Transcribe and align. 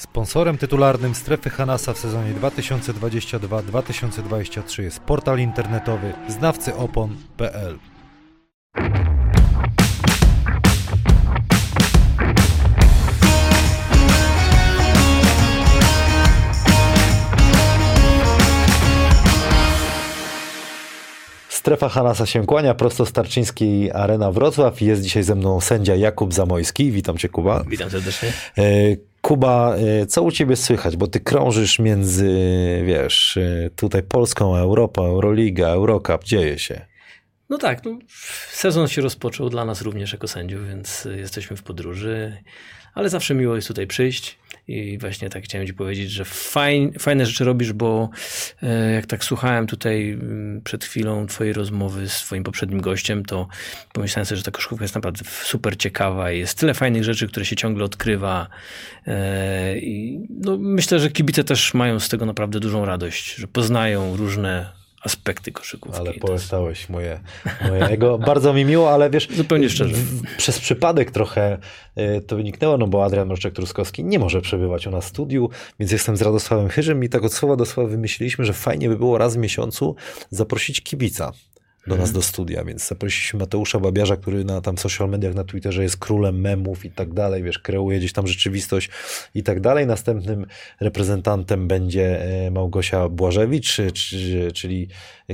Sponsorem 0.00 0.58
tytularnym 0.58 1.14
Strefy 1.14 1.50
Hanasa 1.50 1.92
w 1.92 1.98
sezonie 1.98 2.34
2022-2023 2.34 4.82
jest 4.82 5.00
portal 5.00 5.38
internetowy 5.38 6.12
znawcyopon.pl. 6.28 7.78
Strefa 21.48 21.88
Hanasa 21.88 22.26
się 22.26 22.46
kłania, 22.46 22.74
prosto 22.74 23.06
z 23.06 23.12
Tarczyńskiej 23.12 23.92
Arena 23.92 24.32
Wrocław. 24.32 24.80
Jest 24.80 25.02
dzisiaj 25.02 25.22
ze 25.22 25.34
mną 25.34 25.60
sędzia 25.60 25.94
Jakub 25.94 26.34
Zamojski. 26.34 26.92
Witam 26.92 27.18
cię, 27.18 27.28
Kuba. 27.28 27.64
Witam 27.68 27.90
serdecznie. 27.90 28.32
E, 29.20 29.28
Kuba, 29.28 29.76
e, 29.76 30.06
co 30.06 30.22
u 30.22 30.30
ciebie 30.30 30.56
słychać? 30.56 30.96
Bo 30.96 31.06
ty 31.06 31.20
krążysz 31.20 31.78
między, 31.78 32.30
wiesz, 32.84 33.36
e, 33.36 33.70
tutaj 33.76 34.02
Polską, 34.02 34.56
Europą, 34.56 35.04
Euroliga, 35.04 35.68
Eurocup. 35.68 36.24
Dzieje 36.24 36.58
się. 36.58 36.86
No 37.48 37.58
tak, 37.58 37.84
no, 37.84 37.98
sezon 38.50 38.88
się 38.88 39.02
rozpoczął 39.02 39.50
dla 39.50 39.64
nas 39.64 39.82
również 39.82 40.12
jako 40.12 40.28
sędziów, 40.28 40.68
więc 40.68 41.08
jesteśmy 41.16 41.56
w 41.56 41.62
podróży, 41.62 42.36
ale 42.94 43.08
zawsze 43.08 43.34
miło 43.34 43.56
jest 43.56 43.68
tutaj 43.68 43.86
przyjść. 43.86 44.38
I 44.68 44.98
właśnie 44.98 45.30
tak 45.30 45.44
chciałem 45.44 45.66
Ci 45.66 45.74
powiedzieć, 45.74 46.10
że 46.10 46.24
fajn, 46.24 46.92
fajne 46.98 47.26
rzeczy 47.26 47.44
robisz, 47.44 47.72
bo 47.72 48.10
e, 48.62 48.92
jak 48.92 49.06
tak 49.06 49.24
słuchałem 49.24 49.66
tutaj 49.66 50.10
mm, 50.10 50.60
przed 50.64 50.84
chwilą 50.84 51.26
Twojej 51.26 51.52
rozmowy 51.52 52.08
z 52.08 52.20
Twoim 52.20 52.44
poprzednim 52.44 52.80
gościem, 52.80 53.24
to 53.24 53.48
pomyślałem 53.92 54.26
sobie, 54.26 54.36
że 54.36 54.42
ta 54.42 54.50
koszykówka 54.50 54.84
jest 54.84 54.94
naprawdę 54.94 55.24
super 55.24 55.76
ciekawa 55.76 56.32
i 56.32 56.38
jest 56.38 56.58
tyle 56.58 56.74
fajnych 56.74 57.04
rzeczy, 57.04 57.28
które 57.28 57.46
się 57.46 57.56
ciągle 57.56 57.84
odkrywa. 57.84 58.46
E, 59.06 59.78
I 59.78 60.20
no, 60.30 60.56
myślę, 60.60 61.00
że 61.00 61.10
kibice 61.10 61.44
też 61.44 61.74
mają 61.74 62.00
z 62.00 62.08
tego 62.08 62.26
naprawdę 62.26 62.60
dużą 62.60 62.84
radość, 62.84 63.34
że 63.34 63.46
poznają 63.46 64.16
różne 64.16 64.79
aspekty 65.00 65.52
koszykówki. 65.52 66.00
Ale 66.00 66.14
połystałeś 66.14 66.88
moje, 66.88 67.20
moje 67.68 67.84
ego. 67.86 68.18
Bardzo 68.18 68.52
mi 68.52 68.64
miło, 68.64 68.90
ale 68.90 69.10
wiesz... 69.10 69.28
Zupełnie 69.36 69.70
szczerze. 69.70 69.94
W, 69.94 70.36
przez 70.36 70.60
przypadek 70.60 71.10
trochę 71.10 71.58
y, 71.98 72.20
to 72.20 72.36
wyniknęło, 72.36 72.78
no 72.78 72.86
bo 72.86 73.04
Adrian 73.04 73.28
Mroczek-Truskowski 73.28 74.04
nie 74.04 74.18
może 74.18 74.40
przebywać 74.40 74.86
u 74.86 74.90
nas 74.90 75.04
w 75.04 75.08
studiu, 75.08 75.50
więc 75.78 75.92
jestem 75.92 76.16
z 76.16 76.22
Radosławem 76.22 76.68
Chyżym 76.68 77.04
i 77.04 77.08
tak 77.08 77.24
od 77.24 77.34
słowa 77.34 77.56
do 77.56 77.66
słowa 77.66 77.88
wymyśliliśmy, 77.88 78.44
że 78.44 78.52
fajnie 78.52 78.88
by 78.88 78.96
było 78.96 79.18
raz 79.18 79.34
w 79.34 79.38
miesiącu 79.38 79.96
zaprosić 80.30 80.80
kibica 80.80 81.32
do 81.86 81.96
nas 81.96 82.08
mhm. 82.08 82.14
do 82.14 82.22
studia, 82.22 82.64
więc 82.64 82.88
zaprosiliśmy 82.88 83.38
Mateusza 83.38 83.80
Babiarza, 83.80 84.16
który 84.16 84.44
na 84.44 84.60
tam 84.60 84.78
social 84.78 85.08
mediach, 85.08 85.34
na 85.34 85.44
Twitterze 85.44 85.82
jest 85.82 85.96
królem 85.96 86.40
memów 86.40 86.84
i 86.84 86.90
tak 86.90 87.12
dalej, 87.14 87.42
wiesz, 87.42 87.58
kreuje 87.58 87.98
gdzieś 87.98 88.12
tam 88.12 88.26
rzeczywistość 88.26 88.90
i 89.34 89.42
tak 89.42 89.60
dalej. 89.60 89.86
Następnym 89.86 90.46
reprezentantem 90.80 91.68
będzie 91.68 92.22
e, 92.46 92.50
Małgosia 92.50 93.08
Błażewicz, 93.08 93.76
czyli 94.54 94.88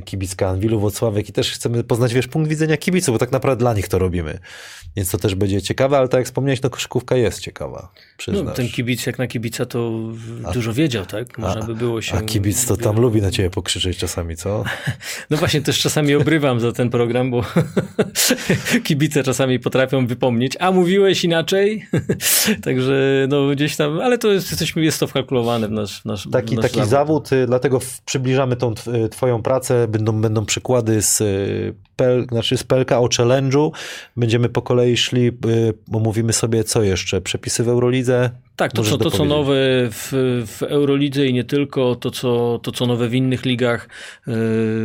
kibicka 0.04 0.48
Anwilu 0.48 0.80
Wocławek 0.80 1.28
i 1.28 1.32
też 1.32 1.52
chcemy 1.52 1.84
poznać, 1.84 2.14
wiesz, 2.14 2.28
punkt 2.28 2.50
widzenia 2.50 2.76
kibiców, 2.76 3.14
bo 3.14 3.18
tak 3.18 3.32
naprawdę 3.32 3.60
dla 3.60 3.74
nich 3.74 3.88
to 3.88 3.98
robimy. 3.98 4.38
Więc 4.96 5.10
to 5.10 5.18
też 5.18 5.34
będzie 5.34 5.62
ciekawe, 5.62 5.98
ale 5.98 6.08
tak 6.08 6.18
jak 6.18 6.26
wspomniałeś, 6.26 6.62
no 6.62 6.70
koszykówka 6.70 7.16
jest 7.16 7.40
ciekawa, 7.40 7.92
przyznasz. 8.16 8.44
No, 8.44 8.50
ten 8.52 8.68
kibic 8.68 9.06
jak 9.06 9.18
na 9.18 9.26
kibica 9.26 9.66
to 9.66 9.92
a, 10.44 10.52
dużo 10.52 10.72
wiedział, 10.72 11.06
tak? 11.06 11.38
Można 11.38 11.60
a, 11.60 11.66
by 11.66 11.74
było 11.74 12.02
się... 12.02 12.14
A 12.14 12.22
kibic 12.22 12.66
to 12.66 12.76
tam 12.76 13.00
lubi 13.00 13.22
na 13.22 13.30
ciebie 13.30 13.50
pokrzyczeć 13.50 13.98
czasami, 13.98 14.36
co? 14.36 14.64
No 15.30 15.36
właśnie, 15.36 15.62
też 15.62 15.80
czasami 15.80 16.14
obrywam 16.36 16.60
za 16.60 16.72
ten 16.72 16.90
program, 16.90 17.30
bo 17.30 17.42
kibice 18.84 19.22
czasami 19.22 19.60
potrafią 19.60 20.06
wypomnieć, 20.06 20.56
a 20.60 20.72
mówiłeś 20.72 21.24
inaczej? 21.24 21.86
Także 22.64 23.26
no 23.28 23.48
gdzieś 23.48 23.76
tam, 23.76 24.00
ale 24.00 24.18
to 24.18 24.32
jest, 24.32 24.50
jesteśmy, 24.50 24.84
jest 24.84 25.00
to 25.00 25.06
wkalkulowane 25.06 25.68
w 25.68 25.70
nasz, 25.70 26.00
w 26.00 26.04
nasz 26.04 26.28
Taki, 26.32 26.56
nasz 26.56 26.62
taki 26.62 26.74
zawód. 26.74 26.90
zawód, 26.90 27.32
y, 27.32 27.46
dlatego 27.46 27.78
przybliżamy 28.04 28.56
tą 28.56 28.74
twoją 29.10 29.42
pracę, 29.42 29.88
będą, 29.88 30.20
będą 30.20 30.44
przykłady 30.44 31.02
z, 31.02 31.20
y, 31.20 31.74
pel, 31.96 32.26
znaczy 32.28 32.56
z 32.56 32.64
PLK 32.64 32.92
o 32.92 33.06
challenge'u, 33.06 33.70
będziemy 34.16 34.48
po 34.48 34.62
kolei 34.62 34.96
szli, 34.96 35.28
y, 35.28 35.32
omówimy 35.92 36.32
sobie 36.32 36.64
co 36.64 36.82
jeszcze, 36.82 37.20
przepisy 37.20 37.64
w 37.64 37.68
Eurolidze, 37.68 38.30
tak, 38.56 38.72
to, 38.72 38.82
co, 38.82 38.98
to 38.98 39.10
co 39.10 39.24
nowe 39.24 39.54
w, 39.90 40.08
w 40.46 40.62
Eurolidze 40.62 41.26
i 41.26 41.32
nie 41.34 41.44
tylko, 41.44 41.94
to 41.94 42.10
co, 42.10 42.60
to 42.62 42.72
co 42.72 42.86
nowe 42.86 43.08
w 43.08 43.14
innych 43.14 43.44
ligach. 43.44 43.88
Yy, 44.26 44.34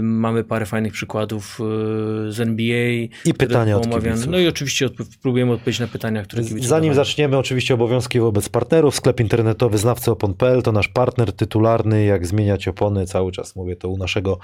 mamy 0.02 0.44
parę 0.44 0.66
fajnych 0.66 0.94
przykładów 0.94 1.60
yy, 1.60 2.32
z 2.32 2.40
NBA. 2.40 2.92
I 3.26 3.34
pytania 3.38 3.78
od 3.78 3.90
kibiców. 3.90 4.28
No 4.28 4.40
i 4.40 4.48
oczywiście 4.48 4.90
próbujemy 5.22 5.52
odpowiedzieć 5.52 5.80
na 5.80 5.88
pytania, 5.88 6.24
które 6.24 6.44
kibice 6.44 6.68
Zanim 6.68 6.94
zaczniemy, 6.94 7.38
oczywiście 7.38 7.74
obowiązki 7.74 8.20
wobec 8.20 8.50
partnerów. 8.50 8.96
Sklep 8.96 9.20
internetowy 9.20 9.78
znawcyopon.pl 9.78 10.62
to 10.64 10.72
nasz 10.72 10.88
partner 10.88 11.34
tytularny, 11.34 12.06
jak 12.06 12.28
zmieniać 12.28 12.68
opony. 12.68 13.06
Cały 13.06 13.32
czas 13.32 13.56
mówię 13.56 13.76
to 13.76 13.90
u 13.90 13.98
naszego 13.98 14.40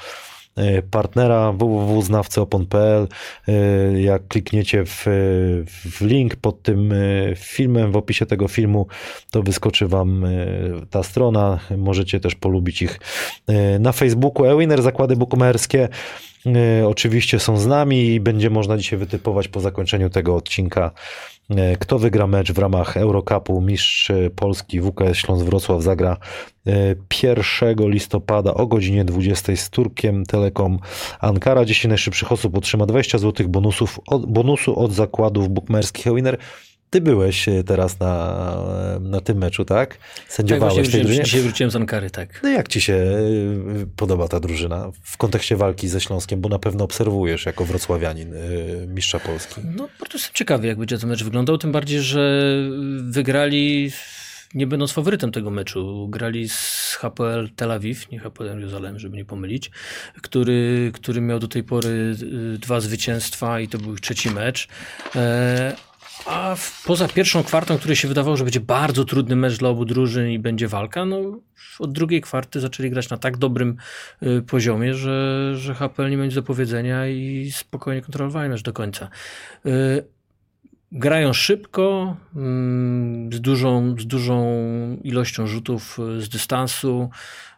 partnera 0.91 1.51
www.znawceopon.pl. 1.51 3.07
E, 3.47 4.01
jak 4.01 4.27
klikniecie 4.27 4.85
w, 4.85 5.05
w 5.67 6.01
link 6.01 6.35
pod 6.35 6.61
tym 6.61 6.91
e, 6.91 6.95
filmem, 7.35 7.91
w 7.91 7.97
opisie 7.97 8.25
tego 8.25 8.47
filmu, 8.47 8.87
to 9.31 9.43
wyskoczy 9.43 9.87
Wam 9.87 10.25
ta 10.89 11.03
strona. 11.03 11.59
Możecie 11.77 12.19
też 12.19 12.35
polubić 12.35 12.81
ich 12.81 12.99
na 13.79 13.91
Facebooku. 13.91 14.45
Ewiner, 14.45 14.81
zakłady 14.81 15.15
bukmacherskie 15.15 15.89
oczywiście 16.85 17.39
są 17.39 17.57
z 17.57 17.67
nami 17.67 18.05
i 18.05 18.19
będzie 18.19 18.49
można 18.49 18.77
dzisiaj 18.77 18.99
wytypować 18.99 19.47
po 19.47 19.59
zakończeniu 19.59 20.09
tego 20.09 20.35
odcinka 20.35 20.91
E, 20.91 21.36
kto 21.79 21.99
wygra 21.99 22.27
mecz 22.27 22.51
w 22.51 22.57
ramach 22.57 22.97
Eurocupu? 22.97 23.61
Mistrz 23.61 24.11
Polski 24.35 24.81
WKS 24.81 25.17
Śląsk 25.17 25.45
Wrocław 25.45 25.81
zagra 25.81 26.17
1 27.23 27.79
e, 27.79 27.89
listopada 27.89 28.53
o 28.53 28.67
godzinie 28.67 29.05
20 29.05 29.55
z 29.55 29.69
Turkiem 29.69 30.25
Telekom 30.25 30.79
Ankara. 31.19 31.65
10 31.65 31.89
najszybszych 31.89 32.31
osób 32.31 32.57
otrzyma 32.57 32.85
20 32.85 33.17
zł 33.17 33.47
bonusów, 33.47 33.99
bonusu 34.27 34.79
od 34.79 34.93
zakładów 34.93 35.49
bukmerskich 35.49 36.15
Winner. 36.15 36.37
Ty 36.89 37.01
byłeś 37.01 37.49
e, 37.49 37.63
teraz 37.63 37.99
na, 37.99 38.37
na 38.99 39.21
tym 39.21 39.37
meczu, 39.37 39.65
tak? 39.65 39.97
Sędziowałeś 40.27 40.75
tak, 40.75 40.91
tej 40.91 41.01
drużynie? 41.01 41.23
Dzisiaj 41.23 41.41
wróciłem 41.41 41.71
z 41.71 41.75
Ankary, 41.75 42.09
tak. 42.09 42.43
No 42.43 42.49
jak 42.49 42.67
ci 42.67 42.81
się 42.81 42.93
e, 42.93 43.19
podoba 43.95 44.27
ta 44.27 44.39
drużyna 44.39 44.91
w 45.03 45.17
kontekście 45.17 45.55
walki 45.55 45.87
ze 45.87 46.01
Śląskiem, 46.01 46.41
bo 46.41 46.49
na 46.49 46.59
pewno 46.59 46.83
obserwujesz 46.83 47.45
jako 47.45 47.65
wrocławianin 47.65 48.33
e, 48.33 48.37
mistrza 48.87 49.19
Polski. 49.19 49.61
No 49.75 49.87
bardzo 49.99 50.17
jestem 50.17 50.33
ciekawy, 50.33 50.67
jak 50.67 50.77
będzie 50.77 50.97
ten 50.97 51.09
mecz 51.09 51.23
wyglądał, 51.23 51.57
tym 51.57 51.71
bardziej, 51.71 52.01
że 52.01 52.53
wygrali 53.01 53.91
nie 54.53 54.67
będąc 54.67 54.91
faworytem 54.91 55.31
tego 55.31 55.51
meczu. 55.51 56.07
Grali 56.09 56.49
z 56.49 56.97
HPL 56.99 57.49
Tel 57.55 57.71
Awiw, 57.71 58.11
nie 58.11 58.19
HPL 58.19 58.45
Jeruzalem, 58.45 58.99
żeby 58.99 59.17
nie 59.17 59.25
pomylić, 59.25 59.71
który, 60.21 60.91
który 60.93 61.21
miał 61.21 61.39
do 61.39 61.47
tej 61.47 61.63
pory 61.63 62.15
dwa 62.59 62.79
zwycięstwa 62.79 63.59
i 63.59 63.67
to 63.67 63.77
był 63.77 63.93
ich 63.93 63.99
trzeci 64.01 64.31
mecz. 64.31 64.67
A 66.25 66.55
w, 66.55 66.83
poza 66.85 67.07
pierwszą 67.07 67.43
kwartą, 67.43 67.77
której 67.77 67.95
się 67.95 68.07
wydawało, 68.07 68.37
że 68.37 68.43
będzie 68.43 68.59
bardzo 68.59 69.05
trudny 69.05 69.35
mecz 69.35 69.57
dla 69.57 69.69
obu 69.69 69.85
drużyn 69.85 70.29
i 70.29 70.39
będzie 70.39 70.67
walka, 70.67 71.05
no 71.05 71.39
od 71.79 71.91
drugiej 71.91 72.21
kwarty 72.21 72.59
zaczęli 72.59 72.89
grać 72.89 73.09
na 73.09 73.17
tak 73.17 73.37
dobrym 73.37 73.77
y, 74.23 74.41
poziomie, 74.41 74.93
że, 74.93 75.51
że 75.55 75.75
HPL 75.75 76.09
nie 76.09 76.17
będzie 76.17 76.35
do 76.35 76.43
powiedzenia 76.43 77.07
i 77.07 77.51
spokojnie 77.55 78.01
kontrolowali 78.01 78.49
mecz 78.49 78.61
do 78.61 78.73
końca. 78.73 79.09
Y, 79.65 80.05
grają 80.91 81.33
szybko, 81.33 82.15
y, 83.31 83.35
z, 83.35 83.41
dużą, 83.41 83.95
z 83.99 84.07
dużą 84.07 84.57
ilością 85.03 85.47
rzutów 85.47 85.99
y, 86.17 86.21
z 86.21 86.29
dystansu, 86.29 87.09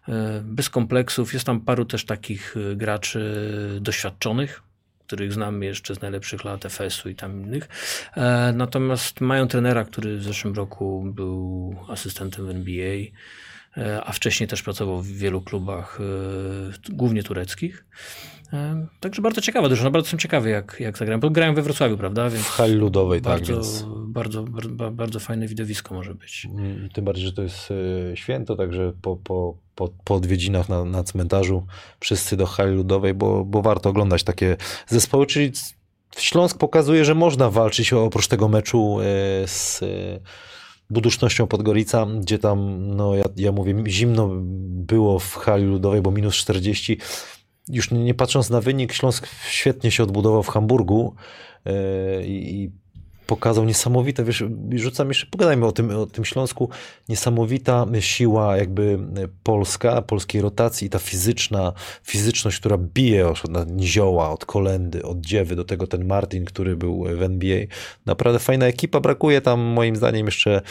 y, 0.08 0.12
bez 0.44 0.70
kompleksów. 0.70 1.34
Jest 1.34 1.46
tam 1.46 1.62
paru 1.62 1.86
też 1.86 2.06
takich 2.06 2.58
y, 2.58 2.76
graczy 2.76 3.80
doświadczonych, 3.82 4.62
których 5.10 5.34
znam 5.34 5.64
jeszcze 5.64 5.96
z 5.96 6.02
najlepszych 6.02 6.44
lat 6.44 6.66
FS-u 6.66 7.10
i 7.10 7.16
tam 7.16 7.42
innych. 7.42 7.68
E, 8.16 8.54
natomiast 8.56 9.22
mają 9.22 9.48
trenera, 9.48 9.84
który 9.84 10.18
w 10.18 10.24
zeszłym 10.24 10.54
roku 10.54 11.04
był 11.16 11.76
asystentem 11.88 12.46
w 12.46 12.50
NBA, 12.50 12.98
e, 13.78 14.04
a 14.04 14.12
wcześniej 14.12 14.48
też 14.48 14.64
pracował 14.64 15.02
w 15.02 15.08
wielu 15.08 15.42
klubach, 15.42 16.00
e, 16.02 16.94
głównie 16.94 17.24
tureckich. 17.24 17.86
Także 19.00 19.22
bardzo 19.22 19.42
ciekawa 19.42 19.68
drużyna, 19.68 19.92
bardzo 19.92 20.06
jestem 20.06 20.20
ciekawy 20.20 20.50
jak, 20.50 20.78
jak 20.80 20.98
zagrają, 20.98 21.20
bo 21.20 21.30
grają 21.30 21.54
we 21.54 21.62
Wrocławiu, 21.62 21.98
prawda? 21.98 22.30
Więc 22.30 22.46
w 22.46 22.50
hali 22.50 22.74
ludowej, 22.74 23.22
bardzo, 23.22 23.46
tak, 23.46 23.56
więc... 23.56 23.86
Bardzo, 24.08 24.44
bardzo, 24.44 24.92
bardzo 24.92 25.20
fajne 25.20 25.48
widowisko 25.48 25.96
może 25.96 26.16
być. 26.16 26.48
Mm, 26.52 26.90
tym 26.90 27.06
bardziej, 27.06 27.26
że 27.26 27.34
to 27.34 27.42
jest 27.42 27.74
święto, 28.16 28.56
także 28.56 28.94
po, 29.02 29.16
po 29.16 29.58
po, 29.80 29.90
po 30.04 30.16
odwiedzinach 30.16 30.70
na, 30.70 30.86
na 30.86 31.04
cmentarzu 31.04 31.66
wszyscy 32.00 32.38
do 32.38 32.46
hali 32.46 32.76
ludowej, 32.76 33.14
bo, 33.14 33.46
bo 33.46 33.62
warto 33.62 33.90
oglądać 33.90 34.24
takie 34.24 34.58
zespoły, 34.88 35.26
czyli 35.26 35.52
Śląsk 36.18 36.58
pokazuje, 36.58 37.06
że 37.06 37.16
można 37.16 37.50
walczyć 37.50 37.94
oprócz 37.94 38.28
tego 38.28 38.48
meczu 38.48 38.98
e, 39.00 39.04
z 39.48 39.84
e, 39.84 39.86
Budusznością 40.90 41.48
Podgorica, 41.48 42.06
gdzie 42.06 42.40
tam, 42.40 42.88
no 42.96 43.16
ja, 43.16 43.24
ja 43.36 43.52
mówię, 43.52 43.84
zimno 43.88 44.30
było 44.90 45.20
w 45.20 45.36
hali 45.36 45.66
ludowej, 45.66 46.02
bo 46.02 46.12
minus 46.12 46.36
40. 46.36 46.98
Już 47.70 47.92
nie, 47.92 48.14
patrząc 48.14 48.50
na 48.50 48.62
wynik, 48.62 48.94
Śląsk 48.94 49.28
świetnie 49.48 49.92
się 49.92 50.04
odbudował 50.04 50.44
w 50.44 50.50
Hamburgu 50.50 51.16
e, 51.66 51.72
i 52.24 52.72
pokazał 53.30 53.66
niesamowite, 53.66 54.24
wiesz, 54.24 54.44
rzucam 54.72 55.08
jeszcze, 55.08 55.26
pogadajmy 55.26 55.66
o 55.66 55.72
tym, 55.72 55.98
o 55.98 56.06
tym 56.06 56.26
Śląsku, 56.26 56.70
niesamowita 57.10 57.86
siła 58.00 58.58
jakby 58.58 59.00
polska, 59.44 60.02
polskiej 60.02 60.42
rotacji 60.42 60.90
ta 60.90 61.00
fizyczna, 61.00 61.74
fizyczność, 62.04 62.60
która 62.60 62.78
bije 62.78 63.28
od 63.28 63.72
Nizioła, 63.72 64.30
od 64.30 64.46
Kolendy, 64.46 65.04
od 65.04 65.22
Dziewy, 65.22 65.56
do 65.56 65.64
tego 65.64 65.88
ten 65.88 66.06
Martin, 66.06 66.46
który 66.46 66.76
był 66.76 67.04
w 67.04 67.22
NBA. 67.22 67.60
Naprawdę 68.06 68.40
fajna 68.40 68.66
ekipa, 68.66 69.00
brakuje 69.00 69.42
tam 69.42 69.60
moim 69.60 69.96
zdaniem 69.96 70.26
jeszcze 70.26 70.62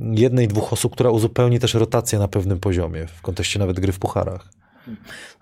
jednej, 0.00 0.48
dwóch 0.48 0.72
osób, 0.72 0.92
która 0.92 1.10
uzupełni 1.10 1.58
też 1.58 1.74
rotację 1.74 2.18
na 2.18 2.28
pewnym 2.28 2.60
poziomie, 2.60 3.06
w 3.06 3.22
kontekście 3.22 3.58
nawet 3.58 3.80
gry 3.80 3.92
w 3.92 3.98
pucharach. 3.98 4.48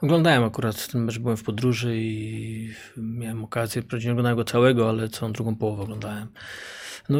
Oglądałem 0.02 0.44
akurat 0.44 0.88
ten 0.88 1.04
mecz, 1.04 1.18
byłem 1.18 1.36
w 1.36 1.42
podróży 1.42 1.96
i 1.96 2.70
miałem 2.96 3.44
okazję, 3.44 3.82
wprawdzie 3.82 4.06
nie 4.08 4.12
oglądałem 4.12 4.36
go 4.36 4.44
całego, 4.44 4.88
ale 4.88 5.08
całą 5.08 5.32
drugą 5.32 5.56
połowę 5.56 5.82
oglądałem. 5.82 6.28
No, 7.08 7.18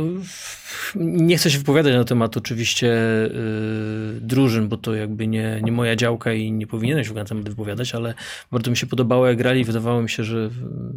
nie 0.97 1.37
chcę 1.37 1.51
się 1.51 1.59
wypowiadać 1.59 1.95
na 1.95 2.05
temat 2.05 2.37
oczywiście 2.37 2.87
yy, 2.87 4.21
drużyn, 4.21 4.69
bo 4.69 4.77
to 4.77 4.95
jakby 4.95 5.27
nie, 5.27 5.61
nie 5.63 5.73
moja 5.73 5.97
działka 5.97 6.33
i 6.33 6.53
nie 6.53 6.67
powinienem 6.67 7.05
się 7.05 7.09
w 7.09 7.11
ogóle 7.11 7.23
na 7.23 7.29
temat 7.29 7.49
wypowiadać, 7.49 7.95
ale 7.95 8.15
bardzo 8.53 8.71
mi 8.71 8.77
się 8.77 8.87
podobało, 8.87 9.27
jak 9.27 9.37
grali 9.37 9.61
i 9.61 9.65
wydawało 9.65 10.03
mi 10.03 10.11
się, 10.11 10.25
że 10.25 10.51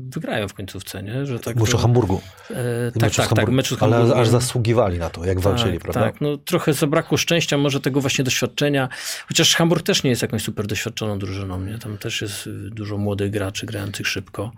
wygrają 0.09 0.47
w 0.47 0.53
końcówce. 0.53 1.03
Nie? 1.03 1.25
Że 1.25 1.39
tak 1.39 1.56
Muszę 1.56 1.71
to, 1.71 1.77
Hamburgu. 1.77 2.21
E, 2.50 2.91
tak, 3.00 3.13
tak, 3.15 3.33
tak, 3.33 3.50
meczu 3.50 3.75
z 3.75 3.80
Hamburgiem. 3.80 4.12
Ale 4.12 4.21
aż 4.21 4.27
zasługiwali 4.27 5.00
na 5.00 5.09
to, 5.09 5.25
jak 5.25 5.39
walczyli, 5.39 5.74
tak, 5.74 5.81
prawda? 5.81 6.01
Tak, 6.01 6.21
no 6.21 6.38
trochę 6.38 6.74
zabrakło 6.74 7.18
szczęścia, 7.18 7.57
może 7.57 7.81
tego 7.81 8.01
właśnie 8.01 8.24
doświadczenia, 8.24 8.89
chociaż 9.27 9.56
Hamburg 9.56 9.86
też 9.86 10.03
nie 10.03 10.09
jest 10.09 10.21
jakąś 10.21 10.44
super 10.44 10.68
doświadczoną 10.68 11.19
drużyną, 11.19 11.62
nie? 11.62 11.77
Tam 11.77 11.97
też 11.97 12.21
jest 12.21 12.50
dużo 12.50 12.97
młodych 12.97 13.31
graczy 13.31 13.65
grających 13.65 14.07
szybko, 14.07 14.51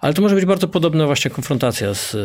ale 0.00 0.14
to 0.14 0.22
może 0.22 0.34
być 0.34 0.44
bardzo 0.44 0.68
podobna 0.68 1.06
właśnie 1.06 1.30
konfrontacja 1.30 1.94
z, 1.94 2.16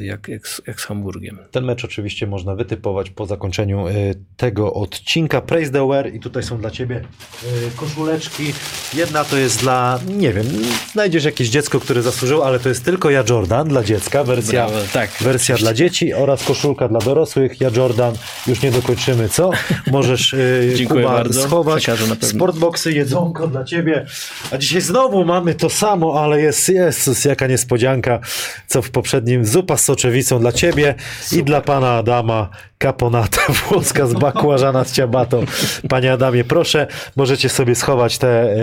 jak, 0.00 0.28
jak, 0.28 0.59
jak 0.66 0.80
z 0.80 0.84
Hamburgiem. 0.84 1.38
Ten 1.50 1.64
mecz 1.64 1.84
oczywiście 1.84 2.26
można 2.26 2.54
wytypować 2.54 3.10
po 3.10 3.26
zakończeniu 3.26 3.88
y, 3.88 4.14
tego 4.36 4.74
odcinka. 4.74 5.40
Praise 5.40 5.72
the 5.72 5.88
wear 5.88 6.14
i 6.14 6.20
tutaj 6.20 6.42
są 6.42 6.58
dla 6.58 6.70
Ciebie 6.70 6.96
y, 6.96 7.76
koszuleczki. 7.76 8.52
Jedna 8.94 9.24
to 9.24 9.36
jest 9.36 9.60
dla, 9.60 10.00
nie 10.06 10.32
wiem, 10.32 10.46
znajdziesz 10.92 11.24
jakieś 11.24 11.48
dziecko, 11.48 11.80
które 11.80 12.02
zasłużyło, 12.02 12.46
ale 12.46 12.60
to 12.60 12.68
jest 12.68 12.84
tylko 12.84 13.10
ja 13.10 13.24
Jordan 13.28 13.68
dla 13.68 13.84
dziecka, 13.84 14.24
wersja, 14.24 14.66
Brawo, 14.66 14.84
tak, 14.92 15.10
wersja 15.20 15.56
dla 15.56 15.74
dzieci 15.74 16.14
oraz 16.14 16.44
koszulka 16.44 16.88
dla 16.88 16.98
dorosłych. 16.98 17.60
Ja 17.60 17.70
Jordan, 17.76 18.14
już 18.46 18.62
nie 18.62 18.70
dokończymy, 18.70 19.28
co? 19.28 19.50
Możesz 19.90 20.32
y, 20.32 20.72
Dziękuję 20.76 21.04
Kuba 21.04 21.14
bardzo. 21.14 21.42
schować. 21.42 21.86
Sportboxy, 22.20 22.92
jedzonko 22.92 23.46
dla 23.46 23.64
Ciebie. 23.64 24.06
A 24.50 24.58
dzisiaj 24.58 24.80
znowu 24.80 25.24
mamy 25.24 25.54
to 25.54 25.70
samo, 25.70 26.22
ale 26.22 26.40
jest, 26.40 26.68
Jezus, 26.68 27.24
jaka 27.24 27.46
niespodzianka, 27.46 28.20
co 28.66 28.82
w 28.82 28.90
poprzednim 28.90 29.46
zupa 29.46 29.76
z 29.76 29.84
soczewicą 29.84 30.40
dla 30.40 30.49
Ciebie 30.52 30.94
Super. 31.20 31.38
i 31.38 31.44
dla 31.44 31.60
Pana 31.60 31.96
Adama 31.96 32.48
kaponata 32.80 33.40
włoska 33.68 34.06
z 34.06 34.12
bakłażana 34.14 34.84
z 34.84 34.92
ciabatą. 34.92 35.44
Panie 35.88 36.12
Adamie, 36.12 36.44
proszę, 36.44 36.86
możecie 37.16 37.48
sobie 37.48 37.74
schować 37.74 38.18
te 38.18 38.28
e, 38.28 38.56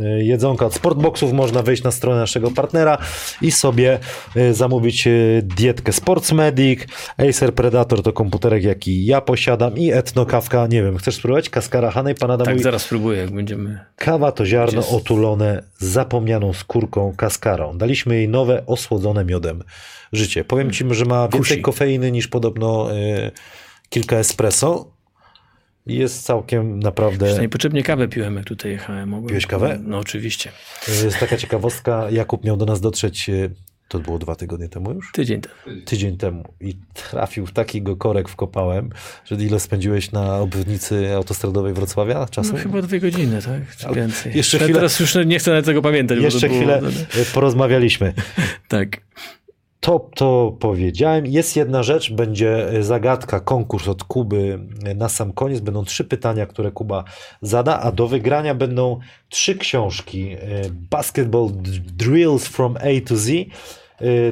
e, 0.00 0.24
jedzonka 0.24 0.66
od 0.66 0.74
sportboxów, 0.74 1.32
można 1.32 1.62
wejść 1.62 1.82
na 1.82 1.90
stronę 1.90 2.20
naszego 2.20 2.50
partnera 2.50 2.98
i 3.42 3.50
sobie 3.50 3.98
e, 4.36 4.54
zamówić 4.54 5.08
dietkę 5.42 5.92
Sportsmedic, 5.92 6.80
Acer 7.28 7.54
Predator 7.54 8.02
to 8.02 8.12
komputerek, 8.12 8.64
jaki 8.64 9.06
ja 9.06 9.20
posiadam 9.20 9.78
i 9.78 9.92
Etno 9.92 10.26
Kawka, 10.26 10.66
nie 10.66 10.82
wiem, 10.82 10.98
chcesz 10.98 11.14
spróbować? 11.14 11.50
Kaskara 11.50 11.90
Hanej, 11.90 12.14
Pan 12.14 12.30
Adam 12.30 12.44
Tak, 12.44 12.54
mówi, 12.54 12.64
zaraz 12.64 12.82
spróbuję, 12.82 13.20
jak 13.20 13.30
będziemy... 13.30 13.78
Kawa 13.96 14.32
to 14.32 14.46
ziarno 14.46 14.88
otulone 14.88 15.62
zapomnianą 15.78 16.52
skórką 16.52 17.14
kaskarą. 17.16 17.78
Daliśmy 17.78 18.16
jej 18.16 18.28
nowe, 18.28 18.62
osłodzone 18.66 19.24
miodem 19.24 19.64
życie. 20.12 20.44
Powiem 20.44 20.70
ci, 20.70 20.84
że 20.90 21.04
ma 21.04 21.27
więcej 21.32 21.56
Kusi. 21.56 21.62
kofeiny 21.62 22.12
niż 22.12 22.28
podobno 22.28 22.96
y, 22.96 23.30
kilka 23.88 24.16
espresso. 24.16 24.98
Jest 25.86 26.24
całkiem 26.24 26.80
naprawdę. 26.80 27.38
Niepotrzebnie 27.40 27.82
kawę 27.82 28.08
piłem, 28.08 28.36
jak 28.36 28.44
tutaj 28.44 28.72
jechałem. 28.72 29.08
Mogłem... 29.08 29.28
Piłeś 29.28 29.46
kawę? 29.46 29.78
No, 29.82 29.98
oczywiście. 29.98 30.52
Jest 31.04 31.18
taka 31.18 31.36
ciekawostka. 31.36 32.10
Jakub 32.10 32.44
miał 32.44 32.56
do 32.56 32.66
nas 32.66 32.80
dotrzeć 32.80 33.28
y, 33.28 33.50
to 33.88 33.98
było 33.98 34.18
dwa 34.18 34.36
tygodnie 34.36 34.68
temu 34.68 34.92
już? 34.92 35.12
Tydzień 35.12 35.40
temu. 35.40 35.80
Tydzień 35.84 36.16
temu. 36.16 36.44
I 36.60 36.74
trafił 36.94 37.46
w 37.46 37.52
takiego 37.52 37.96
korek 37.96 38.28
wkopałem, 38.28 38.90
że 39.24 39.34
ile 39.34 39.60
spędziłeś 39.60 40.12
na 40.12 40.38
obwodnicy 40.38 41.14
autostradowej 41.14 41.72
Wrocławia 41.74 42.26
czasu? 42.26 42.52
No 42.52 42.58
chyba 42.58 42.82
dwie 42.82 43.00
godziny, 43.00 43.42
tak? 43.42 43.76
Czy 43.76 43.94
więcej. 43.94 44.36
Jeszcze 44.36 44.58
chwilę, 44.58 44.74
teraz 44.74 45.00
już 45.00 45.14
nie 45.26 45.38
chcę 45.38 45.52
na 45.52 45.62
tego 45.62 45.82
pamiętać. 45.82 46.18
Jeszcze 46.18 46.48
chwilę 46.48 46.80
było... 46.80 46.92
porozmawialiśmy. 47.34 48.14
tak. 48.68 49.00
To, 49.88 50.10
to 50.14 50.56
powiedziałem. 50.60 51.26
Jest 51.26 51.56
jedna 51.56 51.82
rzecz, 51.82 52.12
będzie 52.12 52.68
zagadka, 52.80 53.40
konkurs 53.40 53.88
od 53.88 54.04
Kuby 54.04 54.58
na 54.94 55.08
sam 55.08 55.32
koniec. 55.32 55.60
Będą 55.60 55.84
trzy 55.84 56.04
pytania, 56.04 56.46
które 56.46 56.72
Kuba 56.72 57.04
zada, 57.42 57.80
a 57.80 57.92
do 57.92 58.08
wygrania 58.08 58.54
będą 58.54 58.98
trzy 59.28 59.54
książki. 59.54 60.36
Basketball 60.70 61.48
Drills 61.96 62.48
from 62.48 62.76
A 62.76 63.08
to 63.08 63.16
Z. 63.16 63.30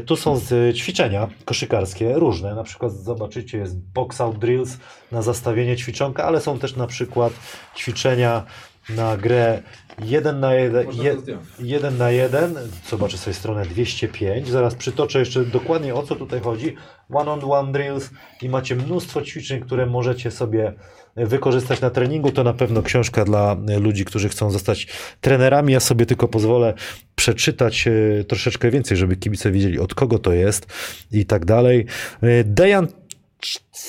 Tu 0.06 0.16
są 0.16 0.40
ćwiczenia 0.74 1.28
koszykarskie 1.44 2.12
różne. 2.14 2.54
Na 2.54 2.62
przykład 2.62 2.92
zobaczycie, 2.92 3.58
jest 3.58 3.78
box 3.78 4.20
out 4.20 4.38
drills 4.38 4.76
na 5.12 5.22
zastawienie 5.22 5.76
ćwiczonka, 5.76 6.24
ale 6.24 6.40
są 6.40 6.58
też 6.58 6.76
na 6.76 6.86
przykład 6.86 7.32
ćwiczenia 7.76 8.44
na 8.88 9.16
grę 9.16 9.62
1 10.04 10.40
na 10.40 10.54
1, 10.54 10.86
je, 10.92 11.16
1 11.58 11.98
na 11.98 12.10
1, 12.10 12.54
zobaczę 12.88 13.18
sobie 13.18 13.34
stronę 13.34 13.66
205, 13.66 14.48
zaraz 14.48 14.74
przytoczę 14.74 15.18
jeszcze 15.18 15.44
dokładnie 15.44 15.94
o 15.94 16.02
co 16.02 16.16
tutaj 16.16 16.40
chodzi, 16.40 16.76
one 17.14 17.30
on 17.30 17.40
one 17.52 17.72
drills 17.72 18.10
i 18.42 18.48
macie 18.48 18.76
mnóstwo 18.76 19.22
ćwiczeń, 19.22 19.60
które 19.60 19.86
możecie 19.86 20.30
sobie 20.30 20.72
wykorzystać 21.16 21.80
na 21.80 21.90
treningu, 21.90 22.32
to 22.32 22.44
na 22.44 22.52
pewno 22.52 22.82
książka 22.82 23.24
dla 23.24 23.56
ludzi, 23.80 24.04
którzy 24.04 24.28
chcą 24.28 24.50
zostać 24.50 24.86
trenerami, 25.20 25.72
ja 25.72 25.80
sobie 25.80 26.06
tylko 26.06 26.28
pozwolę 26.28 26.74
przeczytać 27.14 27.88
e, 27.88 28.24
troszeczkę 28.24 28.70
więcej, 28.70 28.96
żeby 28.96 29.16
kibice 29.16 29.50
wiedzieli 29.50 29.78
od 29.78 29.94
kogo 29.94 30.18
to 30.18 30.32
jest 30.32 30.66
i 31.12 31.26
tak 31.26 31.44
dalej. 31.44 31.86
E, 32.22 32.44
Dejan 32.44 32.88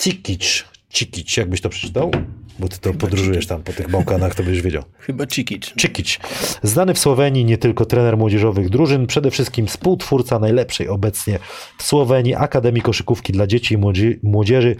Cikic, 0.02 0.66
Cikic, 0.90 1.38
jakbyś 1.38 1.62
to 1.62 1.70
przeczytał? 1.70 2.12
Bo 2.60 2.68
ty 2.68 2.80
to 2.80 2.92
Chyba 2.92 3.02
podróżujesz 3.02 3.48
tam 3.48 3.64
po 3.64 3.74
tych 3.74 3.92
Bałkanach, 3.92 4.36
to 4.36 4.44
byś 4.44 4.62
wiedział. 4.62 4.84
Chyba 5.00 5.26
Cikic. 5.26 5.74
Cikic. 5.78 6.20
Znany 6.64 6.94
w 6.94 7.00
Słowenii 7.00 7.46
nie 7.46 7.58
tylko 7.58 7.86
trener 7.86 8.18
młodzieżowych 8.18 8.70
drużyn, 8.70 9.08
przede 9.08 9.32
wszystkim 9.32 9.68
współtwórca 9.68 10.40
najlepszej 10.40 10.88
obecnie 10.88 11.40
w 11.78 11.84
Słowenii 11.84 12.36
Akademii 12.36 12.82
Koszykówki 12.82 13.34
dla 13.34 13.48
Dzieci 13.48 13.76
i 13.76 13.78
Młodzieży 14.24 14.76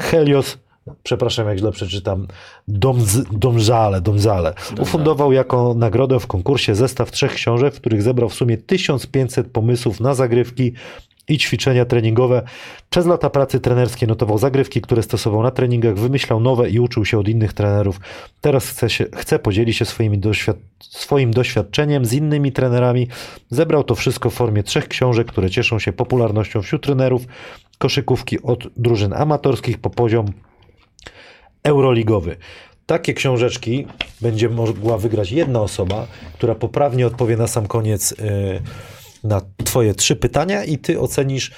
Helios 0.00 0.58
przepraszam 1.02 1.48
jak 1.48 1.58
źle 1.58 1.72
przeczytam, 1.72 2.26
Domz, 2.68 3.18
Domżale, 3.32 4.00
Domzale. 4.00 4.54
Ufundował 4.80 5.32
jako 5.32 5.74
nagrodę 5.74 6.20
w 6.20 6.26
konkursie 6.26 6.74
zestaw 6.74 7.10
trzech 7.10 7.32
książek, 7.32 7.74
w 7.74 7.80
których 7.80 8.02
zebrał 8.02 8.28
w 8.28 8.34
sumie 8.34 8.56
1500 8.58 9.46
pomysłów 9.46 10.00
na 10.00 10.14
zagrywki 10.14 10.72
i 11.28 11.38
ćwiczenia 11.38 11.84
treningowe. 11.84 12.42
Przez 12.90 13.06
lata 13.06 13.30
pracy 13.30 13.60
trenerskiej 13.60 14.08
notował 14.08 14.38
zagrywki, 14.38 14.80
które 14.80 15.02
stosował 15.02 15.42
na 15.42 15.50
treningach, 15.50 15.94
wymyślał 15.94 16.40
nowe 16.40 16.70
i 16.70 16.80
uczył 16.80 17.04
się 17.04 17.18
od 17.18 17.28
innych 17.28 17.52
trenerów. 17.52 18.00
Teraz 18.40 18.68
chce, 18.68 18.90
się, 18.90 19.04
chce 19.16 19.38
podzielić 19.38 19.76
się 19.76 19.84
swoimi 19.84 20.18
doświad 20.18 20.56
swoim 20.80 21.30
doświadczeniem 21.30 22.04
z 22.04 22.12
innymi 22.12 22.52
trenerami. 22.52 23.08
Zebrał 23.50 23.84
to 23.84 23.94
wszystko 23.94 24.30
w 24.30 24.34
formie 24.34 24.62
trzech 24.62 24.88
książek, 24.88 25.26
które 25.26 25.50
cieszą 25.50 25.78
się 25.78 25.92
popularnością 25.92 26.62
wśród 26.62 26.82
trenerów 26.82 27.22
koszykówki 27.78 28.42
od 28.42 28.68
drużyn 28.76 29.12
amatorskich 29.12 29.78
po 29.78 29.90
poziom 29.90 30.26
euroligowy. 31.64 32.36
Takie 32.86 33.14
książeczki 33.14 33.86
będzie 34.20 34.48
mogła 34.48 34.98
wygrać 34.98 35.32
jedna 35.32 35.60
osoba, 35.60 36.06
która 36.34 36.54
poprawnie 36.54 37.06
odpowie 37.06 37.36
na 37.36 37.46
sam 37.46 37.66
koniec. 37.66 38.10
Yy, 38.10 38.62
na 39.24 39.40
Twoje 39.64 39.94
trzy 39.94 40.16
pytania 40.16 40.64
i 40.64 40.78
Ty 40.78 41.00
ocenisz, 41.00 41.52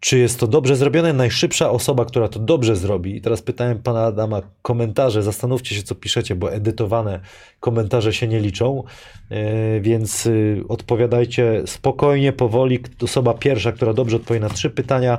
czy 0.00 0.18
jest 0.18 0.40
to 0.40 0.46
dobrze 0.46 0.76
zrobione. 0.76 1.12
Najszybsza 1.12 1.70
osoba, 1.70 2.04
która 2.04 2.28
to 2.28 2.38
dobrze 2.38 2.76
zrobi. 2.76 3.16
I 3.16 3.20
teraz 3.20 3.42
pytałem 3.42 3.78
pana 3.82 4.04
Adama 4.04 4.42
komentarze. 4.62 5.22
Zastanówcie 5.22 5.74
się, 5.74 5.82
co 5.82 5.94
piszecie, 5.94 6.34
bo 6.34 6.52
edytowane 6.52 7.20
komentarze 7.60 8.12
się 8.12 8.28
nie 8.28 8.40
liczą. 8.40 8.82
Yy, 9.30 9.80
więc 9.80 10.24
yy, 10.24 10.64
odpowiadajcie 10.68 11.62
spokojnie, 11.66 12.32
powoli. 12.32 12.78
Osoba 13.02 13.34
pierwsza, 13.34 13.72
która 13.72 13.92
dobrze 13.92 14.16
odpowie 14.16 14.40
na 14.40 14.48
trzy 14.48 14.70
pytania, 14.70 15.18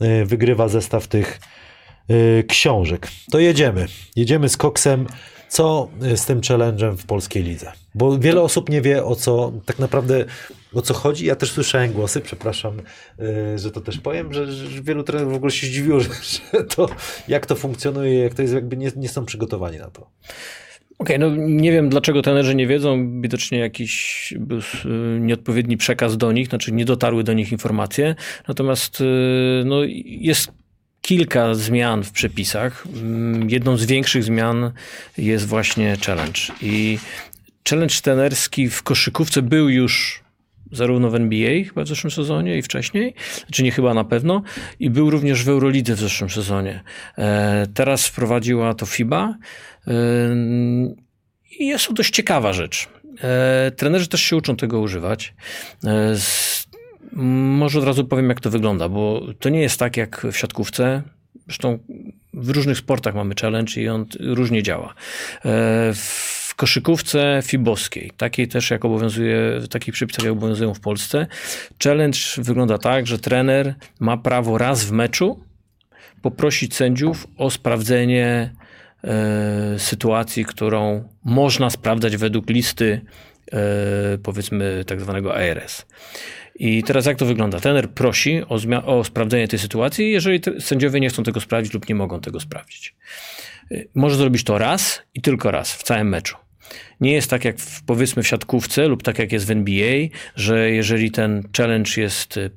yy, 0.00 0.24
wygrywa 0.24 0.68
zestaw 0.68 1.08
tych 1.08 1.40
książek. 2.48 3.08
To 3.30 3.38
jedziemy. 3.38 3.86
Jedziemy 4.16 4.48
z 4.48 4.56
koksem. 4.56 5.06
Co 5.50 5.88
z 6.14 6.26
tym 6.26 6.40
challenge'em 6.40 6.96
w 6.96 7.06
polskiej 7.06 7.42
lidze? 7.42 7.72
Bo 7.94 8.18
wiele 8.18 8.42
osób 8.42 8.68
nie 8.68 8.82
wie 8.82 9.04
o 9.04 9.16
co 9.16 9.52
tak 9.66 9.78
naprawdę 9.78 10.24
o 10.74 10.82
co 10.82 10.94
chodzi. 10.94 11.26
Ja 11.26 11.36
też 11.36 11.52
słyszałem 11.52 11.92
głosy, 11.92 12.20
przepraszam, 12.20 12.78
y, 13.20 13.58
że 13.58 13.70
to 13.70 13.80
też 13.80 13.98
powiem, 13.98 14.32
że, 14.32 14.52
że 14.52 14.82
wielu 14.82 15.02
trenerów 15.02 15.32
w 15.32 15.36
ogóle 15.36 15.52
się 15.52 15.66
zdziwiło, 15.66 16.00
że, 16.00 16.08
że, 16.08 16.64
to 16.64 16.88
jak 17.28 17.46
to 17.46 17.54
funkcjonuje, 17.54 18.18
jak 18.18 18.34
to 18.34 18.42
jest, 18.42 18.54
jakby 18.54 18.76
nie, 18.76 18.92
nie 18.96 19.08
są 19.08 19.24
przygotowani 19.24 19.78
na 19.78 19.90
to. 19.90 20.10
Okej, 20.98 21.16
okay, 21.16 21.18
no 21.18 21.36
nie 21.36 21.72
wiem 21.72 21.88
dlaczego 21.88 22.22
trenerzy 22.22 22.54
nie 22.54 22.66
wiedzą, 22.66 23.20
widocznie 23.20 23.58
jakiś 23.58 24.32
y, 24.84 25.20
nieodpowiedni 25.20 25.76
przekaz 25.76 26.16
do 26.16 26.32
nich, 26.32 26.48
znaczy 26.48 26.72
nie 26.72 26.84
dotarły 26.84 27.24
do 27.24 27.32
nich 27.32 27.52
informacje, 27.52 28.14
natomiast 28.48 29.00
y, 29.00 29.04
no, 29.64 29.76
jest 30.04 30.59
kilka 31.00 31.54
zmian 31.54 32.04
w 32.04 32.12
przepisach. 32.12 32.86
Mm, 32.86 33.50
jedną 33.50 33.76
z 33.76 33.84
większych 33.84 34.24
zmian 34.24 34.72
jest 35.18 35.46
właśnie 35.46 35.96
challenge 36.06 36.40
i 36.62 36.98
challenge 37.68 37.94
trenerski 38.02 38.70
w 38.70 38.82
koszykówce 38.82 39.42
był 39.42 39.68
już 39.68 40.22
zarówno 40.72 41.10
w 41.10 41.14
NBA 41.14 41.64
chyba 41.64 41.84
w 41.84 41.88
zeszłym 41.88 42.10
sezonie 42.10 42.58
i 42.58 42.62
wcześniej, 42.62 43.14
czy 43.52 43.62
nie 43.62 43.70
chyba 43.70 43.94
na 43.94 44.04
pewno, 44.04 44.42
i 44.80 44.90
był 44.90 45.10
również 45.10 45.44
w 45.44 45.48
Eurolidze 45.48 45.94
w 45.94 46.00
zeszłym 46.00 46.30
sezonie. 46.30 46.82
E, 47.18 47.66
teraz 47.74 48.06
wprowadziła 48.06 48.74
to 48.74 48.86
FIBA 48.86 49.34
e, 49.86 49.92
i 51.58 51.66
jest 51.66 51.86
to 51.86 51.92
dość 51.92 52.10
ciekawa 52.10 52.52
rzecz. 52.52 52.88
E, 53.22 53.70
trenerzy 53.70 54.08
też 54.08 54.22
się 54.22 54.36
uczą 54.36 54.56
tego 54.56 54.80
używać. 54.80 55.34
Może 57.12 57.78
od 57.78 57.84
razu 57.84 58.04
powiem, 58.04 58.28
jak 58.28 58.40
to 58.40 58.50
wygląda, 58.50 58.88
bo 58.88 59.22
to 59.38 59.48
nie 59.48 59.60
jest 59.60 59.78
tak 59.78 59.96
jak 59.96 60.26
w 60.32 60.36
siatkówce. 60.36 61.02
Zresztą 61.46 61.78
w 62.34 62.50
różnych 62.50 62.78
sportach 62.78 63.14
mamy 63.14 63.34
challenge 63.40 63.80
i 63.80 63.88
on 63.88 64.06
różnie 64.20 64.62
działa. 64.62 64.94
W 65.94 66.54
koszykówce 66.56 67.40
fibowskiej, 67.44 68.12
takiej 68.16 68.48
też 68.48 68.70
jak 68.70 68.84
obowiązuje, 68.84 69.60
takich 69.70 69.94
przepisach 69.94 70.24
jak 70.24 70.32
obowiązują 70.32 70.74
w 70.74 70.80
Polsce, 70.80 71.26
challenge 71.84 72.18
wygląda 72.38 72.78
tak, 72.78 73.06
że 73.06 73.18
trener 73.18 73.74
ma 74.00 74.16
prawo 74.16 74.58
raz 74.58 74.84
w 74.84 74.92
meczu 74.92 75.44
poprosić 76.22 76.74
sędziów 76.74 77.26
o 77.36 77.50
sprawdzenie 77.50 78.54
e, 79.04 79.78
sytuacji, 79.78 80.44
którą 80.44 81.08
można 81.24 81.70
sprawdzać 81.70 82.16
według 82.16 82.50
listy 82.50 83.00
e, 83.52 83.58
powiedzmy 84.22 84.84
tak 84.86 85.00
zwanego 85.00 85.36
ARS. 85.36 85.86
I 86.60 86.82
teraz 86.82 87.06
jak 87.06 87.18
to 87.18 87.26
wygląda? 87.26 87.60
Trener 87.60 87.90
prosi 87.90 88.42
o, 88.48 88.86
o 88.86 89.04
sprawdzenie 89.04 89.48
tej 89.48 89.58
sytuacji, 89.58 90.10
jeżeli 90.10 90.40
sędziowie 90.58 91.00
nie 91.00 91.08
chcą 91.08 91.22
tego 91.22 91.40
sprawdzić 91.40 91.74
lub 91.74 91.88
nie 91.88 91.94
mogą 91.94 92.20
tego 92.20 92.40
sprawdzić. 92.40 92.94
E, 93.70 93.84
może 93.94 94.16
zrobić 94.16 94.44
to 94.44 94.58
raz 94.58 95.02
i 95.14 95.22
tylko 95.22 95.50
raz 95.50 95.74
w 95.74 95.82
całym 95.82 96.08
meczu. 96.08 96.36
Nie 97.00 97.12
jest 97.12 97.30
tak 97.30 97.44
jak 97.44 97.58
w, 97.58 97.82
powiedzmy 97.82 98.22
w 98.22 98.28
siatkówce 98.28 98.88
lub 98.88 99.02
tak 99.02 99.18
jak 99.18 99.32
jest 99.32 99.46
w 99.46 99.50
NBA, 99.50 100.08
że 100.36 100.70
jeżeli 100.70 101.10
ten 101.10 101.42
challenge 101.56 101.90
jest, 101.96 102.36
y, 102.36 102.50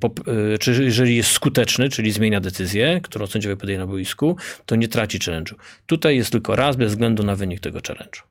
y, 0.54 0.58
czy 0.58 0.84
jeżeli 0.84 1.16
jest 1.16 1.30
skuteczny, 1.30 1.88
czyli 1.88 2.12
zmienia 2.12 2.40
decyzję, 2.40 3.00
którą 3.02 3.26
sędziowie 3.26 3.56
podaje 3.56 3.78
na 3.78 3.86
boisku, 3.86 4.36
to 4.66 4.76
nie 4.76 4.88
traci 4.88 5.18
challenge'u. 5.18 5.54
Tutaj 5.86 6.16
jest 6.16 6.30
tylko 6.30 6.56
raz 6.56 6.76
bez 6.76 6.90
względu 6.90 7.22
na 7.22 7.36
wynik 7.36 7.60
tego 7.60 7.78
challenge'u. 7.78 8.22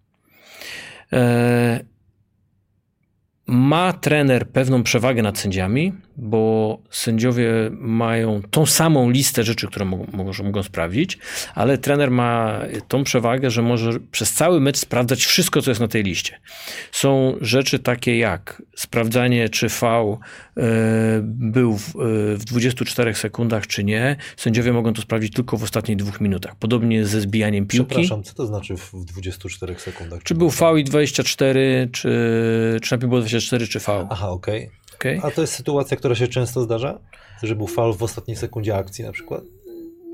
Ma 3.47 3.93
trener 3.93 4.47
pewną 4.49 4.83
przewagę 4.83 5.21
nad 5.21 5.37
sędziami, 5.39 5.93
bo 6.17 6.77
sędziowie 6.89 7.51
mają 7.71 8.41
tą 8.51 8.65
samą 8.65 9.09
listę 9.09 9.43
rzeczy, 9.43 9.67
które 9.67 9.85
mogą, 9.85 10.33
mogą 10.43 10.63
sprawdzić, 10.63 11.17
ale 11.55 11.77
trener 11.77 12.11
ma 12.11 12.59
tą 12.87 13.03
przewagę, 13.03 13.51
że 13.51 13.61
może 13.61 13.99
przez 14.11 14.33
cały 14.33 14.61
mecz 14.61 14.77
sprawdzać 14.77 15.25
wszystko, 15.25 15.61
co 15.61 15.71
jest 15.71 15.81
na 15.81 15.87
tej 15.87 16.03
liście. 16.03 16.39
Są 16.91 17.37
rzeczy 17.41 17.79
takie 17.79 18.17
jak 18.17 18.61
sprawdzanie, 18.75 19.49
czy 19.49 19.69
V 19.69 19.87
e, 19.87 20.61
był 21.23 21.77
w, 21.77 21.95
e, 21.95 22.37
w 22.37 22.45
24 22.45 23.13
sekundach, 23.13 23.67
czy 23.67 23.83
nie. 23.83 24.15
Sędziowie 24.37 24.73
mogą 24.73 24.93
to 24.93 25.01
sprawdzić 25.01 25.33
tylko 25.33 25.57
w 25.57 25.63
ostatnich 25.63 25.97
dwóch 25.97 26.21
minutach. 26.21 26.55
Podobnie 26.55 27.05
ze 27.05 27.21
zbijaniem 27.21 27.67
piłki. 27.67 27.89
Przepraszam, 27.89 28.23
co 28.23 28.33
to 28.33 28.47
znaczy 28.47 28.77
w 28.77 29.05
24 29.05 29.75
sekundach? 29.79 30.23
Czy 30.23 30.35
był 30.35 30.49
V 30.49 30.79
i 30.79 30.83
24, 30.83 31.89
czy, 31.91 32.09
czy 32.81 32.91
najpierw 32.91 33.09
było 33.09 33.21
24, 33.21 33.67
czy 33.67 33.79
V. 33.79 34.07
Aha, 34.09 34.29
okej. 34.29 34.67
Okay. 34.67 34.82
Okay. 35.03 35.19
A 35.23 35.31
to 35.31 35.41
jest 35.41 35.53
sytuacja, 35.53 35.97
która 35.97 36.15
się 36.15 36.27
często 36.27 36.61
zdarza? 36.61 36.99
Że 37.43 37.55
był 37.55 37.67
fal 37.67 37.93
w 37.93 38.03
ostatniej 38.03 38.37
sekundzie 38.37 38.75
akcji 38.75 39.05
na 39.05 39.11
przykład? 39.11 39.43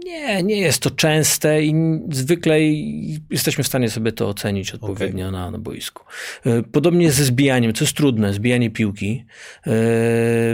Nie, 0.05 0.43
nie 0.43 0.57
jest 0.57 0.81
to 0.81 0.91
częste 0.91 1.63
i 1.63 1.75
zwykle 2.11 2.59
jesteśmy 3.29 3.63
w 3.63 3.67
stanie 3.67 3.89
sobie 3.89 4.11
to 4.11 4.29
ocenić 4.29 4.71
odpowiednio 4.71 5.27
okay. 5.27 5.39
na, 5.39 5.51
na 5.51 5.57
boisku. 5.57 6.03
E, 6.45 6.63
podobnie 6.63 7.11
ze 7.11 7.23
zbijaniem, 7.23 7.73
co 7.73 7.83
jest 7.83 7.97
trudne, 7.97 8.33
zbijanie 8.33 8.69
piłki. 8.71 9.25
E, 9.67 9.71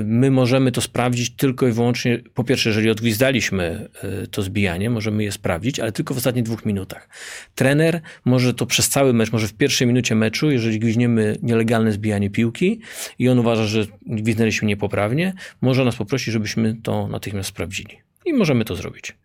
my 0.06 0.32
możemy 0.32 0.72
to 0.72 0.82
sprawdzić 0.82 1.30
tylko 1.30 1.68
i 1.68 1.72
wyłącznie, 1.72 2.22
po 2.34 2.44
pierwsze, 2.44 2.70
jeżeli 2.70 2.90
odgwizdaliśmy 2.90 3.90
e, 4.04 4.28
to 4.28 4.42
zbijanie, 4.42 4.90
możemy 4.90 5.24
je 5.24 5.32
sprawdzić, 5.32 5.80
ale 5.80 5.92
tylko 5.92 6.14
w 6.14 6.18
ostatnich 6.18 6.44
dwóch 6.44 6.66
minutach. 6.66 7.10
Trener 7.56 8.02
może 8.26 8.54
to 8.54 8.66
przez 8.66 8.90
cały 8.90 9.14
mecz, 9.14 9.32
może 9.32 9.48
w 9.48 9.54
pierwszej 9.54 9.88
minucie 9.88 10.16
meczu, 10.16 10.52
jeżeli 10.52 10.80
gwiźniemy 10.80 11.38
nielegalne 11.42 11.92
zbijanie 11.92 12.30
piłki 12.30 12.80
i 13.20 13.30
on 13.30 13.40
uważa, 13.40 13.66
że 13.66 13.86
gwizdnęliśmy 14.06 14.68
niepoprawnie, 14.68 15.34
może 15.62 15.86
nas 15.86 15.96
poprosić, 15.96 16.34
żebyśmy 16.34 16.76
to 16.84 17.08
natychmiast 17.08 17.50
sprawdzili. 17.50 18.06
I 18.26 18.34
możemy 18.34 18.66
to 18.66 18.76
zrobić 18.76 19.16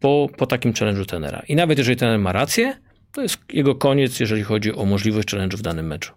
po, 0.00 0.28
po 0.36 0.46
takim 0.46 0.72
challenge'u 0.72 1.06
tenera. 1.06 1.42
I 1.48 1.56
nawet 1.56 1.78
jeżeli 1.78 1.96
tener 1.96 2.18
ma 2.18 2.32
rację, 2.32 2.76
to 3.12 3.22
jest 3.22 3.38
jego 3.52 3.74
koniec, 3.74 4.20
jeżeli 4.20 4.42
chodzi 4.42 4.74
o 4.74 4.84
możliwość 4.84 5.28
challenge'u 5.28 5.56
w 5.56 5.62
danym 5.62 5.86
meczu. 5.86 6.12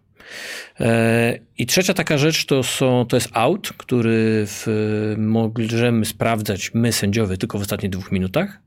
E, 0.80 1.40
I 1.58 1.66
trzecia 1.66 1.94
taka 1.94 2.18
rzecz 2.18 2.46
to, 2.46 2.64
są, 2.64 3.06
to 3.06 3.18
jest 3.18 3.30
out, 3.34 3.74
który 3.78 4.46
w, 4.48 4.68
możemy 5.18 6.06
sprawdzać 6.06 6.74
my, 6.74 6.92
sędziowie, 6.92 7.38
tylko 7.38 7.58
w 7.58 7.62
ostatnich 7.62 7.92
dwóch 7.92 8.12
minutach. 8.12 8.60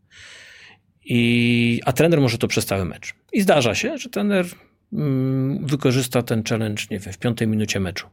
I, 1.04 1.80
a 1.84 1.92
trener 1.92 2.20
może 2.20 2.38
to 2.38 2.48
przez 2.48 2.66
cały 2.66 2.84
mecz. 2.84 3.14
I 3.32 3.40
zdarza 3.40 3.74
się, 3.74 3.98
że 3.98 4.08
trener 4.08 4.46
mm, 4.92 5.66
wykorzysta 5.66 6.22
ten 6.22 6.42
challenge, 6.44 6.82
nie 6.90 6.98
wiem, 6.98 7.12
w 7.12 7.18
piątej 7.18 7.48
minucie 7.48 7.80
meczu. 7.80 8.06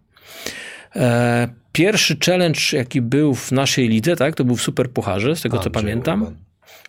E, 0.95 1.47
pierwszy 1.71 2.17
challenge, 2.25 2.59
jaki 2.73 3.01
był 3.01 3.35
w 3.35 3.51
naszej 3.51 3.87
lidze, 3.89 4.15
tak, 4.15 4.35
to 4.35 4.43
był 4.43 4.55
w 4.55 4.61
Super 4.61 4.89
Pucharze, 4.89 5.35
z 5.35 5.41
tego 5.41 5.57
Andrzej 5.57 5.73
co 5.73 5.79
pamiętam. 5.79 6.21
Urban. 6.21 6.37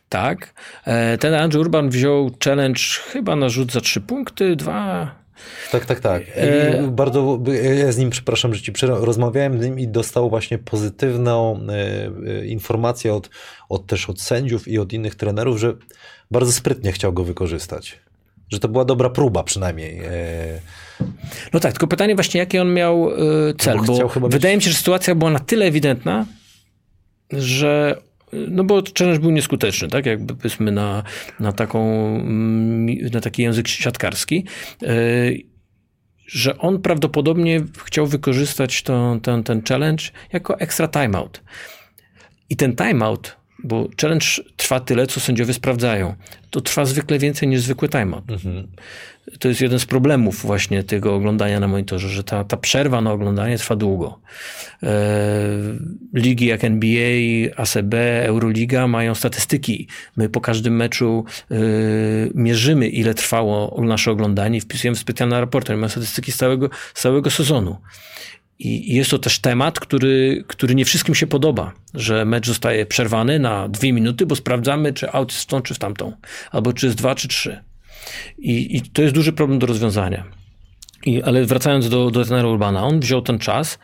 Tak. 0.09 0.55
E, 0.85 1.19
ten 1.19 1.35
Andrzej 1.35 1.61
Urban 1.61 1.91
wziął 1.91 2.31
challenge 2.45 2.81
chyba 3.13 3.37
na 3.37 3.49
rzut 3.49 3.73
za 3.73 3.81
trzy 3.81 4.01
punkty, 4.01 4.57
dwa, 4.57 5.23
tak, 5.73 5.87
tak, 5.87 6.01
tak. 6.01 6.23
E... 6.35 6.89
Bardzo, 6.89 7.41
ja 7.79 7.93
z 7.93 7.99
nim, 7.99 8.11
przepraszam, 8.11 8.55
że 8.55 8.63
ci 8.63 8.73
rozmawiałem 8.87 9.63
z 9.63 9.65
nim 9.65 9.79
i 9.79 9.89
dostał 9.89 10.31
właśnie 10.31 10.59
pozytywną 10.59 11.67
informację 12.47 13.15
od, 13.15 13.31
od 13.69 13.87
też 13.87 14.11
od 14.11 14.21
sędziów 14.21 14.69
i 14.69 14.79
od 14.79 14.93
innych 14.93 15.15
trenerów, 15.15 15.59
że 15.59 15.75
bardzo 16.31 16.53
sprytnie 16.53 16.93
chciał 16.93 17.13
go 17.13 17.25
wykorzystać. 17.25 17.99
Że 18.53 18.59
to 18.59 18.69
była 18.69 18.85
dobra 18.85 19.11
próba 19.11 19.43
przynajmniej. 19.43 20.01
No 21.53 21.61
tak, 21.61 21.73
tylko 21.73 21.87
pytanie 21.87 22.15
właśnie, 22.15 22.41
jaki 22.41 22.59
on 22.59 22.75
miał 22.75 23.11
e, 23.11 23.55
cel, 23.59 23.79
bo, 23.87 24.11
bo 24.21 24.29
wydaje 24.29 24.57
mi 24.57 24.63
się, 24.63 24.71
że 24.71 24.77
sytuacja 24.77 25.15
była 25.15 25.31
na 25.31 25.39
tyle 25.39 25.67
ewidentna, 25.67 26.27
że 27.33 28.03
no 28.49 28.65
bo 28.65 28.83
challenge 28.99 29.21
był 29.21 29.31
nieskuteczny, 29.31 29.89
tak? 29.89 30.07
Jakby 30.07 30.35
powiedzmy 30.35 30.73
na, 30.73 31.03
na 31.41 31.53
taką, 31.53 32.07
mm, 32.17 32.97
na 33.13 33.21
taki 33.21 33.43
język 33.43 33.69
siatkarski 33.69 34.47
e, 34.83 34.97
że 36.27 36.59
on 36.59 36.83
prawdopodobnie 36.83 37.61
chciał 37.85 38.07
wykorzystać 38.07 38.83
to, 38.83 39.19
ten, 39.23 39.43
ten 39.43 39.63
challenge 39.69 40.05
jako 40.33 40.61
extra 40.61 40.89
timeout. 40.89 41.43
I 42.51 42.57
ten 42.57 42.77
timeout, 42.77 43.37
bo 43.65 43.89
challenge 44.01 44.27
trwa 44.57 44.81
tyle, 44.81 45.07
co 45.07 45.21
sędziowie 45.21 45.55
sprawdzają, 45.55 46.15
to 46.51 46.61
trwa 46.61 46.85
zwykle 46.85 47.19
więcej 47.19 47.49
niż 47.49 47.61
zwykły 47.61 47.89
timeout. 47.89 48.31
Mhm 48.31 48.69
to 49.39 49.49
jest 49.49 49.61
jeden 49.61 49.79
z 49.79 49.87
problemów 49.87 50.43
właśnie 50.43 50.85
tego 50.85 51.15
oglądania 51.15 51.61
na 51.61 51.69
monitorze, 51.69 52.09
że 52.09 52.25
ta, 52.25 52.45
ta 52.45 52.57
przerwa 52.57 53.01
na 53.01 53.13
oglądanie 53.13 53.59
trwa 53.59 53.77
długo. 53.77 54.19
E, 54.83 54.89
ligi 56.15 56.47
jak 56.47 56.65
NBA, 56.65 57.51
ACB, 57.57 57.95
Euroliga 58.25 58.87
mają 58.87 59.15
statystyki. 59.15 59.89
My 60.17 60.29
po 60.29 60.41
każdym 60.41 60.77
meczu 60.77 61.25
e, 61.51 61.57
mierzymy, 62.35 62.89
ile 62.89 63.15
trwało 63.15 63.83
nasze 63.85 64.11
oglądanie 64.11 64.59
i 64.59 64.61
wpisujemy 64.61 64.97
w 64.97 65.01
specjalne 65.01 65.41
raporty. 65.41 65.73
Mamy 65.73 65.89
statystyki 65.89 66.33
z 66.33 66.37
całego, 66.37 66.71
z 66.95 67.03
całego 67.03 67.31
sezonu. 67.31 67.77
I 68.65 68.95
jest 68.95 69.11
to 69.11 69.19
też 69.19 69.39
temat, 69.39 69.81
który, 69.81 70.45
który 70.47 70.75
nie 70.75 70.85
wszystkim 70.85 71.15
się 71.15 71.27
podoba, 71.27 71.73
że 71.95 72.25
mecz 72.25 72.47
zostaje 72.47 72.87
przerwany 72.87 73.39
na 73.39 73.69
dwie 73.69 73.93
minuty, 73.93 74.27
bo 74.27 74.37
sprawdzamy, 74.37 74.93
czy 74.93 75.13
aut 75.13 75.33
jest 75.33 75.43
w 75.43 75.47
tą, 75.47 75.63
czy 75.63 75.75
w 75.75 75.79
tamtą, 75.79 76.13
albo 76.51 76.73
czy 76.73 76.87
jest 76.87 76.99
dwa, 76.99 77.15
czy 77.15 77.29
trzy. 77.29 77.65
I, 78.39 78.77
I, 78.77 78.83
to 78.83 79.03
jest 79.03 79.15
duży 79.15 79.33
problem 79.33 79.59
do 79.59 79.67
rozwiązania. 79.67 80.25
I, 81.07 81.23
ale 81.23 81.45
wracając 81.45 81.89
do, 81.89 82.11
do 82.11 82.25
trenera 82.25 82.49
Urbana, 82.49 82.85
on 82.85 83.01
wziął 83.01 83.23
ten 83.23 83.39
czas, 83.39 83.79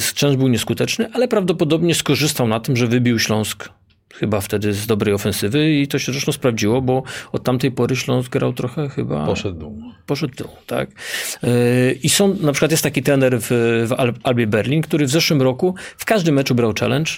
Szczęść 0.00 0.36
był 0.36 0.48
nieskuteczny, 0.48 1.10
ale 1.12 1.28
prawdopodobnie 1.28 1.94
skorzystał 1.94 2.48
na 2.48 2.60
tym, 2.60 2.76
że 2.76 2.86
wybił 2.86 3.18
Śląsk 3.18 3.68
chyba 4.18 4.40
wtedy 4.40 4.72
z 4.72 4.86
dobrej 4.86 5.14
ofensywy 5.14 5.72
i 5.72 5.88
to 5.88 5.98
się 5.98 6.12
zresztą 6.12 6.32
sprawdziło, 6.32 6.82
bo 6.82 7.02
od 7.32 7.44
tamtej 7.44 7.70
pory 7.70 7.96
Śląsk 7.96 8.32
grał 8.32 8.52
trochę 8.52 8.88
chyba... 8.88 9.26
Poszedł 9.26 9.58
dół. 9.58 9.82
Poszedł 10.06 10.34
dół, 10.34 10.48
tak. 10.66 10.90
Yy, 11.42 11.98
I 12.02 12.08
są, 12.08 12.34
na 12.40 12.52
przykład 12.52 12.70
jest 12.70 12.82
taki 12.82 13.02
trener 13.02 13.38
w, 13.40 13.48
w 13.88 14.16
Albie 14.22 14.46
Berlin, 14.46 14.82
który 14.82 15.06
w 15.06 15.10
zeszłym 15.10 15.42
roku 15.42 15.74
w 15.96 16.04
każdym 16.04 16.34
meczu 16.34 16.54
brał 16.54 16.72
challenge 16.80 17.10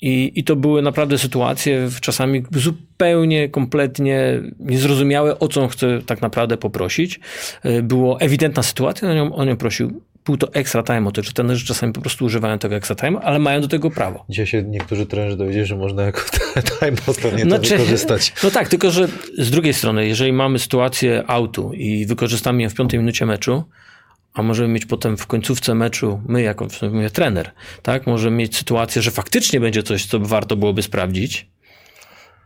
I, 0.00 0.32
I 0.34 0.44
to 0.44 0.56
były 0.56 0.82
naprawdę 0.82 1.18
sytuacje 1.18 1.88
czasami 2.00 2.42
zupełnie, 2.52 3.48
kompletnie 3.48 4.42
niezrozumiałe, 4.58 5.38
o 5.38 5.48
co 5.48 5.62
on 5.62 5.68
chce 5.68 6.02
tak 6.06 6.22
naprawdę 6.22 6.56
poprosić. 6.56 7.20
Y, 7.64 7.82
było 7.82 8.20
ewidentna 8.20 8.62
sytuacja, 8.62 9.10
on 9.10 9.16
ją, 9.16 9.34
on 9.34 9.48
ją 9.48 9.56
prosił. 9.56 10.02
Był 10.28 10.36
to 10.36 10.52
extra 10.52 10.82
time, 10.82 11.12
to, 11.12 11.22
że 11.22 11.32
trenerzy 11.32 11.66
czasami 11.66 11.92
po 11.92 12.00
prostu 12.00 12.24
używają 12.24 12.58
tego 12.58 12.74
extra 12.76 12.96
time, 12.96 13.20
ale 13.20 13.38
mają 13.38 13.60
do 13.60 13.68
tego 13.68 13.90
prawo. 13.90 14.24
Dzisiaj 14.28 14.46
się 14.46 14.62
niektórzy 14.62 15.06
trenerzy 15.06 15.36
dowiedzieli, 15.36 15.66
że 15.66 15.76
można 15.76 16.02
jako 16.02 16.20
time 16.80 16.96
pewnie 17.22 17.42
to 17.42 17.48
znaczy, 17.48 17.76
wykorzystać. 17.76 18.32
No 18.44 18.50
tak, 18.50 18.68
tylko 18.68 18.90
że 18.90 19.08
z 19.38 19.50
drugiej 19.50 19.74
strony, 19.74 20.06
jeżeli 20.06 20.32
mamy 20.32 20.58
sytuację 20.58 21.24
autu 21.26 21.72
i 21.72 22.06
wykorzystamy 22.06 22.62
ją 22.62 22.70
w 22.70 22.74
piątej 22.74 22.98
minucie 22.98 23.26
meczu, 23.26 23.64
a 24.34 24.42
możemy 24.42 24.68
mieć 24.68 24.86
potem 24.86 25.16
w 25.16 25.26
końcówce 25.26 25.74
meczu, 25.74 26.20
my 26.28 26.42
jako 26.42 26.66
mówię, 26.92 27.10
trener, 27.10 27.50
tak, 27.82 28.06
możemy 28.06 28.36
mieć 28.36 28.56
sytuację, 28.56 29.02
że 29.02 29.10
faktycznie 29.10 29.60
będzie 29.60 29.82
coś, 29.82 30.06
co 30.06 30.20
warto 30.20 30.56
byłoby 30.56 30.82
sprawdzić, 30.82 31.46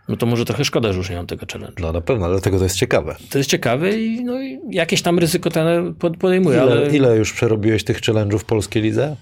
no 0.08 0.16
to 0.16 0.26
może 0.26 0.44
trochę 0.44 0.64
szkoda, 0.64 0.92
że 0.92 0.98
już 0.98 1.10
nie 1.10 1.16
mam 1.16 1.26
tego 1.26 1.46
challenge. 1.52 1.74
No 1.80 1.92
na 1.92 2.00
pewno, 2.00 2.28
dlatego 2.28 2.58
to 2.58 2.64
jest 2.64 2.76
ciekawe. 2.76 3.16
To 3.30 3.38
jest 3.38 3.50
ciekawe 3.50 3.98
i, 3.98 4.24
no, 4.24 4.42
i 4.42 4.60
jakieś 4.70 5.02
tam 5.02 5.18
ryzyko 5.18 5.50
ten 5.50 5.94
podejmuje. 5.94 6.56
Ile, 6.56 6.72
ale... 6.72 6.96
ile 6.96 7.16
już 7.16 7.32
przerobiłeś 7.32 7.84
tych 7.84 8.00
challenge'ów 8.00 8.38
w 8.38 8.44
polskiej 8.44 8.82
lidze? 8.82 9.16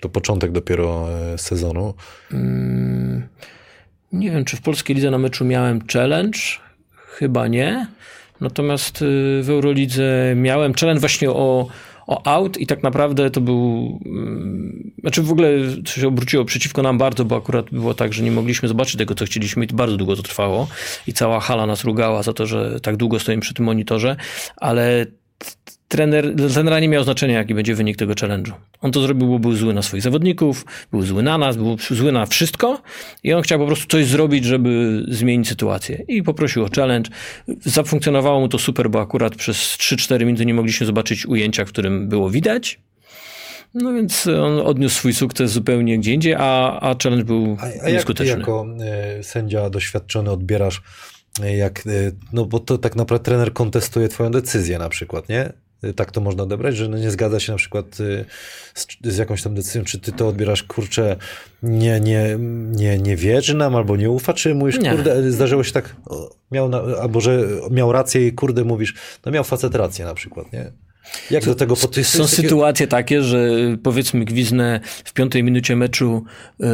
To 0.00 0.08
początek 0.08 0.52
dopiero 0.52 1.08
e, 1.10 1.38
sezonu. 1.38 1.94
Hmm, 2.28 3.28
nie 4.12 4.30
wiem, 4.30 4.44
czy 4.44 4.56
w 4.56 4.60
polskiej 4.60 4.96
lidze 4.96 5.10
na 5.10 5.18
meczu 5.18 5.44
miałem 5.44 5.80
challenge. 5.92 6.38
Chyba 6.92 7.48
nie. 7.48 7.86
Natomiast 8.40 9.02
y, 9.02 9.40
w 9.42 9.50
Eurolidze 9.50 10.32
miałem 10.36 10.74
challenge 10.74 11.00
właśnie 11.00 11.30
o, 11.30 11.68
o 12.10 12.26
out 12.26 12.58
i 12.58 12.66
tak 12.66 12.82
naprawdę 12.82 13.30
to 13.30 13.40
był, 13.40 13.98
mm, 14.06 14.92
znaczy 15.00 15.22
w 15.22 15.32
ogóle 15.32 15.50
się 15.86 16.08
obróciło 16.08 16.44
przeciwko 16.44 16.82
nam 16.82 16.98
bardzo, 16.98 17.24
bo 17.24 17.36
akurat 17.36 17.70
było 17.70 17.94
tak, 17.94 18.12
że 18.12 18.22
nie 18.22 18.30
mogliśmy 18.30 18.68
zobaczyć 18.68 18.96
tego, 18.96 19.14
co 19.14 19.24
chcieliśmy 19.24 19.64
i 19.64 19.68
bardzo 19.68 19.96
długo 19.96 20.16
to 20.16 20.22
trwało. 20.22 20.68
I 21.06 21.12
cała 21.12 21.40
hala 21.40 21.66
nas 21.66 21.84
rugała 21.84 22.22
za 22.22 22.32
to, 22.32 22.46
że 22.46 22.80
tak 22.80 22.96
długo 22.96 23.18
stoimy 23.18 23.42
przy 23.42 23.54
tym 23.54 23.64
monitorze, 23.64 24.16
ale 24.56 25.06
trener, 25.90 26.34
dla 26.34 26.48
trenera 26.48 26.80
nie 26.80 26.88
miał 26.88 27.04
znaczenia, 27.04 27.38
jaki 27.38 27.54
będzie 27.54 27.74
wynik 27.74 27.96
tego 27.96 28.12
challenge'u. 28.14 28.52
On 28.80 28.92
to 28.92 29.00
zrobił, 29.00 29.28
bo 29.28 29.38
był 29.38 29.52
zły 29.52 29.74
na 29.74 29.82
swoich 29.82 30.02
zawodników, 30.02 30.64
był 30.90 31.02
zły 31.02 31.22
na 31.22 31.38
nas, 31.38 31.56
był 31.56 31.76
zły 31.90 32.12
na 32.12 32.26
wszystko 32.26 32.82
i 33.22 33.32
on 33.32 33.42
chciał 33.42 33.58
po 33.58 33.66
prostu 33.66 33.86
coś 33.86 34.06
zrobić, 34.06 34.44
żeby 34.44 35.02
zmienić 35.08 35.48
sytuację. 35.48 36.04
I 36.08 36.22
poprosił 36.22 36.64
o 36.64 36.68
challenge. 36.76 37.10
Zafunkcjonowało 37.60 38.40
mu 38.40 38.48
to 38.48 38.58
super, 38.58 38.90
bo 38.90 39.00
akurat 39.00 39.36
przez 39.36 39.56
3-4 39.56 40.26
minuty 40.26 40.46
nie 40.46 40.54
mogliśmy 40.54 40.86
zobaczyć 40.86 41.26
ujęcia, 41.26 41.64
w 41.64 41.68
którym 41.68 42.08
było 42.08 42.30
widać. 42.30 42.80
No 43.74 43.92
więc 43.92 44.26
on 44.26 44.58
odniósł 44.58 44.94
swój 44.94 45.14
sukces 45.14 45.50
zupełnie 45.50 45.98
gdzie 45.98 46.12
indziej, 46.12 46.34
a, 46.34 46.80
a 46.80 46.94
challenge 47.02 47.24
był 47.24 47.56
a, 47.60 47.86
a 47.86 47.90
nieskuteczny. 47.90 48.30
Jak 48.30 48.38
jako 48.38 48.66
y, 49.18 49.22
sędzia 49.22 49.70
doświadczony 49.70 50.30
odbierasz 50.30 50.82
e, 51.42 51.56
jak, 51.56 51.86
y, 51.86 52.16
no 52.32 52.44
bo 52.44 52.60
to 52.60 52.78
tak 52.78 52.96
naprawdę 52.96 53.24
trener 53.24 53.52
kontestuje 53.52 54.08
twoją 54.08 54.30
decyzję 54.30 54.78
na 54.78 54.88
przykład, 54.88 55.28
nie? 55.28 55.52
Tak 55.96 56.12
to 56.12 56.20
można 56.20 56.42
odebrać, 56.42 56.76
że 56.76 56.88
no 56.88 56.98
nie 56.98 57.10
zgadza 57.10 57.40
się 57.40 57.52
na 57.52 57.58
przykład 57.58 58.00
y, 58.00 58.24
z, 58.74 58.86
z, 59.02 59.16
jakąś 59.16 59.42
tam 59.42 59.54
decyzją, 59.54 59.84
czy 59.84 59.98
ty 59.98 60.12
to 60.12 60.28
odbierasz, 60.28 60.62
kurczę, 60.62 61.16
nie, 61.62 62.00
nie, 62.00 62.36
nie, 62.70 62.98
nie 62.98 63.16
wierzy 63.16 63.56
nam 63.56 63.76
albo 63.76 63.96
nie 63.96 64.10
ufa, 64.10 64.32
czy 64.32 64.54
mówisz, 64.54 64.78
nie. 64.78 64.90
kurde, 64.90 65.32
zdarzyło 65.32 65.64
się 65.64 65.72
tak, 65.72 65.96
miał 66.52 66.68
na, 66.68 66.82
albo 67.00 67.20
że 67.20 67.46
miał 67.70 67.92
rację 67.92 68.26
i 68.26 68.32
kurde 68.32 68.64
mówisz, 68.64 68.94
no 69.26 69.32
miał 69.32 69.44
facet 69.44 69.74
rację 69.74 70.04
na 70.04 70.14
przykład, 70.14 70.52
nie? 70.52 70.72
Jak 71.30 71.44
do 71.44 71.54
tego 71.54 71.76
podejść? 71.76 72.10
Są 72.10 72.26
sytuacje 72.26 72.86
takie, 72.86 73.22
że 73.22 73.48
powiedzmy 73.82 74.24
gwiznę 74.24 74.80
w 75.04 75.12
piątej 75.12 75.42
minucie 75.42 75.76
meczu 75.76 76.24
yy, 76.58 76.68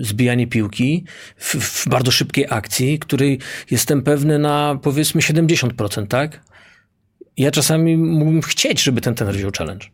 zbijanie 0.00 0.46
piłki 0.46 1.04
w, 1.36 1.54
w, 1.54 1.88
bardzo 1.88 2.10
szybkiej 2.10 2.46
akcji, 2.50 2.98
której 2.98 3.38
jestem 3.70 4.02
pewny 4.02 4.38
na 4.38 4.78
powiedzmy 4.82 5.20
70%, 5.20 6.06
tak? 6.06 6.40
Ja 7.36 7.50
czasami 7.50 7.96
mógłbym 7.96 8.42
chcieć, 8.42 8.82
żeby 8.82 9.00
ten 9.00 9.14
ten 9.14 9.36
wziął 9.36 9.50
challenge. 9.58 9.86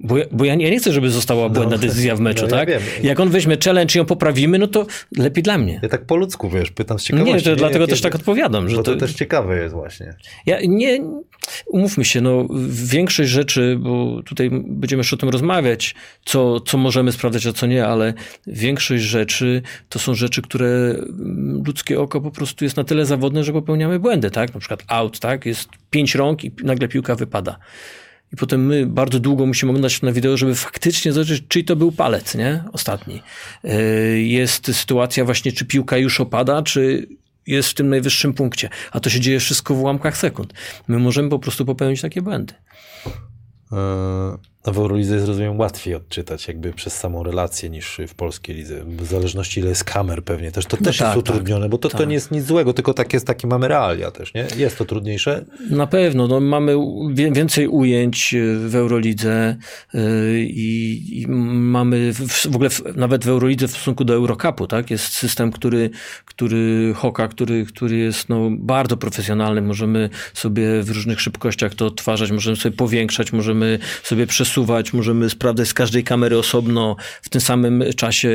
Bo, 0.00 0.16
bo 0.32 0.44
ja, 0.44 0.54
nie, 0.54 0.64
ja 0.64 0.70
nie 0.70 0.78
chcę, 0.78 0.92
żeby 0.92 1.10
została 1.10 1.48
błędna 1.48 1.76
no, 1.76 1.82
decyzja 1.82 2.16
w 2.16 2.20
meczu, 2.20 2.42
no, 2.42 2.48
tak? 2.48 2.68
Ja 2.68 2.78
Jak 3.02 3.20
on 3.20 3.28
weźmie 3.28 3.56
challenge 3.64 3.94
i 3.94 3.98
ją 3.98 4.04
poprawimy, 4.04 4.58
no 4.58 4.66
to 4.66 4.86
lepiej 5.16 5.42
dla 5.42 5.58
mnie. 5.58 5.80
Ja 5.82 5.88
tak 5.88 6.04
po 6.04 6.16
ludzku, 6.16 6.50
wiesz, 6.50 6.70
pytam 6.70 6.98
z 6.98 7.02
ciekawości. 7.02 7.34
Nie, 7.34 7.42
to 7.42 7.50
nie, 7.50 7.56
dlatego 7.56 7.86
też 7.86 8.00
tak 8.00 8.14
odpowiadam. 8.14 8.68
Że 8.68 8.76
bo 8.76 8.82
to, 8.82 8.92
to 8.92 8.98
też 9.00 9.14
ciekawe 9.14 9.62
jest 9.62 9.74
właśnie. 9.74 10.14
Ja 10.46 10.58
nie, 10.62 10.98
umówmy 11.66 12.04
się, 12.04 12.20
no 12.20 12.46
większość 12.68 13.30
rzeczy, 13.30 13.76
bo 13.80 14.22
tutaj 14.22 14.50
będziemy 14.50 15.00
jeszcze 15.00 15.16
o 15.16 15.18
tym 15.18 15.28
rozmawiać, 15.28 15.94
co, 16.24 16.60
co 16.60 16.78
możemy 16.78 17.12
sprawdzać, 17.12 17.46
a 17.46 17.52
co 17.52 17.66
nie, 17.66 17.86
ale 17.86 18.14
większość 18.46 19.04
rzeczy 19.04 19.62
to 19.88 19.98
są 19.98 20.14
rzeczy, 20.14 20.42
które 20.42 20.94
ludzkie 21.66 22.00
oko 22.00 22.20
po 22.20 22.30
prostu 22.30 22.64
jest 22.64 22.76
na 22.76 22.84
tyle 22.84 23.06
zawodne, 23.06 23.44
że 23.44 23.52
popełniamy 23.52 23.98
błędy, 23.98 24.30
tak? 24.30 24.54
Na 24.54 24.60
przykład 24.60 24.84
out, 24.88 25.18
tak? 25.18 25.46
Jest 25.46 25.68
pięć 25.90 26.14
rąk 26.14 26.44
i 26.44 26.52
nagle 26.64 26.88
piłka 26.88 27.14
wypada. 27.14 27.58
I 28.32 28.36
potem 28.36 28.66
my 28.66 28.86
bardzo 28.86 29.20
długo 29.20 29.46
musimy 29.46 29.70
oglądać 29.70 30.02
na 30.02 30.12
wideo, 30.12 30.36
żeby 30.36 30.54
faktycznie 30.54 31.12
zobaczyć, 31.12 31.44
czy 31.48 31.64
to 31.64 31.76
był 31.76 31.92
palec, 31.92 32.34
nie? 32.34 32.64
Ostatni. 32.72 33.22
E, 33.64 33.82
jest 34.18 34.74
sytuacja 34.76 35.24
właśnie, 35.24 35.52
czy 35.52 35.64
piłka 35.64 35.96
już 35.96 36.20
opada, 36.20 36.62
czy 36.62 37.08
jest 37.46 37.68
w 37.68 37.74
tym 37.74 37.88
najwyższym 37.88 38.34
punkcie. 38.34 38.68
A 38.92 39.00
to 39.00 39.10
się 39.10 39.20
dzieje 39.20 39.40
wszystko 39.40 39.74
w 39.74 39.80
ułamkach 39.80 40.16
sekund. 40.16 40.52
My 40.88 40.98
możemy 40.98 41.28
po 41.28 41.38
prostu 41.38 41.64
popełnić 41.64 42.00
takie 42.00 42.22
błędy. 42.22 42.54
E, 44.68 44.70
no 44.70 44.74
w 44.74 44.78
Eurolidze 44.78 45.14
jest, 45.14 45.26
rozumiem, 45.26 45.58
łatwiej 45.58 45.94
odczytać 45.94 46.48
jakby 46.48 46.72
przez 46.72 46.96
samą 46.96 47.22
relację 47.22 47.70
niż 47.70 48.00
w 48.08 48.14
polskiej 48.14 48.56
lidze. 48.56 48.84
W 48.84 49.06
zależności 49.06 49.60
ile 49.60 49.68
jest 49.68 49.84
kamer 49.84 50.24
pewnie 50.24 50.52
też. 50.52 50.66
To 50.66 50.76
no 50.80 50.84
też 50.84 50.98
tak, 50.98 51.06
jest 51.06 51.18
utrudnione, 51.18 51.64
tak, 51.64 51.70
bo 51.70 51.78
to, 51.78 51.88
tak. 51.88 51.98
to 51.98 52.04
nie 52.04 52.14
jest 52.14 52.30
nic 52.30 52.44
złego, 52.44 52.72
tylko 52.72 52.94
tak 52.94 53.12
jest, 53.12 53.26
takie 53.26 53.46
mamy 53.46 53.68
realia 53.68 54.10
też, 54.10 54.34
nie? 54.34 54.46
Jest 54.56 54.78
to 54.78 54.84
trudniejsze? 54.84 55.44
Na 55.70 55.86
pewno. 55.86 56.28
No, 56.28 56.40
mamy 56.40 56.76
więcej 57.32 57.68
ujęć 57.68 58.34
w 58.66 58.74
Eurolidze 58.74 59.56
y, 59.94 59.98
i, 60.40 61.22
i 61.22 61.28
mamy 61.28 62.12
w, 62.12 62.46
w 62.46 62.54
ogóle 62.54 62.70
w, 62.70 62.96
nawet 62.96 63.24
w 63.24 63.28
Eurolidze 63.28 63.68
w 63.68 63.70
stosunku 63.70 64.04
do 64.04 64.14
Eurocupu, 64.14 64.66
tak? 64.66 64.90
Jest 64.90 65.04
system, 65.04 65.52
który, 65.52 65.90
który 66.24 66.92
Hoka, 66.96 67.28
który, 67.28 67.66
który 67.66 67.96
jest 67.96 68.28
no, 68.28 68.50
bardzo 68.50 68.96
profesjonalny. 68.96 69.62
Możemy 69.62 70.10
sobie 70.34 70.82
w 70.82 70.90
różnych 70.90 71.20
szybkościach 71.20 71.74
to 71.74 71.86
odtwarzać, 71.86 72.30
możemy 72.30 72.56
sobie 72.56 72.76
powiększać, 72.76 73.32
możemy 73.32 73.78
sobie 74.02 74.26
przesuwać 74.26 74.57
przesuwać, 74.58 74.92
możemy 74.92 75.30
sprawdzać 75.30 75.68
z 75.68 75.74
każdej 75.74 76.04
kamery 76.04 76.38
osobno, 76.38 76.96
w 77.22 77.28
tym 77.28 77.40
samym 77.40 77.84
czasie 77.96 78.28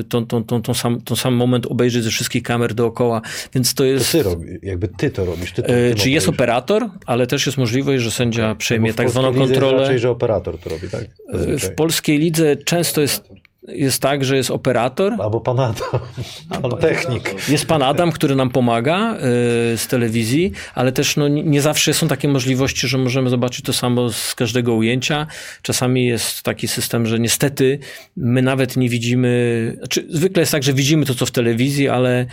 y, 0.00 0.04
tą, 0.04 0.26
tą, 0.26 0.44
tą, 0.44 0.62
tą, 0.62 0.74
sam, 0.74 1.00
tą 1.00 1.16
sam 1.16 1.34
moment 1.34 1.66
obejrzeć 1.66 2.04
ze 2.04 2.10
wszystkich 2.10 2.42
kamer 2.42 2.74
dookoła, 2.74 3.20
więc 3.54 3.74
to 3.74 3.84
jest... 3.84 4.12
To 4.12 4.18
ty 4.18 4.22
robi, 4.22 4.46
jakby 4.62 4.88
ty 4.88 5.10
to 5.10 5.24
robisz. 5.24 5.52
Ty 5.52 5.62
to, 5.62 5.68
ty 5.68 5.94
czy 5.96 6.10
jest 6.10 6.28
operator, 6.28 6.90
ale 7.06 7.26
też 7.26 7.46
jest 7.46 7.58
możliwość, 7.58 8.02
że 8.02 8.10
sędzia 8.10 8.44
okay. 8.44 8.56
przejmie 8.56 8.94
tak 8.94 9.10
zwaną 9.10 9.34
kontrolę. 9.34 9.82
Raczej, 9.82 9.98
że 9.98 10.10
operator 10.10 10.58
to 10.58 10.70
robi, 10.70 10.88
tak? 10.88 11.02
Y, 11.02 11.08
Zazwyczaj. 11.32 11.70
W 11.70 11.74
polskiej 11.74 12.18
lidze 12.18 12.56
często 12.56 13.00
jest 13.00 13.28
jest 13.68 14.02
tak, 14.02 14.24
że 14.24 14.36
jest 14.36 14.50
operator. 14.50 15.12
Albo 15.18 15.40
pan 15.40 15.60
Adam, 15.60 16.00
pan 16.62 16.70
technik. 16.80 17.48
Jest 17.48 17.66
pan 17.66 17.82
Adam, 17.82 18.12
który 18.12 18.36
nam 18.36 18.50
pomaga 18.50 19.16
y, 19.16 19.18
z 19.78 19.86
telewizji, 19.86 20.52
ale 20.74 20.92
też 20.92 21.16
no, 21.16 21.28
nie 21.28 21.62
zawsze 21.62 21.94
są 21.94 22.08
takie 22.08 22.28
możliwości, 22.28 22.88
że 22.88 22.98
możemy 22.98 23.30
zobaczyć 23.30 23.64
to 23.64 23.72
samo 23.72 24.10
z 24.10 24.34
każdego 24.34 24.74
ujęcia. 24.74 25.26
Czasami 25.62 26.06
jest 26.06 26.42
taki 26.42 26.68
system, 26.68 27.06
że 27.06 27.18
niestety 27.18 27.78
my 28.16 28.42
nawet 28.42 28.76
nie 28.76 28.88
widzimy, 28.88 29.72
znaczy 29.78 30.06
zwykle 30.10 30.40
jest 30.40 30.52
tak, 30.52 30.62
że 30.62 30.72
widzimy 30.72 31.06
to, 31.06 31.14
co 31.14 31.26
w 31.26 31.30
telewizji, 31.30 31.88
ale 31.88 32.26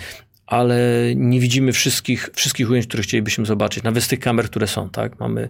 ale 0.51 0.77
nie 1.15 1.39
widzimy 1.39 1.71
wszystkich, 1.71 2.29
wszystkich 2.33 2.69
ujęć, 2.69 2.87
które 2.87 3.03
chcielibyśmy 3.03 3.45
zobaczyć, 3.45 3.83
nawet 3.83 4.03
z 4.03 4.07
tych 4.07 4.19
kamer, 4.19 4.45
które 4.45 4.67
są, 4.67 4.89
tak? 4.89 5.19
Mamy, 5.19 5.49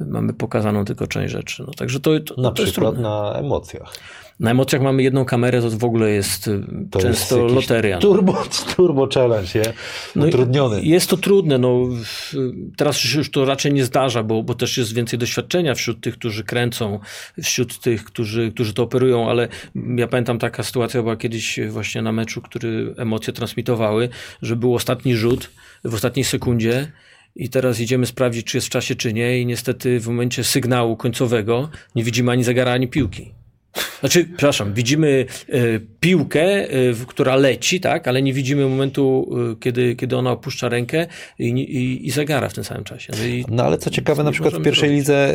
mamy 0.00 0.32
pokazaną 0.32 0.84
tylko 0.84 1.06
część 1.06 1.32
rzeczy. 1.32 1.64
No, 1.66 1.72
także 1.72 2.00
to, 2.00 2.20
to, 2.20 2.42
na 2.42 2.50
to 2.50 2.62
przykład 2.62 2.98
na 2.98 3.34
emocjach. 3.34 3.94
Na 4.40 4.50
emocjach 4.50 4.82
mamy 4.82 5.02
jedną 5.02 5.24
kamerę, 5.24 5.62
to 5.62 5.70
w 5.70 5.84
ogóle 5.84 6.10
jest 6.10 6.48
y, 6.48 6.62
to 6.90 6.98
często 6.98 7.42
jest 7.42 7.54
loteria. 7.54 7.96
No. 7.96 8.00
Turbo, 8.00 8.44
turbo 8.76 9.08
challenge, 9.14 9.48
nie? 9.54 9.72
No 10.16 10.26
Utrudniony. 10.26 10.82
Jest 10.82 11.10
to 11.10 11.16
trudne. 11.16 11.58
No, 11.58 11.88
teraz 12.76 13.04
już 13.04 13.30
to 13.30 13.44
raczej 13.44 13.72
nie 13.72 13.84
zdarza, 13.84 14.22
bo, 14.22 14.42
bo 14.42 14.54
też 14.54 14.78
jest 14.78 14.94
więcej 14.94 15.18
doświadczenia 15.18 15.74
wśród 15.74 16.00
tych, 16.00 16.14
którzy 16.14 16.44
kręcą, 16.44 16.98
wśród 17.42 17.78
tych, 17.78 18.04
którzy, 18.04 18.52
którzy 18.52 18.74
to 18.74 18.82
operują, 18.82 19.30
ale 19.30 19.48
ja 19.96 20.08
pamiętam 20.08 20.38
taka 20.38 20.62
sytuacja 20.62 21.02
była 21.02 21.16
kiedyś 21.16 21.60
właśnie 21.68 22.02
na 22.02 22.12
meczu, 22.12 22.42
który 22.42 22.94
emocje 22.96 23.32
transmitowały, 23.32 24.08
że 24.42 24.56
był 24.56 24.74
ostatni 24.74 25.16
rzut 25.16 25.50
w 25.84 25.94
ostatniej 25.94 26.24
sekundzie 26.24 26.92
i 27.36 27.48
teraz 27.48 27.80
idziemy 27.80 28.06
sprawdzić, 28.06 28.46
czy 28.46 28.56
jest 28.56 28.66
w 28.66 28.70
czasie, 28.70 28.94
czy 28.94 29.12
nie 29.12 29.40
i 29.40 29.46
niestety 29.46 30.00
w 30.00 30.08
momencie 30.08 30.44
sygnału 30.44 30.96
końcowego 30.96 31.68
nie 31.94 32.04
widzimy 32.04 32.32
ani 32.32 32.44
zegara, 32.44 32.72
ani 32.72 32.88
piłki. 32.88 33.39
Znaczy, 34.00 34.24
przepraszam, 34.24 34.74
widzimy 34.74 35.26
y, 35.48 35.86
piłkę, 36.00 36.74
y, 36.74 36.94
która 37.06 37.36
leci, 37.36 37.80
tak, 37.80 38.08
ale 38.08 38.22
nie 38.22 38.32
widzimy 38.32 38.66
momentu, 38.66 39.30
y, 39.52 39.56
kiedy, 39.56 39.96
kiedy 39.96 40.16
ona 40.16 40.30
opuszcza 40.30 40.68
rękę 40.68 41.06
i, 41.38 41.48
i, 41.48 42.06
i 42.06 42.10
zagara 42.10 42.48
w 42.48 42.54
tym 42.54 42.64
samym 42.64 42.84
czasie. 42.84 43.12
No, 43.18 43.24
i 43.24 43.44
no 43.48 43.64
ale 43.64 43.78
co 43.78 43.90
ciekawe, 43.90 44.24
na 44.24 44.32
przykład 44.32 44.54
w 44.54 44.62
pierwszej 44.62 44.90
lidze 44.90 45.34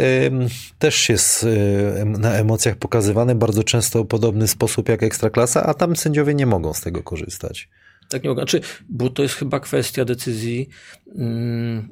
też 0.79 1.09
jest 1.09 1.45
na 2.05 2.33
emocjach 2.33 2.75
pokazywany 2.75 3.35
bardzo 3.35 3.63
często 3.63 4.05
podobny 4.05 4.47
sposób 4.47 4.89
jak 4.89 5.03
Ekstraklasa, 5.03 5.63
a 5.63 5.73
tam 5.73 5.95
sędziowie 5.95 6.33
nie 6.33 6.45
mogą 6.45 6.73
z 6.73 6.81
tego 6.81 7.03
korzystać. 7.03 7.69
Tak 8.09 8.23
nie 8.23 8.29
mogą. 8.29 8.41
Znaczy, 8.41 8.61
bo 8.89 9.09
to 9.09 9.23
jest 9.23 9.35
chyba 9.35 9.59
kwestia 9.59 10.05
decyzji. 10.05 10.69
Mm, 11.15 11.89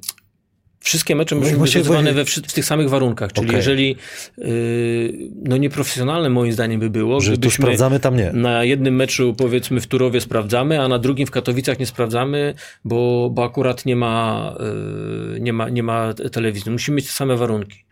Wszystkie 0.83 1.15
mecze 1.15 1.35
muszą 1.35 1.57
być 1.57 1.75
rozgrywane 1.75 2.13
we, 2.13 2.25
w 2.25 2.53
tych 2.53 2.65
samych 2.65 2.89
warunkach, 2.89 3.33
czyli 3.33 3.47
okay. 3.47 3.57
jeżeli 3.57 3.95
yy, 4.37 5.29
no 5.43 5.57
nieprofesjonalne 5.57 6.29
moim 6.29 6.53
zdaniem 6.53 6.79
by 6.79 6.89
było, 6.89 7.21
że 7.21 7.37
tu 7.37 7.51
sprawdzamy, 7.51 7.99
tam 7.99 8.17
nie. 8.17 8.31
Na 8.33 8.63
jednym 8.63 8.95
meczu 8.95 9.35
powiedzmy 9.37 9.81
w 9.81 9.87
Turowie 9.87 10.21
sprawdzamy, 10.21 10.81
a 10.81 10.87
na 10.87 10.99
drugim 10.99 11.27
w 11.27 11.31
Katowicach 11.31 11.79
nie 11.79 11.85
sprawdzamy, 11.85 12.53
bo, 12.85 13.29
bo 13.33 13.43
akurat 13.43 13.85
nie 13.85 13.95
ma, 13.95 14.55
yy, 15.33 15.39
nie, 15.39 15.53
ma, 15.53 15.69
nie 15.69 15.83
ma 15.83 16.13
telewizji. 16.13 16.71
Musimy 16.71 16.95
mieć 16.95 17.07
te 17.07 17.13
same 17.13 17.37
warunki. 17.37 17.83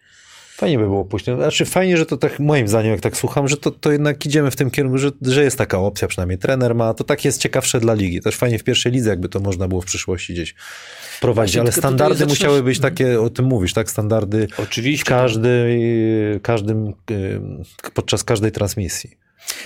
Fajnie 0.56 0.78
by 0.78 0.84
było 0.84 1.06
pójść. 1.06 1.26
Znaczy 1.26 1.66
fajnie, 1.66 1.98
że 1.98 2.06
to 2.06 2.18
tak 2.18 2.40
moim 2.40 2.68
zdaniem, 2.68 2.92
jak 2.92 3.02
tak 3.02 3.18
słucham, 3.18 3.48
że 3.48 3.58
to, 3.58 3.72
to 3.72 3.92
jednak 3.92 4.26
idziemy 4.26 4.52
w 4.52 4.56
tym 4.56 4.72
kierunku, 4.72 4.98
że, 4.98 5.12
że 5.22 5.44
jest 5.44 5.58
taka 5.58 5.80
opcja, 5.80 6.08
przynajmniej 6.08 6.38
trener 6.38 6.76
ma, 6.76 6.94
to 6.94 7.04
tak 7.04 7.26
jest 7.26 7.42
ciekawsze 7.42 7.80
dla 7.80 7.94
ligi. 7.94 8.22
Też 8.22 8.36
fajnie 8.36 8.60
w 8.60 8.64
pierwszej 8.64 8.92
lidze, 8.92 9.10
jakby 9.10 9.30
to 9.30 9.40
można 9.40 9.68
było 9.68 9.82
w 9.82 9.86
przyszłości 9.86 10.34
gdzieś 10.34 10.56
prowadzić, 11.22 11.58
ale 11.58 11.72
standardy 11.72 12.26
musiały 12.26 12.64
być 12.64 12.80
takie, 12.80 13.22
o 13.22 13.30
tym 13.30 13.46
mówisz, 13.46 13.74
tak? 13.74 13.92
Standardy 13.92 14.48
Oczywiście. 14.58 15.06
W 15.06 15.08
każdej, 15.08 15.82
każdym, 16.42 16.94
podczas 17.94 18.24
każdej 18.24 18.52
transmisji. 18.52 19.18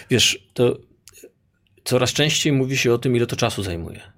Wiesz, 0.10 0.50
to 0.54 0.78
coraz 1.84 2.14
częściej 2.14 2.54
mówi 2.54 2.78
się 2.78 2.94
o 2.94 2.98
tym, 2.98 3.16
ile 3.16 3.28
to 3.28 3.36
czasu 3.36 3.64
zajmuje 3.64 4.15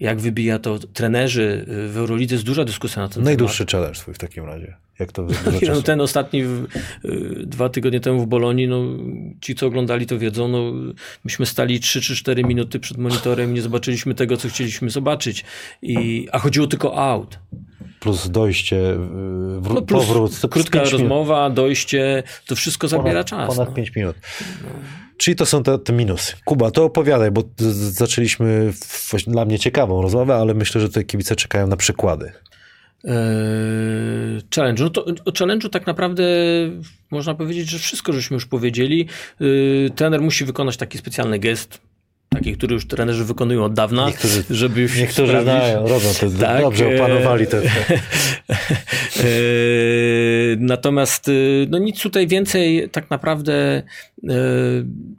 jak 0.00 0.20
wybija 0.20 0.58
to 0.58 0.78
trenerzy 0.78 1.64
w 1.66 1.96
Eurolidze, 1.96 2.34
jest 2.34 2.44
duża 2.44 2.64
dyskusja 2.64 3.02
na 3.02 3.08
ten 3.08 3.14
temat. 3.14 3.24
Najdłuższy 3.24 3.66
challenge 3.66 3.94
swój 3.94 4.14
w 4.14 4.18
takim 4.18 4.44
razie. 4.44 4.74
Jak 4.98 5.12
to 5.12 5.26
no, 5.74 5.82
ten 5.82 6.00
ostatni 6.00 6.42
y, 6.42 7.46
dwa 7.46 7.68
tygodnie 7.68 8.00
temu 8.00 8.20
w 8.20 8.26
Bolonii, 8.26 8.68
no, 8.68 8.82
ci 9.40 9.54
co 9.54 9.66
oglądali 9.66 10.06
to 10.06 10.18
wiedzą, 10.18 10.48
no, 10.48 10.72
myśmy 11.24 11.46
stali 11.46 11.80
3 11.80 12.00
czy 12.00 12.16
4 12.16 12.44
minuty 12.44 12.80
przed 12.80 12.98
monitorem 12.98 13.50
i 13.50 13.54
nie 13.54 13.62
zobaczyliśmy 13.62 14.14
tego, 14.14 14.36
co 14.36 14.48
chcieliśmy 14.48 14.90
zobaczyć. 14.90 15.44
I, 15.82 16.28
a 16.32 16.38
chodziło 16.38 16.66
tylko 16.66 16.92
o 16.92 17.10
out. 17.10 17.38
Plus 18.00 18.28
dojście, 18.28 18.80
wró- 19.60 19.74
no 19.74 19.82
plus 19.82 20.06
powrót. 20.06 20.40
Krótka 20.50 20.84
rozmowa, 20.84 21.50
dojście, 21.50 22.22
to 22.46 22.56
wszystko 22.56 22.88
zabiera 22.88 23.24
ponad, 23.24 23.26
czas. 23.26 23.48
Ponad 23.48 23.68
no. 23.68 23.74
5 23.74 23.96
minut. 23.96 24.16
Czyli 25.16 25.36
to 25.36 25.46
są 25.46 25.62
te, 25.62 25.78
te, 25.78 25.92
minusy. 25.92 26.34
Kuba, 26.44 26.70
to 26.70 26.84
opowiadaj, 26.84 27.30
bo 27.30 27.42
zaczęliśmy 27.90 28.72
dla 29.26 29.44
mnie 29.44 29.58
ciekawą 29.58 30.02
rozmowę, 30.02 30.36
ale 30.36 30.54
myślę, 30.54 30.80
że 30.80 30.88
te 30.88 31.04
kibice 31.04 31.36
czekają 31.36 31.66
na 31.66 31.76
przykłady. 31.76 32.32
Eee, 33.04 34.42
challenge. 34.54 34.82
No 34.84 34.90
to, 34.90 35.04
o 35.04 35.30
challenge'u 35.30 35.68
tak 35.68 35.86
naprawdę 35.86 36.24
można 37.10 37.34
powiedzieć, 37.34 37.70
że 37.70 37.78
wszystko 37.78 38.12
żeśmy 38.12 38.34
już 38.34 38.46
powiedzieli. 38.46 39.08
Eee, 39.40 39.90
trener 39.90 40.20
musi 40.20 40.44
wykonać 40.44 40.76
taki 40.76 40.98
specjalny 40.98 41.38
gest, 41.38 41.80
taki, 42.34 42.56
który 42.56 42.74
już 42.74 42.86
trenerzy 42.86 43.24
wykonują 43.24 43.64
od 43.64 43.74
dawna, 43.74 44.06
niektórzy, 44.06 44.44
żeby 44.50 44.80
już 44.80 44.98
Niektórzy 44.98 45.26
sprawić. 45.26 45.44
znają, 45.44 45.88
robią 45.88 46.08
to, 46.20 46.30
tak, 46.40 46.62
dobrze 46.62 46.96
opanowali 46.96 47.46
to. 47.46 47.56
Natomiast 50.58 51.30
no 51.68 51.78
nic 51.78 52.02
tutaj 52.02 52.26
więcej 52.26 52.88
tak 52.90 53.10
naprawdę 53.10 53.82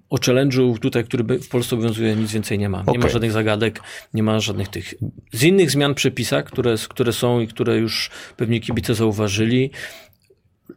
o 0.09 0.17
challenge'u 0.17 0.79
tutaj, 0.79 1.03
który 1.03 1.39
w 1.39 1.47
Polsce 1.49 1.75
obowiązuje, 1.75 2.15
nic 2.15 2.31
więcej 2.31 2.59
nie 2.59 2.69
ma. 2.69 2.77
Nie 2.77 2.83
okay. 2.83 2.97
ma 2.97 3.09
żadnych 3.09 3.31
zagadek, 3.31 3.79
nie 4.13 4.23
ma 4.23 4.39
żadnych 4.39 4.67
tych... 4.67 4.93
Z 5.33 5.43
innych 5.43 5.71
zmian 5.71 5.95
przepisach, 5.95 6.45
które, 6.45 6.75
które 6.89 7.13
są 7.13 7.39
i 7.39 7.47
które 7.47 7.77
już 7.77 8.09
pewnie 8.37 8.59
kibice 8.59 8.95
zauważyli, 8.95 9.71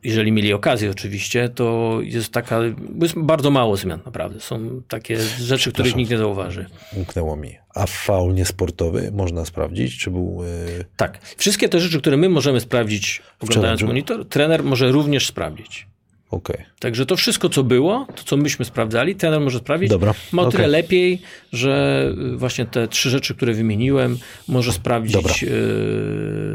jeżeli 0.03 0.33
mieli 0.33 0.53
okazję 0.53 0.90
oczywiście, 0.90 1.48
to 1.48 1.98
jest 2.03 2.33
taka, 2.33 2.61
jest 3.03 3.18
bardzo 3.18 3.51
mało 3.51 3.77
zmian 3.77 4.01
naprawdę. 4.07 4.40
Są 4.40 4.83
takie 4.88 5.20
rzeczy, 5.20 5.72
których 5.72 5.96
nikt 5.96 6.11
nie 6.11 6.18
zauważy. 6.18 6.66
Umknęło 6.96 7.37
mi. 7.37 7.57
A 7.74 7.87
faul 7.87 8.35
niesportowy 8.35 9.11
można 9.12 9.44
sprawdzić, 9.44 9.98
czy 9.98 10.11
był... 10.11 10.40
Yy... 10.79 10.85
Tak. 10.96 11.18
Wszystkie 11.37 11.68
te 11.68 11.81
rzeczy, 11.81 12.01
które 12.01 12.16
my 12.16 12.29
możemy 12.29 12.61
sprawdzić 12.61 13.22
oglądając 13.40 13.83
monitor, 13.83 14.29
trener 14.29 14.64
może 14.64 14.92
również 14.92 15.27
sprawdzić. 15.27 15.87
Okay. 16.30 16.64
Także 16.78 17.06
to 17.06 17.16
wszystko, 17.16 17.48
co 17.48 17.64
było, 17.64 18.06
to 18.16 18.22
co 18.24 18.36
myśmy 18.36 18.64
sprawdzali, 18.64 19.16
trener 19.16 19.40
może 19.40 19.58
sprawdzić. 19.58 19.90
Dobra. 19.90 20.14
Ma 20.32 20.42
o 20.42 20.46
okay. 20.46 20.56
tyle 20.56 20.68
lepiej, 20.68 21.22
że 21.52 22.04
y, 22.34 22.36
właśnie 22.36 22.66
te 22.66 22.88
trzy 22.88 23.10
rzeczy, 23.10 23.34
które 23.34 23.52
wymieniłem, 23.52 24.18
może 24.48 24.72
sprawdzić 24.72 25.42
y, 25.42 25.46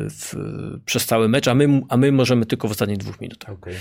w, 0.09 0.35
przez 0.85 1.05
cały 1.05 1.29
mecz, 1.29 1.47
a 1.47 1.55
my, 1.55 1.81
a 1.89 1.97
my 1.97 2.11
możemy 2.11 2.45
tylko 2.45 2.67
w 2.67 2.71
ostatnich 2.71 2.97
dwóch 2.97 3.21
minutach. 3.21 3.49
Okay. 3.49 3.73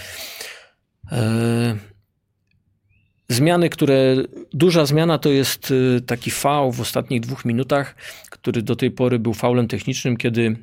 Zmiany, 3.28 3.68
które. 3.68 4.16
Duża 4.52 4.86
zmiana 4.86 5.18
to 5.18 5.28
jest 5.28 5.70
y, 5.70 6.00
taki 6.06 6.30
faul 6.30 6.72
w 6.72 6.80
ostatnich 6.80 7.20
dwóch 7.20 7.44
minutach, 7.44 7.94
który 8.30 8.62
do 8.62 8.76
tej 8.76 8.90
pory 8.90 9.18
był 9.18 9.34
faulem 9.34 9.68
technicznym, 9.68 10.16
kiedy, 10.16 10.56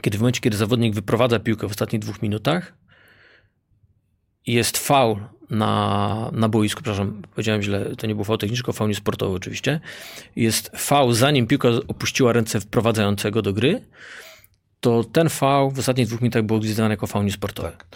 kiedy 0.00 0.18
w 0.18 0.20
momencie, 0.20 0.40
kiedy 0.40 0.56
zawodnik 0.56 0.94
wyprowadza 0.94 1.38
piłkę 1.38 1.68
w 1.68 1.70
ostatnich 1.70 2.02
dwóch 2.02 2.22
minutach, 2.22 2.81
jest 4.46 4.78
faul 4.78 5.16
na, 5.50 6.30
na 6.32 6.48
boisku, 6.48 6.82
przepraszam, 6.82 7.22
powiedziałem 7.34 7.62
źle, 7.62 7.96
to 7.96 8.06
nie 8.06 8.14
był 8.14 8.24
faul 8.24 8.38
techniczny, 8.38 8.62
tylko 8.62 8.72
faul 8.72 8.88
niesportowy 8.88 9.36
oczywiście. 9.36 9.80
Jest 10.36 10.70
faul, 10.76 11.14
zanim 11.14 11.46
piłka 11.46 11.68
opuściła 11.88 12.32
ręce 12.32 12.60
wprowadzającego 12.60 13.42
do 13.42 13.52
gry, 13.52 13.82
to 14.80 15.04
ten 15.04 15.28
faul 15.28 15.70
w 15.72 15.78
ostatnich 15.78 16.06
dwóch 16.06 16.20
minutach 16.20 16.42
był 16.42 16.60
gwizdany 16.60 16.90
jako 16.90 17.06
faul 17.06 17.24
niesportowy. 17.24 17.68
Tak. 17.70 17.86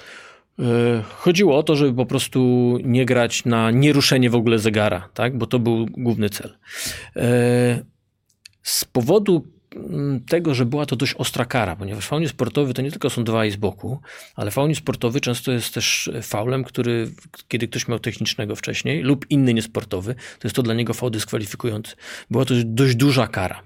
Chodziło 1.17 1.59
o 1.59 1.63
to, 1.63 1.77
żeby 1.77 1.95
po 1.95 2.07
prostu 2.07 2.79
nie 2.85 3.07
grać 3.07 3.45
na 3.45 3.71
nieruszenie 3.71 4.31
w 4.31 4.35
ogóle 4.35 4.59
zegara, 4.59 5.09
tak? 5.15 5.39
bo 5.39 5.47
to 5.47 5.59
był 5.59 5.87
główny 5.87 6.31
cel. 6.31 6.57
E, 7.17 7.85
z 8.63 8.85
powodu 8.85 9.47
tego, 10.29 10.55
że 10.55 10.67
była 10.67 10.87
to 10.87 10.97
dość 10.97 11.15
ostra 11.15 11.45
kara, 11.45 11.77
ponieważ 11.77 12.07
faul 12.07 12.29
sportowy 12.29 12.75
to 12.75 12.83
nie 12.83 12.91
tylko 12.91 13.11
są 13.11 13.25
dwa 13.25 13.47
i 13.47 13.51
z 13.51 13.57
boku, 13.57 14.01
ale 14.35 14.51
faul 14.51 14.75
sportowy 14.75 15.21
często 15.21 15.53
jest 15.53 15.75
też 15.75 16.11
faulem, 16.23 16.65
który, 16.65 17.11
kiedy 17.49 17.69
ktoś 17.69 17.89
miał 17.89 17.99
technicznego 17.99 18.57
wcześniej 18.57 19.03
lub 19.03 19.27
inny 19.31 19.55
niesportowy, 19.55 20.15
to 20.15 20.49
jest 20.49 20.57
to 20.57 20.63
dla 20.63 20.75
niego 20.75 20.95
faul 20.95 21.11
dyskwalifikujący. 21.11 21.97
Była 22.31 22.45
to 22.45 22.55
dość 22.65 22.95
duża 22.97 23.27
kara. 23.27 23.63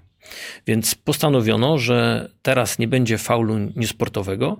Więc 0.67 0.95
postanowiono, 0.95 1.77
że 1.77 2.29
teraz 2.41 2.79
nie 2.79 2.87
będzie 2.87 3.17
faulu 3.17 3.57
niesportowego, 3.75 4.57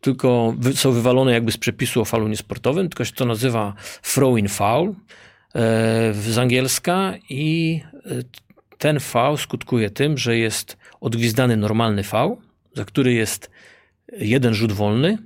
tylko 0.00 0.54
są 0.74 0.92
wywalone 0.92 1.32
jakby 1.32 1.52
z 1.52 1.56
przepisu 1.56 2.00
o 2.00 2.04
faulu 2.04 2.28
niesportowym, 2.28 2.88
tylko 2.88 3.04
się 3.04 3.12
to 3.12 3.24
nazywa 3.24 3.74
throw-in 4.02 4.48
foul 4.48 4.88
e, 4.88 4.94
z 6.14 6.38
angielska 6.38 7.14
i 7.28 7.80
e, 7.94 7.98
ten 8.78 8.98
V 8.98 9.36
skutkuje 9.38 9.90
tym, 9.90 10.18
że 10.18 10.36
jest 10.38 10.76
odgwizdany 11.04 11.56
normalny 11.56 12.02
V, 12.02 12.36
za 12.74 12.84
który 12.84 13.12
jest 13.12 13.50
jeden 14.12 14.54
rzut 14.54 14.72
wolny, 14.72 15.18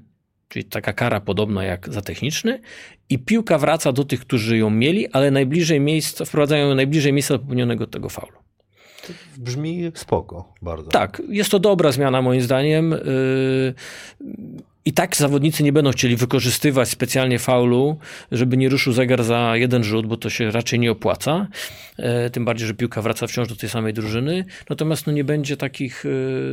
czyli 0.49 0.65
taka 0.65 0.93
kara 0.93 1.21
podobna 1.21 1.65
jak 1.65 1.93
za 1.93 2.03
techniczny, 2.03 2.61
i 3.09 3.19
piłka 3.19 3.59
wraca 3.59 3.93
do 3.93 4.05
tych, 4.05 4.21
którzy 4.21 4.59
ją 4.59 4.71
mieli, 4.71 5.09
ale 5.09 5.31
najbliżej 5.31 5.81
miejsca, 5.81 6.25
wprowadzają 6.25 6.69
ją 6.69 6.75
najbliżej 6.75 7.13
miejsca 7.13 7.39
popełnionego 7.39 7.87
tego 7.87 8.09
faulu. 8.09 8.39
Brzmi 9.37 9.93
spoko, 9.95 10.55
bardzo. 10.63 10.91
Tak, 10.91 11.23
jest 11.29 11.51
to 11.51 11.59
dobra 11.59 11.93
zmiana 11.93 12.23
moim 12.23 12.41
zdaniem. 12.41 12.95
I 14.89 14.93
tak 14.93 15.17
zawodnicy 15.17 15.63
nie 15.63 15.73
będą 15.73 15.91
chcieli 15.91 16.17
wykorzystywać 16.17 16.89
specjalnie 16.89 17.39
faulu, 17.39 17.99
żeby 18.33 18.57
nie 18.57 18.69
ruszył 18.69 18.93
zegar 18.93 19.25
za 19.25 19.57
jeden 19.57 19.85
rzut, 19.85 20.07
bo 20.07 20.17
to 20.17 20.31
się 20.31 20.51
raczej 20.51 20.79
nie 20.79 20.91
opłaca. 20.91 21.49
E, 21.99 22.31
tym 22.31 22.45
bardziej, 22.45 22.67
że 22.67 22.75
piłka 22.75 23.03
wraca 23.03 23.27
wciąż 23.27 23.49
do 23.49 23.57
tej 23.57 23.69
samej 23.69 23.93
drużyny. 23.95 24.45
Natomiast 24.71 25.07
no, 25.07 25.13
nie 25.13 25.25
będzie 25.25 25.57
takich 25.57 26.05
e, 26.07 26.09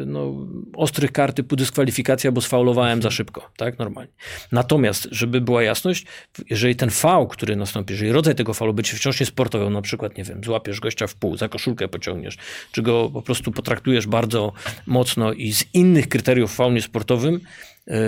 no, 0.06 0.48
ostrych 0.74 1.12
kart 1.12 1.36
typu 1.36 1.56
dyskwalifikacja, 1.56 2.32
bo 2.32 2.41
sfaulowałem 2.41 3.02
za 3.02 3.12
szybko. 3.12 3.52
Tak, 3.58 3.80
normalnie. 3.80 4.12
Natomiast, 4.52 5.08
żeby 5.12 5.41
była 5.41 5.63
jasność, 5.63 6.06
jeżeli 6.50 6.76
ten 6.76 6.89
faul, 6.89 7.28
który 7.28 7.56
nastąpi, 7.56 7.93
jeżeli 7.93 8.12
rodzaj 8.12 8.36
tego 8.36 8.54
faulu 8.54 8.74
będzie 8.74 8.91
wciąż 8.93 9.19
niesportowy, 9.19 9.69
na 9.69 9.82
przykład, 9.82 10.17
nie 10.17 10.24
wiem, 10.24 10.43
złapiesz 10.43 10.80
gościa 10.80 11.08
w 11.08 11.15
pół, 11.15 11.38
za 11.38 11.50
koszulkę 11.50 11.88
pociągniesz, 11.88 12.38
czy 12.71 12.82
go 12.82 13.10
po 13.13 13.21
prostu 13.21 13.52
potraktujesz 13.52 14.08
bardzo 14.08 14.54
mocno 14.88 15.34
i 15.34 15.54
z 15.54 15.65
innych 15.74 16.10
kryteriów 16.10 16.56
faul 16.56 16.74
niesportowym, 16.74 17.39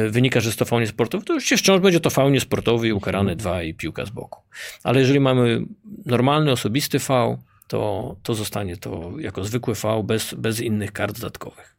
wynika, 0.09 0.39
że 0.39 0.49
jest 0.49 0.59
to 0.59 0.65
faunie 0.65 0.87
sportowy, 0.87 1.25
to 1.25 1.33
oczywiście 1.33 1.57
wciąż 1.57 1.81
będzie 1.81 1.99
to 1.99 2.09
faunie 2.09 2.39
sportowy 2.39 2.87
i 2.87 2.93
ukarany 2.93 3.35
dwa 3.35 3.63
i 3.63 3.73
piłka 3.73 4.05
z 4.05 4.09
boku. 4.09 4.41
Ale 4.83 4.99
jeżeli 4.99 5.19
mamy 5.19 5.61
normalny, 6.05 6.51
osobisty 6.51 6.99
fał, 6.99 7.37
to, 7.67 8.15
to 8.23 8.35
zostanie 8.35 8.77
to 8.77 9.11
jako 9.19 9.43
zwykły 9.43 9.75
fał 9.75 10.03
bez, 10.03 10.33
bez 10.33 10.59
innych 10.59 10.91
kart 10.91 11.15
dodatkowych. 11.19 11.75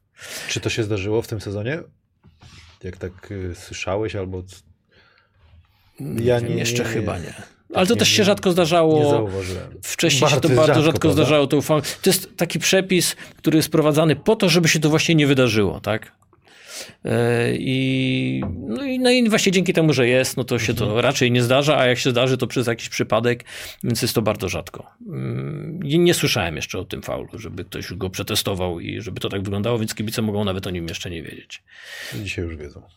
Czy 0.48 0.61
to 0.61 0.70
się 0.70 0.82
zdarzyło 0.82 1.22
w 1.22 1.28
tym 1.28 1.40
sezonie? 1.40 1.78
Jak 2.84 2.96
tak 2.96 3.30
y, 3.30 3.54
słyszałeś 3.54 4.16
albo... 4.16 4.42
Ja 6.00 6.40
nie, 6.40 6.48
nie, 6.48 6.54
jeszcze 6.54 6.82
nie, 6.82 6.88
chyba 6.88 7.18
nie. 7.18 7.34
Ale 7.74 7.87
to 7.87 7.94
nie, 7.94 7.98
też 7.98 8.08
się 8.08 8.24
rzadko 8.24 8.48
Nie 8.48 8.52
zdarzało. 8.52 9.11
zauważyłem. 9.11 9.74
Wcześniej 9.82 10.30
się 10.30 10.40
to 10.40 10.48
bardzo 10.48 10.82
rzadko 10.82 11.00
prawda? 11.00 11.22
zdarzało. 11.22 11.46
To, 11.46 11.61
to 12.02 12.11
jest 12.11 12.37
taki 12.37 12.58
przepis, 12.58 13.16
który 13.37 13.56
jest 13.56 13.68
wprowadzany 13.68 14.16
po 14.16 14.37
to, 14.37 14.48
żeby 14.48 14.68
się 14.68 14.80
to 14.80 14.90
właśnie 14.90 15.14
nie 15.14 15.26
wydarzyło, 15.26 15.80
tak? 15.80 16.12
E, 17.05 17.48
I, 17.59 18.42
no, 18.68 18.85
i, 18.85 18.98
no 18.98 19.11
i 19.11 19.29
właśnie 19.29 19.53
dzięki 19.53 19.72
temu, 19.72 19.92
że 19.92 20.09
jest, 20.09 20.37
no 20.37 20.44
to 20.44 20.59
się 20.59 20.72
Mhm. 20.72 20.90
to 20.90 21.01
raczej 21.03 21.31
nie 21.33 21.42
zdarza, 21.42 21.79
a 21.79 21.87
jak 21.87 21.98
się 21.98 22.11
zdarzy, 22.11 22.38
to 22.38 22.46
przez 22.46 22.66
jakiś 22.66 22.88
przypadek, 22.88 23.44
więc 23.85 24.03
jest 24.03 24.14
to 24.14 24.22
bardzo 24.22 24.48
rzadko. 24.48 24.87
Mm, 25.09 25.81
Nie, 25.83 26.14
słyszałem 26.14 26.57
jeszcze 26.57 26.79
o 26.79 26.85
tym 26.85 27.03
faulu, 27.03 27.29
żeby 27.38 27.64
ktoś 27.64 27.94
go 27.94 28.11
przetestował 28.11 28.81
i 28.81 29.01
żeby 29.01 29.20
to 29.20 29.29
tak 29.29 29.42
wyglądało, 29.42 29.79
więc 29.79 29.94
kibice 29.94 30.22
mogą 30.22 30.44
nawet 30.44 30.66
o 30.66 30.70
nim 30.70 30.87
jeszcze 30.88 31.11
nie 31.11 31.22
wiedzieć. 31.22 31.62
Dzisiaj 32.14 32.44
już 32.44 32.57
wiedzą. 32.57 32.83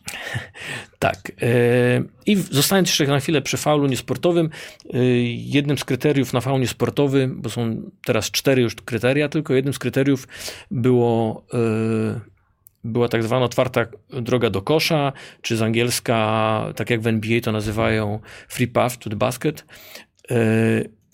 Tak. 0.98 1.32
e, 1.42 2.02
I 2.26 2.36
zostając 2.36 2.88
jeszcze 2.88 3.06
na 3.06 3.20
chwilę 3.20 3.42
przy 3.42 3.56
faulu 3.56 3.86
niesportowym, 3.86 4.50
e, 4.94 4.98
jednym 5.32 5.78
z 5.78 5.84
kryteriów 5.84 6.32
na 6.32 6.40
faul 6.40 6.60
niesportowy, 6.60 7.28
bo 7.36 7.50
są 7.50 7.82
teraz 8.04 8.30
cztery 8.30 8.62
już 8.62 8.74
kryteria, 8.74 9.28
tylko 9.28 9.54
jednym 9.54 9.74
z 9.74 9.78
kryteriów 9.78 10.28
było, 10.70 11.44
była 12.84 13.08
tak 13.08 13.22
zwana 13.22 13.44
otwarta 13.44 13.86
droga 14.10 14.50
do 14.50 14.62
kosza, 14.62 15.12
czy 15.42 15.56
z 15.56 15.62
angielska, 15.62 16.72
tak 16.76 16.90
jak 16.90 17.00
w 17.00 17.06
NBA 17.06 17.40
to 17.40 17.52
nazywają, 17.52 18.20
free 18.48 18.68
path 18.68 18.98
to 18.98 19.10
the 19.10 19.16
basket. 19.16 19.64
E, 20.30 20.34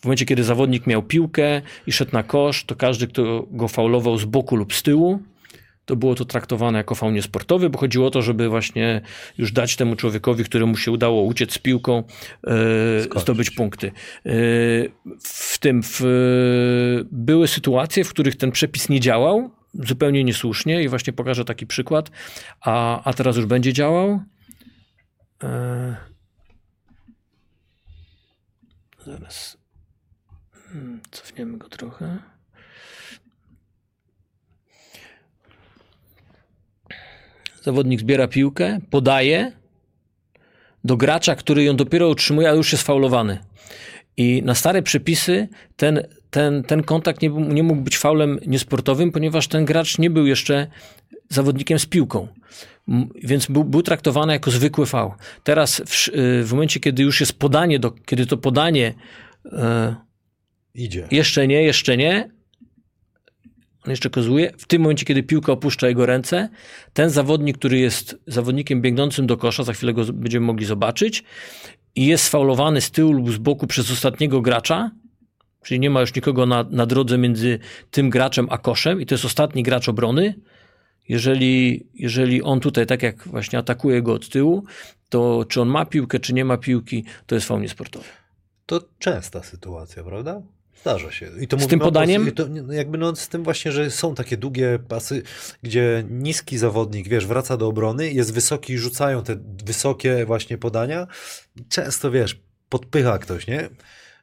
W 0.01 0.05
momencie, 0.05 0.25
kiedy 0.25 0.45
zawodnik 0.45 0.87
miał 0.87 1.03
piłkę 1.03 1.63
i 1.87 1.93
szedł 1.93 2.11
na 2.13 2.23
kosz, 2.23 2.65
to 2.65 2.77
każdy, 2.77 3.07
kto 3.07 3.47
go 3.51 3.69
faulował 3.69 4.19
z 4.19 4.25
boku 4.25 4.57
lub 4.57 4.75
z 4.75 4.83
tyłu, 4.83 5.23
to 5.85 5.97
było 5.97 6.15
to 6.15 6.25
traktowane 6.25 6.79
jako 6.79 6.95
faul 6.95 7.13
niesportowy, 7.13 7.71
bo 7.71 7.79
chodziło 7.79 8.07
o 8.07 8.11
to, 8.11 8.23
żeby 8.23 8.49
właśnie 8.49 9.01
już 9.39 9.53
dać 9.53 9.77
temu 9.77 9.97
człowiekowi, 9.97 10.45
któremu 10.45 10.77
się 10.77 10.91
udało 10.91 11.23
uciec 11.23 11.53
z 11.53 11.59
piłką, 11.59 12.05
e, 13.17 13.21
zdobyć 13.21 13.51
punkty. 13.51 13.87
E, 13.87 14.31
w 15.23 15.59
tym 15.59 15.83
w, 15.83 16.01
były 17.13 17.49
sytuacje, 17.49 18.05
w 18.05 18.11
których 18.11 18.37
ten 18.37 18.51
przepis 18.53 18.89
nie 18.89 19.01
działał, 19.01 19.51
zupełnie 19.75 20.25
niesłusznie 20.25 20.83
i 20.83 20.89
właśnie 20.89 21.13
pokażę 21.13 21.45
taki 21.45 21.67
przykład, 21.67 22.11
a, 22.61 23.03
a 23.05 23.13
teraz 23.13 23.37
już 23.37 23.47
będzie 23.47 23.73
działał. 23.73 24.21
E, 25.43 25.97
zaraz 29.07 29.59
Hmm, 30.73 31.01
cofniemy 31.11 31.59
go 31.59 31.69
trochę. 31.69 32.19
Zawodnik 37.63 38.01
zbiera 38.01 38.29
piłkę, 38.29 38.79
podaje 38.91 39.53
do 40.85 40.97
gracza, 40.97 41.37
który 41.37 41.65
ją 41.65 41.77
dopiero 41.77 42.11
otrzymuje, 42.11 42.51
a 42.51 42.53
już 42.53 42.73
jest 42.73 42.85
faulowany. 42.85 43.39
I 44.19 44.43
na 44.45 44.55
stare 44.55 44.83
przepisy 44.83 45.49
ten, 45.77 46.07
ten, 46.31 46.63
ten 46.63 46.83
kontakt 46.83 47.23
nie, 47.23 47.29
nie 47.29 47.63
mógł 47.63 47.83
być 47.83 47.99
faulem 47.99 48.39
niesportowym, 48.47 49.13
ponieważ 49.13 49.49
ten 49.49 49.65
gracz 49.65 49.99
nie 49.99 50.11
był 50.11 50.27
jeszcze 50.27 50.67
zawodnikiem 51.29 51.79
z 51.79 51.87
piłką. 51.87 52.29
Więc 53.25 53.47
był, 53.47 53.65
był 53.65 53.83
traktowany 53.83 54.33
jako 54.33 54.51
zwykły 54.51 54.87
faul. 54.87 55.11
Teraz 55.45 55.83
w, 55.87 56.09
y, 56.09 56.45
w 56.45 56.53
momencie, 56.53 56.81
kiedy 56.81 57.03
już 57.03 57.21
jest 57.21 57.39
podanie, 57.39 57.79
do, 57.79 57.91
kiedy 57.91 58.27
to 58.27 58.37
podanie 58.37 58.95
e, 59.53 59.97
Idzie. 60.75 61.09
jeszcze 61.11 61.47
nie, 61.47 61.63
jeszcze 61.63 61.97
nie. 61.97 62.31
On 63.85 63.91
jeszcze 63.91 64.11
kozuje. 64.11 64.53
W 64.59 64.67
tym 64.67 64.83
momencie, 64.83 65.05
kiedy 65.05 65.23
piłka 65.23 65.53
opuszcza 65.53 65.89
jego 65.89 66.07
ręce, 66.07 66.49
ten 66.93 67.11
zawodnik, 67.11 67.59
który 67.59 67.79
jest 67.79 68.19
zawodnikiem 68.27 68.83
biegnącym 68.83 69.27
do 69.27 69.37
kosza, 69.37 69.63
za 69.63 69.73
chwilę 69.73 69.93
go 69.93 70.05
będziemy 70.05 70.47
mogli 70.47 70.67
zobaczyć, 70.67 71.25
i 71.99 72.07
jest 72.07 72.25
sfaulowany 72.25 72.81
z 72.81 72.91
tyłu 72.91 73.13
lub 73.13 73.33
z 73.33 73.39
boku 73.39 73.67
przez 73.67 73.91
ostatniego 73.91 74.41
gracza, 74.41 74.91
czyli 75.63 75.81
nie 75.81 75.91
ma 75.91 76.01
już 76.01 76.15
nikogo 76.15 76.47
na, 76.47 76.65
na 76.71 76.87
drodze 76.87 77.19
między 77.19 77.59
tym 77.91 78.11
graczem 78.11 78.47
a 78.51 78.59
koszem, 78.59 79.01
i 79.01 79.07
to 79.07 79.15
jest 79.15 79.25
ostatni 79.25 79.63
gracz 79.63 79.89
obrony. 79.89 80.35
Jeżeli, 81.09 81.87
jeżeli 81.95 82.43
on 82.43 82.61
tutaj, 82.61 82.87
tak 82.87 83.03
jak 83.03 83.29
właśnie 83.29 83.59
atakuje 83.59 84.03
go 84.03 84.13
od 84.13 84.29
tyłu, 84.29 84.65
to 85.09 85.45
czy 85.49 85.61
on 85.61 85.69
ma 85.69 85.85
piłkę, 85.85 86.21
czy 86.21 86.35
nie 86.35 86.45
ma 86.45 86.57
piłki, 86.57 87.05
to 87.27 87.35
jest 87.35 87.49
faul 87.49 87.61
niesportowy. 87.61 88.09
To 88.67 88.81
częsta 88.99 89.43
sytuacja, 89.43 90.05
prawda? 90.05 90.43
Zdarza 90.81 91.11
się. 91.11 91.31
I 91.41 91.49
to 91.49 91.59
Z 91.59 91.67
tym 91.67 91.83
o 91.83 91.85
podaniem? 91.85 92.29
i 92.29 92.33
To, 92.33 92.47
no, 92.49 92.73
jakby 92.73 92.99
no, 92.99 93.17
z 93.17 93.29
tym 93.29 93.45
właśnie, 93.45 93.73
że 93.73 93.91
są 93.91 94.15
takie 94.15 94.37
długie 94.37 94.79
pasy, 94.89 95.23
gdzie 95.63 96.05
niski 96.11 96.59
zawodnik, 96.59 97.09
wiesz, 97.09 97.27
wraca 97.27 97.57
do 97.57 97.67
obrony, 97.67 98.13
jest 98.13 98.35
wysoki 98.35 98.73
i 98.73 98.79
rzucają 98.79 99.23
te 99.23 99.37
wysokie 99.65 100.27
właśnie 100.27 100.59
podania. 100.59 101.07
Często, 101.69 102.11
wiesz, 102.11 102.41
podpycha 102.69 103.19
ktoś, 103.19 103.47
nie? 103.47 103.69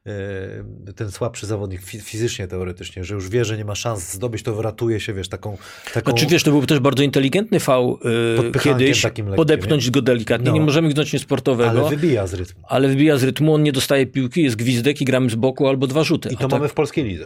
Yy, 0.05 0.93
Ten 0.93 1.11
słabszy 1.11 1.45
zawodnik 1.47 1.81
fi- 1.81 1.99
fizycznie, 1.99 2.47
teoretycznie, 2.47 3.03
że 3.03 3.15
już 3.15 3.29
wie, 3.29 3.45
że 3.45 3.57
nie 3.57 3.65
ma 3.65 3.75
szans 3.75 4.13
zdobyć, 4.13 4.43
to 4.43 4.55
wyratuje 4.55 4.99
się, 4.99 5.13
wiesz, 5.13 5.27
taką... 5.29 5.57
taką 5.93 6.11
Znaczy 6.11 6.25
wiesz, 6.27 6.43
to 6.43 6.51
był 6.51 6.65
też 6.65 6.79
bardzo 6.79 7.03
inteligentny 7.03 7.59
fał 7.59 7.99
y, 8.33 8.35
Podpychankiem 8.37 8.79
kiedyś, 8.79 9.03
lekkim, 9.03 9.25
podepchnąć 9.35 9.91
go 9.91 10.01
delikatnie, 10.01 10.47
No. 10.47 10.53
nie 10.53 10.61
możemy 10.61 10.89
gnąć 10.93 11.13
niesportowego, 11.13 11.69
ale 11.69 11.89
wybija 11.89 12.27
z 12.27 12.33
rytmu. 12.33 12.63
ale 12.69 12.87
wybija 12.87 13.17
z 13.17 13.23
rytmu, 13.23 13.53
on 13.53 13.63
nie 13.63 13.71
dostaje 13.71 14.05
piłki, 14.07 14.43
jest 14.43 14.55
gwizdek 14.55 15.01
i 15.01 15.05
gramy 15.05 15.29
z 15.29 15.35
boku 15.35 15.67
albo 15.67 15.87
dwa 15.87 16.03
rzuty. 16.03 16.29
I 16.29 16.37
to 16.37 16.41
tak, 16.41 16.51
mamy 16.51 16.67
w 16.67 16.73
polskiej 16.73 17.03
lidze. 17.05 17.25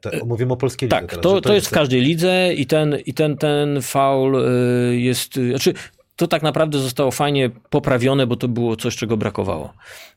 Te, 0.00 0.20
mówimy 0.26 0.52
o 0.52 0.56
polskiej 0.56 0.88
lidze 0.88 1.00
tak, 1.00 1.16
to, 1.16 1.34
że 1.36 1.40
to 1.42 1.54
jest 1.54 1.66
w 1.66 1.70
każdej 1.70 2.00
lidze 2.00 2.54
i 2.54 2.66
ten, 2.66 2.96
i 3.06 3.14
ten, 3.14 3.36
ten 3.36 3.82
faul 3.82 4.36
y, 4.36 4.96
jest, 5.00 5.36
y, 5.36 5.48
znaczy 5.50 5.74
to 6.16 6.26
tak 6.26 6.42
naprawdę 6.42 6.78
zostało 6.78 7.10
fajnie 7.10 7.50
poprawione, 7.70 8.26
bo 8.26 8.36
to 8.36 8.48
było 8.48 8.76
coś, 8.76 8.96
czego 8.96 9.16
brakowało. 9.16 9.72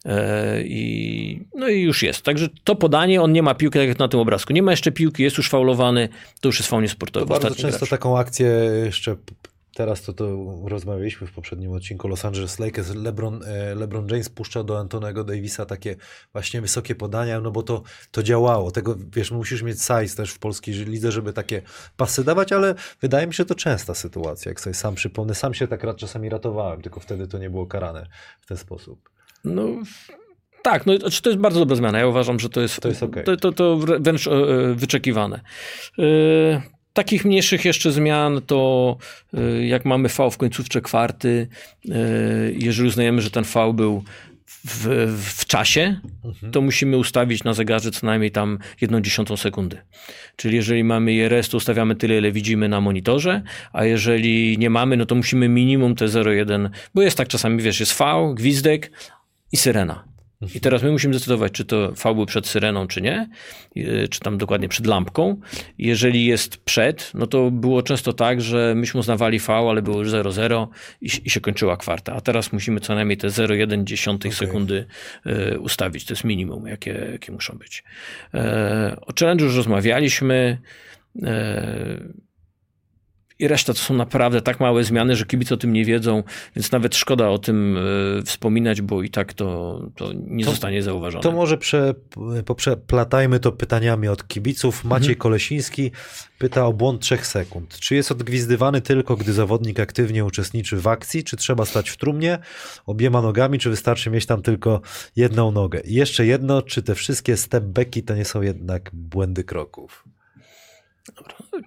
E, 0.05 0.61
I, 0.63 1.41
no 1.55 1.67
i 1.67 1.81
już 1.81 2.03
jest. 2.03 2.21
Także 2.21 2.47
to 2.63 2.75
podanie, 2.75 3.21
on 3.21 3.33
nie 3.33 3.43
ma 3.43 3.55
piłki, 3.55 3.79
tak 3.79 3.87
jak 3.87 3.99
na 3.99 4.07
tym 4.07 4.19
obrazku. 4.19 4.53
Nie 4.53 4.63
ma 4.63 4.71
jeszcze 4.71 4.91
piłki, 4.91 5.23
jest 5.23 5.37
już 5.37 5.49
faulowany, 5.49 6.09
to 6.41 6.49
już 6.49 6.59
jest 6.59 6.69
faul 6.69 6.81
niesportowy. 6.81 7.25
To 7.25 7.31
bardzo 7.31 7.55
często 7.55 7.79
gracz. 7.79 7.89
taką 7.89 8.17
akcję 8.19 8.47
jeszcze 8.85 9.15
teraz 9.79 10.01
to, 10.01 10.13
to 10.13 10.45
rozmawialiśmy 10.65 11.27
w 11.27 11.31
poprzednim 11.31 11.71
odcinku 11.71 12.07
Los 12.07 12.25
Angeles 12.25 12.59
Lakers, 12.59 12.95
LeBron, 12.95 13.43
e, 13.43 13.75
LeBron 13.75 14.07
James 14.09 14.29
puszcza 14.29 14.63
do 14.63 14.79
Antonego 14.79 15.23
Davisa 15.23 15.65
takie 15.65 15.95
właśnie 16.33 16.61
wysokie 16.61 16.95
podania, 16.95 17.41
no 17.41 17.51
bo 17.51 17.63
to, 17.63 17.83
to 18.11 18.23
działało. 18.23 18.71
Tego, 18.71 18.95
wiesz, 19.15 19.31
musisz 19.31 19.61
mieć 19.61 19.77
size 19.81 20.15
też 20.15 20.31
w 20.31 20.39
polskiej 20.39 20.73
lidze, 20.75 21.11
żeby 21.11 21.33
takie 21.33 21.61
pasy 21.97 22.23
dawać, 22.23 22.51
ale 22.51 22.75
wydaje 23.01 23.27
mi 23.27 23.33
się 23.33 23.45
to 23.45 23.55
częsta 23.55 23.93
sytuacja, 23.93 24.49
jak 24.49 24.61
sobie 24.61 24.73
sam 24.73 24.95
przypomnę. 24.95 25.35
Sam 25.35 25.53
się 25.53 25.67
tak 25.67 25.95
czasami 25.95 26.29
ratowałem, 26.29 26.81
tylko 26.81 26.99
wtedy 26.99 27.27
to 27.27 27.37
nie 27.37 27.49
było 27.49 27.67
karane 27.67 28.07
w 28.41 28.45
ten 28.45 28.57
sposób. 28.57 29.09
No, 29.43 29.63
tak, 30.63 30.85
no 30.85 30.93
to 31.23 31.29
jest 31.29 31.41
bardzo 31.41 31.59
dobra 31.59 31.75
zmiana. 31.75 31.99
Ja 31.99 32.07
uważam, 32.07 32.39
że 32.39 32.49
to 32.49 32.61
jest, 32.61 32.79
To 32.79 32.87
jest 32.87 33.03
okej. 33.03 33.23
to, 33.23 33.37
to, 33.37 33.51
to 33.51 33.77
wręcz 33.77 34.27
e, 34.27 34.31
e, 34.31 34.73
wyczekiwane. 34.73 35.41
Takich 36.99 37.25
mniejszych 37.25 37.65
jeszcze 37.65 37.91
zmian 37.91 38.41
to 38.47 38.97
e, 39.33 39.65
jak 39.65 39.85
mamy 39.85 40.09
V 40.09 40.31
w 40.31 40.37
końcówce 40.37 40.81
kwarty, 40.81 41.47
e, 41.89 41.95
jeżeli 42.53 42.87
uznajemy, 42.87 43.21
że 43.21 43.31
ten 43.31 43.43
V 43.43 43.73
był 43.73 44.03
w, 44.65 44.87
w 45.37 45.45
czasie, 45.45 45.99
to 46.51 46.61
musimy 46.61 46.97
ustawić 46.97 47.43
na 47.43 47.53
zegarze 47.53 47.91
co 47.91 48.05
najmniej 48.05 48.31
tam 48.31 48.59
jedną 48.81 49.01
dziesiątą 49.01 49.37
sekundy. 49.37 49.77
Czyli 50.35 50.55
jeżeli 50.55 50.83
mamy 50.83 51.13
IRS, 51.13 51.49
to 51.49 51.57
ustawiamy 51.57 51.95
tyle, 51.95 52.17
ile 52.17 52.31
widzimy 52.31 52.69
na 52.69 52.81
monitorze, 52.81 53.41
a 53.73 53.85
jeżeli 53.85 54.57
nie 54.57 54.69
mamy, 54.69 54.97
no 54.97 55.05
to 55.05 55.15
musimy 55.15 55.49
minimum 55.49 55.95
te 55.95 56.05
0,1, 56.05 56.69
bo 56.95 57.01
jest 57.01 57.17
tak 57.17 57.27
czasami, 57.27 57.61
wiesz, 57.61 57.79
jest 57.79 57.93
V, 57.93 58.33
gwizdek 58.35 58.91
i 59.51 59.57
syrena. 59.57 60.08
I 60.55 60.59
teraz 60.59 60.83
my 60.83 60.91
musimy 60.91 61.13
zdecydować, 61.13 61.51
czy 61.51 61.65
to 61.65 61.91
V 61.91 62.15
był 62.15 62.25
przed 62.25 62.47
syreną, 62.47 62.87
czy 62.87 63.01
nie, 63.01 63.29
yy, 63.75 64.07
czy 64.07 64.19
tam 64.19 64.37
dokładnie 64.37 64.69
przed 64.69 64.85
lampką. 64.85 65.41
Jeżeli 65.77 66.25
jest 66.25 66.57
przed, 66.57 67.11
no 67.13 67.27
to 67.27 67.51
było 67.51 67.83
często 67.83 68.13
tak, 68.13 68.41
że 68.41 68.73
myśmy 68.75 68.99
uznawali 68.99 69.39
V, 69.39 69.53
ale 69.53 69.81
było 69.81 69.99
już 69.99 70.09
0,0 70.09 70.67
i, 71.01 71.09
i 71.25 71.29
się 71.29 71.41
kończyła 71.41 71.77
kwarta. 71.77 72.13
A 72.13 72.21
teraz 72.21 72.53
musimy 72.53 72.79
co 72.79 72.95
najmniej 72.95 73.17
te 73.17 73.27
0,1 73.27 74.31
sekundy 74.31 74.85
yy, 75.25 75.59
ustawić. 75.59 76.05
To 76.05 76.13
jest 76.13 76.23
minimum, 76.23 76.67
jakie, 76.67 77.09
jakie 77.11 77.31
muszą 77.31 77.57
być. 77.57 77.83
Yy, 78.33 78.41
o 79.01 79.13
challenge 79.19 79.45
już 79.45 79.55
rozmawialiśmy. 79.55 80.57
I 83.39 83.47
reszta 83.47 83.73
to 83.73 83.79
są 83.79 83.93
naprawdę 83.93 84.41
tak 84.41 84.59
małe 84.59 84.83
zmiany, 84.83 85.15
że 85.15 85.25
kibice 85.25 85.55
o 85.55 85.57
tym 85.57 85.73
nie 85.73 85.85
wiedzą, 85.85 86.23
więc 86.55 86.71
nawet 86.71 86.95
szkoda 86.95 87.29
o 87.29 87.37
tym 87.37 87.77
e, 87.77 88.21
wspominać, 88.23 88.81
bo 88.81 89.03
i 89.03 89.09
tak 89.09 89.33
to, 89.33 89.79
to 89.95 90.13
nie 90.13 90.45
To- 90.45 90.51
zostanie 90.51 90.83
zauważone. 90.83 91.23
To 91.23 91.31
może 91.31 91.57
prze, 91.57 91.93
poprzeplatajmy 92.45 93.39
to 93.39 93.51
pytaniami 93.51 94.07
od 94.07 94.27
kibiców. 94.27 94.83
Maciej 94.83 95.09
Mhm. 95.09 95.19
Kolesiński 95.19 95.91
pyta 96.39 96.65
o 96.65 96.73
błąd 96.73 97.01
3 97.01 97.17
sekund. 97.17 97.79
Czy 97.79 97.95
jest 97.95 98.11
odgwizdywany 98.11 98.81
tylko, 98.81 99.15
gdy 99.15 99.33
zawodnik 99.33 99.79
aktywnie 99.79 100.25
uczestniczy 100.25 100.77
w 100.77 100.87
akcji, 100.87 101.23
czy 101.23 101.37
trzeba 101.37 101.65
stać 101.65 101.89
w 101.89 101.97
trumnie 101.97 102.39
obiema 102.85 103.21
nogami, 103.21 103.59
czy 103.59 103.69
wystarczy 103.69 104.09
mieć 104.09 104.25
tam 104.25 104.41
tylko 104.41 104.81
jedną 105.15 105.51
nogę? 105.51 105.79
I 105.79 105.93
jeszcze 105.93 106.25
jedno, 106.25 106.61
czy 106.61 106.81
te 106.83 106.95
wszystkie 106.95 107.37
step 107.37 107.63
backi 107.63 108.03
to 108.03 108.15
nie 108.15 108.25
są 108.25 108.41
jednak 108.41 108.89
błędy 108.93 109.43
kroków? 109.43 110.03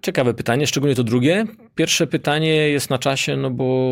Ciekawe 0.03 0.35
pytanie, 0.35 0.67
szczególnie 0.67 0.95
to 0.95 1.05
drugie. 1.05 1.47
Pierwsze 1.75 2.07
pytanie 2.07 2.55
jest 2.55 2.91
na 2.91 2.99
czasie, 2.99 3.37
no 3.37 3.51
bo 3.51 3.91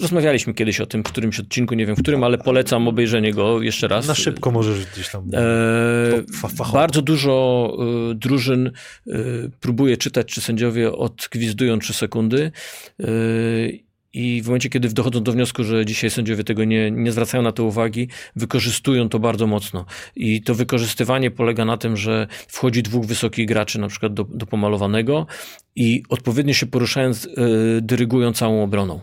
rozmawialiśmy 0.00 0.54
kiedyś 0.54 0.80
o 0.80 0.86
tym 0.86 1.02
w 1.02 1.06
którymś 1.06 1.40
odcinku, 1.40 1.74
nie 1.74 1.86
wiem 1.86 1.96
w 1.96 2.02
którym, 2.02 2.24
ale 2.24 2.38
polecam 2.38 2.88
obejrzenie 2.88 3.32
go 3.32 3.62
jeszcze 3.62 3.88
raz. 3.88 4.08
Na 4.08 4.14
szybko 4.14 4.50
możesz 4.50 4.86
gdzieś 4.86 5.08
tam. 5.08 5.30
E, 5.34 6.72
bardzo 6.72 7.02
dużo 7.02 7.76
e, 8.10 8.14
drużyn 8.14 8.66
e, 8.66 9.12
próbuje 9.60 9.96
czytać, 9.96 10.26
czy 10.26 10.40
sędziowie 10.40 10.92
odgwizdują 10.92 11.78
3 11.78 11.94
sekundy. 11.94 12.52
E, 13.00 13.06
i 14.16 14.42
w 14.42 14.46
momencie, 14.46 14.68
kiedy 14.68 14.88
dochodzą 14.88 15.22
do 15.22 15.32
wniosku, 15.32 15.64
że 15.64 15.86
dzisiaj 15.86 16.10
sędziowie 16.10 16.44
tego 16.44 16.64
nie, 16.64 16.90
nie 16.90 17.12
zwracają 17.12 17.42
na 17.42 17.52
to 17.52 17.64
uwagi, 17.64 18.08
wykorzystują 18.36 19.08
to 19.08 19.18
bardzo 19.18 19.46
mocno. 19.46 19.84
I 20.16 20.42
to 20.42 20.54
wykorzystywanie 20.54 21.30
polega 21.30 21.64
na 21.64 21.76
tym, 21.76 21.96
że 21.96 22.26
wchodzi 22.48 22.82
dwóch 22.82 23.06
wysokich 23.06 23.46
graczy, 23.46 23.80
na 23.80 23.88
przykład 23.88 24.14
do, 24.14 24.24
do 24.24 24.46
pomalowanego, 24.46 25.26
i 25.76 26.02
odpowiednio 26.08 26.54
się 26.54 26.66
poruszając, 26.66 27.24
yy, 27.24 27.32
dyrygują 27.82 28.32
całą 28.32 28.62
obroną. 28.62 29.00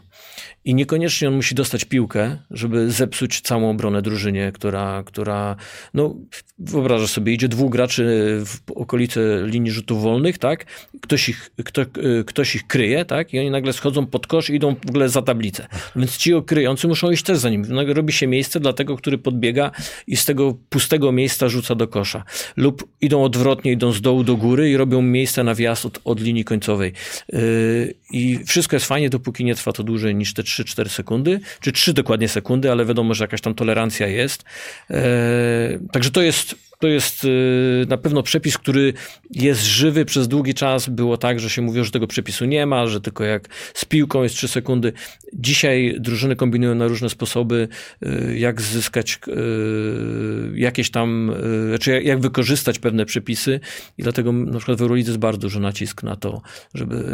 I 0.65 0.76
niekoniecznie 0.76 1.28
on 1.28 1.36
musi 1.36 1.56
dostać 1.56 1.86
piłkę, 1.86 2.38
żeby 2.52 2.91
zepsuć 2.91 3.41
całą 3.41 3.69
obronę 3.69 4.02
drużynie, 4.02 4.52
która, 4.52 5.04
która 5.06 5.56
no 5.93 6.15
wyobrażasz 6.60 7.12
sobie, 7.12 7.34
idzie 7.34 7.47
dwóch 7.47 7.71
graczy 7.71 8.04
w 8.45 8.71
okolice 8.71 9.21
linii 9.45 9.71
rzutów 9.71 10.02
wolnych, 10.04 10.38
tak? 10.38 10.65
Ktoś 11.02 11.30
ich, 11.30 11.52
kto, 11.65 11.82
ktoś 12.26 12.56
ich 12.56 12.67
kryje, 12.67 13.06
tak? 13.06 13.34
I 13.34 13.39
oni 13.39 13.52
nagle 13.52 13.73
schodzą 13.73 14.06
pod 14.06 14.28
kosz 14.28 14.49
i 14.49 14.56
idą 14.56 14.76
w 14.86 14.89
ogóle 14.89 15.10
za 15.10 15.21
tablicę. 15.21 15.67
Więc 15.95 16.17
ci 16.17 16.34
okryjący 16.34 16.88
muszą 16.88 17.12
iść 17.12 17.23
też 17.23 17.38
za 17.38 17.49
nim. 17.49 17.62
Nagle 17.62 17.93
robi 17.93 18.13
się 18.13 18.28
miejsce 18.28 18.60
dla 18.60 18.73
tego, 18.73 18.97
który 18.97 19.17
podbiega 19.17 19.71
i 20.08 20.17
z 20.17 20.26
tego 20.26 20.58
pustego 20.69 21.12
miejsca 21.12 21.49
rzuca 21.49 21.76
do 21.76 21.88
kosza. 21.88 22.23
Lub 22.58 22.88
idą 23.02 23.23
odwrotnie, 23.23 23.71
idą 23.71 23.91
z 23.91 24.02
dołu 24.02 24.23
do 24.23 24.36
góry 24.36 24.71
i 24.71 24.78
robią 24.78 25.02
miejsce 25.02 25.43
na 25.43 25.56
wjazd 25.56 25.86
od, 25.86 25.99
od 26.04 26.21
linii 26.21 26.43
końcowej. 26.43 26.93
Yy, 27.34 27.93
I 28.12 28.39
wszystko 28.45 28.76
jest 28.76 28.86
fajnie, 28.86 29.10
dopóki 29.10 29.45
nie 29.45 29.56
trwa 29.56 29.71
to 29.71 29.84
dłużej 29.84 30.15
niż 30.15 30.34
te 30.34 30.43
3-4 30.59 30.89
sekundy, 30.89 31.39
czy 31.59 31.71
3 31.71 31.93
dokładnie 31.93 32.29
sekundy, 32.29 32.71
ale 32.71 32.85
wiadomo, 32.85 33.13
że 33.13 33.23
jakaś 33.23 33.41
tam 33.41 33.55
tolerancja 33.55 34.07
jest. 34.07 34.43
E, 34.89 35.79
także 35.91 36.11
to 36.11 36.21
jest 36.21 36.55
to 36.83 36.87
jest 36.87 37.23
y, 37.23 37.85
na 37.89 37.97
pewno 37.97 38.23
przepis, 38.23 38.57
który 38.57 38.93
jest 39.31 39.63
żywy 39.63 40.05
przez 40.05 40.27
długi 40.27 40.53
czas. 40.53 40.89
Było 40.89 41.17
tak, 41.17 41.39
że 41.39 41.49
się 41.49 41.61
mówiło, 41.61 41.85
że 41.85 41.91
tego 41.91 42.07
przepisu 42.07 42.45
nie 42.45 42.65
ma, 42.65 42.87
że 42.87 43.01
tylko 43.01 43.23
jak 43.23 43.47
z 43.73 43.85
piłką 43.85 44.23
jest 44.23 44.35
3 44.35 44.47
sekundy. 44.47 44.93
Dzisiaj 45.33 45.95
drużyny 45.99 46.35
kombinują 46.35 46.75
na 46.75 46.87
różne 46.87 47.09
sposoby, 47.09 47.67
y, 48.05 48.37
jak 48.37 48.61
zyskać 48.61 49.19
y, 49.27 50.59
jakieś 50.59 50.91
tam, 50.91 51.31
czy 51.41 51.67
znaczy 51.69 52.01
jak 52.03 52.19
wykorzystać 52.19 52.79
pewne 52.79 53.05
przepisy 53.05 53.59
i 53.97 54.03
dlatego 54.03 54.31
na 54.31 54.57
przykład 54.57 54.77
w 54.77 54.81
Eurolidze 54.81 55.11
jest 55.11 55.19
bardzo 55.19 55.41
duży 55.41 55.59
nacisk 55.59 56.03
na 56.03 56.15
to, 56.15 56.41
żeby, 56.73 57.05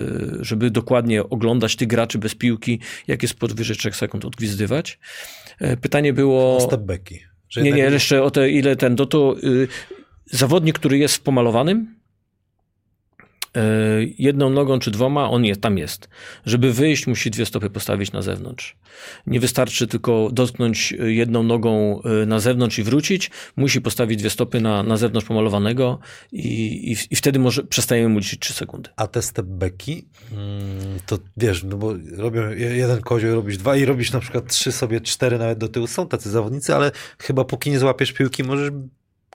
żeby 0.42 0.72
dokładnie 0.72 1.24
oglądać 1.24 1.76
tych 1.76 1.88
graczy 1.88 2.18
bez 2.18 2.36
piłki, 2.36 2.80
jak 3.08 3.22
jest 3.22 3.34
powyżej 3.34 3.76
3 3.76 3.92
sekund 3.92 4.26
odgwizdywać. 4.26 5.00
E, 5.60 5.78
pytanie 5.78 6.14
było... 6.14 6.62
Step 6.62 6.82
backi. 6.82 7.29
Nie, 7.58 7.72
nie, 7.72 7.84
jeszcze 7.84 8.24
o 8.24 8.32
te, 8.32 8.50
ile 8.50 8.76
ten, 8.76 8.96
do 8.96 9.06
to 9.06 9.36
y, 9.44 9.68
zawodnik, 10.26 10.80
który 10.80 10.98
jest 10.98 11.16
w 11.16 11.22
pomalowanym, 11.22 11.99
jedną 14.18 14.50
nogą 14.50 14.80
czy 14.80 14.92
dwoma, 14.92 15.30
on 15.30 15.46
jest, 15.46 15.62
tam 15.62 15.78
jest. 15.78 16.10
Żeby 16.46 16.74
wyjść, 16.74 17.08
musi 17.08 17.32
dwie 17.32 17.46
stopy 17.46 17.70
postawić 17.70 18.12
na 18.12 18.22
zewnątrz. 18.22 18.76
Nie 19.28 19.40
wystarczy 19.40 19.88
tylko 19.88 20.30
dotknąć 20.32 20.92
jedną 20.92 21.44
nogą 21.44 22.02
y, 22.24 22.26
na 22.26 22.40
zewnątrz 22.40 22.80
i 22.80 22.84
wrócić. 22.84 23.32
Musi 23.56 23.82
postawić 23.82 24.20
dwie 24.20 24.30
stopy 24.30 24.62
na, 24.62 24.84
na 24.84 24.98
zewnątrz 24.98 25.28
pomalowanego 25.28 26.00
i, 26.32 26.48
i, 26.92 26.96
i 27.10 27.16
wtedy 27.16 27.40
może 27.40 27.64
przestajemy 27.64 28.10
mu 28.10 28.20
liczyć 28.20 28.40
3 28.40 28.54
sekundy. 28.54 28.90
A 28.96 29.08
te 29.08 29.22
stepbacki, 29.22 30.06
mm, 30.32 31.00
to 31.06 31.18
wiesz, 31.38 31.64
no 31.64 31.78
bo 31.78 31.94
robią 32.18 32.50
jeden 32.58 33.02
kozioł, 33.02 33.36
robisz 33.36 33.58
dwa 33.58 33.76
i 33.76 33.86
robisz 33.86 34.12
na 34.12 34.20
przykład 34.20 34.48
trzy 34.48 34.72
sobie, 34.72 35.02
cztery 35.02 35.38
nawet 35.38 35.58
do 35.58 35.68
tyłu. 35.68 35.88
Są 35.88 36.08
tacy 36.08 36.30
zawodnicy, 36.30 36.76
ale 36.76 36.92
chyba 37.20 37.46
póki 37.46 37.70
nie 37.70 37.80
złapiesz 37.80 38.12
piłki, 38.12 38.44
możesz 38.44 38.72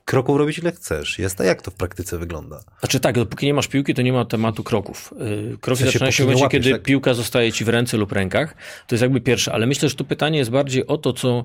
kroków 0.04 0.38
robić 0.38 0.58
ile 0.58 0.72
chcesz. 0.72 1.18
Jest, 1.18 1.40
a 1.40 1.44
jak 1.44 1.62
to 1.62 1.70
w 1.70 1.74
praktyce 1.74 2.18
wygląda? 2.18 2.60
Znaczy 2.80 3.00
tak, 3.00 3.14
dopóki 3.14 3.46
nie 3.46 3.54
masz 3.54 3.68
piłki, 3.68 3.94
to 3.94 4.02
nie 4.02 4.12
ma 4.12 4.24
tematu 4.24 4.64
kroków. 4.64 5.14
Y, 5.52 5.58
kroki 5.60 5.76
w 5.76 5.78
sensie, 5.78 5.84
zaczynają 5.84 6.10
się 6.10 6.24
w 6.24 6.26
momencie, 6.26 6.48
kiedy 6.48 6.70
tak? 6.70 6.82
piłka 6.82 7.14
zostaje 7.14 7.52
ci 7.52 7.64
w 7.64 7.68
ręce 7.68 7.96
lub 7.96 8.12
rękach. 8.12 8.54
To 8.86 8.94
jest 8.94 9.02
jakby 9.02 9.20
pierwsze, 9.20 9.52
ale 9.52 9.66
myślę, 9.66 9.88
że 9.88 9.94
to 9.94 10.04
pytanie 10.04 10.38
jest 10.38 10.50
bardziej 10.50 10.86
o 10.86 10.98
to, 10.98 11.12
co 11.12 11.44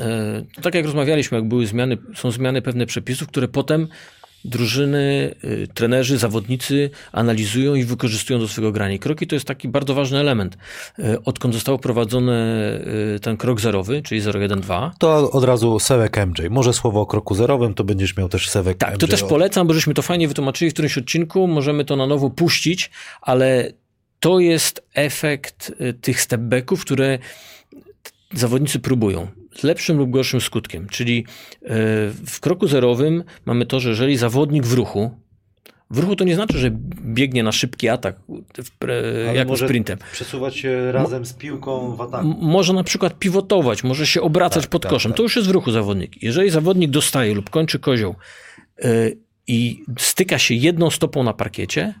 e, 0.00 0.44
tak 0.62 0.74
jak 0.74 0.84
rozmawialiśmy, 0.84 1.38
jak 1.38 1.48
były 1.48 1.66
zmiany, 1.66 1.98
są 2.14 2.30
zmiany 2.30 2.62
pewne 2.62 2.86
przepisów, 2.86 3.28
które 3.28 3.48
potem 3.48 3.88
drużyny, 4.44 5.34
y, 5.44 5.68
trenerzy, 5.74 6.18
zawodnicy 6.18 6.90
analizują 7.12 7.74
i 7.74 7.84
wykorzystują 7.84 8.38
do 8.38 8.48
swojego 8.48 8.72
grania. 8.72 8.94
I 8.94 8.98
kroki 8.98 9.26
to 9.26 9.36
jest 9.36 9.46
taki 9.46 9.68
bardzo 9.68 9.94
ważny 9.94 10.18
element. 10.18 10.56
Y, 10.98 11.22
odkąd 11.24 11.54
został 11.54 11.78
wprowadzony 11.78 12.32
y, 13.16 13.20
ten 13.20 13.36
krok 13.36 13.60
zerowy, 13.60 14.02
czyli 14.02 14.22
012. 14.22 14.90
To 14.98 15.30
od 15.30 15.44
razu 15.44 15.78
Sewek 15.78 16.16
MJ. 16.26 16.50
Może 16.50 16.72
słowo 16.72 17.00
o 17.00 17.06
kroku 17.06 17.34
zerowym, 17.34 17.74
to 17.74 17.84
będziesz 17.84 18.16
miał 18.16 18.28
też 18.28 18.48
Sewek 18.48 18.78
Tak, 18.78 18.98
to 18.98 19.06
też 19.06 19.22
polecam, 19.22 19.66
bo 19.66 19.74
żeśmy 19.74 19.94
to 19.94 20.02
fajnie 20.02 20.28
wytłumaczyli 20.28 20.70
w 20.70 20.74
którymś 20.74 20.98
odcinku. 20.98 21.46
Możemy 21.46 21.84
to 21.84 21.96
na 21.96 22.06
nowo 22.06 22.30
puścić, 22.30 22.90
ale 23.20 23.72
to 24.20 24.40
jest 24.40 24.82
efekt 24.94 25.72
tych 26.00 26.20
stepbacków, 26.20 26.80
które 26.80 27.18
zawodnicy 28.32 28.78
próbują 28.78 29.41
z 29.56 29.62
lepszym 29.62 29.98
lub 29.98 30.10
gorszym 30.10 30.40
skutkiem. 30.40 30.88
Czyli 30.88 31.24
e, 31.62 31.66
w 32.26 32.40
kroku 32.40 32.68
zerowym 32.68 33.24
mamy 33.44 33.66
to, 33.66 33.80
że 33.80 33.88
jeżeli 33.88 34.16
zawodnik 34.16 34.66
w 34.66 34.72
ruchu, 34.72 35.10
w 35.90 35.98
ruchu 35.98 36.16
to 36.16 36.24
nie 36.24 36.34
znaczy, 36.34 36.58
że 36.58 36.70
biegnie 37.04 37.42
na 37.42 37.52
szybki 37.52 37.88
atak, 37.88 38.16
jak 39.34 39.48
może 39.48 39.66
sprintem. 39.66 39.98
Przesuwać 40.12 40.56
się 40.56 40.92
razem 40.92 41.26
z 41.26 41.32
piłką 41.32 41.96
w 41.96 42.00
ataku. 42.00 42.26
Może 42.40 42.72
na 42.72 42.84
przykład 42.84 43.18
pivotować, 43.18 43.84
może 43.84 44.06
się 44.06 44.20
obracać 44.20 44.62
tak, 44.62 44.70
pod 44.70 44.82
tak, 44.82 44.90
koszem. 44.90 45.12
Tak. 45.12 45.16
To 45.16 45.22
już 45.22 45.36
jest 45.36 45.48
w 45.48 45.50
ruchu 45.50 45.72
zawodnik. 45.72 46.22
Jeżeli 46.22 46.50
zawodnik 46.50 46.90
dostaje 46.90 47.34
lub 47.34 47.50
kończy 47.50 47.78
kozioł 47.78 48.14
yy, 48.78 49.18
i 49.46 49.82
styka 49.98 50.38
się 50.38 50.54
jedną 50.54 50.90
stopą 50.90 51.22
na 51.22 51.32
parkiecie, 51.32 51.94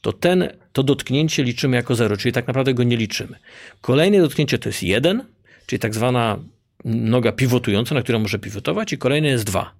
to 0.00 0.12
ten, 0.12 0.48
to 0.72 0.82
dotknięcie 0.82 1.42
liczymy 1.42 1.76
jako 1.76 1.94
zero, 1.94 2.16
czyli 2.16 2.32
tak 2.32 2.46
naprawdę 2.46 2.74
go 2.74 2.82
nie 2.82 2.96
liczymy. 2.96 3.38
Kolejne 3.80 4.20
dotknięcie 4.20 4.58
to 4.58 4.68
jest 4.68 4.82
jeden, 4.82 5.24
czyli 5.66 5.80
tak 5.80 5.94
zwana 5.94 6.38
noga 6.84 7.32
pivotująca, 7.32 7.94
na 7.94 8.02
którą 8.02 8.18
może 8.18 8.38
pivotować 8.38 8.92
i 8.92 8.98
kolejny 8.98 9.28
jest 9.28 9.44
dwa. 9.44 9.74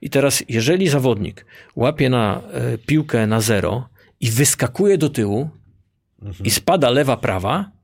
I 0.00 0.10
teraz, 0.10 0.44
jeżeli 0.48 0.88
zawodnik 0.88 1.46
łapie 1.76 2.10
na 2.10 2.42
e, 2.52 2.78
piłkę 2.78 3.26
na 3.26 3.40
zero 3.40 3.88
i 4.20 4.30
wyskakuje 4.30 4.98
do 4.98 5.08
tyłu 5.08 5.50
mhm. 6.22 6.46
i 6.46 6.50
spada 6.50 6.90
lewa, 6.90 7.16
prawa, 7.16 7.76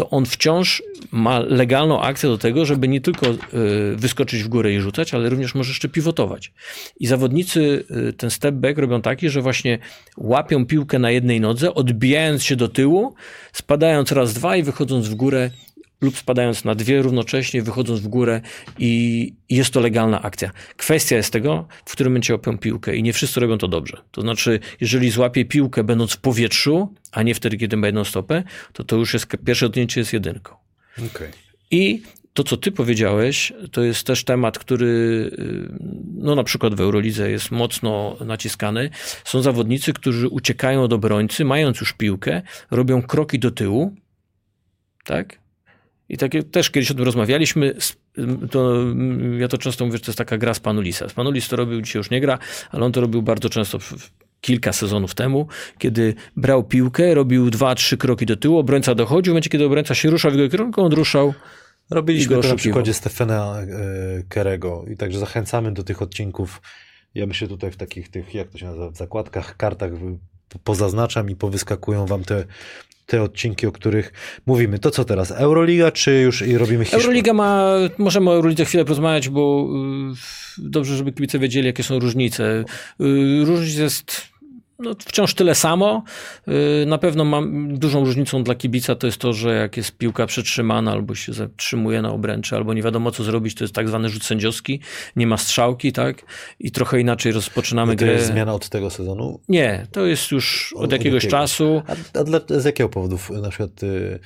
to 0.00 0.10
on 0.10 0.26
wciąż 0.26 0.82
ma 1.12 1.38
legalną 1.38 2.00
akcję 2.00 2.28
do 2.28 2.38
tego, 2.38 2.66
żeby 2.66 2.88
nie 2.88 3.00
tylko 3.00 3.26
e, 3.26 3.36
wyskoczyć 3.96 4.42
w 4.42 4.48
górę 4.48 4.72
i 4.72 4.80
rzucać, 4.80 5.14
ale 5.14 5.28
również 5.28 5.54
może 5.54 5.70
jeszcze 5.70 5.88
pivotować. 5.88 6.52
I 7.00 7.06
zawodnicy 7.06 7.84
e, 8.08 8.12
ten 8.12 8.30
step 8.30 8.54
back 8.54 8.78
robią 8.78 9.02
taki, 9.02 9.30
że 9.30 9.42
właśnie 9.42 9.78
łapią 10.16 10.66
piłkę 10.66 10.98
na 10.98 11.10
jednej 11.10 11.40
nodze, 11.40 11.74
odbijając 11.74 12.44
się 12.44 12.56
do 12.56 12.68
tyłu, 12.68 13.14
spadając 13.52 14.12
raz, 14.12 14.34
dwa 14.34 14.56
i 14.56 14.62
wychodząc 14.62 15.08
w 15.08 15.14
górę 15.14 15.50
lub 16.00 16.18
spadając 16.18 16.64
na 16.64 16.74
dwie 16.74 17.02
równocześnie, 17.02 17.62
wychodząc 17.62 18.00
w 18.00 18.08
górę 18.08 18.40
i 18.78 19.32
jest 19.48 19.70
to 19.70 19.80
legalna 19.80 20.22
akcja. 20.22 20.50
Kwestia 20.76 21.16
jest 21.16 21.32
tego, 21.32 21.68
w 21.84 21.92
którym 21.92 22.12
momencie 22.12 22.32
łapią 22.32 22.58
piłkę 22.58 22.96
i 22.96 23.02
nie 23.02 23.12
wszyscy 23.12 23.40
robią 23.40 23.58
to 23.58 23.68
dobrze. 23.68 24.02
To 24.10 24.20
znaczy, 24.20 24.60
jeżeli 24.80 25.10
złapie 25.10 25.44
piłkę 25.44 25.84
będąc 25.84 26.12
w 26.12 26.20
powietrzu, 26.20 26.94
a 27.12 27.22
nie 27.22 27.34
wtedy, 27.34 27.56
kiedy 27.56 27.76
ma 27.76 27.86
jedną 27.86 28.04
stopę, 28.04 28.42
to 28.72 28.84
to 28.84 28.96
już 28.96 29.14
jest, 29.14 29.26
pierwsze 29.46 29.66
odnięcie 29.66 30.00
jest 30.00 30.12
jedynką. 30.12 30.54
Okay. 31.06 31.30
I 31.70 32.02
to, 32.34 32.44
co 32.44 32.56
ty 32.56 32.72
powiedziałeś, 32.72 33.52
to 33.72 33.82
jest 33.82 34.06
też 34.06 34.24
temat, 34.24 34.58
który 34.58 34.86
y, 34.86 35.68
no 36.14 36.34
na 36.34 36.44
przykład 36.44 36.74
w 36.74 36.80
Eurolidze 36.80 37.30
jest 37.30 37.50
mocno 37.50 38.16
naciskany. 38.24 38.90
Są 39.24 39.42
zawodnicy, 39.42 39.92
którzy 39.92 40.28
uciekają 40.28 40.88
do 40.88 40.96
obrońcy, 40.96 41.44
mając 41.44 41.80
już 41.80 41.92
piłkę, 41.92 42.42
robią 42.70 43.02
kroki 43.02 43.38
do 43.38 43.50
tyłu, 43.50 43.94
tak? 45.04 45.38
I 46.10 46.16
tak 46.16 46.32
też 46.52 46.70
kiedyś 46.70 46.90
o 46.90 46.94
tym 46.94 47.04
rozmawialiśmy. 47.04 47.74
To, 48.50 48.84
ja 49.38 49.48
to 49.48 49.58
często 49.58 49.86
mówię, 49.86 49.98
że 49.98 50.04
to 50.04 50.10
jest 50.10 50.18
taka 50.18 50.38
gra 50.38 50.54
z 50.54 50.60
Panulisa. 50.60 51.06
Panulis 51.14 51.48
to 51.48 51.56
robił, 51.56 51.80
dzisiaj 51.80 52.00
już 52.00 52.10
nie 52.10 52.20
gra, 52.20 52.38
ale 52.70 52.84
on 52.84 52.92
to 52.92 53.00
robił 53.00 53.22
bardzo 53.22 53.50
często 53.50 53.78
kilka 54.40 54.72
sezonów 54.72 55.14
temu, 55.14 55.46
kiedy 55.78 56.14
brał 56.36 56.64
piłkę, 56.64 57.14
robił 57.14 57.50
dwa, 57.50 57.74
trzy 57.74 57.96
kroki 57.96 58.26
do 58.26 58.36
tyłu, 58.36 58.58
obrońca 58.58 58.94
dochodził, 58.94 59.30
w 59.30 59.34
momencie, 59.34 59.50
kiedy 59.50 59.64
obrońca 59.64 59.94
się 59.94 60.10
ruszał 60.10 60.30
w 60.30 60.34
jego 60.34 60.48
kierunku, 60.50 60.80
on 60.80 60.92
ruszał. 60.92 61.34
Robiliśmy 61.90 62.42
to 62.42 62.48
na 62.48 62.54
przykładzie 62.54 62.94
Stefana 62.94 63.60
e, 63.60 63.66
Kerego 64.28 64.84
i 64.90 64.96
także 64.96 65.18
zachęcamy 65.18 65.72
do 65.72 65.82
tych 65.84 66.02
odcinków. 66.02 66.62
Ja 67.14 67.26
myślę 67.26 67.48
tutaj 67.48 67.70
w 67.70 67.76
takich 67.76 68.08
tych, 68.08 68.34
jak 68.34 68.48
to 68.48 68.58
się 68.58 68.66
nazywa, 68.66 68.90
w 68.90 68.96
zakładkach, 68.96 69.56
kartach 69.56 69.90
pozaznaczam 70.58 71.30
i 71.30 71.36
powyskakują 71.36 72.06
wam 72.06 72.24
te 72.24 72.44
te 73.10 73.22
odcinki, 73.22 73.66
o 73.66 73.72
których 73.72 74.12
mówimy. 74.46 74.78
To 74.78 74.90
co 74.90 75.04
teraz? 75.04 75.30
Euroliga, 75.30 75.90
czy 75.90 76.20
już 76.20 76.42
i 76.42 76.58
robimy 76.58 76.84
Hiszpanię? 76.84 77.02
Euroliga 77.02 77.32
ma, 77.32 77.74
możemy 77.98 78.30
o 78.30 78.34
Eurolidze 78.34 78.64
chwilę 78.64 78.84
porozmawiać, 78.84 79.28
bo 79.28 79.68
y, 80.58 80.68
dobrze, 80.70 80.96
żeby 80.96 81.12
kibice 81.12 81.38
wiedzieli, 81.38 81.66
jakie 81.66 81.82
są 81.82 81.98
różnice. 81.98 82.64
Y, 83.00 83.44
różnic 83.44 83.76
jest 83.76 84.29
no, 84.80 84.94
wciąż 85.00 85.34
tyle 85.34 85.54
samo. 85.54 86.02
Y, 86.82 86.86
na 86.86 86.98
pewno 86.98 87.24
mam 87.24 87.78
dużą 87.78 88.04
różnicą 88.04 88.44
dla 88.44 88.54
kibica 88.54 88.94
to 88.94 89.06
jest 89.06 89.18
to, 89.18 89.32
że 89.32 89.54
jak 89.54 89.76
jest 89.76 89.98
piłka 89.98 90.26
przetrzymana 90.26 90.92
albo 90.92 91.14
się 91.14 91.32
zatrzymuje 91.32 92.02
na 92.02 92.10
obręczy, 92.12 92.56
albo 92.56 92.74
nie 92.74 92.82
wiadomo 92.82 93.10
co 93.10 93.24
zrobić, 93.24 93.54
to 93.54 93.64
jest 93.64 93.74
tak 93.74 93.88
zwany 93.88 94.08
rzut 94.08 94.24
sędziowski, 94.24 94.80
nie 95.16 95.26
ma 95.26 95.36
strzałki, 95.36 95.92
tak? 95.92 96.22
I 96.58 96.70
trochę 96.70 97.00
inaczej 97.00 97.32
rozpoczynamy 97.32 97.94
I 97.94 97.96
to 97.96 98.04
grę. 98.04 98.12
jest 98.12 98.26
zmiana 98.26 98.54
od 98.54 98.68
tego 98.68 98.90
sezonu? 98.90 99.40
Nie, 99.48 99.86
to 99.92 100.06
jest 100.06 100.30
już 100.30 100.72
od, 100.76 100.84
Od 100.84 100.92
jakiegoś 100.92 101.24
jakiego? 101.24 101.40
czasu. 101.42 101.82
A, 102.14 102.18
a 102.20 102.24
dla, 102.24 102.40
z 102.48 102.64
jakiego 102.64 102.88
powodu 102.88 103.18
na 103.42 103.48
przykład 103.48 103.82
y, 103.82 104.18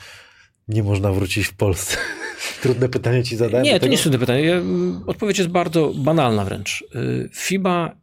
nie 0.68 0.82
można 0.82 1.12
wrócić 1.12 1.46
w 1.46 1.54
Polsce? 1.54 1.96
Trudne 2.62 2.88
pytanie 2.88 3.22
ci 3.24 3.36
zadałem. 3.36 3.64
Nie, 3.64 3.80
to 3.80 3.86
nie 3.86 3.92
jest 3.92 4.02
trudne 4.02 4.18
pytanie. 4.18 4.54
Mm, 4.54 5.02
Odpowiedź 5.06 5.38
jest 5.38 5.50
bardzo 5.50 5.92
banalna 5.96 6.44
wręcz. 6.44 6.84
Y, 6.94 7.28
FIBA 7.34 7.96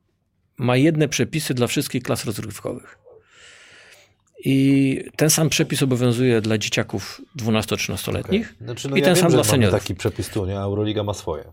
ma 0.57 0.77
jedne 0.77 1.07
przepisy 1.07 1.53
dla 1.53 1.67
wszystkich 1.67 2.03
klas 2.03 2.25
rozrywkowych. 2.25 2.97
I 4.45 5.03
ten 5.15 5.29
sam 5.29 5.49
przepis 5.49 5.83
obowiązuje 5.83 6.41
dla 6.41 6.57
dzieciaków 6.57 7.21
12-13-letnich 7.39 8.53
Znaczy, 8.61 8.89
no 8.89 8.95
i 8.95 8.99
ja 8.99 9.05
ten 9.05 9.15
wiem, 9.15 9.23
sam 9.23 9.31
dla 9.31 9.43
seniorów. 9.43 9.79
taki 9.79 9.95
przepis 9.95 10.29
tu, 10.29 10.45
nie? 10.45 10.59
A 10.59 10.61
Euroliga 10.63 11.03
ma 11.03 11.13
swoje. 11.13 11.43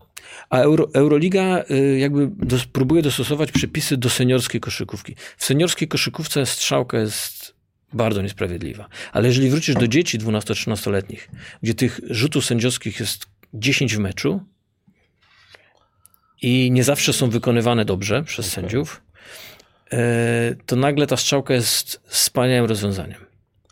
A 0.50 0.58
Euro, 0.58 0.88
Euroliga 0.94 1.64
y, 1.70 1.98
jakby 1.98 2.30
dos, 2.36 2.64
próbuje 2.66 3.02
dostosować 3.02 3.52
przepisy 3.52 3.96
do 3.96 4.10
seniorskiej 4.10 4.60
koszykówki. 4.60 5.16
W 5.36 5.44
seniorskiej 5.44 5.88
koszykówce 5.88 6.46
strzałka 6.46 6.98
jest 6.98 7.54
bardzo 7.92 8.22
niesprawiedliwa. 8.22 8.88
Ale 9.12 9.28
jeżeli 9.28 9.50
wrócisz 9.50 9.74
do 9.74 9.88
dzieci 9.88 10.18
12-13-letnich, 10.18 11.28
gdzie 11.62 11.74
tych 11.74 12.00
rzutów 12.10 12.44
sędziowskich 12.44 13.00
jest 13.00 13.26
10 13.54 13.96
w 13.96 13.98
meczu 13.98 14.40
i 16.42 16.70
nie 16.70 16.84
zawsze 16.84 17.12
są 17.12 17.30
wykonywane 17.30 17.84
dobrze 17.84 18.22
przez 18.22 18.46
Okej. 18.46 18.54
sędziów, 18.54 19.02
e, 19.92 19.98
to 20.66 20.76
nagle 20.76 21.06
ta 21.06 21.16
strzałka 21.16 21.54
jest 21.54 22.00
wspaniałym 22.06 22.64
rozwiązaniem. 22.64 23.18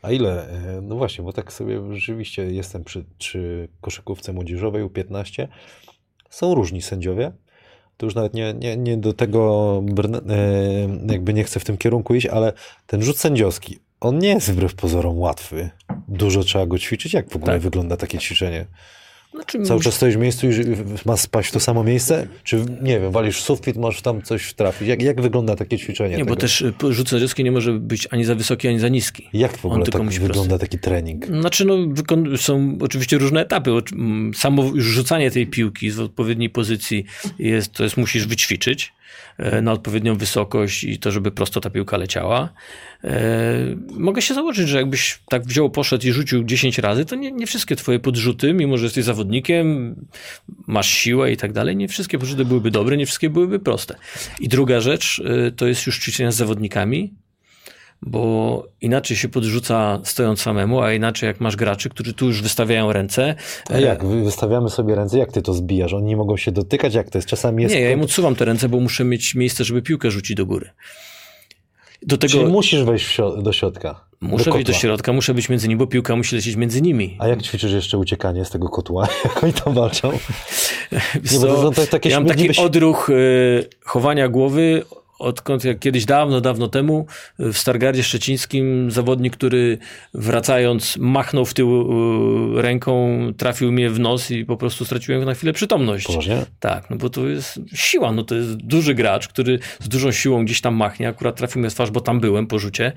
A 0.02 0.10
ile? 0.10 0.48
e, 0.48 0.80
No 0.82 0.96
właśnie, 0.96 1.24
bo 1.24 1.32
tak 1.32 1.52
sobie 1.52 1.80
rzeczywiście 1.94 2.42
jestem 2.50 2.84
przy, 2.84 3.04
przy 3.18 3.68
koszykówce 3.80 4.32
młodzieżowej 4.32 4.84
U15. 4.84 5.48
Są 6.30 6.54
różni 6.54 6.82
sędziowie. 6.82 7.32
To 7.96 8.06
już 8.06 8.14
nawet 8.14 8.34
nie, 8.34 8.54
nie, 8.54 8.76
nie 8.76 8.96
do 8.96 9.12
tego 9.12 9.82
e, 10.28 11.12
jakby 11.12 11.34
nie 11.34 11.44
chcę 11.44 11.60
w 11.60 11.64
tym 11.64 11.76
kierunku 11.76 12.14
iść, 12.14 12.26
ale 12.26 12.52
ten 12.86 13.02
rzut 13.02 13.18
sędziowski, 13.18 13.78
on 14.00 14.18
nie 14.18 14.28
jest 14.28 14.50
wbrew 14.52 14.74
pozorom 14.74 15.18
łatwy. 15.18 15.70
Dużo 16.08 16.42
trzeba 16.42 16.66
go 16.66 16.78
ćwiczyć. 16.78 17.12
Jak 17.14 17.30
w 17.30 17.36
ogóle 17.36 17.52
Tak. 17.52 17.62
wygląda 17.62 17.96
takie 17.96 18.18
ćwiczenie? 18.18 18.66
Znaczy, 19.37 19.62
Cały 19.62 19.80
czas 19.80 19.95
stoisz 19.95 20.16
w 20.16 20.18
miejscu 20.18 20.47
i 20.51 20.53
masz 21.05 21.20
spaść 21.20 21.49
w 21.49 21.53
to 21.53 21.61
samo 21.61 21.84
miejsce? 21.84 22.26
Czy, 22.45 22.64
nie 22.82 23.01
wiem, 23.01 23.12
walisz 23.12 23.39
w 23.39 23.41
sufit, 23.41 23.76
możesz 23.76 24.03
tam 24.03 24.22
coś 24.22 24.55
trafić? 24.55 24.89
Jak, 24.89 25.03
jak 25.03 25.20
wygląda 25.20 25.57
takie 25.57 25.78
ćwiczenie? 25.78 26.16
nie, 26.16 26.24
bo 26.24 26.30
tego? 26.30 26.41
też 26.41 26.61
y, 26.61 26.74
rzut 26.91 27.09
sędziowski 27.09 27.45
nie 27.45 27.53
może 27.53 27.72
być 27.72 28.09
ani 28.11 28.24
za 28.24 28.34
wysoki, 28.34 28.68
ani 28.68 28.78
za 28.78 28.89
niski. 28.89 29.28
Jak 29.32 29.59
w 29.59 29.66
ogóle 29.66 29.87
tak 29.87 30.03
wygląda 30.03 30.59
taki 30.59 30.78
trening? 30.78 31.26
Znaczy, 31.26 31.64
no, 31.64 31.76
są 32.37 32.78
oczywiście 32.80 33.18
różne 33.18 33.41
etapy. 33.41 33.70
Samo 34.34 34.72
rzucanie 34.74 35.30
tej 35.30 35.47
piłki 35.47 35.91
z 35.91 35.99
odpowiedniej 35.99 36.51
pozycji 36.51 37.05
jest, 37.39 37.72
to 37.72 37.84
jest 37.84 37.97
musisz 37.97 38.26
wyćwiczyć 38.26 38.93
na 39.62 39.72
odpowiednią 39.72 40.16
wysokość 40.16 40.84
i 40.84 40.99
to, 40.99 41.11
żeby 41.11 41.30
prosto 41.30 41.61
ta 41.61 41.70
piłka 41.70 41.97
leciała. 41.97 42.49
E, 43.05 43.76
mogę 43.91 44.22
się 44.22 44.34
założyć, 44.34 44.68
że 44.68 44.78
jakbyś 44.78 45.20
tak 45.28 45.47
wziął, 45.47 45.70
poszedł 45.70 46.07
i 46.07 46.12
rzucił 46.12 46.45
10 46.45 46.78
razy, 46.78 47.05
to 47.05 47.16
nie, 47.16 47.32
nie 47.32 47.47
wszystkie 47.47 47.76
twoje 47.76 47.99
podrzuty, 47.99 48.53
mimo 48.53 48.78
że 48.78 48.84
jesteś 48.84 49.05
zawodnikiem, 49.05 49.97
masz 50.66 50.89
siłę 50.89 51.32
i 51.32 51.37
tak 51.37 51.53
dalej, 51.53 51.76
nie 51.76 51.89
wszystkie 51.89 52.18
podrzuty 52.18 52.45
byłyby 52.45 52.70
dobre, 52.70 52.97
nie 52.97 53.07
wszystkie 53.07 53.30
byłyby 53.30 53.59
proste. 53.59 53.95
I 54.41 54.49
druga 54.49 54.80
rzecz, 54.80 55.22
e, 55.24 55.51
to 55.51 55.66
jest 55.66 55.87
już 55.87 55.99
ćwiczenia 55.99 56.32
z 56.32 56.37
zawodnikami, 56.37 57.14
bo 58.07 58.64
inaczej 58.80 59.16
się 59.16 59.28
podrzuca 59.28 60.00
stojąc 60.04 60.40
samemu, 60.40 60.80
a 60.82 60.92
inaczej 60.92 61.26
jak 61.26 61.40
masz 61.40 61.57
graczy, 61.57 61.88
którzy 61.90 62.14
tu 62.14 62.26
już 62.26 62.42
wystawiają 62.42 62.92
ręce. 62.92 63.34
A 63.70 63.78
jak? 63.78 64.04
Wy- 64.04 64.24
Wystawiamy 64.24 64.70
sobie 64.70 64.94
ręce, 64.94 65.18
jak 65.18 65.32
ty 65.32 65.42
to 65.42 65.54
zbijasz? 65.54 65.92
Oni 65.92 66.07
nie 66.07 66.16
mogą 66.16 66.36
się 66.36 66.52
dotykać, 66.52 66.94
jak 66.94 67.11
to 67.11 67.18
jest? 67.18 67.28
Czasami 67.28 67.62
jest... 67.62 67.74
Nie, 67.74 67.80
ja 67.80 67.90
im 67.90 68.02
odsuwam 68.02 68.34
te 68.34 68.44
ręce, 68.44 68.68
bo 68.68 68.80
muszę 68.80 69.04
mieć 69.04 69.34
miejsce, 69.34 69.64
żeby 69.64 69.82
piłkę 69.82 70.11
rzucić 70.11 70.36
do 70.36 70.46
góry. 70.46 70.70
Do 72.02 72.18
tego 72.18 72.32
Czyli 72.32 72.44
musisz 72.46 72.82
wejść 72.84 73.16
do 73.42 73.52
środka. 73.52 74.00
muszę 74.20 74.44
do 74.44 74.52
wejść 74.52 74.66
do 74.66 74.72
środka, 74.72 75.12
muszę 75.12 75.34
być 75.34 75.48
między 75.48 75.68
nimi, 75.68 75.78
bo 75.78 75.86
piłka 75.86 76.16
musi 76.16 76.36
lecieć 76.36 76.57
między 76.57 76.82
nimi. 76.82 77.16
A 77.20 77.28
jak 77.28 77.42
ćwiczysz 77.42 77.72
jeszcze 77.72 77.98
uciekanie 77.98 78.44
z 78.44 78.50
tego 78.50 78.68
kotła? 78.68 79.09
Jak 79.24 79.44
oni 79.44 79.52
tam 79.52 79.74
walczą? 79.74 80.12
Nie, 81.32 81.38
bo 81.40 81.46
to 81.46 81.62
są 81.62 81.72
te- 81.72 81.86
takie 81.86 82.09
ja 82.09 82.20
mam 82.20 82.28
taki 82.28 82.42
śmierdliwe- 82.44 82.64
odruch 82.64 83.11
y, 83.11 83.68
chowania 83.84 84.28
głowy, 84.28 84.82
odkąd 85.18 85.64
jak 85.64 85.78
kiedyś 85.78 86.04
dawno, 86.04 86.40
dawno 86.40 86.68
temu 86.68 87.06
w 87.38 87.54
Stargardzie 87.58 88.02
Szczecińskim 88.02 88.90
zawodnik, 88.90 89.36
który 89.36 89.78
wracając 90.14 90.96
machnął 90.96 91.44
w 91.44 91.54
tył 91.54 91.82
y, 92.58 92.62
ręką, 92.62 93.18
trafił 93.36 93.72
mnie 93.72 93.90
w 93.90 94.00
nos 94.00 94.30
i 94.30 94.44
po 94.44 94.56
prostu 94.56 94.84
straciłem 94.84 95.24
na 95.24 95.34
chwilę 95.34 95.52
przytomność. 95.52 96.06
Poważnie? 96.06 96.46
Tak, 96.60 96.90
no 96.90 96.96
bo 96.96 97.10
to 97.10 97.28
jest 97.28 97.60
siła, 97.74 98.12
no 98.12 98.24
to 98.24 98.34
jest 98.34 98.56
duży 98.56 98.94
gracz, 98.94 99.28
który 99.28 99.58
z 99.80 99.88
dużą 99.88 100.12
siłą 100.12 100.44
gdzieś 100.44 100.60
tam 100.60 100.74
machnie, 100.74 101.08
akurat 101.08 101.36
trafił 101.36 101.60
mnie 101.60 101.70
w 101.70 101.74
twarz, 101.74 101.90
bo 101.90 102.00
tam 102.00 102.20
byłem 102.20 102.46
po 102.46 102.58
rzucie. 102.58 102.92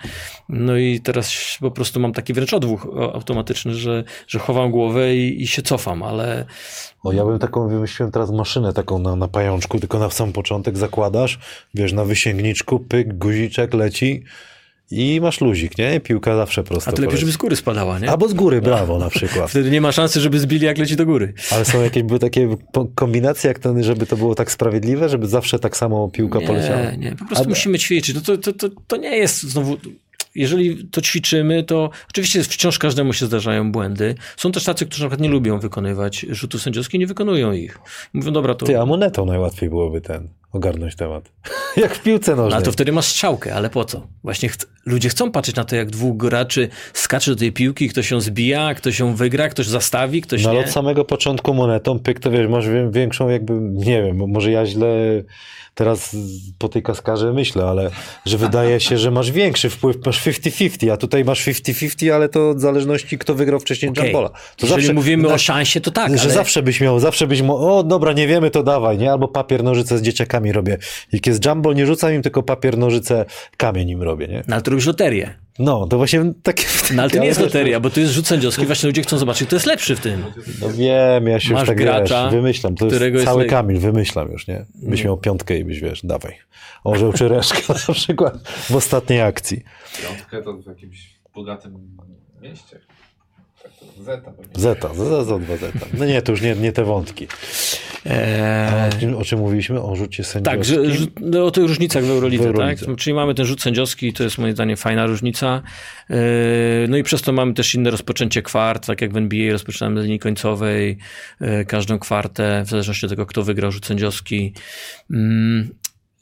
No 0.50 0.78
i 0.78 1.00
teraz 1.00 1.58
po 1.60 1.72
prostu 1.72 2.00
mam 2.00 2.14
taki 2.14 2.34
wręcz 2.34 2.54
odwóch 2.54 2.86
o, 2.86 3.14
automatyczny, 3.14 3.74
że, 3.74 4.04
że 4.28 4.40
chowam 4.40 4.72
głowę 4.72 5.16
i, 5.16 5.42
i 5.42 5.48
się 5.48 5.62
cofam, 5.62 6.04
ale 6.04 6.46
O, 7.04 7.12
ja 7.12 7.26
bym 7.26 7.40
taką 7.40 7.68
wymyśliłem 7.68 8.12
teraz 8.12 8.32
maszynę 8.32 8.74
taką 8.74 9.00
na, 9.00 9.16
na 9.16 9.28
pajączku, 9.28 9.80
tylko 9.80 10.00
na 10.00 10.10
sam 10.10 10.34
początek 10.34 10.78
zakładasz, 10.78 11.40
wiesz, 11.74 11.94
na 11.94 12.06
wysięgniczku, 12.06 12.80
pyk, 12.80 13.18
guziczek 13.18 13.74
leci 13.74 14.24
i 14.92 15.22
masz 15.22 15.42
luzik, 15.42 15.78
nie? 15.78 15.96
I 15.96 16.00
piłka 16.00 16.36
zawsze 16.36 16.64
prosto 16.64 16.90
a 16.90 16.92
to 16.92 16.96
lepiej, 16.96 17.06
poleci. 17.06 17.22
żeby 17.22 17.32
z 17.32 17.38
góry 17.38 17.56
spadała, 17.56 18.00
nie? 18.00 18.12
Albo 18.12 18.28
z 18.28 18.34
góry, 18.34 18.62
brawo 18.62 19.00
na 19.00 19.10
przykład. 19.10 19.50
Wtedy 19.52 19.72
nie 19.72 19.82
ma 19.82 19.92
szansy, 19.92 20.20
żeby 20.20 20.40
zbili 20.40 20.66
jak 20.66 20.78
leci 20.78 20.96
do 20.96 21.06
góry. 21.06 21.34
Ale 21.52 21.66
są 21.66 21.82
jakieś 21.82 22.04
były 22.04 22.20
takie 22.20 22.56
kombinacje, 22.96 23.48
jak 23.48 23.60
ten, 23.60 23.84
żeby 23.84 24.06
to 24.06 24.18
było 24.18 24.36
tak 24.36 24.52
sprawiedliwe, 24.52 25.10
żeby 25.10 25.28
zawsze 25.28 25.60
tak 25.60 25.78
samo 25.78 26.10
piłka 26.10 26.42
poleciała? 26.42 26.92
Nie, 26.92 26.98
nie, 26.98 27.16
po 27.16 27.26
prostu 27.26 27.46
A- 27.46 27.50
musimy 27.50 27.80
ćwiczyć. 27.80 28.16
No 28.16 28.22
to, 28.22 28.38
to, 28.38 28.54
to, 28.54 28.70
to 28.88 28.98
nie 28.98 29.18
jest 29.18 29.44
znowu... 29.44 29.78
Jeżeli 30.36 30.88
to 30.88 31.02
ćwiczymy, 31.02 31.64
to 31.64 31.90
oczywiście 32.10 32.44
wciąż 32.44 32.80
każdemu 32.80 33.14
się 33.14 33.26
zdarzają 33.26 33.72
błędy. 33.72 34.16
Są 34.38 34.52
też 34.52 34.64
tacy, 34.64 34.86
którzy 34.86 35.04
na 35.04 35.10
przykład 35.10 35.24
nie 35.24 35.30
lubią 35.30 35.60
wykonywać 35.60 36.26
rzutów 36.30 36.62
sędziowskich, 36.62 37.00
nie 37.00 37.08
wykonują 37.08 37.52
ich. 37.52 37.80
Mówią, 38.14 38.32
dobra, 38.32 38.56
to... 38.56 38.66
Ty, 38.66 38.80
a 38.80 38.86
monetą 38.86 39.26
najłatwiej 39.26 39.70
byłoby 39.70 40.02
ten, 40.02 40.28
ogarnąć 40.52 40.96
temat. 40.96 41.32
jak 41.78 41.96
w 41.96 42.04
piłce 42.04 42.32
No, 42.32 42.38
nożnej. 42.38 42.56
ale 42.56 42.66
to 42.66 42.72
wtedy 42.72 42.92
masz 42.92 43.06
strzałkę, 43.06 43.56
ale 43.56 43.70
po 43.70 43.86
co? 43.86 44.08
Właśnie 44.24 44.50
ch- 44.50 44.56
ludzie 44.86 45.10
chcą 45.10 45.32
patrzeć 45.32 45.56
na 45.56 45.66
to, 45.66 45.76
jak 45.76 45.90
dwóch 45.90 46.18
graczy 46.18 46.70
skacze 46.94 47.32
do 47.32 47.38
tej 47.38 47.52
piłki, 47.52 47.90
ktoś 47.90 48.12
ją 48.12 48.22
zbija, 48.22 48.74
ktoś 48.74 49.00
ją 49.00 49.16
wygra, 49.16 49.50
ktoś 49.50 49.68
zastawi, 49.68 50.22
ktoś 50.22 50.44
No 50.44 50.50
ale 50.50 50.60
nie. 50.60 50.66
od 50.66 50.72
samego 50.72 51.06
początku 51.06 51.54
monetą, 51.54 52.00
pyk, 52.00 52.20
to 52.20 52.32
wiesz, 52.32 52.48
masz 52.48 52.66
większą 52.92 53.30
jakby, 53.30 53.54
nie 53.62 54.04
wiem, 54.04 54.18
może 54.28 54.52
ja 54.52 54.66
źle 54.66 54.88
teraz 55.76 56.16
po 56.58 56.70
tej 56.70 56.84
kaskarze 56.84 57.34
myślę, 57.34 57.64
ale 57.66 57.90
że 58.26 58.38
wydaje 58.38 58.80
się, 58.80 58.98
że 58.98 59.12
masz 59.12 59.32
większy 59.32 59.70
wpływ, 59.70 59.98
masz 60.06 60.24
50-50, 60.28 60.92
a 60.92 60.98
tutaj 60.98 61.26
masz 61.26 61.46
50-50, 61.48 62.10
ale 62.12 62.30
to 62.30 62.50
od 62.50 62.62
zależności 62.62 63.18
kto 63.18 63.36
wygrał 63.36 63.60
wcześniej 63.60 63.92
Okej. 63.92 64.04
Jambola. 64.04 64.30
To 64.58 64.68
Jeżeli 64.68 64.94
mówimy 64.94 65.24
no, 65.24 65.34
o 65.34 65.38
szansie, 65.38 65.82
to 65.82 65.92
tak, 65.92 66.18
że 66.18 66.24
ale... 66.24 66.34
zawsze 66.34 66.64
byś 66.64 66.82
miał, 66.82 67.00
zawsze 67.00 67.28
byś 67.28 67.42
mo- 67.42 67.78
o 67.78 67.84
dobra, 67.84 68.14
nie 68.14 68.28
wiemy, 68.28 68.52
to 68.52 68.64
dawaj, 68.64 68.98
nie? 68.98 69.12
Albo 69.12 69.28
papier, 69.28 69.64
nożyce 69.64 69.98
z 69.98 70.02
dzieciakami 70.02 70.39
robię. 70.46 70.78
Jak 71.12 71.28
jest 71.28 71.46
jumbo, 71.46 71.74
nie 71.74 71.86
rzucam 71.86 72.14
im, 72.14 72.22
tylko 72.22 72.44
papier, 72.44 72.78
nożyce, 72.78 73.26
kamień 73.58 73.90
im 73.90 74.04
robię, 74.04 74.28
nie? 74.28 74.44
No, 74.48 74.56
ale 74.56 74.62
to 74.62 74.72
robisz 74.72 74.86
loterię. 74.86 75.34
No, 75.60 75.88
to 75.88 75.98
właśnie 75.98 76.34
takie... 76.44 76.64
No 76.94 77.02
ale 77.02 77.12
to 77.12 77.20
nie 77.20 77.26
jest 77.28 77.40
ale- 77.40 77.48
loteria, 77.48 77.80
bo 77.80 77.90
to 77.90 78.00
jest 78.00 78.14
rzut 78.14 78.28
sędziowski, 78.28 78.66
właśnie 78.66 78.88
ludzie 78.88 79.02
chcą 79.02 79.18
zobaczyć, 79.18 79.48
kto 79.48 79.56
jest 79.56 79.66
lepszy 79.66 79.96
w 79.96 80.00
tym. 80.00 80.24
No 80.62 80.70
wiem, 80.70 81.28
ja 81.28 81.40
się 81.40 81.54
Masz 81.54 81.62
już 81.62 81.68
tak 81.68 81.78
gracza, 81.78 82.24
wiesz, 82.24 82.34
wymyślam. 82.34 82.76
To 82.76 82.86
jest 82.86 83.02
jest 83.02 83.26
cały 83.26 83.44
lej- 83.44 83.50
Kamil, 83.50 83.80
wymyślam 83.80 84.32
już, 84.32 84.48
nie? 84.48 84.66
Byś 84.76 85.04
miał 85.04 85.18
piątkę 85.18 85.58
i 85.58 85.66
byś, 85.66 85.80
wiesz, 85.80 86.02
dawaj. 86.04 86.36
Orzeł 86.84 87.14
czy 87.14 87.28
reszka 87.28 87.74
na 87.88 87.94
przykład 87.94 88.48
w 88.70 88.76
ostatniej 88.76 89.22
akcji. 89.22 89.64
Piątkę 90.04 90.42
to 90.42 90.54
w 90.54 90.68
jakimś 90.68 91.20
bogatym 91.36 91.98
mieście. 92.42 92.80
Zeta. 94.02 94.32
Zeta, 94.56 94.94
zeta, 94.94 95.24
zeta, 95.24 95.40
dwa 95.40 95.58
zeta. 95.58 95.86
No 95.94 96.06
nie, 96.06 96.22
to 96.22 96.32
już 96.32 96.42
nie, 96.42 96.56
nie 96.56 96.72
te 96.72 96.84
wątki. 96.84 97.28
Eee, 98.06 98.90
o, 98.96 99.00
czym, 99.00 99.18
o 99.18 99.24
czym 99.24 99.40
mówiliśmy? 99.40 99.82
O 99.82 99.96
rzucie 99.96 100.24
sędziowskim? 100.24 100.44
tak, 100.44 100.66
że, 100.90 100.96
że, 101.00 101.06
no, 101.22 101.46
o 101.46 101.52
tych 101.52 101.64
różnicach 101.68 102.04
w 102.04 102.10
Eurolidze, 102.10 102.44
W 102.44 102.48
Eurolidze. 102.48 102.86
tak? 102.86 102.96
Czyli 102.96 103.14
mamy 103.14 103.36
ten 103.36 103.46
rzut 103.46 103.62
sędziowski, 103.62 104.14
to 104.14 104.24
jest 104.24 104.38
moim 104.38 104.54
zdaniem 104.54 104.78
fajna 104.78 105.06
różnica. 105.06 105.62
Eee, 106.10 106.18
no 106.90 106.98
i 106.98 107.04
przez 107.04 107.22
to 107.22 107.32
mamy 107.34 107.54
też 107.54 107.76
inne 107.76 107.92
rozpoczęcie 107.92 108.42
kwart, 108.42 108.88
tak 108.88 109.02
jak 109.02 109.14
w 109.14 109.18
NBA 109.18 109.52
rozpoczynamy 109.52 110.02
z 110.02 110.04
linii 110.04 110.20
końcowej, 110.20 110.98
e, 111.42 111.66
każdą 111.66 112.00
kwartę, 112.00 112.64
w 112.66 112.70
zależności 112.70 113.06
od 113.06 113.10
tego, 113.10 113.26
kto 113.26 113.44
wygrał 113.44 113.72
rzut 113.72 113.86
sędziowski. 113.86 114.54
Mm, 115.12 115.70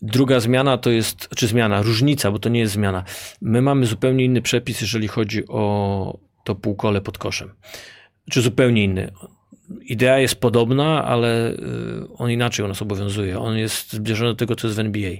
Druga 0.01 0.39
zmiana 0.39 0.77
to 0.77 0.89
jest, 0.89 1.29
czy 1.35 1.47
zmiana, 1.47 1.81
różnica, 1.81 2.31
bo 2.31 2.39
to 2.39 2.49
nie 2.49 2.59
jest 2.59 2.73
zmiana. 2.73 3.03
My 3.41 3.61
mamy 3.61 3.85
zupełnie 3.85 4.25
inny 4.25 4.41
przepis, 4.41 4.81
jeżeli 4.81 5.07
chodzi 5.07 5.47
o 5.47 6.17
to 6.47 6.55
półkole 6.55 7.01
pod 7.01 7.17
koszem. 7.17 7.49
Czy 8.31 8.41
zupełnie 8.41 8.83
inny. 8.83 9.11
idea 9.81 10.19
jest 10.19 10.35
podobna, 10.35 11.05
ale 11.05 11.51
y, 11.51 11.57
on 12.17 12.31
inaczej 12.31 12.65
u 12.65 12.67
nas 12.67 12.81
obowiązuje. 12.81 13.39
On 13.39 13.57
jest 13.57 13.93
zbliżony 13.93 14.31
do 14.31 14.35
tego, 14.35 14.55
co 14.55 14.67
jest 14.67 14.77
w 14.77 14.79
NBA. 14.79 15.11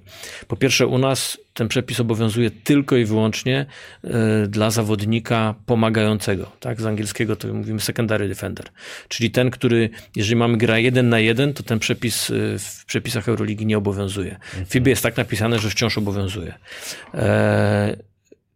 Po 0.48 0.56
pierwsze, 0.56 0.88
u 0.88 0.98
nas 0.98 1.38
ten 1.54 1.68
przepis 1.68 2.00
obowiązuje 2.00 2.52
tylko 2.52 2.96
i 2.96 3.06
wyłącznie 3.06 3.66
y, 4.04 4.10
dla 4.48 4.72
zawodnika 4.72 5.56
pomagającego. 5.66 6.52
Tak? 6.60 6.82
Z 6.82 6.86
angielskiego 6.86 7.36
to 7.36 7.54
mówimy 7.54 7.80
secondary 7.80 8.28
defender. 8.28 8.66
Czyli 9.08 9.32
ten, 9.32 9.50
który, 9.52 9.90
jeżeli 10.16 10.36
mamy 10.36 10.58
gra 10.58 10.80
jeden 10.80 11.10
na 11.10 11.20
jeden, 11.20 11.54
to 11.54 11.64
ten 11.64 11.80
przepis 11.80 12.30
y, 12.30 12.60
w 12.60 12.86
przepisach 12.86 13.30
Euroligi 13.30 13.66
nie 13.66 13.78
obowiązuje. 13.78 14.38
W 14.66 14.72
FIBie 14.72 14.90
jest 14.90 15.04
tak 15.04 15.18
napisane, 15.18 15.60
że 15.60 15.70
wciąż 15.70 15.98
obowiązuje. 15.98 16.54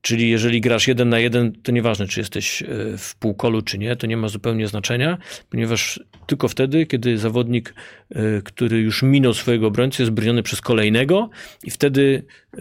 Czyli 0.01 0.29
jeżeli 0.29 0.61
grasz 0.61 0.87
jeden 0.87 1.09
na 1.09 1.19
jeden, 1.19 1.53
to 1.63 1.71
nieważne, 1.71 2.07
czy 2.07 2.19
jesteś 2.19 2.61
e, 2.61 2.65
w 2.97 3.15
półkolu, 3.15 3.61
czy 3.61 3.77
nie, 3.77 3.95
to 3.95 4.07
nie 4.07 4.17
ma 4.17 4.27
zupełnie 4.27 4.67
znaczenia, 4.67 5.17
ponieważ 5.49 5.99
tylko 6.27 6.47
wtedy, 6.47 6.85
kiedy 6.85 7.17
zawodnik, 7.17 7.73
e, 8.09 8.41
który 8.41 8.79
już 8.79 9.03
minął 9.03 9.33
swojego 9.33 9.67
obrońcę, 9.67 10.03
jest 10.03 10.13
broniony 10.13 10.43
przez 10.43 10.61
kolejnego 10.61 11.29
i 11.63 11.71
wtedy 11.71 12.23
e, 12.53 12.57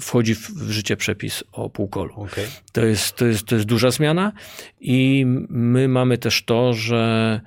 wchodzi 0.00 0.34
w 0.34 0.70
życie 0.70 0.96
przepis 0.96 1.44
o 1.52 1.70
półkolu. 1.70 2.14
Okay. 2.14 2.46
To, 2.72 2.84
jest, 2.84 3.16
to, 3.16 3.26
jest, 3.26 3.46
to 3.46 3.54
jest 3.54 3.66
duża 3.66 3.90
zmiana 3.90 4.32
i 4.80 5.24
my 5.48 5.88
mamy 5.88 6.18
też 6.18 6.44
to, 6.44 6.72
że 6.72 7.40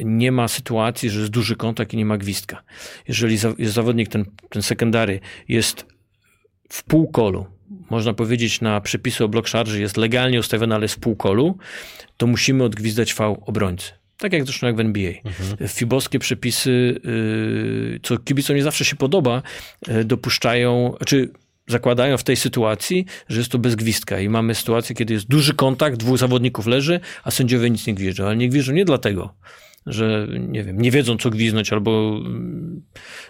nie 0.00 0.32
ma 0.32 0.48
sytuacji, 0.48 1.10
że 1.10 1.20
jest 1.20 1.32
duży 1.32 1.56
kontakt 1.56 1.94
i 1.94 1.96
nie 1.96 2.06
ma 2.06 2.18
gwizdka. 2.18 2.62
Jeżeli 3.08 3.38
jest 3.58 3.74
zawodnik, 3.74 4.08
ten, 4.08 4.24
ten 4.50 4.62
sekundary 4.62 5.20
jest 5.48 5.86
w 6.68 6.82
półkolu, 6.82 7.46
można 7.90 8.14
powiedzieć, 8.14 8.60
na 8.60 8.80
przepisy 8.80 9.24
o 9.24 9.28
blok 9.28 9.48
charge 9.48 9.78
jest 9.78 9.96
legalnie 9.96 10.40
ustawiony, 10.40 10.74
ale 10.74 10.88
w 10.88 10.98
półkolu, 10.98 11.58
to 12.16 12.26
musimy 12.26 12.64
odgwizdać 12.64 13.14
V 13.14 13.36
obrońcy. 13.46 13.92
Tak 14.18 14.32
jak 14.32 14.44
zresztą 14.44 14.66
jak 14.66 14.76
w 14.76 14.80
NBA. 14.80 15.12
Mhm. 15.24 15.68
Fibowskie 15.68 16.18
przepisy, 16.18 17.00
y, 17.04 18.00
co 18.02 18.18
kibicom 18.18 18.56
nie 18.56 18.62
zawsze 18.62 18.84
się 18.84 18.96
podoba, 18.96 19.42
y, 19.88 20.04
dopuszczają, 20.04 20.94
czy 21.06 21.30
zakładają 21.66 22.16
w 22.16 22.24
tej 22.24 22.36
sytuacji, 22.36 23.06
że 23.28 23.38
jest 23.38 23.52
to 23.52 23.58
bez 23.58 23.74
gwizdka 23.74 24.20
i 24.20 24.28
mamy 24.28 24.54
sytuację, 24.54 24.96
kiedy 24.96 25.14
jest 25.14 25.28
duży 25.28 25.54
kontakt, 25.54 25.96
dwóch 25.96 26.18
zawodników 26.18 26.66
leży, 26.66 27.00
a 27.24 27.30
sędziowie 27.30 27.70
nic 27.70 27.86
nie 27.86 27.94
gwiżdżą. 27.94 28.24
Ale 28.26 28.36
nie 28.36 28.48
gwiżdżą 28.48 28.72
nie 28.72 28.84
dlatego, 28.84 29.34
że 29.86 30.26
nie 30.38 30.64
wiem, 30.64 30.80
nie 30.80 30.90
wiedzą 30.90 31.16
co 31.16 31.30
gwiznąć 31.30 31.72
albo 31.72 32.20
mm, 32.26 32.82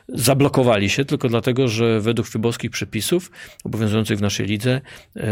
zablokowali 0.08 0.90
się, 0.90 1.04
tylko 1.04 1.28
dlatego, 1.28 1.68
że 1.68 2.00
według 2.00 2.28
fibowskich 2.28 2.70
przepisów 2.70 3.30
obowiązujących 3.64 4.18
w 4.18 4.22
naszej 4.22 4.46
lidze 4.46 4.80
e, 5.16 5.22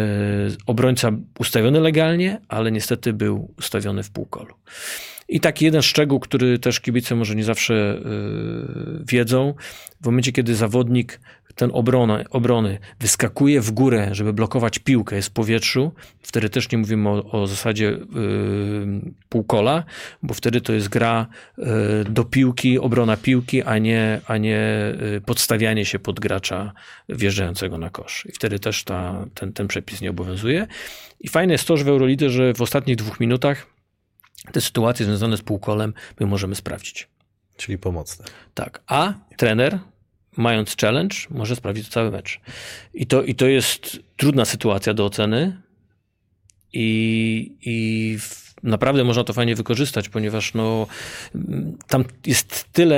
obrońca 0.66 1.10
ustawiony 1.38 1.80
legalnie, 1.80 2.40
ale 2.48 2.72
niestety 2.72 3.12
był 3.12 3.54
ustawiony 3.58 4.02
w 4.02 4.10
półkolu. 4.10 4.54
I 5.28 5.40
taki 5.40 5.64
jeden 5.64 5.82
szczegół, 5.82 6.20
który 6.20 6.58
też 6.58 6.80
kibice 6.80 7.14
może 7.14 7.34
nie 7.34 7.44
zawsze 7.44 7.74
e, 7.74 8.00
wiedzą, 9.08 9.54
w 10.00 10.06
momencie, 10.06 10.32
kiedy 10.32 10.54
zawodnik 10.54 11.20
ten 11.58 11.70
obrona, 11.72 12.24
obrony 12.30 12.78
wyskakuje 13.00 13.60
w 13.60 13.70
górę, 13.70 14.08
żeby 14.12 14.32
blokować 14.32 14.78
piłkę, 14.78 15.16
jest 15.16 15.28
w 15.28 15.32
powietrzu, 15.32 15.92
wtedy 16.22 16.48
też 16.48 16.72
nie 16.72 16.78
mówimy 16.78 17.08
o, 17.08 17.30
o 17.30 17.46
zasadzie 17.46 17.84
yy, 17.84 17.98
półkola, 19.28 19.84
bo 20.22 20.34
wtedy 20.34 20.60
to 20.60 20.72
jest 20.72 20.88
gra 20.88 21.26
yy, 21.58 21.66
do 22.10 22.24
piłki, 22.24 22.78
obrona 22.78 23.16
piłki, 23.16 23.62
a 23.62 23.78
nie, 23.78 24.20
a 24.26 24.36
nie 24.36 24.94
yy, 25.00 25.20
podstawianie 25.20 25.84
się 25.84 25.98
pod 25.98 26.20
gracza 26.20 26.72
wjeżdżającego 27.08 27.78
na 27.78 27.90
kosz. 27.90 28.26
I 28.28 28.32
wtedy 28.32 28.58
też 28.58 28.84
ta, 28.84 29.26
ten, 29.34 29.52
ten 29.52 29.68
przepis 29.68 30.00
nie 30.00 30.10
obowiązuje. 30.10 30.66
I 31.20 31.28
fajne 31.28 31.52
jest 31.52 31.68
to, 31.68 31.76
że 31.76 31.84
w 31.84 31.88
Eurolidze, 31.88 32.30
że 32.30 32.54
w 32.54 32.62
ostatnich 32.62 32.96
dwóch 32.96 33.20
minutach 33.20 33.66
te 34.52 34.60
sytuacje 34.60 35.06
związane 35.06 35.36
z 35.36 35.42
półkolem 35.42 35.94
my 36.20 36.26
możemy 36.26 36.54
sprawdzić. 36.54 37.08
Czyli 37.56 37.78
pomocne. 37.78 38.24
Tak. 38.54 38.82
A 38.86 39.12
trener 39.36 39.78
mając 40.38 40.76
challenge, 40.76 41.16
może 41.30 41.56
sprawdzić 41.56 41.88
cały 41.88 42.10
mecz. 42.10 42.40
I 42.94 43.06
to, 43.06 43.22
i 43.22 43.34
to 43.34 43.46
jest 43.46 44.00
trudna 44.16 44.44
sytuacja 44.44 44.94
do 44.94 45.04
oceny 45.04 45.56
i, 46.72 47.52
i 47.64 48.18
naprawdę 48.62 49.04
można 49.04 49.24
to 49.24 49.32
fajnie 49.32 49.54
wykorzystać, 49.54 50.08
ponieważ 50.08 50.54
no, 50.54 50.86
tam 51.88 52.04
jest 52.26 52.72
tyle 52.72 52.96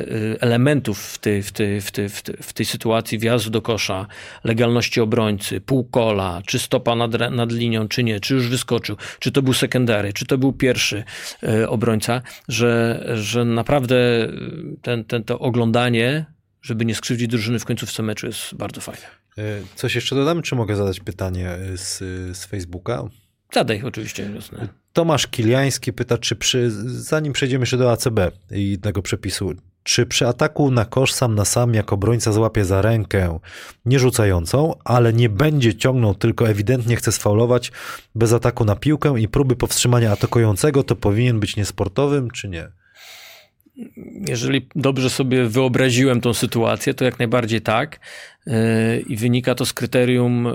y, 0.00 0.36
elementów 0.40 1.02
w 1.02 1.18
tej, 1.18 1.42
w, 1.42 1.52
tej, 1.52 1.80
w, 1.80 1.90
tej, 1.90 2.08
w, 2.08 2.22
tej, 2.22 2.36
w 2.42 2.52
tej 2.52 2.66
sytuacji 2.66 3.18
wjazdu 3.18 3.50
do 3.50 3.62
kosza, 3.62 4.06
legalności 4.44 5.00
obrońcy, 5.00 5.60
półkola, 5.60 6.42
czy 6.46 6.58
stopa 6.58 6.96
nad, 6.96 7.12
nad 7.30 7.52
linią, 7.52 7.88
czy 7.88 8.04
nie, 8.04 8.20
czy 8.20 8.34
już 8.34 8.48
wyskoczył, 8.48 8.96
czy 9.18 9.32
to 9.32 9.42
był 9.42 9.52
sekundary, 9.52 10.12
czy 10.12 10.26
to 10.26 10.38
był 10.38 10.52
pierwszy 10.52 11.04
y, 11.42 11.68
obrońca, 11.68 12.22
że, 12.48 13.04
że 13.14 13.44
naprawdę 13.44 13.96
ten, 14.82 15.04
ten, 15.04 15.24
to 15.24 15.38
oglądanie 15.38 16.26
żeby 16.62 16.84
nie 16.84 16.94
skrzywdzić 16.94 17.28
drużyny 17.28 17.58
w 17.58 17.64
końcówce 17.64 18.02
meczu 18.02 18.26
jest 18.26 18.54
bardzo 18.54 18.80
fajne. 18.80 19.02
E, 19.38 19.42
coś 19.74 19.94
jeszcze 19.94 20.14
dodamy, 20.16 20.42
czy 20.42 20.54
mogę 20.54 20.76
zadać 20.76 21.00
pytanie 21.00 21.56
z, 21.76 21.98
z 22.36 22.44
Facebooka? 22.44 23.02
Zadaj, 23.52 23.82
oczywiście. 23.82 24.30
Jasne. 24.34 24.68
Tomasz 24.92 25.26
Kiliański 25.26 25.92
pyta, 25.92 26.18
czy 26.18 26.36
przy, 26.36 26.70
zanim 26.86 27.32
przejdziemy 27.32 27.62
jeszcze 27.62 27.76
do 27.76 27.92
ACB 27.92 28.18
i 28.50 28.78
tego 28.78 29.02
przepisu, 29.02 29.52
czy 29.82 30.06
przy 30.06 30.26
ataku 30.26 30.70
na 30.70 30.84
kosz 30.84 31.12
sam 31.12 31.34
na 31.34 31.44
sam 31.44 31.74
jako 31.74 31.94
obrońca 31.94 32.32
złapie 32.32 32.64
za 32.64 32.82
rękę 32.82 33.38
nie 33.84 33.98
rzucającą, 33.98 34.74
ale 34.84 35.12
nie 35.12 35.28
będzie 35.28 35.74
ciągnął, 35.74 36.14
tylko 36.14 36.48
ewidentnie 36.48 36.96
chce 36.96 37.12
sfaulować 37.12 37.72
bez 38.14 38.32
ataku 38.32 38.64
na 38.64 38.76
piłkę 38.76 39.20
i 39.20 39.28
próby 39.28 39.56
powstrzymania 39.56 40.12
atakującego, 40.12 40.82
to 40.82 40.96
powinien 40.96 41.40
być 41.40 41.56
niesportowym, 41.56 42.30
czy 42.30 42.48
nie? 42.48 42.68
Jeżeli 44.28 44.66
dobrze 44.76 45.10
sobie 45.10 45.44
wyobraziłem 45.44 46.20
tą 46.20 46.34
sytuację, 46.34 46.94
to 46.94 47.04
jak 47.04 47.18
najbardziej 47.18 47.60
tak. 47.60 48.00
E, 48.46 49.00
I 49.00 49.16
wynika 49.16 49.54
to 49.54 49.66
z 49.66 49.72
kryterium 49.72 50.46
e, 50.46 50.50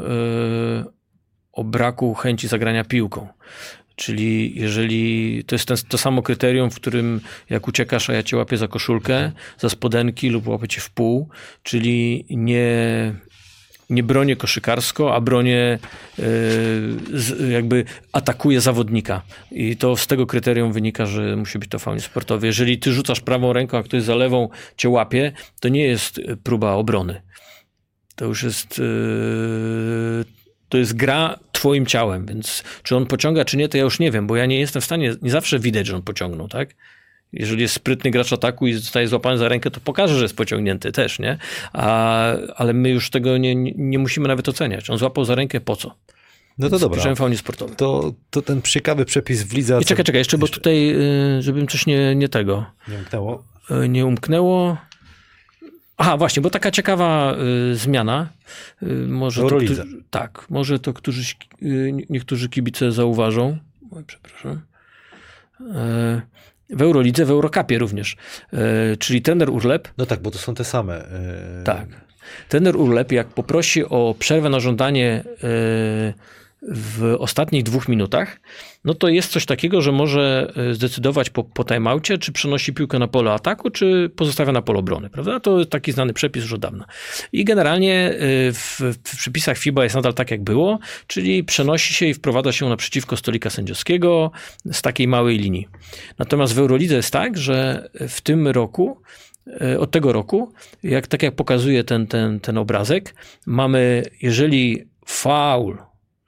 o 1.51 1.63
braku 1.63 2.13
chęci 2.13 2.47
zagrania 2.47 2.83
piłką. 2.83 3.27
Czyli 3.95 4.59
jeżeli 4.59 5.43
to 5.43 5.55
jest 5.55 5.67
ten, 5.67 5.77
to 5.89 5.97
samo 5.97 6.21
kryterium, 6.21 6.71
w 6.71 6.75
którym 6.75 7.21
jak 7.49 7.67
uciekasz, 7.67 8.09
a 8.09 8.13
ja 8.13 8.23
cię 8.23 8.37
łapię 8.37 8.57
za 8.57 8.67
koszulkę, 8.67 9.31
za 9.57 9.69
spodenki 9.69 10.29
lub 10.29 10.47
łapię 10.47 10.67
cię 10.67 10.81
w 10.81 10.89
pół, 10.89 11.29
czyli 11.63 12.25
nie 12.29 13.13
nie 13.89 14.03
bronię 14.03 14.35
koszykarsko, 14.35 15.15
a 15.15 15.21
bronię 15.21 15.79
yy, 16.17 17.51
jakby 17.51 17.85
atakuje 18.11 18.61
zawodnika. 18.61 19.21
I 19.51 19.77
to 19.77 19.97
z 19.97 20.07
tego 20.07 20.25
kryterium 20.25 20.73
wynika, 20.73 21.05
że 21.05 21.35
musi 21.35 21.59
być 21.59 21.69
to 21.69 21.79
faul 21.79 22.01
sportowy. 22.01 22.47
Jeżeli 22.47 22.79
ty 22.79 22.93
rzucasz 22.93 23.21
prawą 23.21 23.53
ręką, 23.53 23.77
a 23.77 23.83
ktoś 23.83 24.03
za 24.03 24.15
lewą 24.15 24.49
cię 24.77 24.89
łapie, 24.89 25.31
to 25.59 25.69
nie 25.69 25.83
jest 25.83 26.21
próba 26.43 26.73
obrony. 26.73 27.21
To 28.15 28.25
już 28.25 28.43
jest 28.43 28.79
yy, 28.79 30.25
to 30.69 30.77
jest 30.77 30.95
gra 30.95 31.39
twoim 31.51 31.85
ciałem, 31.85 32.25
więc 32.25 32.63
czy 32.83 32.95
on 32.95 33.05
pociąga, 33.05 33.45
czy 33.45 33.57
nie, 33.57 33.69
to 33.69 33.77
ja 33.77 33.83
już 33.83 33.99
nie 33.99 34.11
wiem, 34.11 34.27
bo 34.27 34.35
ja 34.35 34.45
nie 34.45 34.59
jestem 34.59 34.81
w 34.81 34.85
stanie, 34.85 35.15
nie 35.21 35.31
zawsze 35.31 35.59
widać, 35.59 35.87
że 35.87 35.95
on 35.95 36.01
pociągnął, 36.01 36.47
tak? 36.47 36.75
Jeżeli 37.33 37.61
jest 37.61 37.73
sprytny 37.73 38.11
gracz 38.11 38.33
ataku 38.33 38.67
i 38.67 38.73
zostaje 38.73 39.07
złapany 39.07 39.37
za 39.37 39.49
rękę, 39.49 39.71
to 39.71 39.79
pokaże, 39.79 40.15
że 40.15 40.21
jest 40.21 40.35
pociągnięty 40.35 40.91
też, 40.91 41.19
nie? 41.19 41.37
A, 41.73 42.25
ale 42.55 42.73
my 42.73 42.89
już 42.89 43.09
tego 43.09 43.37
nie, 43.37 43.55
nie 43.75 43.99
musimy 43.99 44.27
nawet 44.27 44.49
oceniać. 44.49 44.89
On 44.89 44.97
złapał 44.97 45.25
za 45.25 45.35
rękę 45.35 45.61
po 45.61 45.75
co? 45.75 45.95
No 46.57 46.69
to 46.69 46.79
dobra. 46.79 47.15
faunie 47.15 47.37
sportowej. 47.37 47.75
To, 47.75 48.13
to 48.29 48.41
ten 48.41 48.61
ciekawy 48.61 49.05
przepis 49.05 49.43
w 49.43 49.53
lidze... 49.53 49.79
I 49.81 49.85
czekaj, 49.85 50.05
czekaj, 50.05 50.19
jeszcze, 50.19 50.37
bo 50.37 50.47
tutaj, 50.47 50.95
y, 51.37 51.41
żebym 51.41 51.67
coś 51.67 51.85
nie, 51.85 52.15
nie 52.15 52.29
tego... 52.29 52.65
Nie 52.87 52.97
umknęło? 52.97 53.43
Y, 53.83 53.89
nie 53.89 54.05
umknęło... 54.05 54.77
Aha, 55.97 56.17
właśnie, 56.17 56.41
bo 56.41 56.49
taka 56.49 56.71
ciekawa 56.71 57.35
y, 57.71 57.75
zmiana. 57.75 58.29
Y, 58.83 58.85
może 59.07 59.41
to, 59.41 59.47
którzy, 59.47 59.83
tak, 60.09 60.45
może 60.49 60.79
to 60.79 60.93
którzy, 60.93 61.35
y, 61.61 61.93
niektórzy 62.09 62.49
kibice 62.49 62.91
zauważą. 62.91 63.57
Oj, 63.91 64.03
przepraszam. 64.07 64.61
Y, 65.61 66.21
w 66.75 66.81
Eurolidze, 66.81 67.25
w 67.25 67.31
Eurocupie 67.31 67.77
również. 67.77 68.17
E, 68.53 68.97
czyli 68.97 69.21
trener 69.21 69.49
Urlep. 69.49 69.87
No 69.97 70.05
tak, 70.05 70.19
bo 70.19 70.31
to 70.31 70.37
są 70.37 70.55
te 70.55 70.63
same. 70.63 70.95
E, 70.95 71.63
tak. 71.63 71.85
Trener 72.49 72.77
Urlep, 72.77 73.11
jak 73.11 73.27
poprosi 73.27 73.85
o 73.85 74.15
przerwę 74.19 74.49
na 74.49 74.59
żądanie 74.59 75.23
e, 75.43 76.13
w 76.67 77.15
ostatnich 77.19 77.63
dwóch 77.63 77.87
minutach, 77.87 78.39
no 78.85 78.93
to 78.93 79.07
jest 79.07 79.31
coś 79.31 79.45
takiego, 79.45 79.81
że 79.81 79.91
może 79.91 80.53
e, 80.55 80.73
zdecydować 80.73 81.29
po, 81.29 81.43
po 81.43 81.63
timeoutie, 81.63 82.17
czy 82.17 82.31
przenosi 82.31 82.73
piłkę 82.73 82.99
na 82.99 83.07
pole 83.07 83.31
ataku, 83.31 83.69
czy 83.69 84.11
pozostawia 84.15 84.51
na 84.51 84.61
pole 84.61 84.79
obrony, 84.79 85.09
prawda? 85.09 85.39
To 85.39 85.65
taki 85.65 85.91
znany 85.91 86.13
przepis 86.13 86.43
już 86.43 86.53
od 86.53 86.61
dawna. 86.61 86.85
I 87.33 87.45
generalnie 87.45 88.09
e, 88.09 88.17
w, 88.53 88.81
w 89.03 89.17
przepisach 89.17 89.57
FIBA 89.57 89.83
jest 89.83 89.95
nadal 89.95 90.13
tak, 90.13 90.31
jak 90.31 90.43
było, 90.43 90.79
czyli 91.07 91.43
przenosi 91.43 91.93
się 91.93 92.05
i 92.05 92.13
wprowadza 92.13 92.51
się 92.51 92.69
naprzeciwko 92.69 93.17
stolika 93.17 93.49
sędziowskiego 93.49 94.31
z 94.71 94.81
takiej 94.81 95.07
małej 95.07 95.37
linii. 95.37 95.67
Natomiast 96.19 96.53
w 96.53 96.59
Eurolidze 96.59 96.95
jest 96.95 97.11
tak, 97.11 97.37
że 97.37 97.89
w 98.09 98.21
tym 98.21 98.47
roku 98.47 99.01
e, 99.61 99.79
od 99.79 99.91
tego 99.91 100.13
roku, 100.13 100.53
jak, 100.83 101.07
tak 101.07 101.23
jak 101.23 101.35
pokazuje 101.35 101.83
ten, 101.83 102.07
ten, 102.07 102.39
ten 102.39 102.57
obrazek, 102.57 103.15
mamy, 103.45 104.03
jeżeli 104.21 104.85
faul 105.05 105.77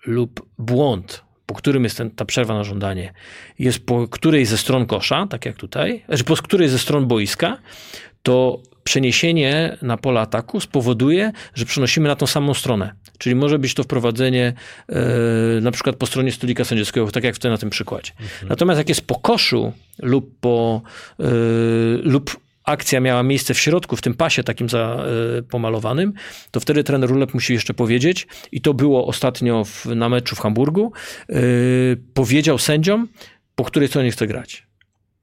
lub 0.08 0.46
błąd 0.58 1.28
po 1.48 1.56
którym 1.56 1.84
jest 1.84 1.98
ten, 1.98 2.12
ta 2.12 2.26
przerwa 2.26 2.54
na 2.54 2.64
żądanie, 2.64 3.14
jest 3.60 3.86
po 3.86 4.08
której 4.08 4.46
ze 4.46 4.58
stron 4.58 4.86
kosza, 4.86 5.28
tak 5.30 5.46
jak 5.46 5.56
tutaj, 5.56 6.04
znaczy 6.08 6.24
po 6.24 6.36
której 6.36 6.70
ze 6.70 6.80
stron 6.80 7.08
boiska, 7.08 7.58
to 8.24 8.60
przeniesienie 8.84 9.78
na 9.82 9.98
pole 9.98 10.22
ataku 10.22 10.60
spowoduje, 10.60 11.32
że 11.54 11.66
przenosimy 11.66 12.08
na 12.08 12.16
tą 12.16 12.28
samą 12.28 12.54
stronę. 12.54 12.94
Czyli 13.18 13.36
może 13.36 13.60
być 13.60 13.74
to 13.74 13.84
wprowadzenie 13.84 14.54
e, 14.90 15.62
na 15.62 15.72
przykład 15.72 15.96
po 15.96 16.06
stronie 16.06 16.32
stolika 16.32 16.66
sędziowskiego, 16.66 17.12
tak 17.12 17.24
jak 17.24 17.36
tutaj 17.36 17.52
na 17.52 17.58
tym 17.58 17.70
przykładzie. 17.70 18.12
Natomiast 18.50 18.78
jak 18.78 18.90
jest 18.90 19.08
po 19.08 19.16
koszu 19.16 19.74
lub 20.00 20.40
po 20.40 20.82
e, 21.20 21.24
lub 22.04 22.47
akcja 22.68 23.00
miała 23.00 23.24
miejsce 23.24 23.54
w 23.54 23.60
środku, 23.60 23.96
w 23.96 24.02
tym 24.02 24.14
pasie 24.14 24.44
takim 24.44 24.70
za, 24.70 25.06
e, 25.38 25.42
pomalowanym, 25.42 26.14
to 26.52 26.60
wtedy 26.60 26.84
trener 26.84 27.10
Rulep 27.10 27.34
musi 27.34 27.54
jeszcze 27.54 27.74
powiedzieć, 27.74 28.28
i 28.52 28.62
to 28.62 28.74
było 28.74 29.08
ostatnio 29.08 29.64
w, 29.64 29.86
na 29.86 30.10
meczu 30.10 30.36
w 30.36 30.40
Hamburgu, 30.40 30.92
e, 31.30 31.36
powiedział 32.14 32.58
sędziom, 32.58 33.08
po 33.56 33.64
której 33.64 33.88
stronie 33.88 34.12
chce 34.12 34.28
grać. 34.28 34.67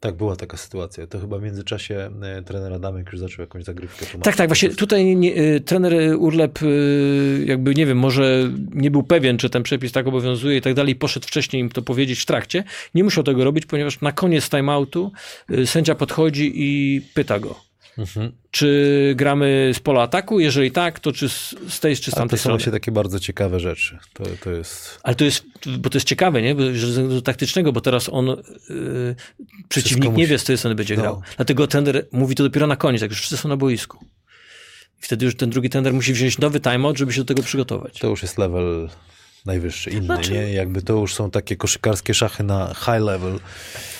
Tak, 0.04 0.14
była 0.14 0.36
taka 0.36 0.56
sytuacja. 0.56 1.06
To 1.06 1.20
chyba 1.20 1.38
w 1.38 1.42
międzyczasie 1.42 2.10
e, 2.22 2.42
trener 2.42 2.72
Adamek 2.72 3.12
już 3.12 3.20
zaczął 3.20 3.42
jakąś 3.42 3.64
zagrywkę. 3.64 4.06
Tak, 4.22 4.36
tak, 4.36 4.48
właśnie 4.48 4.68
tutaj 4.68 5.16
nie, 5.16 5.36
y, 5.36 5.60
trener 5.60 5.94
Urlep 6.18 6.62
y, 6.62 7.44
jakby, 7.46 7.74
nie 7.74 7.86
wiem, 7.86 7.98
może 7.98 8.50
nie 8.74 8.90
był 8.90 9.02
pewien, 9.02 9.38
czy 9.38 9.50
ten 9.50 9.62
przepis 9.62 9.92
tak 9.92 10.06
obowiązuje 10.06 10.56
i 10.56 10.60
tak 10.60 10.74
dalej, 10.74 10.96
poszedł 10.96 11.26
wcześniej 11.26 11.62
im 11.62 11.68
to 11.68 11.82
powiedzieć 11.82 12.20
w 12.20 12.26
trakcie. 12.26 12.64
Nie 12.94 13.04
musiał 13.04 13.24
tego 13.24 13.44
robić, 13.44 13.66
ponieważ 13.66 14.00
na 14.00 14.12
koniec 14.12 14.50
timeoutu 14.50 15.12
sędzia 15.64 15.94
podchodzi 15.94 16.52
i 16.54 17.00
pyta 17.14 17.38
go, 17.38 17.60
Mhm. 17.98 18.32
czy 18.50 19.12
gramy 19.16 19.70
z 19.74 19.80
pola 19.80 20.02
ataku, 20.02 20.40
jeżeli 20.40 20.70
tak, 20.70 21.00
to 21.00 21.12
czy 21.12 21.28
z 21.28 21.54
z 21.68 21.80
tej, 21.80 21.96
czy 21.96 22.02
z 22.02 22.08
Ale 22.08 22.12
to 22.14 22.16
tamtej 22.16 22.38
są 22.38 22.42
strony. 22.42 22.58
właśnie 22.58 22.72
takie 22.72 22.92
bardzo 22.92 23.20
ciekawe 23.20 23.60
rzeczy. 23.60 23.98
To, 24.12 24.24
to 24.44 24.50
jest... 24.50 24.98
Ale 25.02 25.14
to 25.16 25.24
jest, 25.24 25.44
bo 25.78 25.90
to 25.90 25.96
jest 25.98 26.06
ciekawe, 26.08 26.42
nie? 26.42 26.54
Bo, 26.54 26.62
że 26.74 26.86
względu 26.86 27.22
taktycznego, 27.22 27.72
bo 27.72 27.80
teraz 27.80 28.08
on, 28.12 28.26
yy, 28.26 29.14
przeciwnik 29.68 30.04
nie 30.04 30.10
musi- 30.10 30.26
wie, 30.26 30.38
z 30.38 30.42
której 30.42 30.58
strony 30.58 30.74
będzie 30.74 30.96
No. 30.96 31.02
grał. 31.02 31.22
Dlatego 31.36 31.66
trener 31.66 32.06
mówi 32.12 32.34
to 32.34 32.42
dopiero 32.42 32.66
na 32.66 32.76
koniec, 32.76 33.02
jak 33.02 33.10
już 33.10 33.18
wszyscy 33.20 33.36
są 33.36 33.48
na 33.48 33.56
boisku. 33.56 33.98
I 34.98 35.02
wtedy 35.02 35.24
już 35.24 35.36
ten 35.36 35.50
drugi 35.50 35.70
trener 35.70 35.92
musi 35.94 36.12
wziąć 36.12 36.38
nowy 36.38 36.60
timeout, 36.60 36.98
żeby 36.98 37.12
się 37.12 37.20
do 37.20 37.24
tego 37.24 37.42
przygotować. 37.42 37.98
To 37.98 38.06
już 38.08 38.22
jest 38.22 38.38
level 38.38 38.88
najwyższy, 39.46 39.90
inny, 39.90 40.04
Znaczy- 40.04 40.32
nie? 40.32 40.52
Jakby 40.52 40.82
to 40.82 40.92
już 40.92 41.14
są 41.14 41.30
takie 41.30 41.56
koszykarskie 41.56 42.14
szachy 42.14 42.42
na 42.44 42.74
high 42.74 43.00
level. 43.04 43.40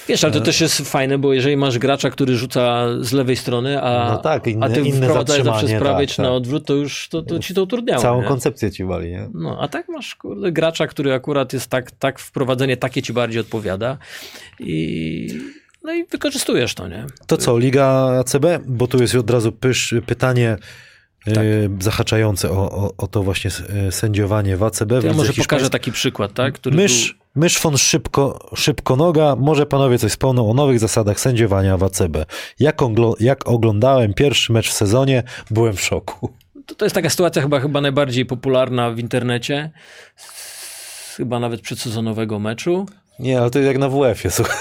Wiesz, 0.08 0.24
ale 0.24 0.32
to 0.32 0.40
też 0.40 0.60
jest 0.60 0.90
fajne, 0.90 1.18
bo 1.18 1.32
jeżeli 1.32 1.56
masz 1.56 1.78
gracza, 1.78 2.10
który 2.10 2.36
rzuca 2.36 2.86
z 3.00 3.12
lewej 3.12 3.36
strony, 3.36 3.82
a, 3.82 4.08
No 4.12 4.18
tak, 4.18 4.46
inne- 4.46 4.66
a 4.66 4.68
ty 4.68 4.80
inne 4.80 5.06
wprowadzałeś 5.06 5.44
zawsze 5.44 5.58
z 5.58 5.60
zatrzymanie, 5.60 5.80
prawej 5.80 6.06
tak, 6.06 6.16
czy 6.16 6.22
na 6.22 6.28
tak. 6.28 6.36
odwrót, 6.36 6.66
to 6.66 6.74
już 6.74 7.08
to, 7.08 7.22
to 7.22 7.38
ci 7.38 7.54
to 7.54 7.62
utrudniało. 7.62 8.02
Całą 8.02 8.22
nie? 8.22 8.28
koncepcję 8.28 8.70
ci 8.70 8.84
wali, 8.84 9.10
nie? 9.10 9.28
No, 9.34 9.58
a 9.60 9.68
tak 9.68 9.88
masz 9.88 10.14
kurde, 10.14 10.52
gracza, 10.52 10.86
który 10.86 11.12
akurat 11.12 11.52
jest 11.52 11.70
tak, 11.70 11.90
tak 11.90 12.18
wprowadzenie 12.18 12.76
takie 12.76 13.02
ci 13.02 13.12
bardziej 13.12 13.40
odpowiada 13.40 13.98
i 14.60 15.28
no 15.82 15.94
i 15.94 16.04
wykorzystujesz 16.04 16.74
to, 16.74 16.88
nie? 16.88 17.06
To 17.26 17.36
co, 17.36 17.58
Liga 17.58 17.86
ACB? 18.20 18.46
Bo 18.66 18.86
tu 18.86 18.98
jest 19.02 19.14
od 19.14 19.30
razu 19.30 19.52
pysz, 19.52 19.94
pytanie 20.06 20.56
Tak. 21.24 21.36
e, 21.36 21.42
zahaczające 21.80 22.50
o, 22.50 22.70
o, 22.70 22.92
o 22.96 23.06
to 23.06 23.22
właśnie 23.22 23.50
e, 23.88 23.92
sędziowanie 23.92 24.56
w 24.56 24.62
ACB. 24.62 24.92
Ja 25.02 25.12
może 25.12 25.32
pokażę 25.32 25.70
taki 25.70 25.92
przykład, 25.92 26.34
tak? 26.34 26.54
Który 26.54 26.76
Mysz, 26.76 27.18
mysz 27.34 27.60
von 27.60 27.76
szybko, 27.78 28.50
szybko 28.56 28.96
noga. 28.96 29.36
Może 29.36 29.66
panowie 29.66 29.98
coś 29.98 30.10
wspomną 30.12 30.50
o 30.50 30.54
nowych 30.54 30.78
zasadach 30.78 31.20
sędziowania 31.20 31.76
w 31.76 31.82
ACB. 31.82 32.16
Jak, 32.60 32.76
oglo- 32.82 33.14
jak 33.20 33.48
oglądałem 33.48 34.14
pierwszy 34.14 34.52
mecz 34.52 34.68
w 34.68 34.72
sezonie, 34.72 35.22
byłem 35.50 35.76
w 35.76 35.80
szoku. 35.80 36.32
to, 36.66 36.74
to 36.74 36.84
jest 36.84 36.94
taka 36.94 37.10
sytuacja 37.10 37.42
chyba, 37.42 37.60
chyba 37.60 37.80
najbardziej 37.80 38.26
popularna 38.26 38.90
w 38.90 38.98
internecie. 38.98 39.70
Chyba 41.16 41.40
nawet 41.40 41.60
przedsezonowego 41.60 42.38
meczu. 42.38 42.86
Nie, 43.18 43.40
ale 43.40 43.50
to 43.50 43.58
jak 43.58 43.78
na 43.78 43.88
WF-ie, 43.88 44.30
słuchaj. 44.30 44.56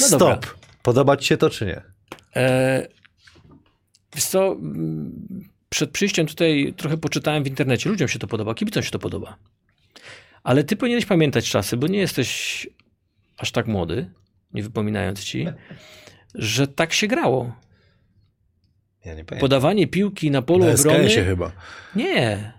No 0.00 0.08
dobra. 0.18 0.36
Stop. 0.36 0.46
Podoba 0.82 1.16
ci 1.16 1.26
się 1.26 1.36
to, 1.36 1.50
czy 1.50 1.66
nie? 1.66 1.82
E, 2.36 2.86
wiesz 4.14 4.24
co, 4.24 4.56
przed 5.68 5.90
przyjściem 5.90 6.26
tutaj 6.26 6.74
trochę 6.76 6.96
poczytałem 6.96 7.44
w 7.44 7.46
internecie. 7.46 7.90
Ludziom 7.90 8.08
się 8.08 8.18
to 8.18 8.26
podoba, 8.26 8.54
kibicom 8.54 8.82
się 8.82 8.90
to 8.90 8.98
podoba. 8.98 9.36
Ale 10.42 10.64
ty 10.64 10.76
powinieneś 10.76 11.06
pamiętać 11.06 11.50
czasy, 11.50 11.76
bo 11.76 11.86
nie 11.86 11.98
jesteś 11.98 12.66
aż 13.38 13.52
tak 13.52 13.66
młody, 13.66 14.10
nie 14.54 14.62
wypominając 14.62 15.24
ci, 15.24 15.46
że 16.34 16.68
tak 16.68 16.92
się 16.92 17.06
grało. 17.06 17.56
Ja. 19.04 19.14
Podawanie 19.40 19.86
piłki 19.86 20.30
na 20.30 20.42
polu 20.42 20.64
Na 20.64 20.72
obrony. 20.72 21.08
Chyba. 21.08 21.52
Nie. 21.96 22.52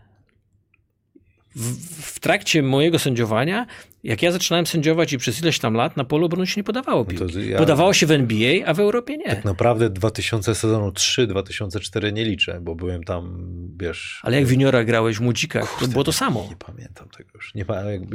W, 1.55 1.75
w 2.15 2.19
trakcie 2.19 2.63
mojego 2.63 2.99
sędziowania, 2.99 3.65
jak 4.03 4.21
ja 4.21 4.31
zaczynałem 4.31 4.65
sędziować 4.65 5.13
i 5.13 5.17
przez 5.17 5.41
ileś 5.41 5.59
tam 5.59 5.73
lat, 5.73 5.97
na 5.97 6.03
polu 6.03 6.25
obrony 6.25 6.47
się 6.47 6.53
nie 6.57 6.63
podawało 6.63 7.05
No 7.11 7.19
to 7.19 7.25
piłki. 7.25 7.49
ja- 7.49 7.57
Podawało 7.57 7.93
się 7.93 8.05
w 8.05 8.11
NBA, 8.11 8.65
a 8.65 8.73
w 8.73 8.79
Europie 8.79 9.17
nie. 9.17 9.25
Tak 9.25 9.45
naprawdę 9.45 9.89
2000 9.89 10.55
sezonu 10.55 10.91
3, 10.91 11.27
2004 11.27 12.13
nie 12.13 12.25
liczę, 12.25 12.59
bo 12.61 12.75
byłem 12.75 13.03
tam, 13.03 13.47
wiesz... 13.81 14.19
Ale 14.23 14.37
jak 14.37 14.45
w 14.45 14.51
juniora 14.51 14.83
grałeś 14.83 15.17
w 15.17 15.21
młodzikach, 15.21 15.63
to 15.71 15.77
Kurde, 15.79 15.91
było 15.91 16.03
to 16.03 16.11
samo. 16.13 16.47
Nie 16.49 16.55
pamiętam 16.55 17.09
tego 17.17 17.29
już. 17.35 17.55
Nie, 17.55 17.65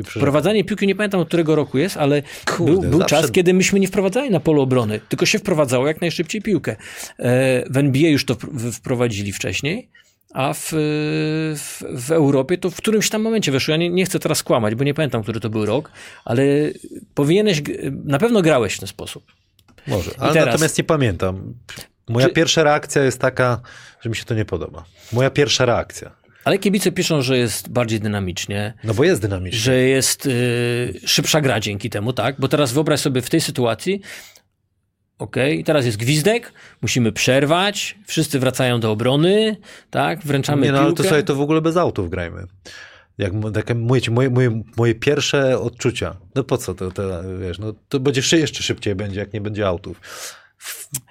przeżyłem- 0.04 0.64
piłki, 0.64 0.86
nie 0.86 0.94
pamiętam 0.94 1.20
od 1.20 1.28
którego 1.28 1.56
roku 1.56 1.78
jest, 1.78 1.96
ale 1.96 2.22
Kurde, 2.56 2.72
był, 2.72 2.90
był 2.90 2.98
zawsze- 3.00 3.16
czas, 3.16 3.30
kiedy 3.32 3.54
myśmy 3.54 3.80
nie 3.80 3.88
wprowadzali 3.88 4.30
na 4.30 4.40
polu 4.40 4.62
obrony, 4.62 5.00
tylko 5.08 5.26
się 5.26 5.38
wprowadzało 5.38 5.86
jak 5.86 6.00
najszybciej 6.00 6.42
piłkę. 6.42 6.76
E, 7.18 7.64
W 7.70 7.76
NBA 7.76 8.10
już 8.10 8.24
to 8.24 8.34
wpr- 8.34 8.72
wprowadzili 8.72 9.32
wcześniej, 9.32 9.88
a 10.34 10.52
w, 10.54 10.68
w, 11.56 11.82
w 12.06 12.10
Europie 12.12 12.58
to 12.58 12.70
w 12.70 12.76
którymś 12.76 13.10
tam 13.10 13.22
momencie 13.22 13.52
weszło. 13.52 13.72
Ja 13.72 13.78
nie, 13.78 13.90
nie 13.90 14.04
chcę 14.04 14.18
teraz 14.18 14.42
kłamać, 14.42 14.74
bo 14.74 14.84
nie 14.84 14.94
pamiętam, 14.94 15.22
który 15.22 15.40
to 15.40 15.50
był 15.50 15.66
rok, 15.66 15.90
ale 16.24 16.42
powinieneś, 17.14 17.62
na 18.04 18.18
pewno 18.18 18.42
grałeś 18.42 18.74
w 18.74 18.78
ten 18.78 18.88
sposób. 18.88 19.24
Może, 19.86 20.10
ale 20.18 20.32
teraz- 20.32 20.46
natomiast 20.46 20.78
nie 20.78 20.84
pamiętam. 20.84 21.54
Moja 22.08 22.26
Czy- 22.28 22.32
pierwsza 22.32 22.62
reakcja 22.62 23.04
jest 23.04 23.20
taka, 23.20 23.60
że 24.00 24.10
mi 24.10 24.16
się 24.16 24.24
to 24.24 24.34
nie 24.34 24.44
podoba. 24.44 24.84
Moja 25.12 25.30
pierwsza 25.30 25.64
reakcja. 25.64 26.10
Ale 26.44 26.58
kibice 26.58 26.92
piszą, 26.92 27.22
że 27.22 27.38
jest 27.38 27.68
bardziej 27.68 28.00
dynamicznie, 28.00 28.74
No 28.84 28.94
bo 28.94 29.04
jest 29.04 29.20
dynamiczny. 29.22 29.58
że 29.60 29.74
jest 29.80 30.26
y, 30.26 31.00
szybsza 31.06 31.40
gra 31.40 31.60
dzięki 31.60 31.90
temu, 31.90 32.12
tak? 32.12 32.36
Bo 32.38 32.48
teraz 32.48 32.72
wyobraź 32.72 33.00
sobie 33.00 33.22
w 33.22 33.30
tej 33.30 33.40
sytuacji, 33.40 34.00
okej, 35.18 35.64
teraz 35.64 35.86
jest 35.86 35.96
gwizdek, 35.98 36.52
musimy 36.82 37.12
przerwać, 37.12 37.98
wszyscy 38.06 38.38
wracają 38.38 38.80
do 38.80 38.90
obrony, 38.92 39.56
tak? 39.90 40.20
Wręczamy 40.22 40.66
Nie, 40.66 40.72
no 40.72 40.78
ale 40.78 40.86
piłkę. 40.86 41.02
to 41.02 41.08
sobie 41.08 41.22
to 41.22 41.34
w 41.34 41.40
ogóle 41.40 41.60
bez 41.60 41.76
autów 41.76 42.10
grajmy. 42.10 42.42
Jak, 43.18 43.32
jak 43.56 43.76
mówię 43.76 44.00
ci, 44.00 44.10
moje, 44.10 44.30
moje, 44.30 44.62
moje 44.76 44.94
pierwsze 44.94 45.58
odczucia. 45.60 46.16
No 46.34 46.44
po 46.44 46.58
co 46.58 46.74
to, 46.74 46.90
to 46.90 47.02
wiesz, 47.40 47.58
no 47.58 47.72
to 47.88 48.00
będzie 48.00 48.22
jeszcze, 48.36 48.62
szybciej 48.62 48.94
będzie, 48.94 49.20
jak 49.20 49.32
nie 49.32 49.40
będzie 49.40 49.66
autów. 49.66 50.00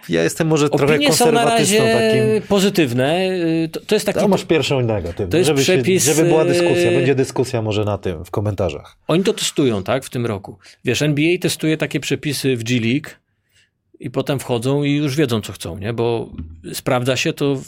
Ja 0.10 0.24
jestem 0.24 0.48
może 0.48 0.70
trochę 0.70 0.96
Opinie 0.96 1.14
są 1.14 1.32
na 1.32 1.44
konserwatystą 1.44 1.84
razie 1.84 1.94
takim. 2.34 2.48
pozytywne. 2.48 3.30
Y, 3.30 3.70
To, 3.72 3.80
to 3.80 3.96
jest 3.96 4.06
taki... 4.06 4.20
A 4.20 4.28
masz 4.28 4.44
pierwszą 4.46 4.82
negatywną. 4.82 5.30
to 5.32 5.38
jest 5.38 5.48
żeby, 5.48 5.62
przepis, 5.62 6.06
się, 6.06 6.14
żeby 6.14 6.28
była 6.30 6.46
dyskusja. 6.46 6.92
yy, 6.92 6.98
Będzie 6.98 7.16
dyskusja 7.16 7.62
może 7.62 7.86
na 7.86 7.98
tym, 7.98 8.26
w 8.26 8.32
komentarzach. 8.32 8.98
Oni 9.08 9.24
to 9.24 9.34
testują, 9.34 9.84
tak, 9.84 10.04
w 10.06 10.10
tym 10.10 10.26
roku. 10.26 10.58
Wiesz, 10.86 11.02
NBA 11.02 11.38
testuje 11.42 11.78
takie 11.78 12.00
przepisy 12.00 12.56
w 12.56 12.64
G 12.64 12.80
League 12.80 13.10
i 14.00 14.10
potem 14.10 14.40
wchodzą 14.40 14.84
i 14.84 14.92
już 14.92 15.16
wiedzą, 15.16 15.42
co 15.42 15.54
chcą, 15.54 15.78
nie? 15.78 15.94
Bo 15.94 16.30
sprawdza 16.74 17.16
się, 17.16 17.34
to 17.34 17.62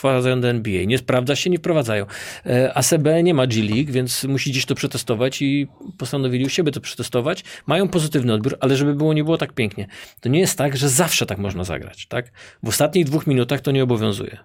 wprowadzają 0.00 0.40
do 0.40 0.48
NBA. 0.48 0.84
Nie 0.84 0.98
sprawdza 0.98 1.36
się, 1.36 1.50
nie 1.50 1.58
wprowadzają. 1.58 2.06
E, 2.46 2.74
ACB 2.74 3.06
nie 3.22 3.34
ma 3.34 3.46
G 3.46 3.62
League, 3.62 3.92
więc 3.92 4.24
musi 4.24 4.50
gdzieś 4.50 4.64
to 4.64 4.74
przetestować 4.74 5.42
i 5.42 5.66
postanowili 5.98 6.44
u 6.44 6.48
siebie 6.48 6.72
to 6.72 6.80
przetestować. 6.80 7.44
Mają 7.66 7.88
pozytywny 7.88 8.34
odbiór, 8.34 8.56
ale 8.60 8.76
żeby 8.76 8.94
było, 8.94 9.12
nie 9.12 9.24
było 9.24 9.38
tak 9.38 9.52
pięknie. 9.52 9.86
To 10.20 10.28
nie 10.28 10.40
jest 10.40 10.58
tak, 10.58 10.76
że 10.76 10.88
zawsze 10.88 11.26
tak 11.26 11.38
można 11.38 11.64
zagrać, 11.64 12.06
tak? 12.06 12.32
W 12.62 12.68
ostatnich 12.68 13.04
dwóch 13.04 13.26
minutach 13.26 13.60
to 13.60 13.70
nie 13.70 13.82
obowiązuje. 13.82 14.38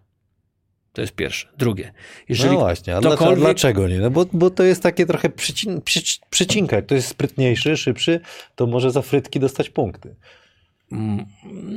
To 0.93 1.01
jest 1.01 1.15
pierwsze. 1.15 1.47
Drugie. 1.57 1.93
Jeżeli 2.29 2.53
no 2.53 2.59
właśnie, 2.59 2.95
a 2.95 3.01
dlaczego, 3.01 3.25
ktokolwiek- 3.25 3.39
dlaczego 3.39 3.87
nie? 3.87 3.99
No 3.99 4.09
bo, 4.09 4.25
bo 4.33 4.49
to 4.49 4.63
jest 4.63 4.83
takie 4.83 5.05
trochę 5.05 5.29
przycin, 5.29 5.81
przy, 5.81 6.01
przycinka. 6.29 6.75
Jak 6.75 6.85
ktoś 6.85 6.95
jest 6.95 7.07
sprytniejszy, 7.07 7.77
szybszy, 7.77 8.19
to 8.55 8.67
może 8.67 8.91
za 8.91 9.01
frytki 9.01 9.39
dostać 9.39 9.69
punkty. 9.69 10.15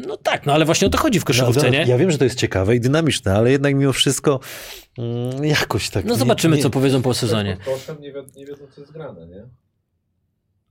No 0.06 0.16
tak, 0.16 0.46
no 0.46 0.52
ale 0.52 0.64
właśnie 0.64 0.86
o 0.86 0.90
to 0.90 0.98
chodzi 0.98 1.20
w 1.20 1.24
koszykówce, 1.24 1.62
No, 1.62 1.68
nie? 1.68 1.84
ja 1.88 1.98
wiem, 1.98 2.10
że 2.10 2.18
to 2.18 2.24
jest 2.24 2.38
ciekawe 2.38 2.76
i 2.76 2.80
dynamiczne, 2.80 3.34
ale 3.34 3.50
jednak 3.50 3.74
mimo 3.74 3.92
wszystko 3.92 4.40
mm, 4.98 5.44
jakoś 5.44 5.90
tak... 5.90 6.04
No 6.04 6.12
nie- 6.12 6.18
zobaczymy, 6.18 6.56
nie, 6.56 6.62
co 6.62 6.70
powiedzą 6.70 7.02
po 7.02 7.14
sezonie. 7.14 7.56
Pod 7.64 7.74
koszem 7.74 7.96
nie, 8.00 8.12
nie 8.36 8.46
wiedzą, 8.46 8.64
co 8.74 8.80
jest 8.80 8.92
grane, 8.92 9.26
nie? 9.26 9.42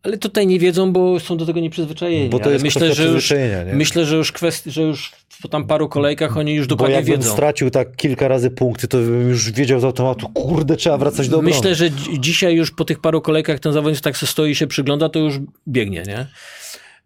Ale 0.04 0.18
tutaj 0.18 0.48
nie 0.48 0.60
wiedzą, 0.60 0.94
bo 0.94 1.20
są 1.20 1.38
do 1.38 1.46
tego 1.46 1.60
nieprzyzwyczajeni. 1.60 2.30
Bo 2.30 2.40
to 2.40 2.44
Ale 2.46 2.54
jest 2.54 2.66
myślę, 2.66 2.94
że 2.96 3.06
już, 3.06 3.32
nie? 3.32 3.66
myślę, 3.74 4.06
że 4.06 4.16
już 4.16 4.32
kwestii, 4.32 4.72
że 4.72 4.82
już 4.82 5.12
po 5.42 5.48
tam 5.48 5.68
paru 5.68 5.90
kolejkach 5.90 6.38
oni 6.38 6.54
już 6.54 6.68
Bo 6.68 6.70
dokładnie 6.70 6.96
jakbym 6.96 7.16
wiedzą. 7.16 7.34
stracił 7.34 7.70
tak 7.70 7.96
kilka 7.96 8.28
razy 8.28 8.52
punkty, 8.52 8.88
to 8.88 8.98
bym 8.98 9.30
już 9.30 9.52
wiedział 9.52 9.80
z 9.80 9.84
automatu, 9.84 10.30
kurde, 10.30 10.76
trzeba 10.76 10.98
wracać 10.98 11.30
do 11.30 11.38
obrony. 11.38 11.56
Myślę, 11.56 11.76
że 11.76 11.90
dzi- 11.90 12.20
dzisiaj 12.20 12.56
już 12.56 12.72
po 12.72 12.86
tych 12.86 13.00
paru 13.00 13.22
kolejkach 13.22 13.60
ten 13.60 13.74
zawodnik 13.74 14.02
tak 14.02 14.18
se 14.18 14.28
stoi 14.28 14.52
i 14.52 14.56
się 14.56 14.68
przygląda, 14.68 15.10
to 15.10 15.20
już 15.20 15.40
biegnie, 15.68 16.04
nie? 16.08 16.28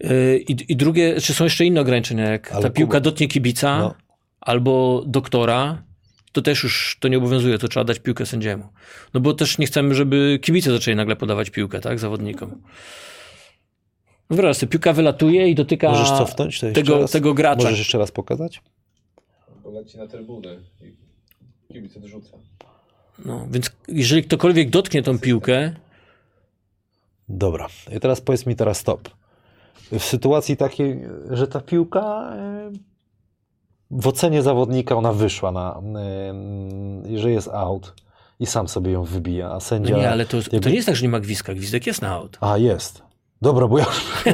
Yy, 0.04 0.38
I, 0.48 0.72
I 0.72 0.76
drugie, 0.76 1.22
czy 1.22 1.34
są 1.34 1.44
jeszcze 1.44 1.66
inne 1.66 1.82
ograniczenia, 1.82 2.30
jak 2.32 2.52
Ale 2.52 2.62
ta 2.62 2.70
piłka 2.70 2.92
Kuba- 2.98 3.04
dotknie 3.04 3.28
kibica 3.28 3.80
No. 3.80 3.94
albo 4.42 5.04
doktora, 5.08 5.84
to 6.32 6.42
też 6.42 6.64
już 6.64 6.98
to 7.00 7.08
nie 7.08 7.18
obowiązuje, 7.18 7.58
to 7.58 7.68
trzeba 7.68 7.84
dać 7.84 8.00
piłkę 8.00 8.26
sędziemu. 8.26 8.64
No 9.14 9.20
bo 9.20 9.34
też 9.34 9.58
nie 9.58 9.66
chcemy, 9.66 9.96
żeby 9.96 10.40
kibice 10.42 10.72
zaczęli 10.72 10.96
nagle 10.96 11.16
podawać 11.16 11.50
piłkę, 11.50 11.80
tak, 11.80 12.00
zawodnikom. 12.00 12.62
No 14.30 14.36
wyobraź 14.36 14.58
sobie, 14.58 14.70
piłka 14.70 14.94
wylatuje 14.94 15.50
i 15.50 15.56
dotyka 15.56 15.90
Możesz 15.90 16.08
cofnąć 16.10 16.60
to 16.60 16.72
tego, 16.72 17.00
raz? 17.02 17.12
tego 17.12 17.34
gracza. 17.34 17.64
Możesz 17.64 17.80
jeszcze 17.80 17.98
raz 17.98 18.12
pokazać? 18.12 18.62
Leci 19.74 19.98
na 19.98 20.08
trybunę 20.08 20.56
i 20.82 21.74
kibic 21.74 21.98
odrzuca. 21.98 22.38
No, 23.26 23.48
więc 23.52 23.72
jeżeli 23.88 24.24
ktokolwiek 24.24 24.70
dotknie 24.70 25.04
tą 25.04 25.20
piłkę, 25.20 25.76
Dobra. 27.30 27.68
I 27.98 28.00
teraz 28.00 28.22
powiedz 28.22 28.46
mi 28.46 28.56
teraz 28.56 28.78
stop. 28.78 29.10
W 30.00 30.04
sytuacji 30.04 30.58
takiej, 30.58 31.00
że 31.30 31.48
ta 31.48 31.62
piłka 31.62 32.34
e, 32.36 32.72
w 33.92 34.08
ocenie 34.08 34.42
zawodnika 34.42 34.96
ona 34.96 35.14
wyszła 35.14 35.52
na, 35.52 35.82
e, 37.14 37.18
że 37.18 37.32
jest 37.32 37.48
out 37.48 37.94
i 38.40 38.46
sam 38.46 38.68
sobie 38.68 38.92
ją 38.92 39.04
wybija, 39.04 39.52
a 39.52 39.60
sędzia... 39.60 39.96
no 39.96 40.02
nie, 40.02 40.10
ale 40.10 40.26
to, 40.26 40.42
to 40.42 40.50
jakby- 40.52 40.70
nie 40.70 40.76
jest 40.76 40.86
tak, 40.86 40.96
że 40.96 41.02
nie 41.04 41.10
ma 41.10 41.20
gwizdka. 41.20 41.54
Gwizdek 41.54 41.88
jest 41.88 42.02
na 42.02 42.10
aut. 42.10 42.38
A, 42.42 42.58
jest. 42.58 43.04
Dobra, 43.42 43.68
bo 43.68 43.78
ja... 43.80 43.86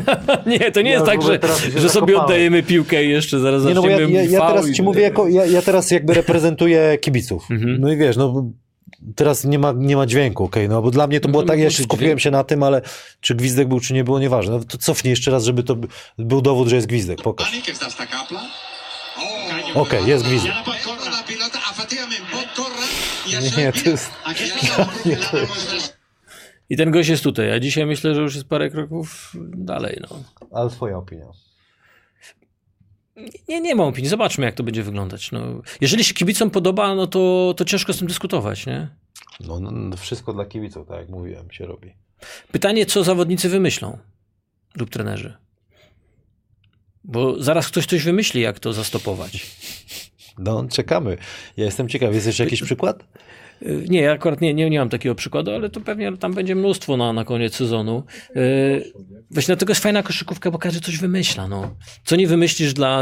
Nie, 0.45 0.71
to 0.71 0.81
nie 0.81 0.89
Ja 0.89 0.95
jest 0.95 1.05
tak, 1.05 1.21
że, 1.21 1.39
że 1.77 1.89
sobie 1.89 2.21
oddajemy 2.21 2.63
piłkę 2.63 3.05
i 3.05 3.09
jeszcze 3.09 3.39
zaraz 3.39 3.63
Nie, 3.65 3.73
no 3.73 3.81
bo 3.81 3.89
ja, 3.89 3.99
ja, 3.99 4.23
ja 4.23 4.47
teraz 4.47 4.67
i- 4.67 4.73
ci 4.73 4.83
mówię, 4.83 5.01
jako, 5.01 5.27
ja, 5.27 5.45
ja 5.45 5.61
teraz 5.61 5.91
jakby 5.91 6.13
reprezentuję 6.13 6.97
kibiców. 6.97 7.51
Mhm. 7.51 7.81
No 7.81 7.91
i 7.91 7.97
wiesz, 7.97 8.17
no 8.17 8.51
teraz 9.15 9.43
nie 9.43 9.59
ma, 9.59 9.71
nie 9.75 9.95
ma 9.95 10.05
dźwięku, 10.05 10.43
okej, 10.43 10.69
no 10.69 10.81
bo 10.81 10.91
dla 10.91 11.07
mnie 11.07 11.19
to 11.19 11.27
No 11.27 11.31
było 11.31 11.43
to 11.43 11.47
tak, 11.47 11.59
ja 11.59 11.65
musi 11.65 11.77
się 11.77 11.83
skupiłem 11.83 12.09
dźwięk. 12.09 12.21
się 12.21 12.31
na 12.31 12.43
tym, 12.43 12.63
ale 12.63 12.81
czy 13.21 13.35
gwizdek 13.35 13.67
był, 13.67 13.79
czy 13.79 13.93
nie 13.93 14.03
było, 14.03 14.19
nieważne. 14.19 14.57
No 14.57 14.63
to 14.63 14.77
cofnij 14.77 15.09
jeszcze 15.09 15.31
raz, 15.31 15.43
żeby 15.43 15.63
to 15.63 15.75
by- 15.75 15.87
był 16.17 16.41
dowód, 16.41 16.67
że 16.67 16.75
jest 16.75 16.87
gwizdek, 16.87 17.21
pokaż. 17.21 17.51
Dani, 17.51 17.63
que 17.63 17.71
está 17.73 17.85
hasta 17.85 18.07
Capla. 18.07 18.41
Ok, 19.73 19.93
jest 20.05 20.23
gwizdek. 20.25 20.51
No 20.55 20.73
Nie, 23.57 23.71
to 23.73 23.89
jest... 23.89 24.09
Nie, 25.05 25.17
to 25.17 25.37
jest- 25.37 25.97
I 26.69 26.77
ten 26.77 26.91
gość 26.91 27.09
jest 27.09 27.23
tutaj, 27.23 27.51
a 27.51 27.59
dzisiaj 27.59 27.85
myślę, 27.85 28.15
że 28.15 28.21
już 28.21 28.35
jest 28.35 28.47
parę 28.47 28.69
kroków 28.69 29.31
dalej. 29.55 29.99
No. 30.01 30.07
Ale 30.51 30.69
twoja 30.69 30.97
opinia. 30.97 31.25
Nie, 33.47 33.61
nie 33.61 33.75
mam 33.75 33.87
opinii. 33.87 34.09
Zobaczmy, 34.09 34.45
jak 34.45 34.55
to 34.55 34.63
będzie 34.63 34.83
wyglądać. 34.83 35.31
No. 35.31 35.61
Jeżeli 35.81 36.03
się 36.03 36.13
kibicom 36.13 36.49
podoba, 36.49 36.95
no 36.95 37.07
to, 37.07 37.53
to 37.57 37.65
ciężko 37.65 37.93
z 37.93 37.97
tym 37.97 38.07
dyskutować. 38.07 38.65
Nie? 38.65 38.89
No, 39.39 39.59
no, 39.59 39.97
wszystko 39.97 40.33
dla 40.33 40.45
kibiców, 40.45 40.87
tak 40.87 40.97
jak 40.99 41.09
mówiłem, 41.09 41.51
się 41.51 41.65
robi. 41.65 41.93
Pytanie, 42.51 42.85
co 42.85 43.03
zawodnicy 43.03 43.49
wymyślą 43.49 43.97
lub 44.75 44.89
trenerzy. 44.89 45.37
Bo 47.03 47.43
zaraz 47.43 47.67
ktoś 47.67 47.85
coś 47.85 48.03
wymyśli, 48.03 48.41
jak 48.41 48.59
to 48.59 48.73
zastopować. 48.73 49.47
No, 50.37 50.67
czekamy. 50.71 51.17
Ja 51.57 51.65
jestem 51.65 51.89
ciekaw, 51.89 52.13
jest 52.13 52.27
jeszcze 52.27 52.43
jakiś 52.43 52.61
przykład? 52.61 53.03
Y, 53.61 53.85
Nie, 53.89 54.01
ja 54.01 54.11
akurat 54.11 54.41
nie, 54.41 54.53
nie, 54.53 54.69
nie 54.69 54.79
mam 54.79 54.89
takiego 54.89 55.15
przykładu, 55.15 55.51
ale 55.51 55.69
to 55.69 55.79
pewnie 55.81 56.17
tam 56.17 56.33
będzie 56.33 56.55
mnóstwo 56.55 56.97
na, 56.97 57.13
na 57.13 57.23
koniec 57.23 57.55
sezonu. 57.55 58.03
Y, 58.35 58.91
Właśnie 59.31 59.55
dlatego 59.55 59.71
jest 59.71 59.83
fajna 59.83 60.03
koszykówka, 60.03 60.51
bo 60.51 60.57
każdy 60.57 60.79
coś 60.81 60.97
wymyśla. 60.97 61.47
No. 61.47 61.75
Co 62.05 62.15
nie 62.15 62.27
wymyślisz 62.27 62.73
dla... 62.73 63.01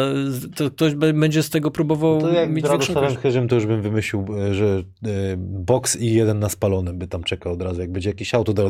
To 0.56 0.72
ktoś 0.72 0.94
będzie 0.96 1.44
z 1.44 1.50
tego 1.50 1.72
próbował 1.72 2.22
To 2.22 2.32
jak 2.34 2.50
mieć 2.50 2.70
większą. 2.70 2.94
Chyrzym, 3.22 3.48
to 3.48 3.56
już 3.56 3.66
bym 3.66 3.82
wymyślił, 3.82 4.26
e, 4.50 4.54
że 4.54 4.66
e, 5.06 5.10
boks 5.38 5.96
i 5.96 6.14
jeden 6.14 6.40
na 6.40 6.50
spalonym 6.50 6.98
by 6.98 7.08
tam 7.08 7.24
czekał 7.24 7.54
od 7.54 7.62
razu. 7.62 7.82
Jak 7.82 7.92
będzie 7.92 8.10
jakiś 8.10 8.34
auto, 8.34 8.54
to 8.54 8.70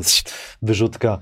wyrzutka, 0.61 1.19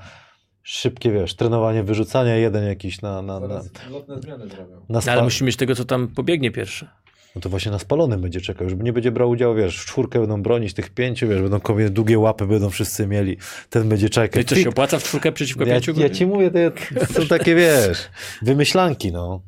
szybkie, 0.63 1.11
wiesz, 1.11 1.35
trenowanie 1.35 1.83
wyrzucania, 1.83 2.35
jeden 2.35 2.63
jakiś 2.65 3.01
na... 3.01 3.21
na, 3.21 3.39
na, 3.39 3.47
Zaraz 3.47 3.69
lotne 3.91 4.21
zmiany 4.21 4.47
zrobią. 4.47 4.75
na 4.75 4.81
No, 4.89 5.01
spa... 5.01 5.11
ale 5.11 5.23
musi 5.23 5.43
mieć 5.43 5.55
tego, 5.55 5.75
co 5.75 5.85
tam 5.85 6.07
pobiegnie 6.07 6.51
pierwszy. 6.51 6.87
No 7.35 7.41
to 7.41 7.49
właśnie 7.49 7.71
na 7.71 7.79
spalonym 7.79 8.21
będzie 8.21 8.41
czekał, 8.41 8.67
już 8.69 8.77
nie 8.79 8.93
będzie 8.93 9.11
brał 9.11 9.29
udziału, 9.29 9.55
wiesz, 9.55 9.81
w 9.81 9.85
czwórkę 9.85 10.19
będą 10.19 10.41
bronić 10.43 10.73
tych 10.73 10.89
pięciu, 10.89 11.27
wiesz, 11.27 11.41
będą 11.41 11.59
kobiety, 11.59 11.89
długie 11.91 12.19
łapy 12.19 12.47
będą 12.47 12.69
wszyscy 12.69 13.07
mieli, 13.07 13.37
ten 13.69 13.89
będzie 13.89 14.09
czekał. 14.09 14.41
i 14.41 14.45
co 14.45 14.55
się 14.55 14.69
opłaca 14.69 14.99
w 14.99 15.03
czwórkę 15.03 15.31
przeciwko 15.31 15.65
ja, 15.65 15.73
pięciu? 15.73 16.01
ja 16.01 16.09
ci 16.09 16.25
mówię, 16.25 16.51
to 17.07 17.13
są 17.13 17.27
takie, 17.27 17.55
wiesz, 17.55 18.09
wymyślanki, 18.41 19.11
no. 19.11 19.41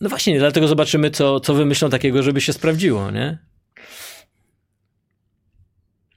No 0.00 0.08
właśnie, 0.08 0.38
dlatego 0.38 0.68
zobaczymy, 0.68 1.10
co, 1.10 1.40
co 1.40 1.54
wymyślą 1.54 1.90
takiego, 1.90 2.22
żeby 2.22 2.40
się 2.40 2.52
sprawdziło, 2.52 3.10
nie? 3.10 3.38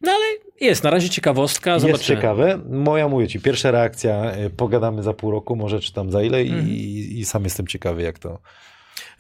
No 0.02 0.12
ale 0.12 0.26
jest, 0.62 0.84
na 0.84 0.90
razie 0.90 1.10
ciekawostka, 1.10 1.74
Jest 1.74 1.86
zobaczymy. 1.86 2.18
ciekawe. 2.18 2.60
Moja, 2.70 3.08
mówię 3.08 3.28
ci, 3.28 3.40
pierwsza 3.40 3.72
reakcja, 3.72 4.36
y, 4.46 4.50
pogadamy 4.50 5.04
za 5.04 5.14
pół 5.14 5.32
roku, 5.32 5.56
może 5.56 5.80
czy 5.80 5.94
tam 5.94 6.12
za 6.12 6.24
ile 6.24 6.44
i, 6.44 6.50
Mhm. 6.50 6.70
i 6.70 7.26
sam 7.26 7.44
jestem 7.44 7.68
ciekawy, 7.68 8.02
jak 8.02 8.20
to... 8.20 8.40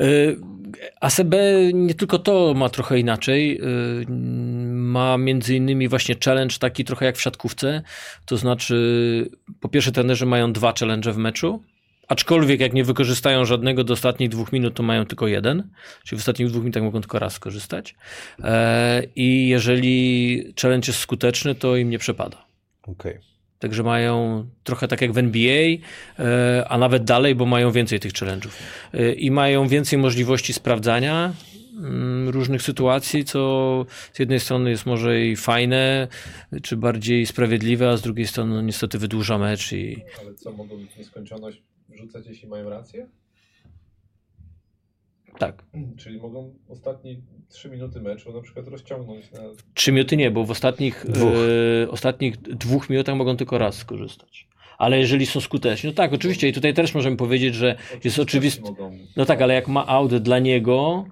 Y, 0.02 0.38
ACB 1.02 1.36
nie 1.74 1.94
tylko 1.94 2.20
to 2.20 2.54
ma 2.54 2.70
trochę 2.70 3.00
inaczej. 3.00 3.62
y, 3.62 4.06
Ma 4.10 5.18
między 5.18 5.56
innymi 5.56 5.88
właśnie 5.88 6.16
challenge 6.26 6.56
taki 6.60 6.86
trochę 6.86 7.06
jak 7.06 7.18
w 7.18 7.22
siatkówce. 7.22 7.82
To 8.26 8.38
znaczy, 8.38 9.30
po 9.60 9.70
pierwsze, 9.70 9.92
trenerzy 9.92 10.26
mają 10.26 10.54
dwa 10.54 10.74
challenge 10.80 11.14
w 11.14 11.18
meczu. 11.18 11.64
Aczkolwiek 12.08 12.60
jak 12.60 12.74
nie 12.74 12.84
wykorzystają 12.84 13.46
żadnego 13.46 13.84
do 13.84 13.94
ostatnich 13.94 14.30
dwóch 14.30 14.52
minut, 14.52 14.74
to 14.74 14.84
mają 14.84 15.06
tylko 15.06 15.28
jeden. 15.28 15.70
Czyli 16.04 16.18
w 16.18 16.22
ostatnich 16.22 16.48
dwóch 16.48 16.64
minutach 16.64 16.84
mogą 16.84 17.02
tylko 17.02 17.20
raz 17.20 17.34
skorzystać. 17.34 17.96
E, 18.44 19.04
I 19.16 19.48
jeżeli 19.48 20.44
challenge 20.62 20.88
jest 20.88 21.00
skuteczny, 21.00 21.56
to 21.56 21.76
im 21.76 21.90
nie 21.90 22.00
przepada. 22.00 22.46
Okej. 22.88 23.29
Także 23.60 23.84
mają 23.84 24.46
trochę 24.64 24.88
tak 24.88 25.02
jak 25.02 25.12
w 25.12 25.18
NBA, 25.18 25.78
e, 26.20 26.66
a 26.68 26.78
nawet 26.78 27.04
dalej, 27.04 27.36
bo 27.36 27.46
mają 27.46 27.72
więcej 27.72 28.00
tych 28.00 28.14
challenge'ów. 28.14 28.50
E, 28.94 29.14
I 29.14 29.32
mają 29.32 29.68
więcej 29.68 30.00
możliwości 30.00 30.54
sprawdzania 30.54 31.34
mm, 31.78 32.30
różnych 32.30 32.62
sytuacji, 32.62 33.26
co 33.26 33.86
z 34.14 34.20
jednej 34.20 34.40
strony 34.40 34.70
jest 34.70 34.86
może 34.86 35.26
i 35.26 35.36
fajne, 35.36 36.08
czy 36.64 36.78
bardziej 36.78 37.26
sprawiedliwe, 37.26 37.90
a 37.90 37.98
z 37.98 38.02
drugiej 38.02 38.28
strony 38.28 38.56
no, 38.56 38.62
niestety 38.62 38.98
wydłuża 38.98 39.38
mecz 39.38 39.72
i 39.74 40.04
Ale 40.22 40.34
co, 40.36 40.52
mogą 40.52 40.78
w 40.78 40.98
nieskończoność 40.98 41.62
rzucać, 41.94 42.28
jeśli 42.28 42.48
mają 42.48 42.70
rację? 42.70 43.08
Tak. 45.40 45.64
Czyli 45.98 46.20
mogą 46.20 46.54
ostatnie 46.70 47.16
3 47.50 47.70
minuty 47.70 48.02
meczu 48.02 48.34
na 48.34 48.42
przykład 48.42 48.68
rozciągnąć 48.68 49.32
na... 49.32 49.40
Trzy 49.74 49.92
minuty 49.92 50.18
nie, 50.18 50.32
bo 50.32 50.44
w 50.46 50.52
ostatnich 50.52 51.06
Dwóch. 51.10 51.30
e, 51.84 51.90
ostatnich 51.92 52.38
dwóch 52.38 52.90
minutach 52.90 53.16
mogą 53.16 53.38
tylko 53.38 53.58
raz 53.58 53.76
skorzystać. 53.76 54.48
Ale 54.78 55.00
jeżeli 55.00 55.26
są 55.26 55.40
skuteczni, 55.40 55.90
no 55.90 55.96
tak, 55.96 56.14
oczywiście 56.14 56.48
i 56.48 56.54
tutaj 56.54 56.74
też 56.74 56.96
możemy 56.96 57.18
powiedzieć, 57.18 57.56
że 57.56 57.76
jest 58.04 58.20
oczywiste, 58.20 58.62
Mogą... 58.62 58.92
No 59.18 59.26
tak, 59.26 59.42
ale 59.42 59.54
jak 59.54 59.68
ma 59.68 59.88
aut 59.88 60.16
dla 60.16 60.40
niego, 60.40 61.06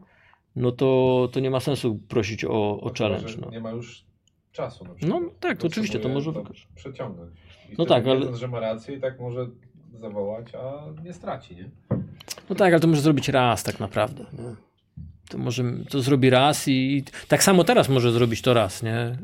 no 0.55 0.71
to, 0.71 1.30
to 1.32 1.39
nie 1.39 1.49
ma 1.49 1.59
sensu 1.59 1.99
prosić 2.07 2.45
o, 2.45 2.82
o 2.82 2.91
challenge. 2.97 3.34
No. 3.41 3.49
Nie 3.51 3.59
ma 3.59 3.71
już 3.71 4.05
czasu 4.51 4.86
na 4.86 4.93
przykład. 4.95 5.21
No 5.21 5.30
tak, 5.39 5.57
to 5.57 5.67
oczywiście, 5.67 5.99
to 5.99 6.09
może 6.09 6.32
wykorzystać. 6.32 6.73
przeciągnąć. 6.75 7.32
I 7.71 7.75
No 7.78 7.86
tak, 7.86 8.07
ale- 8.07 8.19
wiedząc, 8.19 8.38
że 8.38 8.47
ma 8.47 8.59
rację 8.59 8.95
i 8.95 8.99
tak 8.99 9.19
może 9.19 9.47
zawołać, 9.99 10.55
a 10.55 10.84
nie 11.03 11.13
straci, 11.13 11.55
nie? 11.55 11.69
No 12.49 12.55
tak, 12.55 12.73
ale 12.73 12.80
to 12.80 12.88
może 12.88 13.01
zrobić 13.01 13.30
raz 13.30 13.63
tak 13.63 13.80
naprawdę. 13.80 14.25
Nie? 14.34 14.55
To 15.30 15.38
może 15.38 15.63
to 15.89 16.01
zrobi 16.01 16.30
raz 16.30 16.67
i 16.67 17.03
tak 17.28 17.43
samo 17.43 17.63
teraz 17.63 17.89
może 17.89 18.11
zrobić 18.11 18.41
to 18.41 18.53
raz, 18.53 18.84
nie? 18.84 19.17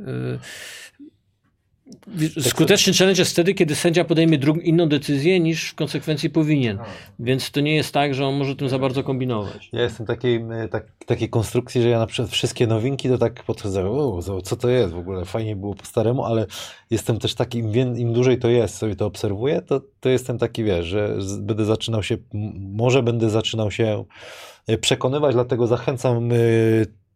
Skuteczny 2.41 2.93
challenge 2.93 3.21
jest 3.21 3.31
wtedy, 3.31 3.53
kiedy 3.53 3.75
sędzia 3.75 4.03
podejmie 4.03 4.37
drugą, 4.37 4.59
inną 4.59 4.89
decyzję 4.89 5.39
niż 5.39 5.69
w 5.69 5.75
konsekwencji 5.75 6.29
powinien. 6.29 6.79
A, 6.79 6.85
Więc 7.19 7.51
to 7.51 7.61
nie 7.61 7.75
jest 7.75 7.93
tak, 7.93 8.13
że 8.13 8.25
on 8.25 8.35
może 8.35 8.55
tym 8.55 8.69
za 8.69 8.79
bardzo 8.79 9.03
kombinować. 9.03 9.69
Ja 9.73 9.81
jestem 9.81 10.05
takiej, 10.05 10.43
tak, 10.71 10.85
takiej 11.05 11.29
konstrukcji, 11.29 11.81
że 11.81 11.89
ja 11.89 11.99
na 11.99 12.07
przykład 12.07 12.31
wszystkie 12.31 12.67
nowinki 12.67 13.09
to 13.09 13.17
tak 13.17 13.43
podchodzę, 13.43 13.89
o, 13.89 14.19
co- 14.43 14.55
to 14.55 14.69
jest 14.69 14.93
w 14.93 14.97
ogóle, 14.97 15.25
fajnie 15.25 15.55
było 15.55 15.75
po 15.75 15.85
staremu, 15.85 16.25
ale 16.25 16.45
jestem 16.89 17.19
też 17.19 17.35
taki, 17.35 17.57
im, 17.59 17.97
im 17.97 18.13
dłużej 18.13 18.39
to 18.39 18.49
jest, 18.49 18.75
sobie 18.77 18.95
to 18.95 19.05
obserwuję, 19.05 19.61
to, 19.61 19.81
to 19.99 20.09
jestem 20.09 20.37
taki, 20.37 20.63
wiesz, 20.63 20.85
że 20.85 21.17
będę 21.39 21.65
zaczynał 21.65 22.03
się, 22.03 22.17
może 22.59 23.03
będę 23.03 23.29
zaczynał 23.29 23.71
się 23.71 24.05
e, 24.67 24.77
przekonywać, 24.77 25.33
dlatego 25.33 25.67
zachęcam 25.67 26.31
e, 26.31 26.35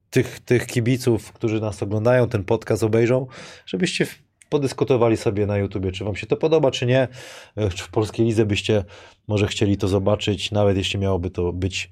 tych, 0.10 0.40
tych 0.40 0.68
kibiców, 0.68 1.32
którzy 1.34 1.62
nas 1.62 1.84
oglądają, 1.84 2.30
ten 2.30 2.44
podcast 2.44 2.84
obejrzą, 2.84 3.28
żebyście 3.66 4.08
podyskutowali 4.50 5.18
sobie 5.18 5.46
na 5.46 5.58
YouTubie, 5.58 5.92
czy 5.92 6.04
wam 6.04 6.16
się 6.16 6.28
to 6.28 6.38
podoba, 6.38 6.72
czy 6.72 6.86
nie, 6.86 7.08
E, 7.58 7.70
czy 7.70 7.84
w 7.84 7.90
Polskiej 7.90 8.26
Lidze 8.26 8.46
byście 8.46 8.84
może 9.28 9.48
chcieli 9.48 9.78
to 9.78 9.88
zobaczyć, 9.88 10.52
nawet 10.52 10.78
jeśli 10.78 11.00
miałoby 11.00 11.30
to 11.30 11.54
być 11.54 11.90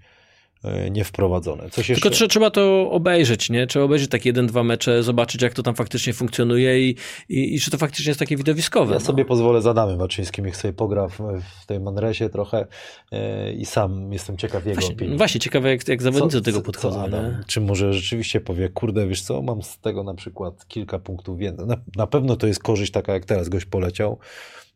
e, 0.66 0.90
niewprowadzone. 0.90 1.70
Coś 1.70 1.90
jeszcze? 1.90 2.02
Tylko 2.02 2.16
trze- 2.16 2.28
trzeba 2.28 2.50
to 2.50 2.92
obejrzeć, 2.92 3.50
nie? 3.50 3.68
Trzeba 3.68 3.86
obejrzeć 3.86 4.10
takie 4.10 4.30
jeden, 4.30 4.48
dwa 4.48 4.64
mecze, 4.64 5.04
zobaczyć 5.04 5.42
jak 5.42 5.54
to 5.54 5.64
tam 5.64 5.76
faktycznie 5.76 6.14
funkcjonuje 6.14 6.90
i, 6.90 6.96
i, 7.30 7.56
i 7.56 7.60
czy 7.60 7.72
to 7.72 7.78
faktycznie 7.78 8.10
jest 8.10 8.20
takie 8.20 8.38
widowiskowe. 8.38 8.94
Ja 8.94 9.00
no. 9.00 9.06
sobie 9.06 9.26
pozwolę 9.26 9.62
z 9.62 9.68
Adamem 9.68 9.98
Waczyńskim, 9.98 10.46
niech 10.46 10.58
sobie 10.58 10.74
pogra 10.74 11.08
w, 11.08 11.20
w 11.62 11.66
tej 11.66 11.80
Manresie 11.80 12.30
trochę 12.30 12.68
e, 13.12 13.54
i 13.54 13.66
sam 13.66 14.14
jestem 14.14 14.38
ciekaw 14.38 14.66
jego 14.66 14.82
Właśnie, 14.82 14.96
opinii. 14.96 15.18
właśnie, 15.18 15.40
ciekawe 15.42 15.70
jak, 15.70 15.88
jak 15.88 16.02
zawodnicy 16.02 16.38
do 16.38 16.44
tego 16.44 16.58
co 16.58 16.64
podchodzą. 16.64 17.02
Adam? 17.04 17.26
nie? 17.26 17.44
Czy 17.48 17.62
może 17.62 17.94
rzeczywiście 17.94 18.42
powie, 18.42 18.70
kurde, 18.70 19.08
wiesz 19.08 19.22
co, 19.22 19.42
mam 19.42 19.62
z 19.62 19.80
tego 19.80 20.04
na 20.04 20.14
przykład 20.14 20.68
kilka 20.68 21.00
punktów 21.00 21.38
więcej. 21.38 21.66
Na, 21.66 21.76
na 21.96 22.08
pewno 22.08 22.36
to 22.36 22.48
jest 22.48 22.64
korzyść 22.64 22.92
taka, 22.92 23.14
jak 23.14 23.26
teraz 23.26 23.50
gość 23.50 23.66
poleciał, 23.66 24.20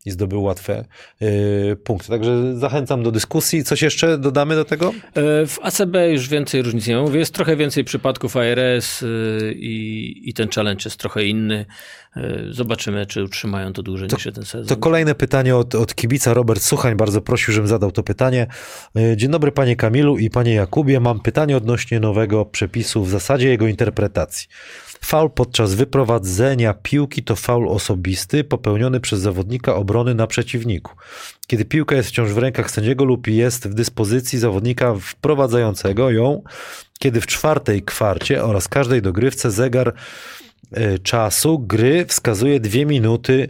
i 0.05 0.11
zdobył 0.11 0.43
łatwe 0.43 0.85
y, 1.21 1.77
punkty. 1.83 2.09
Także 2.09 2.57
zachęcam 2.59 3.03
do 3.03 3.11
dyskusji. 3.11 3.63
Coś 3.63 3.81
jeszcze 3.81 4.17
dodamy 4.17 4.55
do 4.55 4.65
tego? 4.65 4.93
E, 5.15 5.45
W 5.47 5.59
ACB 5.61 5.95
już 6.11 6.29
więcej 6.29 6.61
różnic 6.61 6.87
nie. 6.87 6.97
Mówię, 6.97 7.19
Jest 7.19 7.33
trochę 7.33 7.55
więcej 7.55 7.83
przypadków 7.83 8.37
ARS 8.37 9.03
y, 9.03 9.53
i, 9.57 10.29
i 10.29 10.33
ten 10.33 10.49
challenge 10.49 10.81
jest 10.85 10.97
trochę 10.97 11.25
inny. 11.25 11.65
E, 12.15 12.39
Zobaczymy, 12.49 13.05
czy 13.05 13.23
utrzymają 13.23 13.73
to 13.73 13.83
dłużej 13.83 14.09
niż 14.13 14.25
jeden 14.25 14.45
sezon. 14.45 14.67
To 14.67 14.77
kolejne 14.77 15.15
pytanie 15.15 15.55
od, 15.55 15.75
od 15.75 15.95
kibica. 15.95 16.33
Robert 16.33 16.61
Suchań 16.61 16.95
bardzo 16.95 17.21
prosił, 17.21 17.53
żebym 17.53 17.67
zadał 17.67 17.91
to 17.91 18.03
pytanie. 18.03 18.47
Y, 18.97 19.17
Dzień 19.17 19.31
dobry 19.31 19.51
panie 19.51 19.75
Kamilu 19.75 20.17
i 20.17 20.29
panie 20.29 20.53
Jakubie. 20.53 20.99
Mam 20.99 21.19
pytanie 21.19 21.57
odnośnie 21.57 21.99
nowego 21.99 22.45
przepisu 22.45 23.03
w 23.03 23.09
zasadzie 23.09 23.49
jego 23.49 23.67
interpretacji. 23.67 24.47
Faul 25.01 25.29
podczas 25.29 25.73
wyprowadzenia 25.73 26.73
piłki 26.73 27.23
to 27.23 27.35
faul 27.35 27.69
osobisty 27.69 28.43
popełniony 28.43 28.99
przez 28.99 29.19
zawodnika 29.19 29.75
obrony 29.75 30.15
na 30.15 30.27
przeciwniku. 30.27 30.95
Kiedy 31.47 31.65
piłka 31.65 31.95
jest 31.95 32.09
wciąż 32.09 32.29
w 32.29 32.37
rękach 32.37 32.71
sędziego 32.71 33.05
lub 33.05 33.27
jest 33.27 33.67
w 33.67 33.73
dyspozycji 33.73 34.39
zawodnika 34.39 34.95
wprowadzającego 35.01 36.11
ją, 36.11 36.43
kiedy 36.99 37.21
w 37.21 37.27
czwartej 37.27 37.83
kwarcie 37.83 38.43
oraz 38.43 38.67
każdej 38.67 39.01
dogrywce 39.01 39.51
zegar 39.51 39.93
y, 40.77 40.99
czasu 40.99 41.59
gry 41.59 42.05
wskazuje 42.05 42.59
dwie 42.59 42.85
minuty 42.85 43.49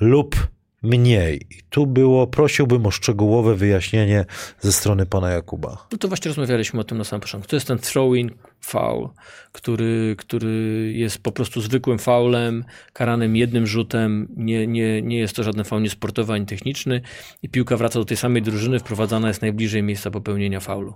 lub 0.00 0.48
mniej. 0.82 1.46
Tu 1.70 1.86
było, 1.86 2.26
prosiłbym 2.26 2.86
o 2.86 2.90
szczegółowe 2.90 3.54
wyjaśnienie 3.54 4.24
ze 4.60 4.72
strony 4.72 5.06
pana 5.06 5.30
Jakuba. 5.30 5.86
No 5.92 5.98
to 5.98 6.08
właśnie 6.08 6.28
rozmawialiśmy 6.28 6.80
o 6.80 6.84
tym 6.84 6.98
na 6.98 7.04
samym 7.04 7.20
początku. 7.20 7.50
To 7.50 7.56
jest 7.56 7.66
ten 7.66 7.78
throw-in 7.78 8.30
foul, 8.60 9.08
który, 9.52 10.14
który 10.18 10.92
jest 10.96 11.22
po 11.22 11.32
prostu 11.32 11.60
zwykłym 11.60 11.98
faulem, 11.98 12.64
karanym 12.92 13.36
jednym 13.36 13.66
rzutem. 13.66 14.28
Nie, 14.36 14.66
nie, 14.66 15.02
nie 15.02 15.18
jest 15.18 15.36
to 15.36 15.42
żaden 15.42 15.64
faul 15.64 15.82
niesportowy 15.82 16.32
ani 16.32 16.46
techniczny 16.46 17.00
i 17.42 17.48
piłka 17.48 17.76
wraca 17.76 17.98
do 17.98 18.04
tej 18.04 18.16
samej 18.16 18.42
drużyny, 18.42 18.78
wprowadzana 18.78 19.28
jest 19.28 19.42
najbliżej 19.42 19.82
miejsca 19.82 20.10
popełnienia 20.10 20.60
faulu. 20.60 20.94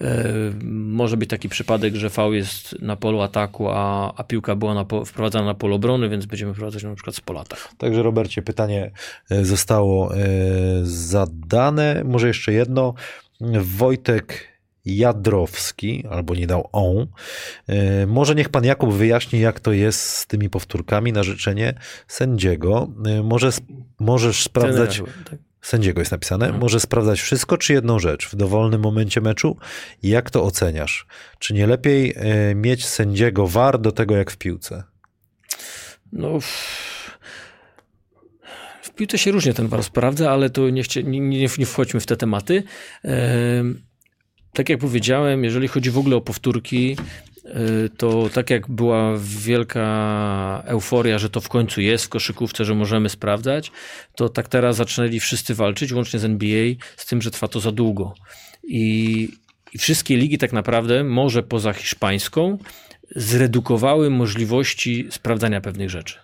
E, 0.00 0.24
może 0.72 1.16
być 1.16 1.30
taki 1.30 1.48
przypadek, 1.48 1.94
że 1.94 2.10
faul 2.10 2.34
jest 2.34 2.82
na 2.82 2.96
polu 2.96 3.20
ataku, 3.20 3.68
a, 3.70 4.14
a 4.16 4.24
piłka 4.24 4.56
była 4.56 4.74
na 4.74 4.84
po, 4.84 5.04
wprowadzana 5.04 5.46
na 5.46 5.54
polu 5.54 5.74
obrony, 5.74 6.08
więc 6.08 6.26
będziemy 6.26 6.54
wprowadzać 6.54 6.82
na 6.82 6.94
przykład 6.94 7.16
z 7.16 7.20
pola 7.20 7.40
ataku. 7.40 7.62
Także 7.78 8.02
Robercie, 8.02 8.42
pytanie 8.42 8.90
e, 9.30 9.44
zostało 9.44 10.16
e, 10.16 10.18
zadane. 10.82 12.02
Może 12.04 12.28
jeszcze 12.28 12.52
jedno. 12.52 12.94
Wojtek 13.60 14.53
Jadrowski, 14.84 16.04
albo 16.10 16.34
nie 16.34 16.46
dał 16.46 16.68
on. 16.72 17.06
E, 17.66 18.06
Może 18.06 18.34
niech 18.34 18.48
pan 18.48 18.64
Jakub 18.64 18.92
wyjaśni, 18.92 19.40
jak 19.40 19.60
to 19.60 19.72
jest 19.72 20.00
z 20.00 20.26
tymi 20.26 20.50
powtórkami 20.50 21.12
na 21.12 21.22
życzenie 21.22 21.74
sędziego. 22.08 22.88
E, 23.06 23.22
Może, 23.22 23.50
możesz 24.00 24.42
sprawdzać... 24.42 25.02
Tak? 25.30 25.38
Sędziego 25.62 26.00
jest 26.00 26.12
napisane. 26.12 26.44
Mhm. 26.44 26.60
Może 26.60 26.80
sprawdzać 26.80 27.20
wszystko, 27.20 27.58
czy 27.58 27.72
jedną 27.72 27.98
rzecz 27.98 28.28
w 28.28 28.36
dowolnym 28.36 28.80
momencie 28.80 29.20
meczu? 29.20 29.56
Jak 30.02 30.30
to 30.30 30.44
oceniasz? 30.44 31.06
Czy 31.38 31.54
nie 31.54 31.66
lepiej 31.66 32.14
e, 32.16 32.54
mieć 32.54 32.86
sędziego 32.86 33.46
war 33.46 33.80
do 33.80 33.92
tego, 33.92 34.16
jak 34.16 34.30
w 34.30 34.36
piłce? 34.36 34.84
No, 36.12 36.40
w, 38.82 38.90
piłce 38.96 39.18
się 39.18 39.32
różnie 39.32 39.54
ten 39.54 39.68
VAR 39.68 39.84
sprawdza, 39.84 40.30
ale 40.30 40.50
to 40.50 40.70
nie, 40.70 40.82
nie, 41.04 41.20
nie, 41.58 41.66
wchodźmy 41.66 42.00
w 42.00 42.06
te 42.06 42.16
tematy. 42.16 42.62
Em, 43.02 43.82
tak 44.54 44.68
jak 44.68 44.78
powiedziałem, 44.78 45.44
jeżeli 45.44 45.68
chodzi 45.68 45.90
w 45.90 45.98
ogóle 45.98 46.16
o 46.16 46.20
powtórki, 46.20 46.96
y, 47.46 47.90
to 47.96 48.28
tak 48.34 48.50
jak 48.50 48.68
była 48.68 49.14
wielka 49.18 50.62
euforia, 50.66 51.18
że 51.18 51.30
to 51.30 51.40
w 51.40 51.48
końcu 51.48 51.80
jest 51.80 52.04
w 52.04 52.08
koszykówce, 52.08 52.64
że 52.64 52.74
możemy 52.74 53.08
sprawdzać, 53.08 53.72
to 54.16 54.28
tak 54.28 54.48
teraz 54.48 54.76
zaczęli 54.76 55.20
wszyscy 55.20 55.54
walczyć, 55.54 55.92
łącznie 55.92 56.18
z 56.18 56.24
NBA, 56.24 56.74
z 56.96 57.06
tym, 57.06 57.22
że 57.22 57.30
trwa 57.30 57.48
to 57.48 57.60
za 57.60 57.72
długo. 57.72 58.14
I, 58.64 59.28
i 59.74 59.78
wszystkie 59.78 60.16
ligi 60.16 60.38
tak 60.38 60.52
naprawdę, 60.52 61.04
może 61.04 61.42
poza 61.42 61.72
hiszpańską, 61.72 62.58
zredukowały 63.16 64.10
możliwości 64.10 65.06
sprawdzania 65.10 65.60
pewnych 65.60 65.90
rzeczy. 65.90 66.23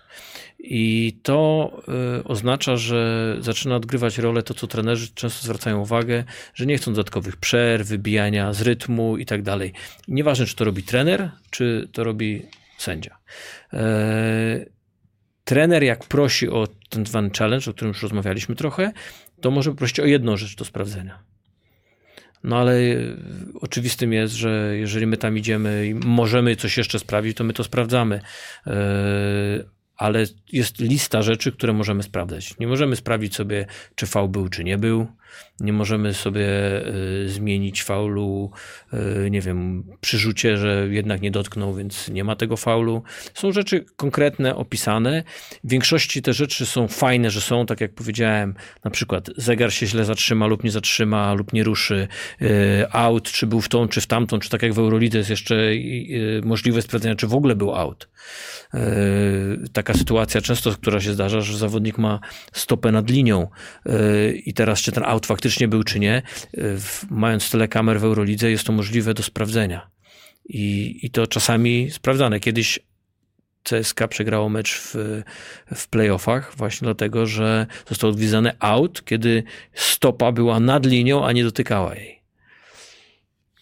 I 0.62 1.16
to 1.22 1.70
y, 2.18 2.24
oznacza, 2.24 2.76
że 2.76 3.36
zaczyna 3.40 3.76
odgrywać 3.76 4.18
rolę 4.18 4.42
to, 4.42 4.54
co 4.54 4.66
trenerzy 4.66 5.08
często 5.14 5.44
zwracają 5.44 5.80
uwagę, 5.80 6.24
że 6.54 6.66
nie 6.66 6.78
chcą 6.78 6.92
dodatkowych 6.92 7.36
przerw, 7.36 7.88
wybijania 7.88 8.52
z 8.52 8.62
rytmu 8.62 9.16
i 9.16 9.26
tak 9.26 9.42
dalej. 9.42 9.72
Nieważne, 10.08 10.46
czy 10.46 10.56
to 10.56 10.64
robi 10.64 10.82
trener, 10.82 11.30
czy 11.50 11.88
to 11.92 12.04
robi 12.04 12.42
sędzia. 12.78 13.18
E, 13.72 14.66
trener, 15.44 15.82
jak 15.82 16.04
prosi 16.04 16.48
o 16.48 16.68
ten 16.88 17.06
zwany 17.06 17.30
challenge, 17.38 17.70
o 17.70 17.74
którym 17.74 17.88
już 17.88 18.02
rozmawialiśmy 18.02 18.54
trochę, 18.54 18.92
to 19.40 19.50
może 19.50 19.74
prosić 19.74 20.00
o 20.00 20.06
jedną 20.06 20.36
rzecz 20.36 20.56
do 20.56 20.64
sprawdzenia. 20.64 21.18
No 22.44 22.58
ale 22.58 22.72
e, 22.72 22.96
oczywistym 23.60 24.12
jest, 24.12 24.34
że 24.34 24.76
jeżeli 24.76 25.06
my 25.06 25.16
tam 25.16 25.38
idziemy 25.38 25.86
i 25.86 25.94
możemy 25.94 26.56
coś 26.56 26.76
jeszcze 26.76 26.98
sprawdzić, 26.98 27.36
to 27.36 27.44
my 27.44 27.52
to 27.52 27.64
sprawdzamy. 27.64 28.20
Ale 30.00 30.24
jest 30.52 30.80
lista 30.80 31.22
rzeczy, 31.22 31.52
które 31.52 31.72
możemy 31.72 32.02
sprawdzać. 32.02 32.58
Nie 32.58 32.66
możemy 32.66 32.96
sprawdzić 32.96 33.34
sobie, 33.34 33.66
czy 33.94 34.06
faul 34.06 34.28
był, 34.28 34.48
czy 34.48 34.64
nie 34.64 34.78
był. 34.78 35.06
Nie 35.60 35.72
możemy 35.72 36.14
sobie 36.14 36.46
y, 37.24 37.28
zmienić 37.28 37.82
faulu, 37.82 38.50
y, 39.24 39.30
nie 39.30 39.40
wiem, 39.40 39.84
przy 40.00 40.18
rzucie, 40.18 40.56
że 40.56 40.88
jednak 40.90 41.20
nie 41.20 41.30
dotknął, 41.30 41.74
więc 41.74 42.08
nie 42.08 42.24
ma 42.24 42.36
tego 42.36 42.56
faulu. 42.56 43.02
Są 43.34 43.52
rzeczy 43.52 43.84
konkretne, 43.96 44.56
opisane. 44.56 45.22
W 45.64 45.70
większości 45.70 46.22
te 46.22 46.32
rzeczy 46.32 46.66
są 46.66 46.88
fajne, 46.88 47.30
że 47.30 47.40
są, 47.40 47.66
tak 47.66 47.80
jak 47.80 47.94
powiedziałem, 47.94 48.54
na 48.84 48.90
przykład 48.90 49.30
zegar 49.36 49.72
się 49.72 49.86
źle 49.86 50.04
zatrzyma 50.04 50.46
lub 50.46 50.64
nie 50.64 50.70
zatrzyma, 50.70 51.34
lub 51.34 51.52
nie 51.52 51.64
ruszy. 51.64 52.08
Y, 52.42 52.86
out, 52.92 53.24
czy 53.24 53.46
był 53.46 53.60
w 53.60 53.68
tą, 53.68 53.88
czy 53.88 54.00
w 54.00 54.06
tamtą, 54.06 54.38
czy 54.38 54.50
tak 54.50 54.62
jak 54.62 54.74
w 54.74 54.78
Eurolidze 54.78 55.18
jest 55.18 55.30
jeszcze 55.30 55.70
możliwe 56.44 56.82
sprawdzenie, 56.82 57.16
czy 57.16 57.26
w 57.26 57.34
ogóle 57.34 57.56
był 57.56 57.74
out. 57.74 58.08
Taka 59.72 59.94
sytuacja 59.94 60.40
często, 60.40 60.72
która 60.72 61.00
się 61.00 61.12
zdarza, 61.12 61.40
że 61.40 61.58
zawodnik 61.58 61.98
ma 61.98 62.20
stopę 62.52 62.92
nad 62.92 63.10
linią 63.10 63.48
i 64.44 64.54
teraz 64.54 64.80
czy 64.80 64.92
ten 64.92 65.04
out 65.04 65.19
faktycznie 65.26 65.68
był, 65.68 65.84
czy 65.84 66.00
nie, 66.00 66.22
mając 67.10 67.50
tyle 67.50 67.68
kamer 67.68 68.00
w 68.00 68.04
Eurolidze 68.04 68.50
jest 68.50 68.64
to 68.64 68.72
możliwe 68.72 69.14
do 69.14 69.22
sprawdzenia. 69.22 69.90
I, 70.44 70.98
i 71.02 71.10
to 71.10 71.26
czasami 71.26 71.90
sprawdzane. 71.90 72.40
Kiedyś 72.40 72.78
CSK 73.62 74.08
przegrało 74.08 74.48
mecz 74.48 74.78
w, 74.78 75.22
w 75.74 75.88
playoffach 75.88 76.56
właśnie 76.56 76.86
dlatego, 76.86 77.26
że 77.26 77.66
został 77.88 78.10
odwiedzany 78.10 78.52
out, 78.58 79.04
kiedy 79.04 79.42
stopa 79.74 80.32
była 80.32 80.60
nad 80.60 80.86
linią, 80.86 81.26
a 81.26 81.32
nie 81.32 81.44
dotykała 81.44 81.94
jej 81.94 82.19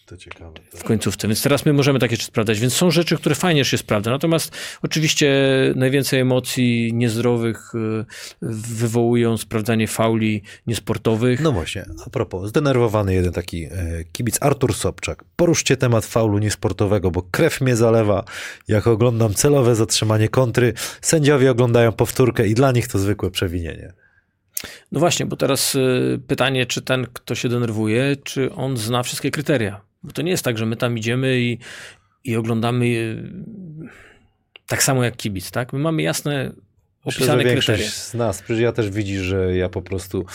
To 0.09 0.17
ciekawe. 0.17 0.51
w 0.75 0.83
końcówce. 0.83 1.27
Więc 1.27 1.43
teraz 1.43 1.65
my 1.65 1.73
możemy 1.73 1.99
takie 1.99 2.15
rzeczy 2.15 2.25
sprawdzać. 2.25 2.59
Więc 2.59 2.73
są 2.73 2.91
rzeczy, 2.91 3.17
które 3.17 3.35
fajnie 3.35 3.65
się 3.65 3.77
sprawdza. 3.77 4.11
Natomiast 4.11 4.55
oczywiście 4.81 5.29
najwięcej 5.75 6.19
emocji 6.19 6.93
niezdrowych 6.93 7.75
y, 7.75 8.05
wywołują 8.41 9.37
sprawdzanie 9.37 9.87
fauli 9.87 10.43
niesportowych. 10.67 11.39
No 11.39 11.51
właśnie, 11.51 11.85
a 12.05 12.09
propos, 12.09 12.49
zdenerwowany 12.49 13.13
jeden 13.13 13.33
taki 13.33 13.63
e, 13.63 13.69
kibic, 14.11 14.37
Artur 14.41 14.73
Sobczak. 14.73 15.23
Poruszcie 15.35 15.77
temat 15.77 16.05
faulu 16.05 16.37
niesportowego, 16.37 17.11
bo 17.11 17.21
krew 17.31 17.61
mnie 17.61 17.75
zalewa, 17.75 18.23
jak 18.67 18.87
oglądam 18.87 19.33
celowe 19.33 19.75
zatrzymanie 19.75 20.29
kontry. 20.29 20.73
Sędziowie 21.01 21.51
oglądają 21.51 21.91
powtórkę 21.91 22.47
i 22.47 22.53
dla 22.53 22.71
nich 22.71 22.87
to 22.87 22.99
zwykłe 22.99 23.31
przewinienie. 23.31 23.93
No 24.91 24.99
właśnie, 24.99 25.25
bo 25.25 25.35
teraz 25.35 25.75
y, 25.75 26.21
pytanie, 26.27 26.65
czy 26.65 26.81
ten, 26.81 27.07
kto 27.13 27.35
się 27.35 27.49
denerwuje, 27.49 28.15
czy 28.23 28.51
on 28.53 28.77
zna 28.77 29.03
wszystkie 29.03 29.31
kryteria. 29.31 29.88
Bo 30.03 30.11
to 30.11 30.21
nie 30.21 30.31
jest 30.31 30.43
tak, 30.43 30.57
że 30.57 30.65
my 30.65 30.75
tam 30.75 30.97
idziemy 30.97 31.39
i, 31.39 31.57
i 32.23 32.35
oglądamy 32.35 32.85
y, 32.85 33.31
tak 34.67 34.83
samo 34.83 35.03
jak 35.03 35.15
kibic, 35.15 35.51
tak? 35.51 35.73
My 35.73 35.79
mamy 35.79 36.01
jasne 36.01 36.51
Myślę, 37.05 37.25
opisane 37.25 37.43
większość 37.43 37.65
kryteria. 37.65 37.91
z 37.91 38.13
nas, 38.13 38.41
przecież 38.41 38.61
ja 38.61 38.71
też 38.71 38.89
widzi, 38.89 39.17
że 39.17 39.57
ja 39.57 39.69
po 39.69 39.81
prostu 39.81 40.25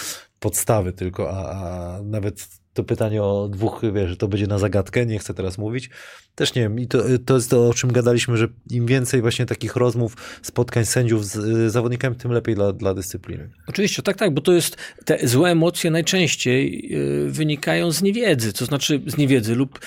podstawy 0.41 0.93
tylko, 0.93 1.31
a, 1.31 1.51
a 1.51 2.03
nawet 2.03 2.49
to 2.75 2.85
pytanie 2.85 3.23
o 3.23 3.49
dwóch, 3.49 3.83
wiesz, 3.95 4.11
że 4.11 4.17
to 4.17 4.29
będzie 4.29 4.47
na 4.47 4.59
zagadkę, 4.59 5.07
nie 5.07 5.19
chcę 5.19 5.35
teraz 5.35 5.59
mówić. 5.59 5.91
Też 6.35 6.55
nie 6.55 6.63
wiem, 6.63 6.81
i 6.81 6.87
to, 6.87 6.99
to 7.27 7.35
jest 7.35 7.51
to, 7.51 7.69
o 7.69 7.75
czym 7.75 7.93
gadaliśmy, 7.93 8.37
że 8.37 8.49
im 8.71 8.87
więcej 8.87 9.21
właśnie 9.21 9.47
takich 9.47 9.77
rozmów, 9.77 10.17
spotkań 10.43 10.85
sędziów 10.85 11.27
z 11.27 11.37
y, 11.37 11.71
zawodnikami, 11.71 12.17
tym 12.17 12.31
lepiej 12.33 12.55
dla, 12.55 12.73
dla 12.73 12.95
dyscypliny. 12.95 13.51
Oczywiście, 13.67 14.03
tak, 14.03 14.17
tak, 14.17 14.35
bo 14.35 14.41
to 14.41 14.53
jest, 14.53 14.77
te 15.05 15.29
złe 15.29 15.51
emocje 15.51 15.91
najczęściej 15.91 16.91
y, 17.27 17.31
wynikają 17.31 17.91
z 17.91 18.03
niewiedzy, 18.03 18.53
to 18.53 18.65
znaczy 18.65 19.03
z 19.07 19.17
niewiedzy 19.17 19.55
lub 19.55 19.81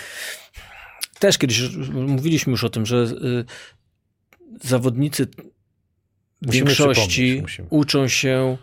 też 1.20 1.38
kiedyś 1.38 1.62
mówiliśmy 1.92 2.52
już 2.52 2.64
o 2.64 2.70
tym, 2.70 2.86
że 2.86 2.98
y, 2.98 3.46
zawodnicy 4.64 5.28
w 6.42 6.46
Musimy 6.46 6.66
większości 6.66 7.40
musimy. 7.42 7.68
uczą 7.72 8.08
się 8.08 8.58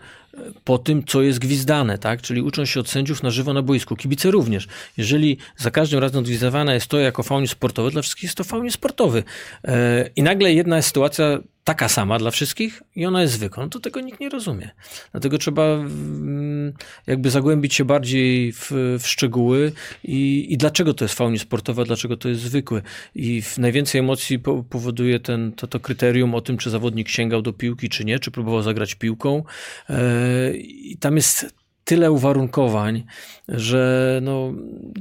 po 0.65 0.79
tym, 0.79 1.05
co 1.05 1.23
jest 1.23 1.39
gwizdane, 1.39 1.99
tak? 1.99 2.23
Czyli 2.23 2.43
uczą 2.43 2.65
się 2.65 2.81
od 2.81 2.89
sędziów 2.89 3.23
na 3.23 3.31
żywo 3.31 3.53
na 3.53 3.63
boisku. 3.63 3.97
Kibice 3.97 4.31
również. 4.31 4.69
Jeżeli 4.97 5.39
za 5.57 5.71
każdym 5.71 6.01
razem 6.01 6.19
odgwizdowane 6.19 6.75
jest 6.75 6.87
to 6.87 6.99
jako 6.99 7.23
faul 7.23 7.49
sportowy, 7.49 7.91
dla 7.91 8.03
wszystkich 8.03 8.25
jest 8.25 8.37
to 8.37 8.45
faul 8.45 8.71
sportowy. 8.71 9.23
E, 9.65 10.11
I 10.17 10.23
nagle 10.23 10.53
jedna 10.53 10.83
sytuacja 10.83 11.39
taka 11.65 11.89
sama 11.89 12.19
dla 12.19 12.31
wszystkich 12.31 12.83
i 12.97 13.07
ona 13.07 13.23
jest 13.23 13.35
zwykła. 13.35 13.63
No 13.63 13.69
to 13.69 13.81
tego 13.81 14.01
nikt 14.01 14.21
nie 14.21 14.29
rozumie. 14.29 14.71
Dlatego 15.13 15.39
trzeba 15.39 15.63
mm, 15.63 16.73
jakby 17.07 17.31
zagłębić 17.31 17.75
się 17.75 17.85
bardziej 17.85 18.53
w, 18.53 18.71
w 19.01 19.07
szczegóły 19.07 19.73
i, 20.05 20.47
i 20.51 20.57
dlaczego 20.57 20.95
to 20.95 21.05
jest 21.05 21.15
faul 21.15 21.39
sportowa, 21.39 21.85
dlaczego 21.85 22.17
to 22.17 22.29
jest 22.29 22.41
zwykły. 22.41 22.83
I 23.15 23.43
najwięcej 23.59 23.99
emocji 23.99 24.39
po, 24.39 24.63
powoduje 24.63 25.21
ten, 25.21 25.53
to, 25.53 25.67
to 25.67 25.81
kryterium 25.81 26.35
o 26.35 26.41
tym, 26.41 26.57
czy 26.57 26.71
zawodnik 26.71 27.09
sięgał 27.09 27.43
do 27.43 27.53
piłki, 27.53 27.89
czy 27.89 28.05
nie, 28.05 28.19
czy 28.19 28.31
próbował 28.31 28.63
zagrać 28.63 28.95
piłką. 28.95 29.45
E, 29.91 30.57
I 30.57 30.97
tam 31.01 31.17
jest 31.17 31.64
tyle 31.85 32.13
uwarunkowań, 32.13 33.05
że 33.49 34.19
no, 34.23 34.53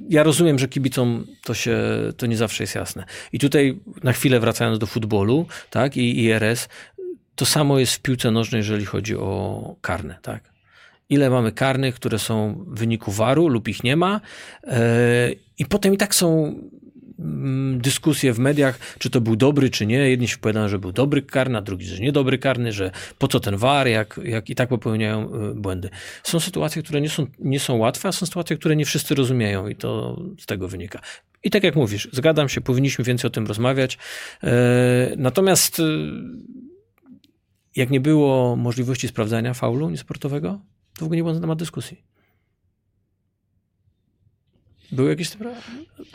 ja 0.10 0.24
rozumiem, 0.24 0.60
że 0.60 0.68
kibicom 0.68 1.26
to 1.44 1.54
się, 1.54 1.78
to 2.18 2.26
nie 2.26 2.38
zawsze 2.38 2.64
jest 2.64 2.76
jasne. 2.76 3.06
I 3.34 3.40
tutaj 3.40 3.80
na 4.04 4.14
chwilę 4.14 4.40
wracając 4.40 4.80
do 4.80 4.88
futbolu, 4.88 5.46
tak, 5.70 5.98
i 5.98 6.24
IRS, 6.24 6.70
to 7.36 7.46
samo 7.46 7.80
jest 7.80 7.94
w 7.94 8.00
piłce 8.00 8.32
nożnej, 8.32 8.60
jeżeli 8.60 8.86
chodzi 8.86 9.16
o 9.16 9.76
karne, 9.82 10.18
tak. 10.22 10.54
Ile 11.10 11.30
mamy 11.30 11.52
karnych, 11.52 11.96
które 11.96 12.20
są 12.20 12.66
w 12.68 12.80
wyniku 12.80 13.12
waru 13.12 13.48
lub 13.48 13.68
ich 13.68 13.84
nie 13.84 13.96
ma, 13.96 14.22
yy, 14.64 14.72
i 15.60 15.66
potem 15.66 15.94
i 15.94 15.98
tak 15.98 16.16
są 16.16 16.56
dyskusje 17.78 18.34
w 18.34 18.40
mediach, 18.40 18.80
czy 19.00 19.10
to 19.10 19.22
był 19.22 19.36
dobry, 19.36 19.70
czy 19.70 19.86
nie. 19.86 19.98
Jedni 19.98 20.28
się 20.28 20.38
powiadają, 20.38 20.68
że 20.68 20.80
był 20.80 20.92
dobry 20.92 21.22
karny, 21.22 21.58
a 21.58 21.62
drugi, 21.62 21.86
że 21.86 22.04
niedobry 22.04 22.38
karny, 22.38 22.72
że 22.72 22.92
po 23.18 23.28
co 23.28 23.40
ten 23.40 23.58
war, 23.58 23.88
jak, 23.88 24.20
jak 24.24 24.50
i 24.50 24.56
tak 24.56 24.70
popełniają 24.70 25.36
y, 25.52 25.56
błędy. 25.56 25.90
Są 26.24 26.40
sytuacje, 26.40 26.84
które 26.84 27.02
nie 27.02 27.10
są, 27.10 27.28
nie 27.40 27.60
są 27.60 27.78
łatwe, 27.78 28.10
a 28.10 28.12
są 28.12 28.26
sytuacje, 28.26 28.58
które 28.58 28.76
nie 28.76 28.86
wszyscy 28.86 29.16
rozumieją 29.16 29.68
i 29.68 29.76
to 29.76 30.22
z 30.40 30.46
tego 30.46 30.68
wynika. 30.68 31.00
I 31.44 31.50
tak 31.50 31.64
jak 31.64 31.76
mówisz, 31.76 32.10
zgadzam 32.12 32.50
się, 32.50 32.62
powinniśmy 32.62 33.06
więcej 33.06 33.28
o 33.28 33.32
tym 33.32 33.48
rozmawiać. 33.48 33.98
E, 34.44 35.14
natomiast 35.18 35.80
y, 35.80 35.84
jak 37.76 37.90
nie 37.90 38.00
było 38.00 38.56
możliwości 38.56 39.08
sprawdzania 39.08 39.54
faulu 39.54 39.90
niesportowego, 39.90 40.60
to 40.98 41.00
w 41.00 41.04
ogóle 41.04 41.18
nie 41.18 41.24
było 41.24 41.34
na 41.34 41.42
temat 41.42 41.60
dyskusji. 41.60 42.13
Był 44.94 45.08
jakiś 45.08 45.32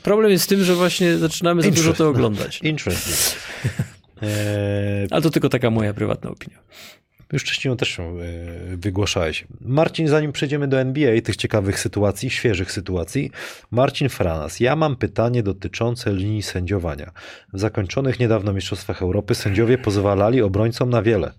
problem 0.02 0.30
jest 0.30 0.44
z 0.44 0.46
tym, 0.46 0.64
że 0.64 0.74
właśnie 0.74 1.18
zaczynamy 1.18 1.62
za 1.62 1.70
dużo 1.70 1.92
to 1.92 2.08
oglądać. 2.08 2.60
Interesting. 2.62 3.40
Eee, 4.22 5.08
Ale 5.10 5.22
to 5.22 5.30
tylko 5.30 5.48
taka 5.48 5.70
moja 5.70 5.94
prywatna 5.94 6.30
opinia. 6.30 6.58
Już 7.32 7.42
wcześniej 7.42 7.76
też 7.76 7.98
e, 7.98 8.04
wygłaszałeś. 8.76 9.46
Marcin, 9.60 10.08
zanim 10.08 10.32
przejdziemy 10.32 10.68
do 10.68 10.80
NBA, 10.80 11.20
tych 11.20 11.36
ciekawych 11.36 11.80
sytuacji, 11.80 12.30
świeżych 12.30 12.72
sytuacji, 12.72 13.30
Marcin 13.70 14.08
Franas. 14.08 14.60
Ja 14.60 14.76
mam 14.76 14.96
pytanie 14.96 15.42
dotyczące 15.42 16.12
linii 16.12 16.42
sędziowania. 16.42 17.12
W 17.52 17.60
zakończonych 17.60 18.20
niedawno 18.20 18.52
Mistrzostwach 18.52 19.02
Europy 19.02 19.34
sędziowie 19.34 19.78
pozwalali 19.78 20.42
obrońcom 20.42 20.90
na 20.90 21.02
wiele. 21.02 21.32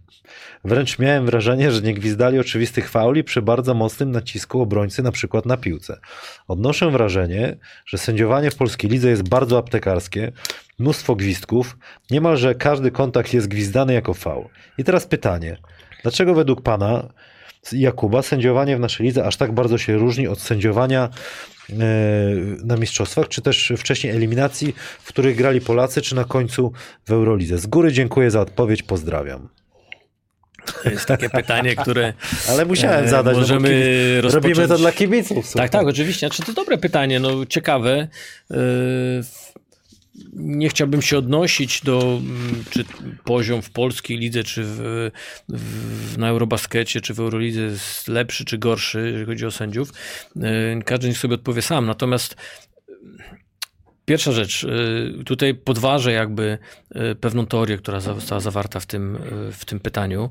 Wręcz 0.63 0.99
miałem 0.99 1.25
wrażenie, 1.25 1.71
że 1.71 1.81
nie 1.81 1.93
gwizdali 1.93 2.39
oczywistych 2.39 2.89
fauli 2.89 3.23
przy 3.23 3.41
bardzo 3.41 3.73
mocnym 3.73 4.11
nacisku 4.11 4.61
obrońcy, 4.61 5.03
na 5.03 5.11
przykład 5.11 5.45
na 5.45 5.57
piłce. 5.57 5.99
Odnoszę 6.47 6.91
wrażenie, 6.91 7.57
że 7.85 7.97
sędziowanie 7.97 8.51
w 8.51 8.55
polskiej 8.55 8.89
lidze 8.89 9.09
jest 9.09 9.29
bardzo 9.29 9.57
aptekarskie, 9.57 10.31
mnóstwo 10.79 11.15
gwizdków, 11.15 11.77
niemalże 12.11 12.55
każdy 12.55 12.91
kontakt 12.91 13.33
jest 13.33 13.47
gwizdany 13.47 13.93
jako 13.93 14.13
faul. 14.13 14.45
I 14.77 14.83
teraz 14.83 15.07
pytanie, 15.07 15.57
dlaczego 16.03 16.33
według 16.33 16.61
pana 16.61 17.09
Jakuba 17.71 18.21
sędziowanie 18.21 18.77
w 18.77 18.79
naszej 18.79 19.05
lidze 19.05 19.25
aż 19.25 19.37
tak 19.37 19.51
bardzo 19.51 19.77
się 19.77 19.97
różni 19.97 20.27
od 20.27 20.41
sędziowania 20.41 21.09
e, 21.69 21.75
na 22.63 22.77
mistrzostwach, 22.77 23.27
czy 23.27 23.41
też 23.41 23.73
wcześniej 23.77 24.13
eliminacji, 24.13 24.75
w 24.99 25.07
których 25.07 25.37
grali 25.37 25.61
Polacy, 25.61 26.01
czy 26.01 26.15
na 26.15 26.23
końcu 26.23 26.71
w 27.05 27.11
Eurolidze. 27.11 27.57
Z 27.57 27.67
góry 27.67 27.91
dziękuję 27.91 28.31
za 28.31 28.41
odpowiedź, 28.41 28.83
pozdrawiam. 28.83 29.49
To 30.83 30.89
jest 30.89 31.05
takie 31.05 31.29
pytanie, 31.29 31.75
które. 31.75 32.13
Ale 32.49 32.65
musiałem 32.65 33.05
e, 33.05 33.09
zadać. 33.09 33.37
Możemy 33.37 33.69
no 34.15 34.21
rozpocząć... 34.21 34.57
Robimy 34.57 34.67
to 34.67 34.77
dla 34.77 34.91
kibiców. 34.91 35.37
Tak, 35.37 35.45
słuchaj. 35.45 35.69
tak, 35.69 35.87
oczywiście. 35.87 36.27
Znaczy, 36.27 36.43
to 36.43 36.53
dobre 36.53 36.77
pytanie, 36.77 37.19
no 37.19 37.45
ciekawe. 37.45 38.07
Yy, 38.49 38.57
Nie 40.33 40.69
chciałbym 40.69 41.01
się 41.01 41.17
odnosić 41.17 41.81
do 41.81 42.01
mm, 42.01 42.63
czy 42.69 42.85
poziom 43.23 43.61
w 43.61 43.69
polskiej 43.69 44.17
lidze, 44.17 44.43
czy 44.43 44.63
w, 44.63 45.11
w, 45.49 46.17
na 46.17 46.29
Eurobaskecie, 46.29 47.01
czy 47.01 47.13
w 47.13 47.19
Eurolidze 47.19 47.61
jest 47.61 48.07
lepszy, 48.07 48.45
czy 48.45 48.57
gorszy, 48.57 49.01
jeżeli 49.05 49.25
chodzi 49.25 49.45
o 49.45 49.51
sędziów. 49.51 49.93
Yy, 50.35 50.43
Każdy 50.85 51.07
niech 51.07 51.17
sobie 51.17 51.35
odpowie 51.35 51.61
sam. 51.61 51.85
Natomiast 51.85 52.35
Pierwsza 54.09 54.31
rzecz, 54.31 54.63
y, 54.63 55.23
tutaj 55.25 55.55
podważę 55.55 56.11
jakby 56.11 56.57
y, 57.11 57.15
pewną 57.15 57.45
teorię, 57.45 57.77
która 57.77 57.99
została 57.99 58.41
zawarta 58.41 58.79
w 58.79 58.85
tym, 58.85 59.15
y, 59.15 59.51
w 59.51 59.65
tym 59.65 59.79
pytaniu. 59.79 60.29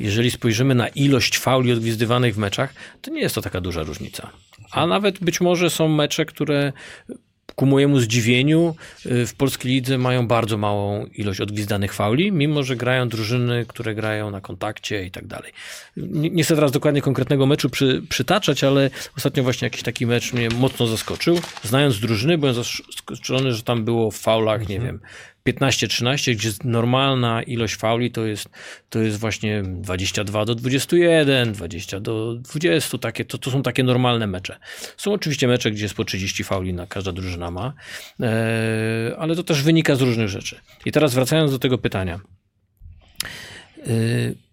Jeżeli 0.00 0.30
spojrzymy 0.30 0.74
na 0.74 0.88
ilość 0.88 1.38
fauli 1.38 1.72
odgwizdywanych 1.72 2.34
w 2.34 2.38
meczach, 2.38 2.74
to 3.02 3.10
nie 3.10 3.20
jest 3.20 3.34
to 3.34 3.42
taka 3.42 3.60
duża 3.60 3.82
różnica. 3.82 4.30
A 4.70 4.86
nawet 4.86 5.18
być 5.18 5.40
może 5.40 5.70
są 5.70 5.88
mecze, 5.88 6.24
które 6.24 6.72
ku 7.60 7.66
mojemu 7.66 8.00
zdziwieniu 8.00 8.74
w 9.04 9.34
polskiej 9.36 9.72
lidze 9.72 9.98
mają 9.98 10.26
bardzo 10.26 10.56
małą 10.56 11.06
ilość 11.06 11.40
odgwizdanych 11.40 11.94
fauli, 11.94 12.32
mimo 12.32 12.62
że 12.62 12.76
grają 12.76 13.08
drużyny, 13.08 13.64
które 13.68 13.94
grają 13.94 14.30
na 14.30 14.40
kontakcie 14.40 15.04
i 15.04 15.10
tak 15.10 15.26
dalej. 15.26 15.52
Nie 15.96 16.44
chcę 16.44 16.54
teraz 16.54 16.72
dokładnie 16.72 17.02
konkretnego 17.02 17.46
meczu 17.46 17.70
przy, 17.70 18.02
przytaczać, 18.08 18.64
ale 18.64 18.90
ostatnio 19.16 19.42
właśnie 19.42 19.66
jakiś 19.66 19.82
taki 19.82 20.06
mecz 20.06 20.32
mnie 20.32 20.48
mocno 20.48 20.86
zaskoczył. 20.86 21.40
Znając 21.62 22.00
drużyny, 22.00 22.38
byłem 22.38 22.54
zaskoczony, 22.54 23.52
że 23.52 23.62
tam 23.62 23.84
było 23.84 24.10
w 24.10 24.16
faulach, 24.16 24.68
nie 24.68 24.80
wiem, 24.80 25.00
15-13, 25.52 26.34
gdzie 26.34 26.50
normalna 26.64 27.42
ilość 27.42 27.76
fauli 27.76 28.10
to 28.10 28.26
jest, 28.26 28.48
to 28.90 28.98
jest 28.98 29.18
właśnie 29.18 29.62
22 29.62 30.44
do 30.44 30.54
21, 30.54 31.52
20 31.52 32.00
do 32.00 32.34
20, 32.34 32.98
takie, 32.98 33.24
to, 33.24 33.38
to 33.38 33.50
są 33.50 33.62
takie 33.62 33.82
normalne 33.82 34.26
mecze. 34.26 34.58
Są 34.96 35.12
oczywiście 35.12 35.48
mecze, 35.48 35.70
gdzie 35.70 35.82
jest 35.82 35.94
po 35.94 36.04
30 36.04 36.44
fauli 36.44 36.74
na 36.74 36.86
każda 36.86 37.12
drużyna 37.12 37.50
ma, 37.50 37.72
e, 38.20 39.16
ale 39.18 39.36
to 39.36 39.42
też 39.42 39.62
wynika 39.62 39.94
z 39.94 40.00
różnych 40.00 40.28
rzeczy. 40.28 40.60
I 40.84 40.92
teraz 40.92 41.14
wracając 41.14 41.50
do 41.50 41.58
tego 41.58 41.78
pytania. 41.78 42.20
E, 43.86 44.50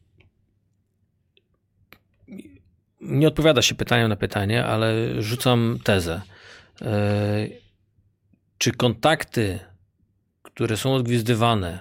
nie 3.01 3.27
odpowiada 3.27 3.61
się 3.61 3.75
pytaniem 3.75 4.09
na 4.09 4.15
pytanie, 4.15 4.65
ale 4.65 5.21
rzucam 5.21 5.79
tezę. 5.83 6.21
E, 6.81 7.47
czy 8.57 8.71
kontakty 8.71 9.59
które 10.58 10.78
są 10.78 10.93
odgwizdywane, 10.93 11.80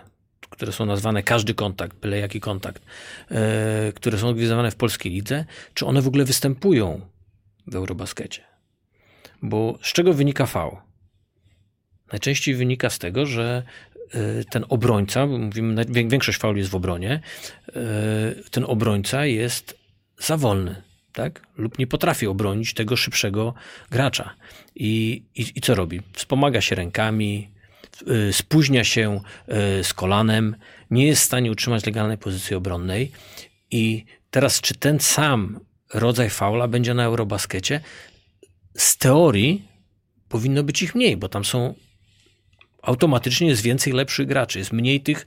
które 0.51 0.73
są 0.73 0.87
nazwane 0.87 1.23
każdy 1.23 1.55
kontakt, 1.55 1.97
byle 1.97 2.19
jaki 2.19 2.41
kontakt, 2.41 2.83
e, 3.31 3.93
które 3.93 4.19
są 4.19 4.29
odgwizdywane 4.29 4.71
w 4.71 4.77
polskiej 4.77 5.13
lidze, 5.13 5.45
czy 5.75 5.87
one 5.87 6.03
w 6.03 6.09
ogóle 6.09 6.25
występują 6.25 7.01
w 7.67 7.75
Eurobaskecie? 7.75 8.43
Bo 9.43 9.79
z 9.83 9.93
czego 9.93 10.15
wynika 10.15 10.47
V? 10.47 10.77
Najczęściej 12.13 12.55
wynika 12.55 12.91
z 12.91 12.99
tego, 12.99 13.27
że 13.27 13.63
e, 14.11 14.45
ten 14.45 14.65
obrońca, 14.69 15.27
mówimy, 15.27 15.85
większość 15.89 16.39
fauli 16.39 16.59
jest 16.59 16.71
w 16.71 16.75
obronie, 16.75 17.21
e, 17.69 17.73
ten 18.51 18.65
obrońca 18.65 19.27
jest 19.27 19.79
za 20.19 20.37
wolny, 20.37 20.83
tak? 21.13 21.47
lub 21.59 21.79
nie 21.79 21.87
potrafi 21.87 22.27
obronić 22.27 22.75
tego 22.75 22.97
szybszego 22.97 23.55
gracza. 23.91 24.35
I, 24.75 25.23
i, 25.35 25.47
I 25.55 25.61
co 25.61 25.75
robi? 25.75 26.01
Wspomaga 26.13 26.61
się 26.61 26.75
rękami, 26.75 27.56
spóźnia 28.33 28.85
się 28.85 29.21
y, 29.81 29.85
z 29.85 29.95
kolanem, 29.95 30.57
nie 30.91 31.07
jest 31.07 31.23
w 31.23 31.25
stanie 31.25 31.51
utrzymać 31.51 31.87
legalnej 31.87 32.19
pozycji 32.19 32.57
obronnej. 32.57 33.13
I 33.71 34.05
teraz, 34.31 34.61
czy 34.61 34.75
ten 34.75 35.01
sam 35.01 35.61
rodzaj 35.95 36.31
faula 36.31 36.69
będzie 36.69 36.95
na 36.95 37.05
Eurobaskecie? 37.05 37.81
Z 38.77 38.97
teorii 38.97 39.69
powinno 40.29 40.63
być 40.63 40.83
ich 40.83 40.95
mniej, 40.95 41.17
bo 41.17 41.29
tam 41.29 41.45
są 41.45 41.75
automatycznie 42.83 43.49
jest 43.49 43.63
więcej 43.63 43.93
lepszych 43.93 44.27
graczy, 44.27 44.59
jest 44.59 44.73
mniej 44.73 45.01
tych 45.01 45.27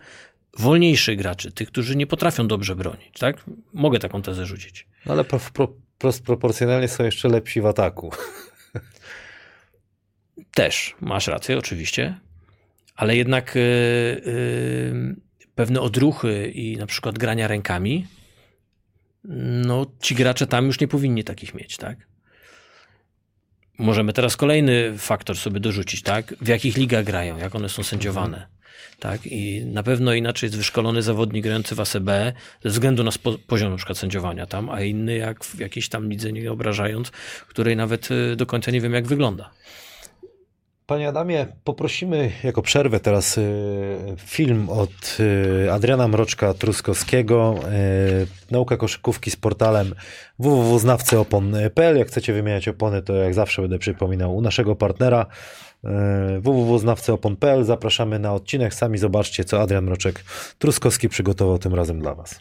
wolniejszych 0.58 1.18
graczy, 1.18 1.52
tych, 1.52 1.68
którzy 1.68 1.96
nie 1.96 2.08
potrafią 2.08 2.48
dobrze 2.48 2.76
bronić. 2.76 3.20
Tak? 3.20 3.44
Mogę 3.74 4.00
taką 4.00 4.22
tezę 4.22 4.46
rzucić. 4.46 4.88
No 5.06 5.14
ale 5.14 5.24
pro, 5.24 5.40
pro, 5.54 5.74
pro, 5.98 6.12
proporcjonalnie 6.26 6.88
są 6.88 7.04
jeszcze 7.04 7.30
lepsi 7.30 7.62
w 7.62 7.66
ataku. 7.66 8.12
Też, 10.52 10.96
masz 11.02 11.28
rację, 11.28 11.58
oczywiście 11.58 12.20
ale 13.00 13.18
jednak 13.18 13.56
y, 13.56 13.60
y, 13.60 15.16
pewne 15.56 15.82
odruchy 15.82 16.52
i 16.56 16.78
na 16.78 16.86
przykład 16.86 17.18
grania 17.18 17.48
rękami, 17.48 18.08
no 19.68 19.86
ci 20.02 20.16
gracze 20.16 20.48
tam 20.48 20.66
już 20.66 20.80
nie 20.80 20.88
powinni 20.88 21.24
takich 21.24 21.54
mieć, 21.54 21.78
tak? 21.78 21.98
Możemy 23.78 24.14
teraz 24.14 24.38
kolejny 24.38 24.98
faktor 24.98 25.38
sobie 25.38 25.60
dorzucić, 25.60 26.02
tak? 26.02 26.36
W 26.42 26.48
jakich 26.48 26.78
ligach 26.78 27.06
grają, 27.06 27.38
jak 27.38 27.56
one 27.56 27.70
są 27.70 27.84
sędziowane. 27.84 28.48
Tak? 29.00 29.26
I 29.26 29.66
na 29.66 29.84
pewno 29.84 30.14
inaczej 30.14 30.48
jest 30.48 30.58
wyszkolony 30.58 31.02
zawodnik 31.02 31.44
grający 31.44 31.76
w 31.76 31.80
ACB 31.80 32.10
ze 32.64 32.70
względu 32.70 33.04
na 33.04 33.12
poziom 33.48 33.72
na 33.72 33.78
przykład 33.78 33.98
sędziowania 33.98 34.46
tam, 34.46 34.70
a 34.70 34.82
inny 34.82 35.16
jak 35.18 35.44
w 35.44 35.60
jakiejś 35.60 35.90
tam 35.90 36.10
lidze, 36.10 36.32
nie 36.32 36.52
obrażając, 36.52 37.12
której 37.48 37.76
nawet 37.76 38.12
y, 38.12 38.36
do 38.36 38.46
końca 38.46 38.72
nie 38.72 38.82
wiem 38.82 38.94
jak 38.94 39.08
wygląda. 39.08 39.52
Panie 40.90 41.08
Adamie, 41.08 41.46
poprosimy 41.64 42.32
jako 42.44 42.62
przerwę 42.62 43.00
teraz 43.00 43.38
y, 43.38 43.98
film 44.18 44.70
od 44.70 45.18
y, 45.20 45.72
Adriana 45.72 46.08
Mroczka-Truskowskiego. 46.08 47.56
y, 47.58 48.52
Nauka 48.52 48.78
koszykówki 48.78 49.32
z 49.32 49.36
portalem 49.36 49.96
www.znawcyopon.pl. 50.40 51.98
Jak 51.98 52.08
chcecie 52.08 52.34
wymieniać 52.34 52.68
opony, 52.68 53.02
to 53.02 53.14
jak 53.14 53.34
zawsze 53.34 53.62
będę 53.62 53.80
przypominał 53.80 54.36
u 54.36 54.42
naszego 54.42 54.76
partnera 54.76 55.26
www.znawcyopon.pl. 56.40 57.64
Zapraszamy 57.64 58.20
na 58.20 58.34
odcinek. 58.34 58.74
Sami 58.74 58.98
zobaczcie, 58.98 59.44
co 59.44 59.62
Adrian 59.62 59.86
Mroczek-Truskowski 59.86 61.10
przygotował 61.10 61.60
tym 61.60 61.76
razem 61.76 62.00
dla 62.00 62.16
Was. 62.16 62.40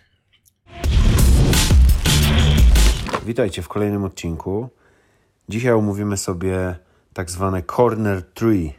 Witajcie 3.27 3.63
w 3.63 3.69
kolejnym 3.69 4.05
odcinku. 4.05 4.69
Dzisiaj 5.49 5.73
omówimy 5.73 6.17
sobie 6.17 6.88
tak 7.13 7.31
zwane 7.31 7.63
corner 7.63 8.23
tree, 8.23 8.75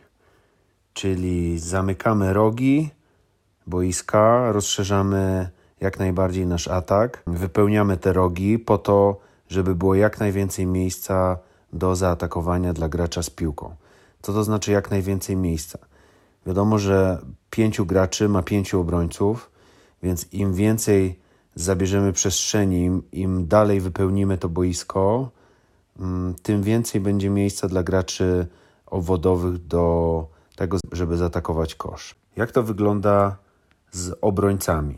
czyli 0.94 1.60
zamykamy 1.60 2.34
rogi 2.34 2.90
boiska, 3.68 4.52
rozszerzamy 4.52 5.50
jak 5.82 6.00
najbardziej 6.00 6.48
nasz 6.48 6.68
atak, 6.68 7.24
wypełniamy 7.28 7.98
te 7.98 8.14
rogi 8.14 8.60
po 8.60 8.78
to, 8.78 9.20
żeby 9.48 9.76
było 9.76 9.96
jak 9.96 10.20
najwięcej 10.20 10.66
miejsca 10.66 11.38
do 11.74 11.96
zaatakowania 11.96 12.74
dla 12.74 12.90
gracza 12.90 13.24
z 13.24 13.30
piłką. 13.30 13.76
Co 14.22 14.34
to 14.34 14.44
znaczy 14.44 14.72
jak 14.72 14.92
najwięcej 14.92 15.36
miejsca? 15.36 15.80
Wiadomo, 16.46 16.80
że 16.80 17.22
pięciu 17.50 17.86
graczy 17.86 18.30
ma 18.30 18.44
pięciu 18.44 18.82
obrońców, 18.82 19.52
więc 20.04 20.34
im 20.34 20.54
więcej 20.54 21.20
zabierzemy 21.56 22.14
przestrzeni, 22.14 22.84
im, 22.84 23.04
im 23.12 23.48
dalej 23.48 23.82
wypełnimy 23.82 24.38
to 24.38 24.50
boisko, 24.50 25.32
tym 26.44 26.64
więcej 26.64 27.02
będzie 27.02 27.30
miejsca 27.30 27.68
dla 27.68 27.84
graczy 27.84 28.48
obwodowych 28.86 29.68
do 29.68 30.28
tego, 30.56 30.78
żeby 30.92 31.18
zaatakować 31.18 31.76
kosz. 31.76 32.16
Jak 32.36 32.52
to 32.52 32.64
wygląda 32.64 33.38
z 33.92 34.18
obrońcami? 34.22 34.98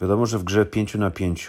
Wiadomo, 0.00 0.26
że 0.26 0.38
w 0.38 0.44
grze 0.44 0.66
5 0.66 0.94
na 0.94 1.10
5 1.10 1.48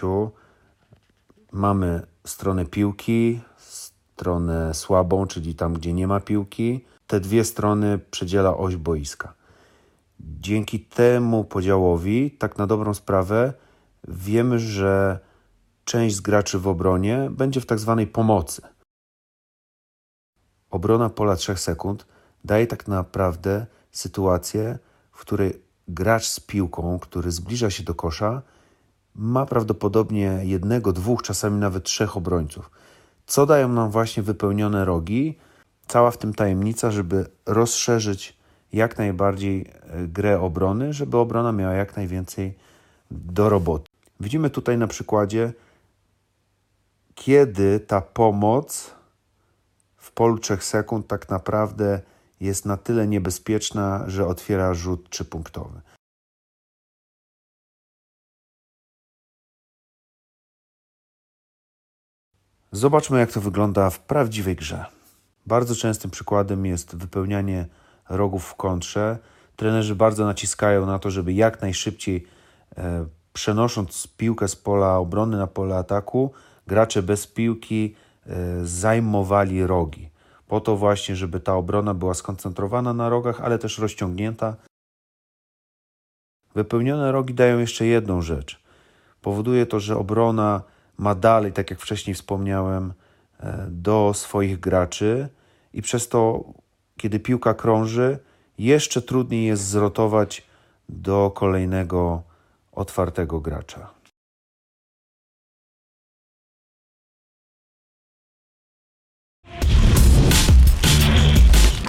mamy 1.52 2.06
stronę 2.26 2.66
piłki, 2.66 3.40
stronę 3.56 4.74
słabą, 4.74 5.26
czyli 5.26 5.54
tam, 5.54 5.74
gdzie 5.74 5.92
nie 5.92 6.06
ma 6.06 6.20
piłki. 6.20 6.84
Te 7.06 7.20
dwie 7.20 7.44
strony 7.44 7.98
przedziela 7.98 8.56
oś 8.56 8.76
boiska. 8.76 9.34
Dzięki 10.20 10.80
temu 10.80 11.44
podziałowi, 11.44 12.30
tak 12.30 12.58
na 12.58 12.66
dobrą 12.66 12.94
sprawę, 12.94 13.52
wiemy, 14.08 14.58
że 14.58 15.18
część 15.88 16.16
z 16.16 16.20
graczy 16.20 16.58
w 16.58 16.68
obronie 16.68 17.28
będzie 17.30 17.60
w 17.60 17.66
tak 17.66 17.78
zwanej 17.78 18.06
pomocy. 18.06 18.62
Obrona 20.70 21.08
pola 21.10 21.36
3 21.36 21.56
sekund 21.56 22.06
daje 22.44 22.66
tak 22.66 22.88
naprawdę 22.88 23.66
sytuację, 23.92 24.78
w 25.12 25.20
której 25.20 25.62
gracz 25.88 26.26
z 26.26 26.40
piłką, 26.40 26.98
który 26.98 27.30
zbliża 27.30 27.70
się 27.70 27.82
do 27.82 27.94
kosza, 27.94 28.42
ma 29.14 29.46
prawdopodobnie 29.46 30.40
jednego, 30.42 30.92
dwóch, 30.92 31.22
czasami 31.22 31.58
nawet 31.60 31.84
trzech 31.84 32.16
obrońców. 32.16 32.70
Co 33.26 33.46
dają 33.46 33.68
nam 33.68 33.90
właśnie 33.90 34.22
wypełnione 34.22 34.84
rogi? 34.84 35.38
Cała 35.86 36.10
w 36.10 36.18
tym 36.18 36.34
tajemnica, 36.34 36.90
żeby 36.90 37.26
rozszerzyć 37.46 38.36
jak 38.72 38.98
najbardziej 38.98 39.60
e, 39.60 40.06
grę 40.06 40.40
obrony, 40.40 40.92
żeby 40.92 41.16
obrona 41.16 41.52
miała 41.52 41.74
jak 41.74 41.96
najwięcej 41.96 42.54
do 43.10 43.48
roboty. 43.48 43.86
Widzimy 44.20 44.50
tutaj 44.50 44.78
na 44.78 44.86
przykładzie, 44.86 45.52
kiedy 47.18 47.80
ta 47.80 48.00
pomoc 48.00 48.94
w 49.96 50.12
polu 50.12 50.38
3 50.38 50.56
sekund 50.60 51.06
tak 51.06 51.28
naprawdę 51.28 52.00
jest 52.40 52.66
na 52.66 52.76
tyle 52.76 53.06
niebezpieczna, 53.06 54.04
że 54.06 54.26
otwiera 54.26 54.74
rzut 54.74 55.10
trzypunktowy. 55.10 55.80
Zobaczmy, 62.72 63.18
jak 63.18 63.32
to 63.32 63.40
wygląda 63.40 63.90
w 63.90 64.00
prawdziwej 64.00 64.56
grze. 64.56 64.84
Bardzo 65.46 65.74
częstym 65.74 66.10
przykładem 66.10 66.66
jest 66.66 66.96
wypełnianie 66.96 67.66
rogów 68.08 68.44
w 68.44 68.54
kontrze. 68.54 69.18
Trenerzy 69.56 69.94
bardzo 69.94 70.24
naciskają 70.24 70.86
na 70.86 70.98
to, 70.98 71.10
żeby 71.10 71.32
jak 71.32 71.62
najszybciej, 71.62 72.26
e, 72.76 73.06
przenosząc 73.32 74.08
piłkę 74.16 74.48
z 74.48 74.56
pola 74.56 74.98
obrony 74.98 75.36
na 75.36 75.46
pole 75.46 75.76
ataku, 75.76 76.32
gracze 76.68 77.02
bez 77.02 77.26
piłki 77.26 77.94
e, 78.26 78.64
zajmowali 78.64 79.66
rogi. 79.66 80.10
Po 80.48 80.60
to 80.60 80.76
właśnie, 80.76 81.16
żeby 81.16 81.40
ta 81.40 81.54
obrona 81.54 81.94
była 81.94 82.14
skoncentrowana 82.14 82.92
na 82.92 83.08
rogach, 83.08 83.40
ale 83.40 83.58
też 83.58 83.78
rozciągnięta. 83.78 84.56
Wypełnione 86.54 87.12
rogi 87.12 87.34
dają 87.34 87.58
jeszcze 87.58 87.86
jedną 87.86 88.22
rzecz. 88.22 88.60
Powoduje 89.22 89.66
to, 89.66 89.80
że 89.80 89.96
obrona 89.96 90.62
ma 90.98 91.14
dalej, 91.14 91.52
tak 91.52 91.70
jak 91.70 91.80
wcześniej 91.80 92.14
wspomniałem, 92.14 92.92
e, 93.40 93.66
do 93.70 94.12
swoich 94.14 94.60
graczy 94.60 95.28
i 95.72 95.82
przez 95.82 96.08
to, 96.08 96.44
kiedy 96.96 97.20
piłka 97.20 97.54
krąży, 97.54 98.18
jeszcze 98.58 99.02
trudniej 99.02 99.46
jest 99.46 99.64
zrotować 99.64 100.46
do 100.88 101.32
kolejnego 101.34 102.22
otwartego 102.72 103.40
gracza. 103.40 103.97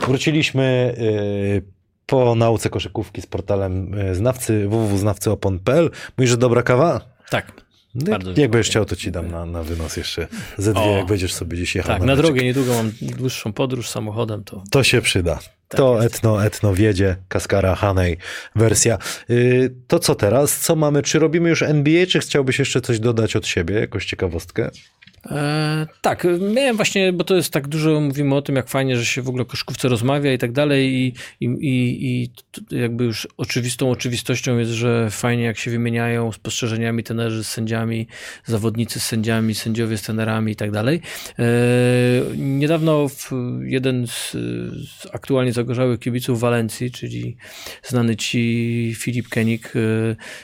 Wróciliśmy 0.09 0.95
y, 0.99 1.61
po 2.05 2.35
nauce 2.35 2.69
koszykówki 2.69 3.21
z 3.21 3.25
portalem 3.25 3.93
y, 3.99 4.15
znawcy 4.15 4.67
www.znawcyopon.pl. 4.67 5.89
Mówisz, 6.17 6.29
że 6.29 6.37
dobra 6.37 6.63
kawa? 6.63 7.01
Tak. 7.29 7.51
No, 7.95 8.11
jak 8.11 8.19
będziesz 8.23 8.35
dziękuję. 8.35 8.63
chciał, 8.63 8.85
to 8.85 8.95
ci 8.95 9.11
dam 9.11 9.31
na, 9.31 9.45
na 9.45 9.63
wynos 9.63 9.97
jeszcze 9.97 10.27
ze 10.57 10.73
dwie, 10.73 10.81
O. 10.81 10.97
jak 10.97 11.05
będziesz 11.05 11.33
sobie 11.33 11.57
gdzieś 11.57 11.75
jechał. 11.75 11.91
Tak, 11.95 11.99
na 12.01 12.05
meczek. 12.05 12.25
drogę 12.25 12.43
niedługo 12.43 12.73
mam 12.73 12.91
dłuższą 13.01 13.53
podróż 13.53 13.89
samochodem, 13.89 14.43
to 14.43 14.63
To 14.71 14.83
się 14.83 15.01
przyda. 15.01 15.39
Tak 15.67 15.77
to 15.77 16.01
jest. 16.03 16.15
etno, 16.15 16.45
etno 16.45 16.73
wiedzie, 16.73 17.15
Kaskara, 17.27 17.75
Hanej 17.75 18.17
wersja. 18.55 18.97
Y, 19.29 19.73
to 19.87 19.99
co 19.99 20.15
teraz? 20.15 20.59
Co 20.59 20.75
mamy? 20.75 21.01
Czy 21.03 21.19
robimy 21.19 21.49
już 21.49 21.63
NBA, 21.63 22.05
czy 22.05 22.19
chciałbyś 22.19 22.59
jeszcze 22.59 22.81
coś 22.81 22.99
dodać 22.99 23.35
od 23.35 23.47
siebie, 23.47 23.75
jakąś 23.79 24.05
ciekawostkę? 24.05 24.69
E, 25.25 25.87
tak, 26.01 26.27
miałem 26.53 26.75
właśnie, 26.75 27.13
bo 27.13 27.23
to 27.23 27.35
jest 27.35 27.53
tak 27.53 27.67
dużo, 27.67 27.99
mówimy 27.99 28.35
o 28.35 28.41
tym, 28.41 28.55
jak 28.55 28.69
fajnie, 28.69 28.97
że 28.97 29.05
się 29.05 29.21
w 29.21 29.29
ogóle 29.29 29.41
o 29.41 29.45
koszykówce 29.45 29.89
rozmawia 29.89 30.33
i 30.33 30.37
tak 30.37 30.51
dalej 30.51 30.93
i, 30.93 31.13
i, 31.39 31.45
i, 31.45 32.05
i 32.05 32.31
jakby 32.71 33.03
już 33.03 33.27
oczywistą 33.37 33.91
oczywistością 33.91 34.57
jest, 34.57 34.71
że 34.71 35.09
fajnie 35.09 35.43
jak 35.43 35.57
się 35.57 35.71
wymieniają 35.71 36.31
spostrzeżeniami 36.31 37.03
trenerzy 37.03 37.43
z 37.43 37.47
sędziami, 37.49 38.07
zawodnicy 38.45 38.99
z 38.99 39.05
sędziami, 39.05 39.55
sędziowie 39.55 39.97
z 39.97 40.01
trenerami 40.01 40.51
i 40.51 40.55
tak 40.55 40.71
dalej. 40.71 41.01
E, 41.39 41.45
niedawno 42.37 43.07
jeden 43.61 44.07
z, 44.07 44.31
z 44.31 45.07
aktualnie 45.13 45.53
zagorzałych 45.53 45.99
kibiców 45.99 46.39
Walencji, 46.39 46.91
czyli 46.91 47.37
znany 47.83 48.15
ci 48.15 48.95
Filip 48.97 49.29
Kenik, 49.29 49.73
e, 49.75 49.79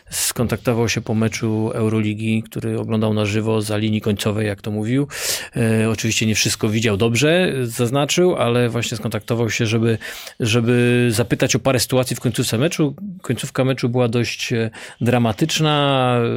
skontaktował 0.09 0.89
się 0.89 1.01
po 1.01 1.13
meczu 1.13 1.71
Euroligi, 1.73 2.43
który 2.43 2.79
oglądał 2.79 3.13
na 3.13 3.25
żywo 3.25 3.61
za 3.61 3.77
linii 3.77 4.01
końcowej, 4.01 4.47
jak 4.47 4.61
to 4.65 4.71
mówił. 4.71 5.07
E, 5.55 5.89
oczywiście 5.89 6.25
nie 6.25 6.35
wszystko 6.35 6.69
widział 6.69 6.97
dobrze, 6.97 7.53
zaznaczył, 7.63 8.35
ale 8.35 8.69
właśnie 8.69 8.97
skontaktował 8.97 9.49
się, 9.49 9.65
żeby, 9.65 9.97
żeby 10.39 11.07
zapytać 11.11 11.55
o 11.55 11.59
parę 11.59 11.79
sytuacji 11.79 12.15
w 12.15 12.19
końcówce 12.19 12.57
meczu. 12.57 12.95
Końcówka 13.21 13.63
meczu 13.63 13.89
była 13.89 14.07
dość 14.07 14.53
e, 14.53 14.69
dramatyczna, 15.01 16.17
e, 16.17 16.27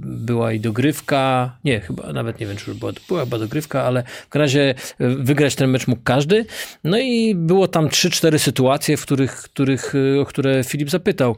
była 0.00 0.52
i 0.52 0.60
dogrywka, 0.60 1.56
nie, 1.64 1.80
chyba 1.80 2.12
nawet 2.12 2.40
nie 2.40 2.46
wiem, 2.46 2.56
czy 2.56 2.74
była, 2.74 2.92
była 3.08 3.20
chyba 3.20 3.38
dogrywka, 3.38 3.82
ale 3.82 4.02
w 4.30 4.34
razie 4.34 4.74
wygrać 4.98 5.54
ten 5.54 5.70
mecz 5.70 5.86
mógł 5.86 6.02
każdy. 6.04 6.46
No 6.84 6.98
i 6.98 7.34
było 7.34 7.68
tam 7.68 7.88
3-4 7.88 8.38
sytuacje, 8.38 8.96
w 8.96 9.02
których, 9.02 9.32
których, 9.32 9.94
o 10.20 10.26
które 10.26 10.64
Filip 10.64 10.90
zapytał. 10.90 11.36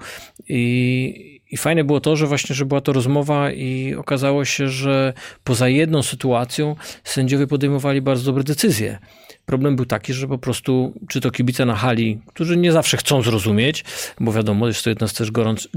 I, 0.48 1.33
i 1.54 1.56
fajne 1.56 1.84
było 1.84 2.00
to, 2.00 2.16
że 2.16 2.26
właśnie, 2.26 2.54
że 2.54 2.66
była 2.66 2.80
to 2.80 2.92
rozmowa 2.92 3.50
i 3.50 3.94
okazało 3.94 4.44
się, 4.44 4.68
że 4.68 5.12
poza 5.44 5.68
jedną 5.68 6.02
sytuacją 6.02 6.76
sędziowie 7.04 7.46
podejmowali 7.46 8.02
bardzo 8.02 8.24
dobre 8.24 8.44
decyzje. 8.44 8.98
Problem 9.46 9.76
był 9.76 9.84
taki, 9.86 10.12
że 10.12 10.28
po 10.28 10.38
prostu, 10.38 10.92
czy 11.08 11.20
to 11.20 11.30
kibice 11.30 11.64
na 11.64 11.74
hali, 11.74 12.20
którzy 12.26 12.56
nie 12.56 12.72
zawsze 12.72 12.96
chcą 12.96 13.22
zrozumieć, 13.22 13.84
bo 14.20 14.32
wiadomo, 14.32 14.66
jest 14.66 14.84
to 14.84 14.90
jedna 14.90 15.08
z 15.08 15.12
też 15.12 15.30
gorąc, 15.30 15.68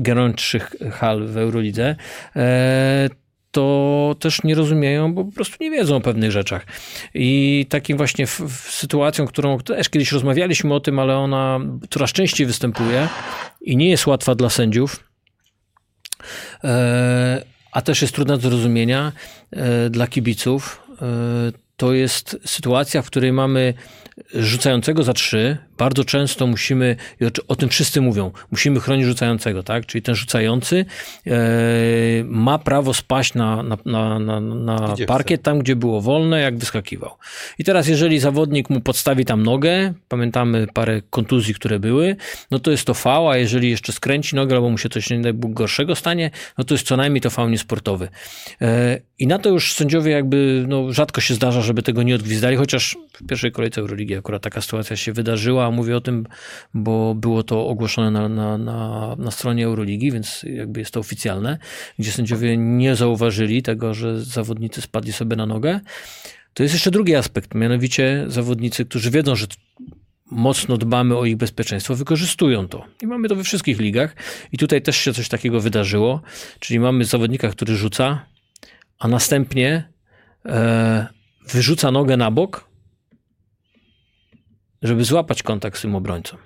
hal 0.92 1.28
w 1.28 1.38
Eurolidze, 1.38 1.96
e, 2.36 3.10
to 3.52 4.16
też 4.20 4.44
nie 4.44 4.56
rozumieją, 4.56 5.14
bo 5.14 5.26
po 5.26 5.32
prostu 5.32 5.56
nie 5.62 5.72
wiedzą 5.72 5.96
o 5.96 6.02
pewnych 6.02 6.32
rzeczach. 6.32 6.66
I 7.14 7.66
takim 7.70 7.98
właśnie 7.98 8.28
sytuacją, 8.70 9.28
którą 9.28 9.60
też 9.60 9.90
kiedyś 9.90 10.12
rozmawialiśmy 10.12 10.74
o 10.74 10.80
tym, 10.80 11.00
ale 11.00 11.18
ona 11.18 11.60
coraz 11.90 12.12
częściej 12.12 12.48
występuje 12.48 13.08
i 13.62 13.78
nie 13.78 13.90
jest 13.90 14.08
łatwa 14.08 14.36
dla 14.36 14.50
sędziów, 14.50 15.07
a 17.72 17.82
też 17.82 18.02
jest 18.02 18.14
trudna 18.14 18.38
do 18.38 18.50
zrozumienia 18.50 19.12
e, 19.52 19.90
dla 19.90 20.08
kibiców. 20.08 20.84
E, 21.02 21.06
to 21.78 21.94
jest 21.94 22.38
sytuacja, 22.46 23.02
w 23.02 23.08
której 23.08 23.34
mamy 23.34 23.74
rzucającego 24.34 25.04
za 25.04 25.14
trzy. 25.14 25.58
Bardzo 25.78 26.04
często 26.04 26.48
musimy, 26.48 26.96
i 27.22 27.26
o, 27.48 27.56
tym 27.56 27.70
wszyscy 27.70 28.02
mówią, 28.02 28.32
musimy 28.52 28.80
chronić 28.80 29.06
rzucającego, 29.06 29.64
tak? 29.64 29.86
Czyli 29.86 30.02
ten 30.02 30.16
rzucający 30.16 30.86
e, 31.28 31.32
ma 32.24 32.60
prawo 32.60 32.94
spaść 32.94 33.34
na, 33.34 33.64
na, 33.64 33.78
na, 33.86 34.20
na, 34.20 34.40
na 34.40 34.96
parkiet, 35.08 35.42
tam 35.42 35.60
gdzie 35.60 35.76
było 35.76 36.02
wolne, 36.02 36.42
jak 36.42 36.58
wyskakiwał. 36.58 37.12
I 37.60 37.64
teraz, 37.64 37.88
jeżeli 37.88 38.20
zawodnik 38.20 38.70
mu 38.70 38.82
podstawi 38.82 39.26
tam 39.26 39.44
nogę, 39.44 39.94
pamiętamy 40.08 40.68
parę 40.74 41.02
kontuzji, 41.10 41.54
które 41.54 41.80
były, 41.80 42.16
no 42.52 42.60
to 42.60 42.72
jest 42.72 42.86
to 42.86 42.94
fał, 42.94 43.30
a 43.30 43.38
jeżeli 43.38 43.70
jeszcze 43.70 43.94
skręci 43.94 44.36
nogę, 44.36 44.56
albo 44.56 44.70
mu 44.70 44.78
się 44.78 44.90
coś 44.90 45.10
nie 45.10 45.22
daj 45.22 45.34
Bóg 45.34 45.54
gorszego 45.54 45.96
stanie, 45.96 46.32
no 46.58 46.64
to 46.64 46.74
jest 46.74 46.88
co 46.88 46.98
najmniej 46.98 47.22
to 47.22 47.30
fał 47.30 47.50
niesportowy. 47.50 48.10
E, 48.62 49.00
I 49.20 49.28
na 49.28 49.40
to 49.40 49.50
już 49.50 49.74
sędziowie 49.74 50.12
jakby, 50.12 50.66
no 50.68 50.94
rzadko 50.94 51.22
się 51.22 51.34
zdarza, 51.34 51.62
żeby 51.62 51.84
tego 51.84 52.04
nie 52.04 52.16
odgwizdali, 52.16 52.58
chociaż 52.58 52.98
w 53.14 53.28
pierwszej 53.28 53.52
kolejce 53.52 53.82
Euroligi 53.82 54.16
akurat 54.16 54.42
taka 54.42 54.62
sytuacja 54.62 54.96
się 54.96 55.14
wydarzyła, 55.14 55.72
mówię 55.72 55.98
o 55.98 56.02
tym, 56.02 56.26
bo 56.74 57.16
było 57.16 57.44
to 57.44 57.68
ogłoszone 57.68 58.12
na, 58.12 58.30
na, 58.30 58.58
na, 58.58 59.16
na 59.20 59.32
stronie 59.32 59.66
Euroligi, 59.66 60.12
więc 60.12 60.44
jakby 60.44 60.80
jest 60.80 60.92
to 60.92 61.00
oficjalne, 61.00 61.58
gdzie 62.00 62.12
sędziowie 62.12 62.58
nie 62.58 62.96
zauważyli 62.96 63.64
tego, 63.64 63.94
że 63.94 64.22
zawodnicy 64.22 64.82
spadli 64.82 65.14
sobie 65.14 65.36
na 65.36 65.46
nogę. 65.46 65.80
To 66.54 66.64
jest 66.64 66.76
jeszcze 66.76 66.92
drugi 66.92 67.16
aspekt, 67.16 67.56
mianowicie 67.56 68.26
zawodnicy, 68.28 68.86
którzy 68.86 69.12
wiedzą, 69.12 69.36
że 69.36 69.48
mocno 70.32 70.78
dbamy 70.78 71.18
o 71.18 71.26
ich 71.26 71.38
bezpieczeństwo, 71.38 71.96
wykorzystują 71.96 72.68
to. 72.68 72.86
I 73.02 73.08
mamy 73.08 73.30
to 73.30 73.36
we 73.36 73.44
wszystkich 73.44 73.80
ligach. 73.80 74.16
I 74.52 74.58
tutaj 74.58 74.82
też 74.82 74.98
się 74.98 75.14
coś 75.14 75.30
takiego 75.30 75.62
wydarzyło, 75.62 76.22
czyli 76.60 76.80
mamy 76.80 77.06
zawodnika, 77.06 77.50
który 77.50 77.76
rzuca, 77.76 78.26
a 79.00 79.08
następnie 79.08 79.90
e, 80.46 81.08
wyrzuca 81.48 81.92
nogę 81.92 82.18
na 82.18 82.32
bok, 82.32 82.70
żeby 84.82 85.04
złapać 85.04 85.44
kontakt 85.44 85.78
z 85.78 85.82
tym 85.82 85.96
obrońcą. 85.96 86.38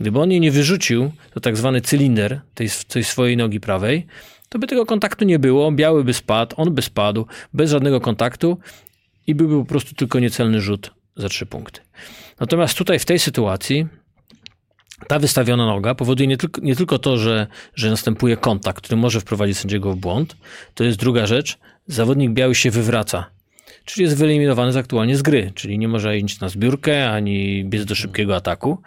Gdyby 0.00 0.20
on 0.20 0.30
jej 0.30 0.40
nie 0.40 0.50
wyrzucił, 0.50 1.12
to 1.34 1.40
tak 1.40 1.56
zwany 1.56 1.80
cylinder 1.80 2.40
tej, 2.54 2.68
tej 2.88 3.04
swojej 3.04 3.36
nogi 3.36 3.60
prawej, 3.60 4.06
to 4.48 4.58
by 4.58 4.66
tego 4.66 4.86
kontaktu 4.86 5.24
nie 5.24 5.38
było, 5.38 5.72
biały 5.72 6.04
by 6.04 6.14
spadł, 6.14 6.56
on 6.58 6.74
by 6.74 6.82
spadł, 6.82 7.26
bez 7.52 7.70
żadnego 7.70 8.00
kontaktu 8.00 8.58
i 9.26 9.34
byłby 9.34 9.58
po 9.58 9.64
prostu 9.64 9.94
tylko 9.94 10.18
niecelny 10.18 10.60
rzut 10.60 10.90
za 11.16 11.28
trzy 11.28 11.46
punkty. 11.46 11.80
Natomiast 12.40 12.78
tutaj 12.78 12.98
w 12.98 13.04
tej 13.04 13.18
sytuacji 13.18 13.86
ta 15.08 15.18
wystawiona 15.18 15.66
noga 15.66 15.94
powoduje 15.94 16.26
nie 16.26 16.36
tylko, 16.36 16.60
nie 16.60 16.76
tylko 16.76 16.98
to, 16.98 17.16
że, 17.16 17.46
że 17.74 17.90
następuje 17.90 18.36
kontakt, 18.36 18.84
który 18.84 19.00
może 19.00 19.20
wprowadzić 19.20 19.58
sędziego 19.58 19.92
w 19.92 19.96
błąd, 19.96 20.36
to 20.74 20.84
jest 20.84 20.98
druga 20.98 21.26
rzecz, 21.26 21.58
zawodnik 21.86 22.30
biały 22.30 22.54
się 22.54 22.70
wywraca, 22.70 23.30
czyli 23.84 24.04
jest 24.04 24.16
wyeliminowany 24.16 24.72
z 24.72 24.76
aktualnie 24.76 25.16
z 25.16 25.22
gry, 25.22 25.52
czyli 25.54 25.78
nie 25.78 25.88
może 25.88 26.18
iść 26.18 26.40
na 26.40 26.48
zbiórkę, 26.48 27.10
ani 27.10 27.64
biec 27.64 27.84
do 27.84 27.94
szybkiego 27.94 28.36
ataku. 28.36 28.78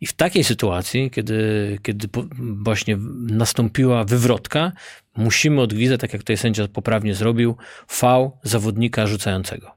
I 0.00 0.06
w 0.06 0.12
takiej 0.12 0.44
sytuacji, 0.44 1.10
kiedy, 1.10 1.78
kiedy 1.82 2.08
właśnie 2.38 2.96
nastąpiła 3.30 4.04
wywrotka, 4.04 4.72
musimy 5.16 5.60
odgwizdać, 5.60 6.00
tak 6.00 6.12
jak 6.12 6.22
tutaj 6.22 6.36
sędzia 6.36 6.68
poprawnie 6.68 7.14
zrobił, 7.14 7.56
fał 7.88 8.38
zawodnika 8.42 9.06
rzucającego. 9.06 9.70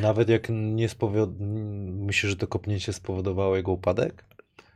Nawet 0.00 0.28
jak 0.28 0.48
nie 0.50 0.88
spowod... 0.88 1.30
Myślisz, 1.90 2.30
że 2.30 2.36
to 2.36 2.46
kopnięcie 2.46 2.92
spowodowało 2.92 3.56
jego 3.56 3.72
upadek? 3.72 4.24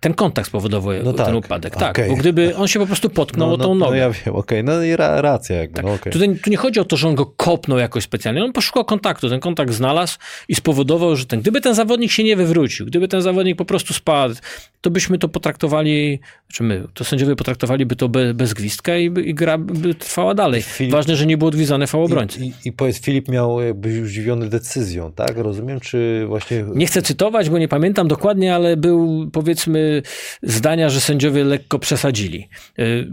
Ten 0.05 0.14
kontakt 0.14 0.48
spowodował 0.48 0.93
No 1.05 1.12
ten 1.12 1.26
tak, 1.26 1.35
upadek. 1.35 1.76
Tak, 1.76 1.90
okej. 1.90 2.10
bo 2.10 2.16
gdyby 2.16 2.56
on 2.56 2.68
się 2.68 2.81
po 2.81 2.86
prostu 2.86 3.10
potknął 3.10 3.55
o 3.55 3.56
no, 3.56 3.64
tą 3.64 3.74
no, 3.74 3.74
nogę. 3.74 3.90
no 3.90 3.97
ja 3.97 4.10
wiem, 4.10 4.36
okej, 4.36 4.64
no 4.64 4.82
i 4.82 4.97
ra, 4.97 5.20
racja 5.20 5.56
jakby, 5.56 5.76
Tak. 5.76 5.85
no 5.85 5.93
okej. 5.93 6.12
Tutaj 6.12 6.36
tu 6.44 6.51
nie 6.51 6.56
chodzi 6.56 6.81
o 6.81 6.85
to, 6.85 6.97
że 6.97 7.09
on 7.09 7.14
go 7.14 7.26
kopnął 7.26 7.78
jakoś 7.78 8.05
specjalnie. 8.05 8.44
On 8.44 8.52
poszukał 8.52 8.85
kontaktu. 8.85 9.28
Ten 9.28 9.40
kontakt 9.40 9.72
znalazł 9.72 10.18
i 10.48 10.55
spowodował, 10.55 11.16
że 11.16 11.26
ten, 11.26 11.40
gdyby 11.40 11.60
ten 11.60 11.74
zawodnik 11.74 12.10
się 12.12 12.24
nie 12.24 12.36
wywrócił, 12.36 12.86
gdyby 12.86 13.09
ten 13.09 13.22
zawodnik 13.22 13.56
po 13.59 13.64
prostu 13.64 13.94
spadł, 13.94 14.35
to 14.81 14.90
byśmy 14.90 15.18
to 15.18 15.28
potraktowali, 15.28 16.20
czy 16.52 16.62
my, 16.62 16.85
to 16.94 17.05
sędziowie 17.05 17.36
potraktowaliby 17.36 17.97
to 17.97 18.09
be, 18.09 18.35
bez 18.35 18.55
gwizdka 18.55 18.97
i, 18.98 19.05
i 19.05 19.35
gra 19.35 19.59
by 19.59 19.94
trwała 19.94 20.35
dalej. 20.35 20.62
Filip- 20.62 20.93
Ważne, 20.93 21.16
że 21.16 21.26
nie 21.26 21.36
było 21.36 21.48
odwizane 21.48 21.86
fał 21.86 22.05
obrońcy. 22.05 22.40
I, 22.40 22.48
i, 22.48 22.52
I 22.64 22.72
powiedz, 22.72 23.01
Filip 23.01 23.28
miał 23.28 23.60
jakby 23.60 23.93
już 23.93 24.09
zdziwiony 24.09 24.48
decyzją, 24.48 25.12
tak? 25.12 25.36
Rozumiem, 25.36 25.81
czy 25.81 26.24
właśnie... 26.28 26.64
Nie 26.74 26.86
chcę 26.86 27.02
cytować, 27.02 27.51
bo 27.51 27.59
nie 27.59 27.68
pamiętam 27.68 28.09
dokładnie, 28.09 28.55
ale 28.55 28.76
był 28.76 29.31
powiedzmy 29.32 29.93
zdania, 30.42 30.88
że 30.88 31.00
sędziowie 31.00 31.44
lekko 31.44 31.78
przesadzili. 31.78 32.48
Y, 32.78 33.06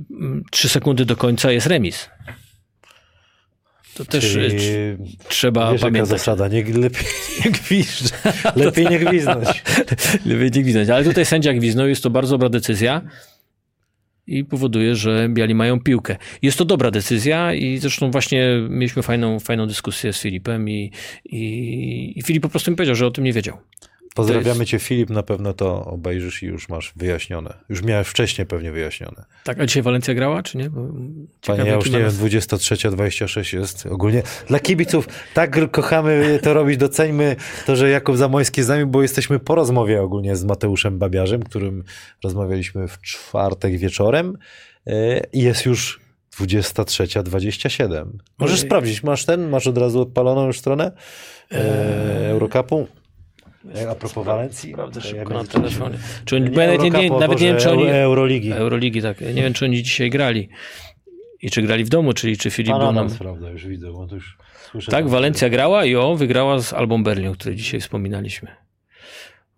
Trzy 0.51 0.69
sekundy 0.69 1.05
do 1.05 1.15
końca 1.15 1.51
jest 1.51 1.67
remis. 1.67 2.09
To 3.93 4.05
też 4.05 4.31
Czyli, 4.31 4.57
y, 4.69 4.97
trzeba 5.27 5.71
wiesz, 5.71 5.81
pamiętać. 5.81 6.09
zasada, 6.09 6.47
nie, 6.47 6.63
lepiej 6.63 7.05
nie 7.45 7.51
gwizdź, 7.51 8.03
lepiej 8.55 8.87
nie 8.87 8.99
gwizdnąć. 8.99 9.47
Lepiej 10.25 10.51
nie 10.51 10.61
gwizdać. 10.61 10.89
Ale 10.89 11.03
tutaj 11.03 11.25
sędzia 11.25 11.53
gwizdnął, 11.53 11.87
jest 11.87 12.03
to 12.03 12.09
bardzo 12.09 12.33
dobra 12.33 12.49
decyzja 12.49 13.01
i 14.27 14.45
powoduje, 14.45 14.95
że 14.95 15.29
biali 15.29 15.55
mają 15.55 15.79
piłkę. 15.79 16.15
Jest 16.41 16.57
to 16.57 16.65
dobra 16.65 16.91
decyzja 16.91 17.53
i 17.53 17.77
zresztą 17.77 18.11
właśnie 18.11 18.47
mieliśmy 18.69 19.03
fajną, 19.03 19.39
fajną 19.39 19.67
dyskusję 19.67 20.13
z 20.13 20.21
Filipem 20.21 20.69
i, 20.69 20.91
i, 21.25 22.13
i 22.15 22.21
Filip 22.21 22.43
po 22.43 22.49
prostu 22.49 22.71
mi 22.71 22.77
powiedział, 22.77 22.95
że 22.95 23.07
o 23.07 23.11
tym 23.11 23.23
nie 23.23 23.33
wiedział. 23.33 23.57
Pozdrawiamy 24.15 24.65
cię 24.65 24.79
Filip, 24.79 25.09
na 25.09 25.23
pewno 25.23 25.53
to 25.53 25.85
obejrzysz 25.85 26.43
i 26.43 26.45
już 26.45 26.69
masz 26.69 26.93
wyjaśnione. 26.95 27.53
Już 27.69 27.83
miałeś 27.83 28.07
wcześniej 28.07 28.47
pewnie 28.47 28.71
wyjaśnione. 28.71 29.25
Tak, 29.43 29.59
a 29.59 29.65
dzisiaj 29.65 29.83
Walencja 29.83 30.13
grała, 30.13 30.43
czy 30.43 30.57
nie? 30.57 30.63
Ciekawe, 30.63 31.57
Panie, 31.57 31.69
ja 31.69 31.75
już 31.75 31.85
nie 31.85 31.91
wiem, 31.97 32.03
nas- 32.03 32.15
23.26 32.15 33.57
jest 33.57 33.85
ogólnie. 33.85 34.23
Dla 34.47 34.59
kibiców 34.59 35.07
tak 35.33 35.71
kochamy 35.71 36.39
to 36.43 36.53
robić, 36.53 36.77
doceńmy 36.77 37.35
to, 37.65 37.75
że 37.75 37.89
Jakub 37.89 38.17
Zamojski 38.17 38.63
z 38.63 38.67
nami, 38.67 38.85
bo 38.85 39.01
jesteśmy 39.01 39.39
po 39.39 39.55
rozmowie 39.55 40.01
ogólnie 40.01 40.35
z 40.35 40.43
Mateuszem 40.43 40.99
Babiarzem, 40.99 41.43
którym 41.43 41.83
rozmawialiśmy 42.23 42.87
w 42.87 43.01
czwartek 43.01 43.77
wieczorem 43.77 44.37
e, 44.87 45.21
i 45.33 45.39
jest 45.41 45.65
już 45.65 45.99
23.27. 46.39 48.05
Możesz 48.39 48.55
Ojej. 48.57 48.67
sprawdzić, 48.67 49.03
masz 49.03 49.25
ten, 49.25 49.49
masz 49.49 49.67
od 49.67 49.77
razu 49.77 50.01
odpaloną 50.01 50.47
już 50.47 50.59
stronę 50.59 50.91
e, 51.51 52.29
Eurocupu? 52.29 52.87
A 53.91 53.95
propos 53.95 54.25
Walencji? 54.25 54.73
Prawda, 54.73 55.01
To 55.01 55.07
szybko 55.07 55.33
na 55.33 55.43
telefonie. 55.43 55.97
Czy 56.25 56.35
oni, 56.35 56.45
Nie 56.45 56.51
bo 56.51 56.61
ja 56.61 56.67
nawet, 56.77 56.93
nie, 56.93 57.09
nawet 57.09 57.39
wiem, 57.39 57.57
czy 57.57 57.71
oni... 57.71 57.83
Euro- 57.83 57.93
Euroligi. 57.95 58.51
Euroligi, 58.51 59.01
tak. 59.01 59.21
Nie 59.21 59.33
wiem, 59.43 59.53
czy 59.53 59.65
oni 59.65 59.83
dzisiaj 59.83 60.09
grali. 60.09 60.49
I 61.41 61.49
czy 61.51 61.61
grali 61.61 61.83
w 61.83 61.89
domu, 61.89 62.13
czyli 62.13 62.37
czy 62.37 62.51
Filip 62.51 62.77
był 62.77 62.91
nam... 62.91 63.09
sprawdza, 63.09 63.49
już 63.49 63.67
widzę, 63.67 63.91
bo 63.91 64.07
to 64.07 64.15
już 64.15 64.37
słyszę. 64.71 64.91
Tak, 64.91 65.09
Walencja 65.09 65.49
grała 65.49 65.85
i 65.85 65.95
o, 65.95 66.15
wygrała 66.15 66.59
z 66.59 66.73
Albą 66.73 67.03
Berlin, 67.03 67.27
o 67.27 67.33
której 67.33 67.55
dzisiaj 67.55 67.79
wspominaliśmy 67.79 68.49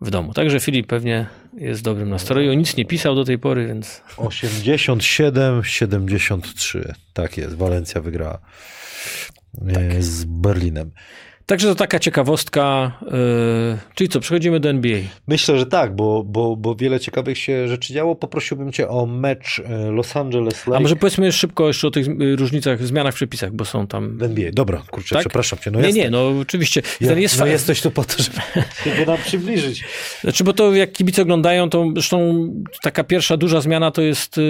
w 0.00 0.10
domu. 0.10 0.32
Także 0.32 0.60
Filip 0.60 0.86
pewnie 0.86 1.26
jest 1.56 1.80
w 1.80 1.84
dobrym 1.84 2.08
nastroju. 2.10 2.54
Nic 2.54 2.76
nie 2.76 2.84
pisał 2.84 3.14
do 3.14 3.24
tej 3.24 3.38
pory, 3.38 3.66
więc 3.66 4.02
87-73. 4.16 6.92
Tak 7.12 7.36
jest, 7.36 7.54
Walencja 7.56 8.00
wygrała 8.00 8.38
e, 9.68 10.02
z 10.02 10.24
Berlinem. 10.24 10.90
Także 11.46 11.68
to 11.68 11.74
taka 11.74 11.98
ciekawostka. 11.98 12.92
Yy, 13.02 13.78
czyli 13.94 14.08
co, 14.08 14.20
przechodzimy 14.20 14.60
do 14.60 14.70
NBA. 14.70 14.98
Myślę, 15.28 15.58
że 15.58 15.66
tak, 15.66 15.96
bo, 15.96 16.24
bo, 16.24 16.56
bo 16.56 16.74
wiele 16.74 17.00
ciekawych 17.00 17.38
się 17.38 17.68
rzeczy 17.68 17.92
działo. 17.92 18.14
Poprosiłbym 18.14 18.72
cię 18.72 18.88
o 18.88 19.06
mecz 19.06 19.62
e, 19.64 19.90
Los 19.90 20.16
Angeles 20.16 20.62
A 20.66 20.70
Lakers 20.70 20.82
może 20.82 20.96
powiedzmy 20.96 21.32
szybko 21.32 21.66
jeszcze 21.66 21.88
o 21.88 21.90
tych 21.90 22.08
y, 22.08 22.36
różnicach, 22.36 22.82
zmianach 22.82 23.12
w 23.14 23.16
przepisach, 23.16 23.52
bo 23.52 23.64
są 23.64 23.86
tam. 23.86 24.18
w 24.18 24.22
NBA. 24.22 24.50
Dobra, 24.52 24.82
kurczę, 24.90 25.14
Tak? 25.14 25.20
przepraszam 25.22 25.58
cię. 25.58 25.70
No 25.70 25.80
nie, 25.80 25.92
nie, 25.92 26.10
no 26.10 26.28
oczywiście. 26.40 26.82
Ja, 27.00 27.08
Ten 27.08 27.20
jest 27.20 27.38
no 27.38 27.44
fa- 27.44 27.50
jesteś 27.50 27.82
tu 27.82 27.90
po 27.90 28.04
to, 28.04 28.14
żeby, 28.22 29.06
nam 29.06 29.18
przybliżyć. 29.18 29.84
Znaczy, 30.20 30.44
bo 30.44 30.52
to 30.52 30.74
jak 30.74 30.92
kibice 30.92 31.22
oglądają, 31.22 31.70
to 31.70 31.86
zresztą 31.92 32.48
taka 32.82 33.04
pierwsza 33.04 33.36
duża 33.36 33.60
zmiana 33.60 33.90
to 33.90 34.02
jest 34.02 34.40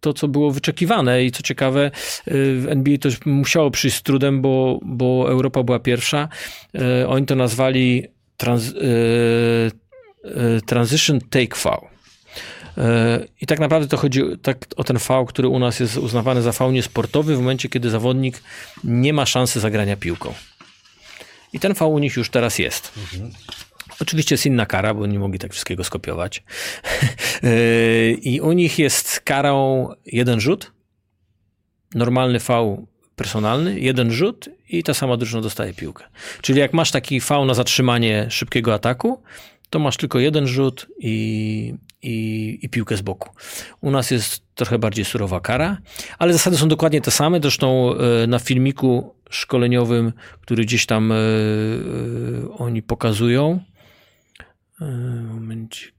to, 0.00 0.12
co 0.12 0.28
było 0.28 0.50
wyczekiwane 0.50 1.24
i 1.24 1.32
co 1.32 1.42
ciekawe, 1.42 1.90
w 2.26 2.66
NBA 2.68 2.98
to 2.98 3.08
musiało 3.26 3.70
przyjść 3.70 3.96
z 3.96 4.02
trudem, 4.02 4.42
bo, 4.42 4.80
bo 4.82 5.30
Europa 5.30 5.62
była 5.62 5.78
pierwsza. 5.78 6.05
Y, 6.14 7.08
Oni 7.08 7.26
to 7.26 7.34
nazwali 7.34 8.06
trans, 8.36 8.68
y, 8.68 8.74
y, 10.24 10.60
Transition 10.66 11.20
Take. 11.20 11.56
Y, 12.78 13.28
I 13.40 13.46
tak 13.46 13.60
naprawdę 13.60 13.88
to 13.88 13.96
chodzi 13.96 14.22
tak 14.42 14.58
o 14.76 14.84
ten 14.84 14.98
fał, 14.98 15.26
który 15.26 15.48
u 15.48 15.58
nas 15.58 15.80
jest 15.80 15.96
uznawany 15.96 16.42
za 16.42 16.52
faul 16.52 16.72
niesportowy 16.72 17.36
w 17.36 17.38
momencie, 17.38 17.68
kiedy 17.68 17.90
zawodnik 17.90 18.42
nie 18.84 19.12
ma 19.12 19.26
szansy 19.26 19.60
zagrania 19.60 19.96
piłką. 19.96 20.34
I 21.52 21.60
ten 21.60 21.74
fał 21.74 21.92
u 21.92 21.98
nich 21.98 22.16
już 22.16 22.30
teraz 22.30 22.58
jest. 22.58 22.92
Oczywiście 24.00 24.34
jest 24.34 24.46
inna 24.46 24.66
kara, 24.66 24.94
bo 24.94 25.06
nie 25.06 25.18
mogli 25.18 25.38
tak 25.38 25.52
wszystkiego 25.52 25.84
skopiować. 25.84 26.42
I 28.22 28.40
u 28.40 28.52
nich 28.52 28.78
jest 28.78 29.20
karą 29.20 29.88
jeden 30.06 30.40
rzut, 30.40 30.72
normalny 31.94 32.40
fał 32.40 32.86
personalny, 33.16 33.80
jeden 33.80 34.12
rzut 34.12 34.48
i 34.68 34.82
ta 34.82 34.94
sama 34.94 35.16
drużyna 35.16 35.42
dostaje 35.42 35.74
piłkę. 35.74 36.04
Czyli 36.42 36.60
jak 36.60 36.72
masz 36.72 36.90
taki 36.90 37.20
fał 37.20 37.44
na 37.44 37.54
zatrzymanie 37.54 38.26
szybkiego 38.30 38.74
ataku, 38.74 39.22
to 39.70 39.78
masz 39.78 39.96
tylko 39.96 40.18
jeden 40.18 40.46
rzut 40.46 40.86
i, 40.98 41.74
i, 42.02 42.58
i 42.62 42.68
piłkę 42.68 42.96
z 42.96 43.02
boku. 43.02 43.30
U 43.80 43.90
nas 43.90 44.10
jest 44.10 44.42
trochę 44.54 44.78
bardziej 44.78 45.04
surowa 45.04 45.40
kara, 45.40 45.78
ale 46.18 46.32
zasady 46.32 46.56
są 46.56 46.68
dokładnie 46.68 47.00
te 47.00 47.10
same. 47.10 47.40
Zresztą 47.42 47.94
e, 47.94 48.26
na 48.26 48.38
filmiku 48.38 49.14
szkoleniowym, 49.30 50.12
który 50.40 50.64
gdzieś 50.64 50.86
tam 50.86 51.12
e, 51.12 51.14
e, 51.14 51.18
oni 52.58 52.82
pokazują. 52.82 53.60
Momencik. 55.32 55.95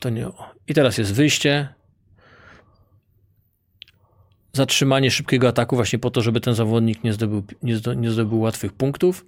To 0.00 0.10
nie. 0.10 0.26
I 0.68 0.74
teraz 0.74 0.98
jest 0.98 1.14
wyjście. 1.14 1.68
Zatrzymanie 4.52 5.10
szybkiego 5.10 5.48
ataku, 5.48 5.76
właśnie 5.76 5.98
po 5.98 6.10
to, 6.10 6.22
żeby 6.22 6.40
ten 6.40 6.54
zawodnik 6.54 7.04
nie 7.04 7.12
zdobył, 7.12 7.42
nie 7.62 7.76
zdo, 7.76 7.94
nie 7.94 8.10
zdobył 8.10 8.40
łatwych 8.40 8.72
punktów. 8.72 9.26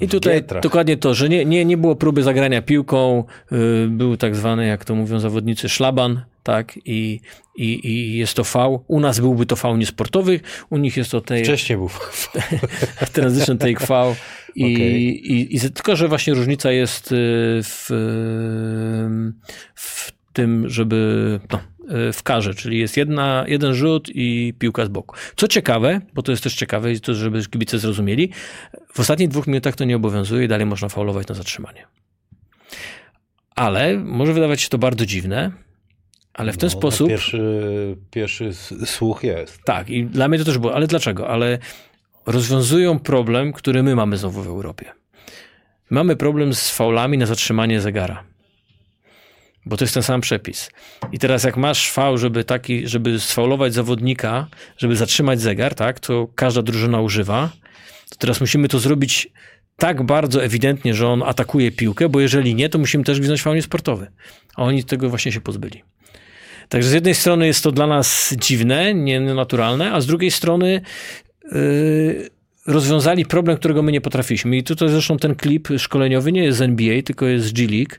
I 0.00 0.08
tutaj 0.08 0.34
Gietrach. 0.34 0.62
dokładnie 0.62 0.96
to, 0.96 1.14
że 1.14 1.28
nie, 1.28 1.44
nie, 1.44 1.64
nie 1.64 1.76
było 1.76 1.96
próby 1.96 2.22
zagrania 2.22 2.62
piłką, 2.62 3.24
yy, 3.50 3.88
był 3.90 4.16
tak 4.16 4.36
zwany, 4.36 4.66
jak 4.66 4.84
to 4.84 4.94
mówią 4.94 5.18
zawodnicy, 5.18 5.68
szlaban, 5.68 6.22
tak, 6.42 6.78
i, 6.84 7.20
i, 7.56 7.88
i 7.88 8.16
jest 8.16 8.34
to 8.34 8.44
fał. 8.44 8.84
U 8.88 9.00
nas 9.00 9.20
byłby 9.20 9.46
to 9.46 9.56
fał 9.56 9.76
niesportowy, 9.76 10.40
u 10.70 10.76
nich 10.76 10.96
jest 10.96 11.10
to 11.10 11.20
tej, 11.20 11.44
Wcześniej 11.44 11.78
był. 11.78 11.90
transition 13.12 13.58
take 13.58 13.86
fał. 13.86 14.14
I, 14.54 14.74
Okej. 14.74 15.32
i, 15.32 15.56
i 15.56 15.60
tylko, 15.60 15.96
że 15.96 16.08
właśnie 16.08 16.34
różnica 16.34 16.72
jest 16.72 17.12
y, 17.12 17.16
w, 17.62 17.90
y, 17.90 17.94
w 19.74 20.12
tym, 20.32 20.68
żeby 20.68 21.40
no, 21.52 21.60
w 22.12 22.22
karze, 22.22 22.54
czyli 22.54 22.78
jest 22.78 22.96
jedna, 22.96 23.44
jeden 23.48 23.74
rzut 23.74 24.08
i 24.14 24.54
piłka 24.58 24.84
z 24.84 24.88
boku. 24.88 25.16
Co 25.36 25.48
ciekawe, 25.48 26.00
bo 26.14 26.22
to 26.22 26.32
jest 26.32 26.42
też 26.42 26.54
ciekawe 26.54 26.92
i 26.92 27.00
to, 27.00 27.14
żeby 27.14 27.46
kibice 27.46 27.78
zrozumieli, 27.78 28.30
w 28.94 29.00
ostatnich 29.00 29.28
dwóch 29.28 29.46
minutach 29.46 29.76
to 29.76 29.84
nie 29.84 29.96
obowiązuje 29.96 30.44
i 30.44 30.48
dalej 30.48 30.66
można 30.66 30.88
faulować 30.88 31.28
na 31.28 31.34
zatrzymanie. 31.34 31.86
Ale 33.56 33.96
może 33.98 34.32
wydawać 34.32 34.60
się 34.60 34.68
to 34.68 34.78
bardzo 34.78 35.06
dziwne, 35.06 35.50
ale 36.34 36.52
w 36.52 36.58
ten 36.58 36.66
No, 36.66 36.70
sposób... 36.70 37.08
Pierwszy, 37.08 37.96
pierwszy 38.10 38.50
słuch 38.84 39.22
jest. 39.22 39.62
Tak, 39.64 39.90
i 39.90 40.04
dla 40.04 40.28
mnie 40.28 40.38
to 40.38 40.44
też 40.44 40.58
było. 40.58 40.74
Ale 40.74 40.86
dlaczego? 40.86 41.28
Ale 41.28 41.58
rozwiązują 42.26 42.98
problem, 42.98 43.52
który 43.52 43.82
my 43.82 43.94
mamy 43.94 44.16
znowu 44.16 44.42
w 44.42 44.46
Europie. 44.46 44.92
Mamy 45.90 46.16
problem 46.16 46.54
z 46.54 46.70
faulami 46.70 47.18
na 47.18 47.26
zatrzymanie 47.26 47.80
zegara. 47.80 48.24
Bo 49.66 49.76
to 49.76 49.84
jest 49.84 49.94
ten 49.94 50.02
sam 50.02 50.20
przepis. 50.20 50.70
I 51.12 51.18
teraz 51.18 51.44
jak 51.44 51.56
masz 51.56 51.90
faul, 51.90 52.18
żeby 52.18 52.44
taki, 52.44 52.88
żeby 52.88 53.20
sfaulować 53.20 53.74
zawodnika, 53.74 54.46
żeby 54.78 54.96
zatrzymać 54.96 55.40
zegar, 55.40 55.74
tak, 55.74 56.00
to 56.00 56.28
każda 56.34 56.62
drużyna 56.62 57.00
używa. 57.00 57.50
To 58.10 58.16
teraz 58.16 58.40
musimy 58.40 58.68
to 58.68 58.78
zrobić 58.78 59.28
tak 59.76 60.02
bardzo 60.02 60.44
ewidentnie, 60.44 60.94
że 60.94 61.08
on 61.08 61.22
atakuje 61.22 61.70
piłkę, 61.70 62.08
bo 62.08 62.20
jeżeli 62.20 62.54
nie, 62.54 62.68
to 62.68 62.78
musimy 62.78 63.04
też 63.04 63.18
gwizdać 63.18 63.42
faul 63.42 63.56
niesportowy. 63.56 64.06
A 64.56 64.62
oni 64.62 64.84
tego 64.84 65.08
właśnie 65.08 65.32
się 65.32 65.40
pozbyli. 65.40 65.82
Także 66.68 66.88
z 66.88 66.92
jednej 66.92 67.14
strony 67.14 67.46
jest 67.46 67.64
to 67.64 67.72
dla 67.72 67.86
nas 67.86 68.34
dziwne, 68.38 68.94
nienaturalne, 68.94 69.92
a 69.92 70.00
z 70.00 70.06
drugiej 70.06 70.30
strony 70.30 70.80
yy, 71.52 72.30
rozwiązali 72.66 73.26
problem, 73.26 73.56
którego 73.56 73.82
my 73.82 73.92
nie 73.92 74.00
potrafiliśmy. 74.00 74.56
I 74.56 74.62
tutaj 74.62 74.88
zresztą 74.88 75.16
ten 75.16 75.34
klip 75.34 75.68
szkoleniowy 75.78 76.32
nie 76.32 76.44
jest 76.44 76.58
z 76.58 76.62
NBA, 76.62 77.02
tylko 77.02 77.26
jest 77.26 77.46
z 77.46 77.52
G 77.52 77.66
League. 77.66 77.94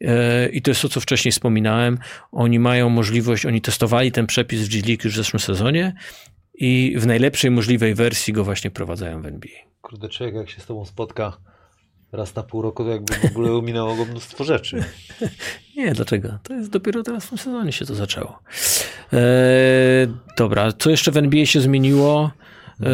Yy, 0.00 0.48
I 0.52 0.62
to 0.62 0.70
jest 0.70 0.82
to, 0.82 0.88
co 0.88 1.00
wcześniej 1.00 1.32
wspominałem. 1.32 1.98
Oni 2.32 2.58
mają 2.58 2.88
możliwość, 2.88 3.46
oni 3.46 3.60
testowali 3.60 4.12
ten 4.12 4.26
przepis 4.26 4.60
w 4.60 4.68
G 4.68 4.82
League 4.88 5.00
już 5.04 5.14
w 5.14 5.16
zeszłym 5.16 5.40
sezonie 5.40 5.94
i 6.54 6.94
w 6.98 7.06
najlepszej 7.06 7.50
możliwej 7.50 7.94
wersji 7.94 8.32
go 8.32 8.44
właśnie 8.44 8.70
wprowadzają 8.70 9.22
w 9.22 9.26
NBA. 9.26 9.52
Kurde, 9.80 10.08
człowiek 10.08 10.34
jak 10.34 10.50
się 10.50 10.60
z 10.60 10.66
tobą 10.66 10.84
spotka 10.84 11.36
raz 12.12 12.34
na 12.34 12.42
pół 12.42 12.62
roku, 12.62 12.84
to 12.84 12.90
jakby 12.90 13.14
w 13.14 13.24
ogóle 13.24 13.62
minęło 13.62 13.96
go 13.96 14.04
mnóstwo 14.04 14.44
rzeczy. 14.44 14.84
Nie, 15.76 15.92
dlaczego? 15.92 16.38
To 16.42 16.54
jest 16.54 16.70
dopiero 16.70 17.02
teraz 17.02 17.26
w 17.26 17.28
tym 17.28 17.38
sezonie 17.38 17.72
się 17.72 17.86
to 17.86 17.94
zaczęło. 17.94 18.38
E, 19.12 19.18
dobra, 20.38 20.72
co 20.72 20.90
jeszcze 20.90 21.10
w 21.10 21.16
NBA 21.16 21.46
się 21.46 21.60
zmieniło? 21.60 22.30
E, 22.80 22.86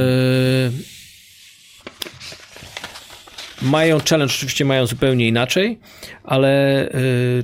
mają 3.64 3.98
challenge, 4.10 4.34
oczywiście 4.34 4.64
mają 4.64 4.86
zupełnie 4.86 5.28
inaczej, 5.28 5.78
ale 6.24 6.48
e, 6.88 6.92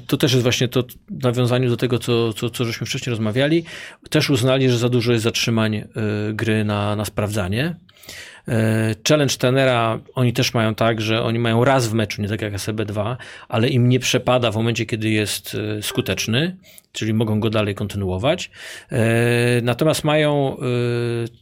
to 0.07 0.17
też 0.17 0.33
jest 0.33 0.43
właśnie 0.43 0.69
to 0.69 0.83
w 1.11 1.23
nawiązaniu 1.23 1.71
do 1.71 1.77
tego, 1.77 1.99
co, 1.99 2.33
co, 2.33 2.51
co 2.51 2.65
żeśmy 2.65 2.87
wcześniej 2.87 3.11
rozmawiali. 3.11 3.65
Też 4.11 4.31
uznali, 4.31 4.71
że 4.71 4.79
za 4.79 4.89
dużo 4.89 5.13
jest 5.13 5.25
zatrzymań 5.25 5.75
e, 5.77 5.85
gry 6.33 6.65
na, 6.65 6.97
na 6.97 7.05
sprawdzanie. 7.05 7.77
E, 8.49 8.95
Challenge 9.09 9.37
tenera 9.37 10.01
oni 10.15 10.33
też 10.33 10.55
mają 10.55 10.75
tak, 10.75 11.01
że 11.01 11.23
oni 11.23 11.39
mają 11.39 11.65
raz 11.65 11.89
w 11.89 11.93
meczu, 11.93 12.23
nie 12.23 12.29
tak 12.29 12.43
jak 12.43 12.53
SB2, 12.53 13.17
ale 13.49 13.69
im 13.69 13.89
nie 13.89 14.01
przepada 14.01 14.51
w 14.51 14.57
momencie, 14.57 14.87
kiedy 14.87 15.11
jest 15.11 15.57
e, 15.79 15.83
skuteczny, 15.83 16.57
czyli 16.93 17.15
mogą 17.15 17.41
go 17.41 17.51
dalej 17.51 17.75
kontynuować. 17.75 18.51
E, 18.93 18.99
Natomiast 19.63 20.05
mają 20.05 20.57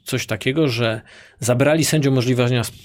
coś 0.05 0.27
takiego, 0.27 0.69
że 0.69 1.01
zabrali 1.41 1.85
sędziom 1.85 2.19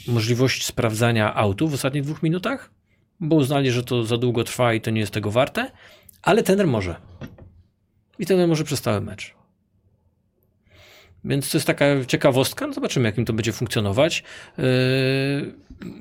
możliwość, 0.07 0.65
sprawdzania 0.65 1.35
autów 1.35 1.71
w 1.71 1.73
ostatnich 1.73 2.03
dwóch 2.03 2.23
minutach, 2.23 2.69
bo 3.19 3.35
uznali, 3.35 3.71
że 3.71 3.83
to 3.83 4.03
za 4.03 4.17
długo 4.17 4.43
trwa 4.43 4.73
i 4.73 4.81
to 4.81 4.91
nie 4.91 4.99
jest 4.99 5.13
tego 5.13 5.31
warte, 5.31 5.71
ale 6.21 6.43
tener 6.43 6.67
może. 6.67 6.95
I 8.19 8.25
tener 8.25 8.47
może 8.47 8.63
przez 8.63 8.81
cały 8.81 9.01
mecz. 9.01 9.40
Więc 11.25 11.51
to 11.51 11.57
jest 11.57 11.67
taka 11.67 11.85
ciekawostka. 12.07 12.67
No 12.67 12.73
zobaczymy, 12.73 13.09
jak 13.09 13.17
im 13.17 13.25
to 13.25 13.33
będzie 13.33 13.51
funkcjonować. 13.51 14.23
Yy, 14.57 14.63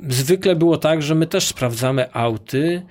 zwykle 0.09 0.56
było 0.56 0.78
tak, 0.78 1.02
że 1.02 1.14
my 1.14 1.26
też 1.26 1.47
sprawdzamy 1.47 2.12
auty. 2.12 2.82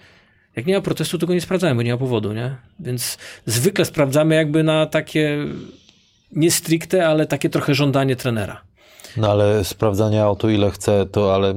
Jak 0.56 0.66
nie 0.66 0.76
ma 0.76 0.82
protestu, 0.82 1.18
to 1.18 1.28
go 1.28 1.34
nie 1.34 1.42
sprawdzamy, 1.42 1.76
bo 1.76 1.82
nie 1.82 1.92
ma 1.92 1.98
powodu, 1.98 2.34
nie? 2.34 2.56
Więc 2.80 3.18
zwykle 3.46 3.86
sprawdzamy 3.86 4.36
jakby 4.36 4.64
na 4.64 4.86
takie 4.86 5.38
nie 6.32 6.52
stricte, 6.52 7.08
ale 7.08 7.26
takie 7.26 7.50
trochę 7.50 7.76
żądanie 7.76 8.16
trenera. 8.16 8.62
No 9.18 9.32
ale 9.32 9.64
sprawdzanie 9.64 10.24
auto 10.24 10.50
ile 10.50 10.72
chce, 10.72 11.06
to 11.06 11.36
ale 11.36 11.54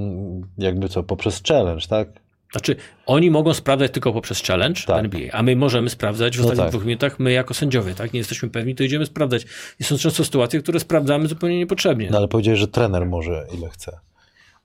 jakby 0.59 0.89
co, 0.89 1.03
poprzez 1.03 1.43
challenge, 1.49 1.86
tak? 1.89 2.09
Znaczy, 2.53 2.77
oni 3.07 3.31
mogą 3.31 3.55
sprawdzać 3.55 3.93
tylko 3.93 4.12
poprzez 4.12 4.43
challenge 4.43 4.81
Tak. 4.87 5.05
NBA, 5.05 5.33
a 5.33 5.43
my 5.43 5.57
możemy 5.57 5.91
sprawdzać 5.91 6.37
w 6.37 6.41
No 6.41 6.45
ostatnich 6.45 6.65
tak. 6.65 6.70
dwóch 6.70 6.85
minutach, 6.85 7.19
my 7.19 7.33
jako 7.33 7.55
sędziowie, 7.55 7.95
tak? 7.95 8.12
Nie 8.12 8.19
jesteśmy 8.19 8.51
pewni, 8.51 8.74
to 8.74 8.85
idziemy 8.85 9.07
sprawdzać. 9.07 9.47
I 9.81 9.85
są 9.85 9.99
często 9.99 10.24
sytuacje, 10.24 10.62
które 10.62 10.81
sprawdzamy 10.81 11.29
zupełnie 11.29 11.59
niepotrzebnie. 11.59 12.09
No 12.11 12.19
ale 12.19 12.29
powiedziałeś, 12.29 12.61
że 12.61 12.69
trener 12.69 13.07
może 13.07 13.47
ile 13.55 13.69
chce. 13.69 13.99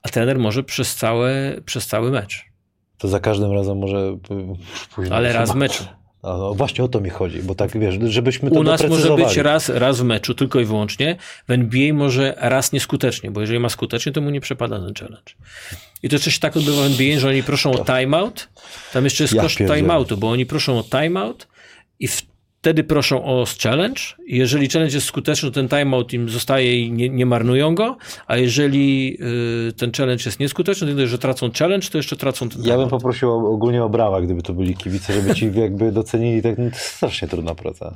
A 0.03 0.09
trener 0.09 0.39
może 0.39 0.63
przez, 0.63 0.95
całe, 0.95 1.55
przez 1.65 1.87
cały 1.87 2.11
mecz. 2.11 2.45
To 2.97 3.07
za 3.07 3.19
każdym 3.19 3.51
razem 3.51 3.77
może 3.77 4.17
później. 4.95 5.13
Ale 5.17 5.33
raz 5.33 5.51
w 5.51 5.55
meczu. 5.55 5.83
A, 6.23 6.27
no 6.37 6.53
właśnie 6.53 6.83
o 6.83 6.87
to 6.87 7.01
mi 7.01 7.09
chodzi, 7.09 7.43
bo 7.43 7.55
tak 7.55 7.79
wiesz, 7.79 7.95
żebyśmy 8.03 8.51
to 8.51 8.59
U 8.59 8.63
nas 8.63 8.89
może 8.89 9.15
być 9.15 9.37
raz, 9.37 9.69
raz 9.69 9.99
w 9.99 10.03
meczu, 10.03 10.33
tylko 10.35 10.59
i 10.59 10.65
wyłącznie. 10.65 11.15
W 11.47 11.51
NBA 11.51 11.93
może 11.93 12.33
raz 12.37 12.71
nieskutecznie, 12.71 13.31
bo 13.31 13.41
jeżeli 13.41 13.59
ma 13.59 13.69
skutecznie, 13.69 14.11
to 14.11 14.21
mu 14.21 14.29
nie 14.29 14.41
przepada 14.41 14.79
ten 14.79 14.93
challenge. 14.93 15.33
I 16.03 16.09
to 16.09 16.19
coś 16.19 16.39
tak 16.39 16.57
odbywa 16.57 16.81
w 16.81 16.85
NBA, 16.85 17.19
że 17.19 17.29
oni 17.29 17.43
proszą 17.43 17.71
o 17.71 17.85
timeout. 17.85 18.49
Tam 18.93 19.03
jeszcze 19.03 19.23
jest 19.23 19.33
Ja 19.33 19.41
koszt 19.41 19.57
timeoutu, 19.57 20.17
bo 20.17 20.29
oni 20.29 20.45
proszą 20.45 20.79
o 20.79 20.83
timeout 20.83 21.47
i 21.99 22.07
wtedy 22.07 22.83
proszą 22.83 23.25
o 23.25 23.45
challenge. 23.63 24.01
Jeżeli 24.27 24.69
challenge 24.69 24.95
jest 24.95 25.07
skuteczny, 25.07 25.49
to 25.51 25.55
ten 25.55 25.69
timeout 25.69 26.13
im 26.13 26.29
zostaje 26.29 26.79
i 26.81 26.91
nie, 26.91 27.09
nie 27.09 27.25
marnują 27.25 27.75
go. 27.75 27.97
A 28.27 28.37
jeżeli 28.37 29.17
y, 29.69 29.73
ten 29.73 29.91
challenge 29.91 30.23
jest 30.25 30.39
nieskuteczny, 30.39 30.95
to 30.95 31.07
że 31.07 31.17
tracą 31.17 31.49
challenge, 31.59 31.87
to 31.89 31.97
jeszcze 31.97 32.15
tracą 32.17 32.49
ten 32.49 32.63
Ja 32.65 32.77
bym 32.77 32.89
poprosił 32.89 33.31
o- 33.31 33.49
ogólnie 33.51 33.83
o 33.83 33.89
brawa, 33.89 34.21
gdyby 34.21 34.41
to 34.43 34.53
byli 34.53 34.75
kibice, 34.75 35.13
żeby 35.13 35.35
ci 35.35 35.51
jakby 35.61 35.91
docenili. 35.91 36.41
Tak, 36.41 36.57
no 36.57 36.69
to 36.69 36.75
jest 36.75 36.85
strasznie 36.85 37.27
trudna 37.27 37.55
praca. 37.55 37.95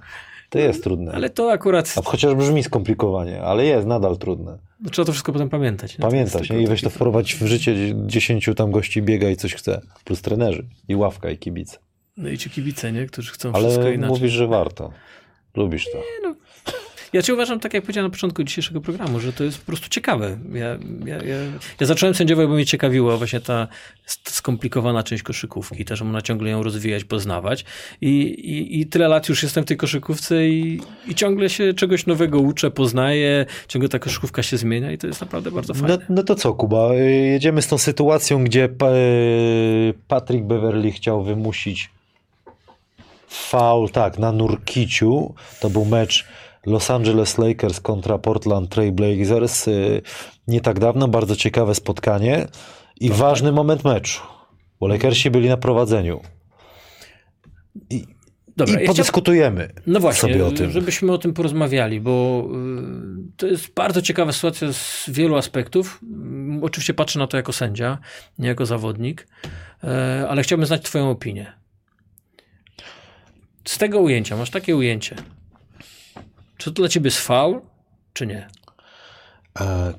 To 0.49 0.60
jest 0.60 0.84
trudne. 0.84 1.11
Ale 1.11 1.30
to 1.30 1.52
akurat 1.52 1.94
A 1.98 2.02
chociaż 2.02 2.36
brzmi 2.36 2.64
skomplikowanie, 2.64 3.41
ale 3.41 3.65
jest 3.65 3.88
nadal 3.88 4.18
trudne. 4.18 4.57
No, 4.81 4.89
trzeba 4.89 5.05
to 5.05 5.11
wszystko 5.11 5.33
potem 5.33 5.49
pamiętać. 5.49 5.97
nie? 5.97 6.01
Pamiętać 6.01 6.49
nie? 6.49 6.61
i 6.61 6.67
weź 6.67 6.81
to 6.81 6.89
wprowadź 6.89 7.35
w 7.35 7.45
życie. 7.45 7.75
Dziesięciu 8.05 8.55
tam 8.55 8.71
gości 8.71 9.01
biega 9.01 9.29
i 9.29 9.35
coś 9.35 9.53
chce. 9.53 9.81
Plus 10.03 10.21
trenerzy 10.21 10.65
i 10.87 10.95
ławka 10.95 11.29
i 11.29 11.37
kibice. 11.37 11.77
No 12.17 12.29
i 12.29 12.37
ci 12.37 12.49
kibice, 12.49 12.91
nie? 12.91 13.05
którzy 13.05 13.31
chcą 13.31 13.53
wszystko 13.53 13.81
Ale 13.81 13.93
inaczej. 13.93 14.09
mówisz, 14.15 14.31
że 14.31 14.47
warto. 14.47 14.91
Lubisz 15.55 15.85
to. 15.91 16.03
Ja 17.13 17.21
ci 17.21 17.33
uważam, 17.33 17.59
tak 17.59 17.73
jak 17.73 17.83
powiedziałem 17.83 18.11
na 18.11 18.13
początku 18.13 18.43
dzisiejszego 18.43 18.81
programu, 18.81 19.19
że 19.19 19.33
to 19.33 19.43
jest 19.43 19.57
po 19.57 19.65
prostu 19.65 19.89
ciekawe. 19.89 20.38
Ja, 20.53 20.65
ja, 21.05 21.15
ja, 21.15 21.35
ja 21.79 21.88
zacząłem 21.88 22.15
sędziować, 22.15 22.47
bo 22.47 22.53
mnie 22.53 22.65
ciekawiło 22.65 23.17
właśnie 23.17 23.39
ta, 23.39 23.67
skomplikowana 24.23 25.03
część 25.03 25.23
koszykówki, 25.23 25.85
też 25.85 26.01
ona 26.01 26.21
ciągle 26.21 26.49
ją 26.49 26.63
rozwijać, 26.63 27.03
poznawać. 27.03 27.65
I, 28.01 28.09
i, 28.21 28.81
I 28.81 28.88
tyle 28.88 29.07
lat 29.07 29.29
już 29.29 29.43
jestem 29.43 29.63
w 29.63 29.67
tej 29.67 29.77
koszykówce 29.77 30.47
i, 30.47 30.81
i 31.07 31.15
ciągle 31.15 31.49
się 31.49 31.73
czegoś 31.73 32.05
nowego 32.05 32.39
uczę, 32.39 32.71
poznaję, 32.71 33.45
ciągle 33.67 33.89
ta 33.89 33.99
koszykówka 33.99 34.43
się 34.43 34.57
zmienia 34.57 34.91
i 34.91 34.97
to 34.97 35.07
jest 35.07 35.21
naprawdę 35.21 35.51
bardzo 35.51 35.73
fajne. 35.73 35.97
No, 35.97 36.15
no 36.15 36.23
to 36.23 36.35
co, 36.35 36.53
Kuba? 36.53 36.93
Y, 36.93 37.11
Jedziemy 37.11 37.61
z 37.61 37.67
tą 37.67 37.77
sytuacją, 37.77 38.43
gdzie 38.43 38.65
y, 38.65 39.93
Patrick 40.07 40.45
Beverly 40.45 40.91
chciał 40.91 41.23
wymusić 41.23 41.89
Faul, 43.27 43.89
tak, 43.89 44.19
na 44.19 44.31
Nurkiciu. 44.31 45.33
To 45.59 45.69
był 45.69 45.85
mecz 45.85 46.25
Los 46.65 46.91
Angeles 46.91 47.38
Lakers 47.38 47.79
kontra 47.79 48.17
Portland 48.17 48.69
Trail 48.69 48.91
Blazers. 48.91 49.67
y, 49.67 50.01
Nie 50.47 50.61
tak 50.61 50.79
dawno, 50.79 51.07
bardzo 51.07 51.35
ciekawe 51.35 51.75
spotkanie 51.75 52.47
i 52.99 53.09
ważny 53.09 53.51
moment 53.51 53.83
meczu, 53.83 54.21
bo 54.79 54.88
Lakersi 54.88 55.31
byli 55.31 55.49
na 55.49 55.57
prowadzeniu. 55.57 56.21
I, 57.89 58.05
Dobra, 58.57 58.79
i 58.79 58.83
ja 58.83 58.88
podyskutujemy 58.88 59.69
No 59.88 59.99
właśnie, 59.99 60.21
sobie 60.21 60.45
o 60.45 60.51
tym. 60.51 60.71
żebyśmy 60.71 61.11
o 61.11 61.17
tym 61.17 61.33
porozmawiali, 61.33 62.01
bo 62.01 62.45
y, 63.29 63.31
to 63.38 63.47
jest 63.47 63.73
bardzo 63.73 64.01
ciekawa 64.01 64.31
sytuacja 64.31 64.73
z 64.73 65.05
wielu 65.09 65.35
aspektów. 65.35 65.99
Mm, 66.03 66.63
Oczywiście 66.63 66.93
patrzę 66.93 67.19
na 67.19 67.27
to 67.27 67.38
jako 67.38 67.53
sędzia, 67.53 67.97
nie 68.39 68.47
jako 68.47 68.65
zawodnik, 68.65 69.27
e, 69.83 70.25
ale 70.29 70.43
chciałbym 70.43 70.65
znać 70.65 70.81
Twoją 70.83 71.09
opinię. 71.09 71.53
Z 73.65 73.77
tego 73.77 73.99
ujęcia, 73.99 74.38
masz 74.38 74.49
takie 74.49 74.75
ujęcie. 74.75 75.15
Czy 76.61 76.71
to 76.71 76.81
dla 76.81 76.89
Ciebie 76.89 77.07
jest 77.07 77.19
faul, 77.19 77.61
czy 78.13 78.27
nie? 78.27 78.47
E, 79.59 79.93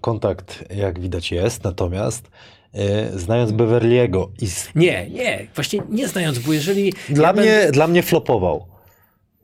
Kontakt, 0.00 0.64
jak 0.76 1.00
widać, 1.00 1.30
jest, 1.32 1.64
natomiast 1.64 2.30
e, 2.74 3.18
znając 3.18 3.50
Beverly'ego 3.52 4.28
i 4.40 4.46
z, 4.46 4.68
Nie, 4.74 5.10
nie, 5.10 5.46
właśnie 5.54 5.80
nie 5.90 6.08
znając, 6.08 6.38
bo 6.38 6.52
jeżeli. 6.52 6.92
dla, 7.08 7.26
ja 7.26 7.32
mnie, 7.32 7.42
będę- 7.42 7.72
dla 7.72 7.86
mnie 7.86 8.02
flopował. 8.02 8.66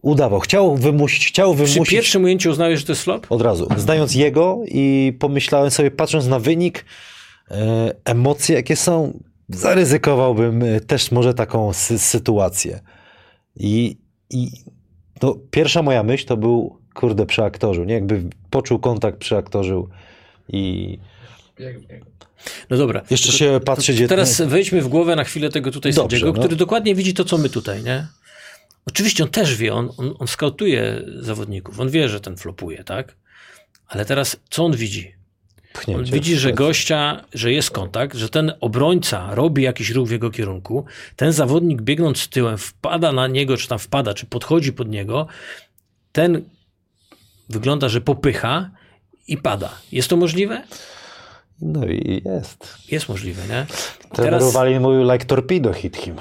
Udawał, 0.02 0.40
chciał 0.40 0.76
wymusić, 0.76 1.26
chciał 1.28 1.54
Przy 1.54 1.64
wymusić 1.64 1.90
pierwszym 1.90 2.24
ujęciu 2.24 2.50
uznałeś, 2.50 2.80
że 2.80 2.86
to 2.86 2.92
jest 2.92 3.02
flop? 3.02 3.26
od 3.30 3.42
razu. 3.42 3.68
Znając 3.76 4.14
jego 4.14 4.58
i 4.66 5.12
pomyślałem 5.20 5.70
sobie, 5.70 5.90
patrząc 5.90 6.26
na 6.26 6.38
wynik, 6.38 6.84
e, 7.50 7.94
emocje 8.04 8.56
jakie 8.56 8.76
są, 8.76 9.18
zaryzykowałbym 9.48 10.64
też 10.86 11.10
może 11.12 11.34
taką 11.34 11.70
sy- 11.70 11.98
sytuację. 11.98 12.80
I, 13.56 13.98
i 14.30 14.50
no, 15.22 15.36
pierwsza 15.50 15.82
moja 15.82 16.02
myśl 16.02 16.26
to 16.26 16.36
był, 16.36 16.78
kurde, 16.94 17.26
przeaktorzył, 17.26 17.84
nie? 17.84 17.94
Jakby 17.94 18.22
poczuł 18.50 18.78
kontakt, 18.78 19.24
i 20.48 20.98
Bieg 21.58 21.80
w 21.80 21.90
niego. 21.90 22.06
No 22.70 22.76
dobra. 22.76 23.02
jeszcze 23.10 23.32
To- 23.32 23.38
się 23.38 23.60
patrzy, 23.64 23.92
gdzie... 23.94 24.08
Teraz 24.08 24.40
wejdźmy 24.40 24.82
w 24.82 24.88
głowę 24.88 25.16
na 25.16 25.24
chwilę 25.24 25.50
tego 25.50 25.70
tutaj 25.70 25.92
Dobrze, 25.92 26.16
sędziego, 26.16 26.32
no. 26.32 26.38
który 26.38 26.56
dokładnie 26.56 26.94
widzi 26.94 27.14
to, 27.14 27.24
co 27.24 27.38
my 27.38 27.48
tutaj, 27.48 27.82
nie? 27.82 28.06
Oczywiście 28.86 29.24
on 29.24 29.30
też 29.30 29.56
wie, 29.56 29.74
on, 29.74 29.90
on, 29.96 30.14
on 30.18 30.26
skautuje 30.26 31.02
zawodników, 31.20 31.80
on 31.80 31.90
wie, 31.90 32.08
że 32.08 32.20
ten 32.20 32.36
flopuje, 32.36 32.84
tak? 32.84 33.16
Ale 33.86 34.04
teraz 34.04 34.36
co 34.50 34.64
on 34.64 34.76
widzi? 34.76 35.14
Pchnięcie 35.74 36.12
widzi, 36.12 36.36
że 36.36 36.52
gościa, 36.52 37.24
że 37.32 37.52
jest 37.52 37.70
kontakt, 37.70 38.16
że 38.16 38.28
ten 38.28 38.52
obrońca 38.60 39.34
robi 39.34 39.62
jakiś 39.62 39.90
ruch 39.90 40.08
w 40.08 40.10
jego 40.10 40.30
kierunku, 40.30 40.84
ten 41.16 41.32
zawodnik 41.32 41.82
biegnąc 41.82 42.28
tyłem 42.28 42.58
wpada 42.58 43.12
na 43.12 43.26
niego, 43.26 43.56
czy 43.56 43.68
tam 43.68 43.78
wpada, 43.78 44.14
czy 44.14 44.26
podchodzi 44.26 44.72
pod 44.72 44.88
niego, 44.88 45.26
ten 46.12 46.42
wygląda, 47.48 47.88
że 47.88 48.00
popycha 48.00 48.70
i 49.28 49.36
pada. 49.38 49.70
Jest 49.92 50.08
to 50.08 50.16
możliwe? 50.16 50.62
No 51.60 51.86
i 51.86 52.22
jest. 52.24 52.74
Jest 52.90 53.08
możliwe, 53.08 53.42
nie? 53.48 53.66
I 54.12 54.16
Trener 54.16 54.42
Uwalin 54.42 54.82
mówił 54.82 55.12
like 55.12 55.24
torpedo 55.24 55.72
hit 55.72 55.96
him. 55.96 56.16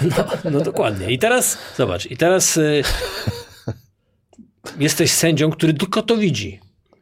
No, 0.00 0.50
no 0.50 0.60
dokładnie. 0.60 1.10
I 1.10 1.18
teraz, 1.18 1.58
zobacz, 1.76 2.06
i 2.10 2.16
teraz 2.16 2.56
y, 2.56 2.82
jesteś 4.78 5.12
sędzią, 5.12 5.50
który 5.50 5.74
tylko 5.74 6.02
to 6.02 6.16
widzi. 6.16 6.60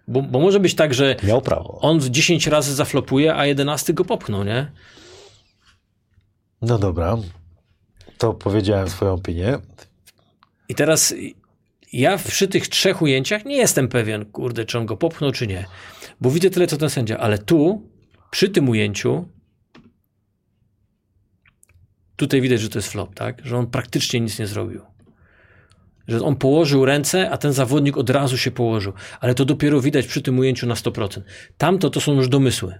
Bo, 0.08 0.22
bo 0.22 0.40
może 0.40 0.60
być 0.60 0.74
tak, 0.74 0.94
że 0.94 1.16
Miał 1.22 1.42
prawo. 1.42 1.78
on 1.82 2.00
10 2.00 2.46
razy 2.46 2.74
zaflopuje, 2.74 3.34
a 3.34 3.46
11 3.46 3.92
go 3.94 4.04
popchnął, 4.04 4.44
nie? 4.44 4.72
No 6.62 6.78
dobra. 6.78 7.16
To 8.18 8.34
powiedziałem 8.34 8.88
swoją 8.88 9.12
opinię. 9.12 9.58
I 10.68 10.74
teraz 10.74 11.14
ja 11.92 12.18
przy 12.18 12.48
tych 12.48 12.68
trzech 12.68 13.02
ujęciach 13.02 13.44
nie 13.44 13.56
jestem 13.56 13.88
pewien, 13.88 14.24
kurde, 14.24 14.64
czy 14.64 14.78
on 14.78 14.86
go 14.86 14.96
popchnął, 14.96 15.32
czy 15.32 15.46
nie. 15.46 15.64
Bo 16.20 16.30
widzę 16.30 16.50
tyle, 16.50 16.66
co 16.66 16.76
ten 16.76 16.90
sędzia. 16.90 17.18
Ale 17.18 17.38
tu, 17.38 17.88
przy 18.30 18.48
tym 18.48 18.68
ujęciu, 18.68 19.28
tutaj 22.16 22.40
widać, 22.40 22.60
że 22.60 22.68
to 22.68 22.78
jest 22.78 22.88
flop, 22.88 23.14
tak? 23.14 23.40
Że 23.44 23.56
on 23.58 23.66
praktycznie 23.66 24.20
nic 24.20 24.38
nie 24.38 24.46
zrobił. 24.46 24.80
Że 26.08 26.22
on 26.22 26.36
położył 26.36 26.84
ręce, 26.84 27.30
a 27.30 27.38
ten 27.38 27.52
zawodnik 27.52 27.96
od 27.96 28.10
razu 28.10 28.38
się 28.38 28.50
położył. 28.50 28.92
Ale 29.20 29.34
to 29.34 29.44
dopiero 29.44 29.80
widać 29.80 30.06
przy 30.06 30.22
tym 30.22 30.38
ujęciu 30.38 30.66
na 30.66 30.74
100%. 30.74 31.20
Tamto 31.58 31.90
to 31.90 32.00
są 32.00 32.14
już 32.14 32.28
domysły. 32.28 32.78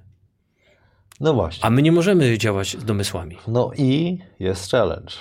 No 1.20 1.34
właśnie. 1.34 1.64
A 1.64 1.70
my 1.70 1.82
nie 1.82 1.92
możemy 1.92 2.38
działać 2.38 2.76
z 2.76 2.84
domysłami. 2.84 3.36
No 3.48 3.70
i 3.78 4.18
jest 4.40 4.70
challenge. 4.70 5.12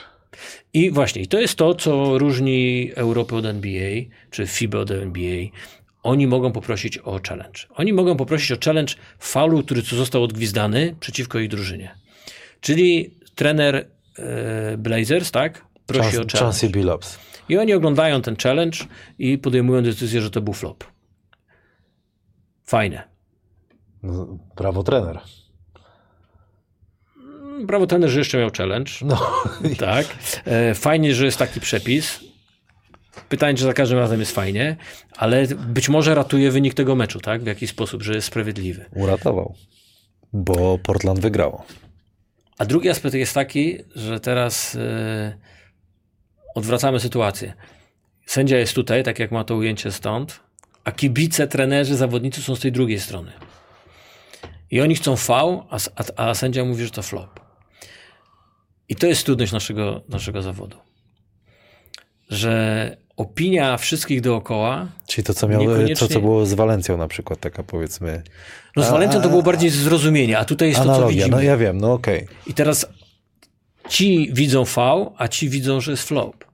I 0.73 0.91
właśnie, 0.91 1.21
i 1.21 1.27
to 1.27 1.39
jest 1.39 1.55
to, 1.55 1.75
co 1.75 2.17
różni 2.17 2.91
Europę 2.95 3.35
od 3.35 3.45
NBA, 3.45 3.91
czy 4.31 4.47
FIBA 4.47 4.79
od 4.79 4.91
NBA. 4.91 5.45
Oni 6.03 6.27
mogą 6.27 6.51
poprosić 6.51 6.97
o 6.97 7.19
challenge. 7.27 7.59
Oni 7.75 7.93
mogą 7.93 8.17
poprosić 8.17 8.51
o 8.51 8.57
challenge 8.65 8.93
faulu, 9.19 9.63
który 9.63 9.81
został 9.81 10.23
odgwizdany 10.23 10.95
przeciwko 10.99 11.39
ich 11.39 11.49
drużynie. 11.49 11.95
Czyli 12.61 13.11
trener 13.35 13.87
e, 14.19 14.77
Blazers, 14.77 15.31
tak? 15.31 15.65
Prosi 15.85 16.01
Chance, 16.01 16.17
o 16.17 16.21
challenge. 16.21 16.39
Chancey 16.39 16.69
Billups. 16.69 17.19
I 17.49 17.57
oni 17.57 17.73
oglądają 17.73 18.21
ten 18.21 18.35
challenge 18.35 18.77
i 19.19 19.37
podejmują 19.37 19.83
decyzję, 19.83 20.21
że 20.21 20.31
to 20.31 20.41
był 20.41 20.53
flop. 20.53 20.83
Fajne. 22.65 23.03
No, 24.03 24.37
Brawo 24.55 24.83
trener. 24.83 25.19
Brawo 27.65 27.87
trener, 27.87 28.09
że 28.09 28.19
jeszcze 28.19 28.37
miał 28.37 28.49
challenge. 28.57 28.91
No, 29.01 29.21
Tak. 29.77 30.05
E, 30.45 30.73
Fajnie, 30.73 31.15
że 31.15 31.25
jest 31.25 31.37
taki 31.37 31.59
przepis. 31.59 32.19
Pytanie, 33.29 33.57
czy 33.57 33.63
za 33.63 33.73
każdym 33.73 33.97
razem 33.99 34.19
jest 34.19 34.31
fajnie, 34.31 34.75
ale 35.17 35.47
być 35.47 35.89
może 35.89 36.15
ratuje 36.15 36.51
wynik 36.51 36.73
tego 36.73 36.95
meczu, 36.95 37.19
tak? 37.19 37.43
W 37.43 37.47
jakiś 37.47 37.69
sposób, 37.69 38.03
że 38.03 38.13
jest 38.13 38.27
sprawiedliwy. 38.27 38.85
uratował. 38.95 39.55
Bo 40.33 40.77
Portland 40.83 41.19
wygrało. 41.19 41.65
A 42.57 42.65
drugi 42.65 42.89
aspekt 42.89 43.15
jest 43.15 43.33
taki, 43.33 43.77
że 43.95 44.19
teraz 44.19 44.75
e, 44.75 45.37
odwracamy 46.57 46.99
sytuację. 46.99 47.53
Sędzia 48.25 48.57
jest 48.57 48.73
tutaj, 48.73 49.03
tak 49.03 49.19
jak 49.19 49.31
ma 49.31 49.43
to 49.43 49.55
ujęcie 49.55 49.91
stąd, 49.91 50.39
a 50.83 50.91
kibice, 50.91 51.47
trenerzy, 51.47 51.95
zawodnicy 51.95 52.41
są 52.41 52.55
z 52.55 52.59
tej 52.59 52.71
drugiej 52.71 52.99
strony. 52.99 53.31
I 54.71 54.81
oni 54.81 54.95
chcą 54.95 55.15
V, 55.15 55.33
a, 55.33 55.77
a, 55.95 56.27
a 56.29 56.33
sędzia 56.33 56.65
mówi, 56.65 56.83
że 56.83 56.89
to 56.91 57.01
flop. 57.01 57.39
I 58.89 58.95
to 58.95 59.07
jest 59.07 59.25
trudność 59.25 59.51
naszego, 59.51 60.01
naszego 60.09 60.41
zawodu. 60.41 60.77
Że 62.29 62.97
opinia 63.17 63.77
wszystkich 63.77 64.21
dookoła, 64.21 64.87
Czyli 65.07 65.25
to, 65.25 65.33
co, 65.33 65.47
miał, 65.47 65.61
Niekoniecznie- 65.61 66.07
to, 66.07 66.13
co 66.13 66.19
było 66.19 66.45
z 66.45 66.53
Walencją 66.53 66.97
na 66.97 67.07
przykład, 67.07 67.39
taka 67.39 67.63
powiedzmy 67.63 68.23
no 68.75 68.83
z 68.83 68.89
Walencją 68.89 69.21
to 69.21 69.29
było 69.29 69.43
bardziej 69.43 69.69
zrozumienie, 69.69 70.39
a 70.39 70.45
tutaj 70.45 70.67
jest 70.67 70.79
to, 70.79 70.85
co 70.85 70.91
analogia. 70.91 71.15
widzimy. 71.17 71.35
No 71.37 71.41
ja 71.41 71.57
wiem, 71.57 71.77
no 71.77 71.93
okej. 71.93 72.27
I 72.47 72.53
teraz 72.53 72.85
ci 73.89 74.29
widzą 74.33 74.63
V, 74.63 75.05
a 75.17 75.27
ci 75.27 75.49
widzą, 75.49 75.81
że 75.81 75.91
jest 75.91 76.03
flop. 76.07 76.46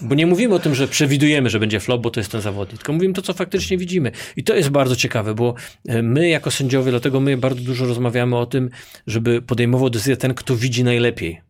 Bo 0.00 0.14
nie 0.14 0.26
mówimy 0.26 0.54
o 0.54 0.58
tym, 0.58 0.74
że 0.74 0.88
przewidujemy, 0.88 1.50
że 1.50 1.60
będzie 1.60 1.80
flop, 1.80 2.02
bo 2.02 2.10
to 2.10 2.20
jest 2.20 2.32
ten 2.32 2.40
zawodnik, 2.40 2.78
tylko 2.78 2.92
mówimy 2.92 3.14
to, 3.14 3.22
co 3.22 3.32
faktycznie 3.32 3.78
widzimy. 3.78 4.12
I 4.36 4.44
to 4.44 4.54
jest 4.54 4.68
bardzo 4.68 4.96
ciekawe, 4.96 5.34
bo 5.34 5.54
e, 5.88 6.02
my 6.02 6.28
jako 6.28 6.50
sędziowie, 6.50 6.90
dlatego 6.90 7.20
my 7.20 7.36
bardzo 7.36 7.62
dużo 7.62 7.86
rozmawiamy 7.86 8.36
o 8.36 8.46
tym, 8.46 8.70
żeby 9.06 9.42
podejmował 9.42 9.90
decyzję 9.90 10.16
ten, 10.16 10.34
kto 10.34 10.56
widzi 10.56 10.84
najlepiej. 10.84 11.40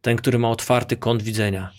Ten, 0.00 0.16
który 0.16 0.38
ma 0.38 0.50
otwarty 0.50 0.96
kąt 0.96 1.22
widzenia. 1.22 1.70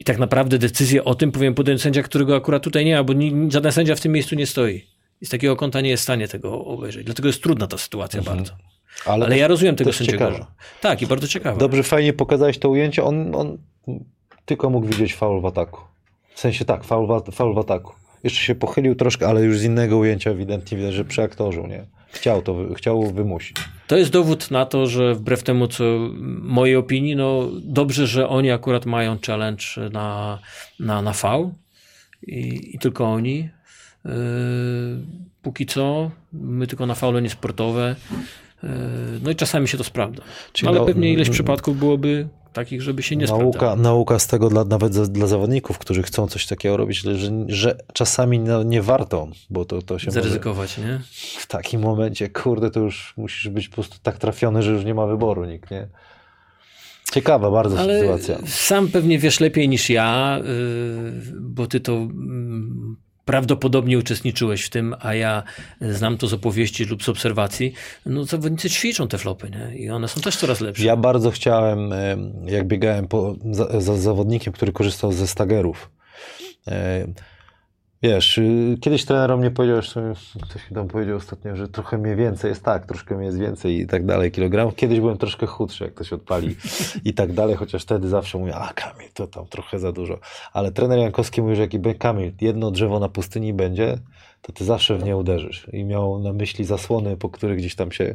I 0.00 0.04
tak 0.04 0.18
naprawdę 0.18 0.58
decyzję 0.58 1.04
o 1.04 1.14
tym 1.14 1.32
powinien 1.32 1.54
podjąć 1.54 1.82
sędzia, 1.82 2.02
którego 2.02 2.36
akurat 2.36 2.62
tutaj 2.62 2.84
nie 2.84 2.96
ma, 2.96 3.04
bo 3.04 3.12
ni, 3.12 3.48
żaden 3.52 3.72
sędzia 3.72 3.94
w 3.94 4.00
tym 4.00 4.12
miejscu 4.12 4.34
nie 4.34 4.46
stoi. 4.46 4.86
I 5.20 5.26
z 5.26 5.28
takiego 5.28 5.56
kąta 5.56 5.80
nie 5.80 5.90
jest 5.90 6.00
w 6.00 6.04
stanie 6.04 6.28
tego 6.28 6.64
obejrzeć. 6.64 7.04
Dlatego 7.04 7.28
jest 7.28 7.42
trudna 7.42 7.66
ta 7.66 7.78
sytuacja 7.78 8.22
bardzo. 8.22 8.52
Ale, 9.06 9.26
Ale 9.26 9.38
ja 9.38 9.48
rozumiem 9.48 9.76
tego 9.76 9.92
sędziego. 9.92 10.18
ciekawe. 10.18 10.46
Tak, 10.80 11.02
i 11.02 11.06
bardzo 11.06 11.28
ciekawe. 11.28 11.58
Dobrze, 11.58 11.82
fajnie 11.82 12.12
pokazałeś 12.12 12.58
to 12.58 12.68
ujęcie. 12.68 13.04
On, 13.04 13.34
on 13.34 13.58
tylko 14.46 14.70
mógł 14.70 14.86
widzieć 14.86 15.14
faul 15.14 15.40
w 15.40 15.46
ataku. 15.46 15.80
W 16.34 16.40
sensie 16.40 16.64
tak, 16.64 16.84
faul 16.84 17.06
w, 17.06 17.34
faul 17.34 17.54
w 17.54 17.58
ataku. 17.58 17.92
Jeszcze 18.24 18.40
się 18.40 18.54
pochylił 18.54 18.94
troszkę, 18.94 19.28
ale 19.28 19.42
już 19.42 19.58
z 19.58 19.64
innego 19.64 19.98
ujęcia 19.98 20.30
ewidentnie 20.30 20.78
widać, 20.78 20.94
że 20.94 21.04
przeaktorzył, 21.04 21.66
nie? 21.66 21.84
Chciał 22.12 22.42
to, 22.42 22.56
chciał 22.76 23.12
wymusić. 23.12 23.56
To 23.86 23.96
jest 23.96 24.10
dowód 24.10 24.50
na 24.50 24.66
to, 24.66 24.86
że 24.86 25.14
wbrew 25.14 25.42
temu, 25.42 25.68
co 25.68 25.84
mojej 26.42 26.76
opinii, 26.76 27.16
no 27.16 27.48
dobrze, 27.62 28.06
że 28.06 28.28
oni 28.28 28.50
akurat 28.50 28.86
mają 28.86 29.18
challenge 29.26 29.64
na, 29.92 30.38
na, 30.80 31.02
na 31.02 31.12
V 31.12 31.50
i, 32.26 32.70
i 32.74 32.78
tylko 32.78 33.04
oni. 33.04 33.48
Yy, 34.04 34.12
póki 35.42 35.66
co, 35.66 36.10
my 36.32 36.66
tylko 36.66 36.86
na 36.86 36.94
faule 36.94 37.22
niesportowe. 37.22 37.96
Yy, 38.62 38.68
no 39.22 39.30
i 39.30 39.36
czasami 39.36 39.68
się 39.68 39.78
to 39.78 39.84
sprawdza. 39.84 40.22
Czyli 40.52 40.68
ale 40.68 40.78
no- 40.78 40.86
pewnie 40.86 41.12
ileś 41.12 41.30
przypadków 41.30 41.78
byłoby 41.78 42.28
takich, 42.54 42.82
żeby 42.82 43.02
się 43.02 43.16
nie 43.16 43.26
Nauka, 43.26 43.58
sprawdzało. 43.58 43.76
nauka 43.76 44.18
z 44.18 44.26
tego 44.26 44.48
dla, 44.48 44.64
nawet 44.64 44.94
za, 44.94 45.06
dla 45.06 45.26
zawodników, 45.26 45.78
którzy 45.78 46.02
chcą 46.02 46.26
coś 46.26 46.46
takiego 46.46 46.76
robić, 46.76 46.98
że, 46.98 47.30
że 47.48 47.78
czasami 47.92 48.38
no, 48.38 48.62
nie 48.62 48.82
warto, 48.82 49.28
bo 49.50 49.64
to, 49.64 49.82
to 49.82 49.98
się 49.98 50.06
może 50.06 50.20
Zaryzykować, 50.20 50.78
nie? 50.78 51.00
w 51.38 51.46
takim 51.46 51.80
momencie, 51.80 52.28
kurde, 52.28 52.70
to 52.70 52.80
już 52.80 53.14
musisz 53.16 53.48
być 53.48 53.68
po 53.68 53.74
prostu 53.74 53.96
tak 54.02 54.18
trafiony, 54.18 54.62
że 54.62 54.72
już 54.72 54.84
nie 54.84 54.94
ma 54.94 55.06
wyboru 55.06 55.44
nikt, 55.44 55.70
nie? 55.70 55.88
Ciekawa 57.12 57.50
bardzo 57.50 57.78
Ale 57.78 58.00
sytuacja. 58.00 58.38
sam 58.46 58.88
pewnie 58.88 59.18
wiesz 59.18 59.40
lepiej 59.40 59.68
niż 59.68 59.90
ja, 59.90 60.38
yy, 60.44 61.12
bo 61.40 61.66
ty 61.66 61.80
to 61.80 61.92
mm, 61.92 62.96
prawdopodobnie 63.24 63.98
uczestniczyłeś 63.98 64.64
w 64.64 64.70
tym, 64.70 64.94
a 65.00 65.14
ja 65.14 65.42
znam 65.80 66.18
to 66.18 66.26
z 66.26 66.32
opowieści 66.32 66.84
lub 66.84 67.02
z 67.02 67.08
obserwacji. 67.08 67.72
No 68.06 68.24
zawodnicy 68.24 68.70
ćwiczą 68.70 69.08
te 69.08 69.18
flopy, 69.18 69.50
nie? 69.50 69.78
I 69.78 69.90
one 69.90 70.08
są 70.08 70.20
też 70.20 70.36
coraz 70.36 70.60
lepsze. 70.60 70.84
Ja 70.84 70.96
bardzo 70.96 71.30
chciałem, 71.30 71.92
e, 71.92 72.16
jak 72.44 72.66
biegałem 72.66 73.08
po, 73.08 73.36
za, 73.50 73.80
za 73.80 73.96
zawodnikiem, 73.96 74.52
który 74.52 74.72
korzystał 74.72 75.12
ze 75.12 75.26
stagerów. 75.26 75.90
Wiesz, 78.04 78.38
y, 78.38 78.76
kiedyś 78.80 79.04
trener 79.04 79.32
o 79.32 79.36
mnie 79.36 79.50
powiedział, 79.50 79.82
że 79.82 80.14
ktoś 80.42 80.70
mi 80.70 80.74
tam 80.76 80.88
powiedział 80.88 81.16
ostatnio, 81.16 81.56
że 81.56 81.68
trochę 81.68 81.98
mnie 81.98 82.16
więcej 82.16 82.48
jest 82.48 82.62
tak, 82.62 82.86
troszkę 82.86 83.16
mnie 83.16 83.26
jest 83.26 83.38
więcej 83.38 83.80
i 83.80 83.86
tak 83.86 84.06
dalej 84.06 84.30
kilogramów. 84.30 84.76
Kiedyś 84.76 85.00
byłem 85.00 85.18
troszkę 85.18 85.46
chudszy, 85.46 85.84
jak 85.84 85.94
ktoś 85.94 86.12
odpali 86.12 86.56
i 87.04 87.14
tak 87.14 87.32
dalej, 87.32 87.56
chociaż 87.56 87.82
wtedy 87.82 88.08
zawsze 88.08 88.38
mówię, 88.38 88.54
a 88.54 88.72
Kamil, 88.72 89.08
to 89.14 89.26
tam 89.26 89.46
trochę 89.46 89.78
za 89.78 89.92
dużo. 89.92 90.18
Ale 90.52 90.72
trener 90.72 90.98
Jankowski 90.98 91.42
mówił, 91.42 91.56
że 91.56 91.62
jaki 91.62 91.78
by 91.78 91.94
Kamil, 91.94 92.32
jedno 92.40 92.70
drzewo 92.70 92.98
na 93.00 93.08
pustyni 93.08 93.54
będzie, 93.54 93.98
to 94.42 94.52
ty 94.52 94.64
zawsze 94.64 94.98
w 94.98 95.04
nie 95.04 95.16
uderzysz. 95.16 95.66
I 95.72 95.84
miał 95.84 96.18
na 96.18 96.32
myśli 96.32 96.64
zasłony, 96.64 97.16
po 97.16 97.28
których 97.30 97.58
gdzieś 97.58 97.74
tam 97.74 97.92
się 97.92 98.14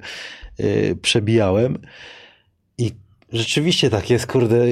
yy, 0.60 0.95
przebijałem. 1.02 1.78
I 2.78 2.91
Rzeczywiście 3.34 3.90
tak 3.90 4.10
jest, 4.10 4.28
kurde. 4.28 4.66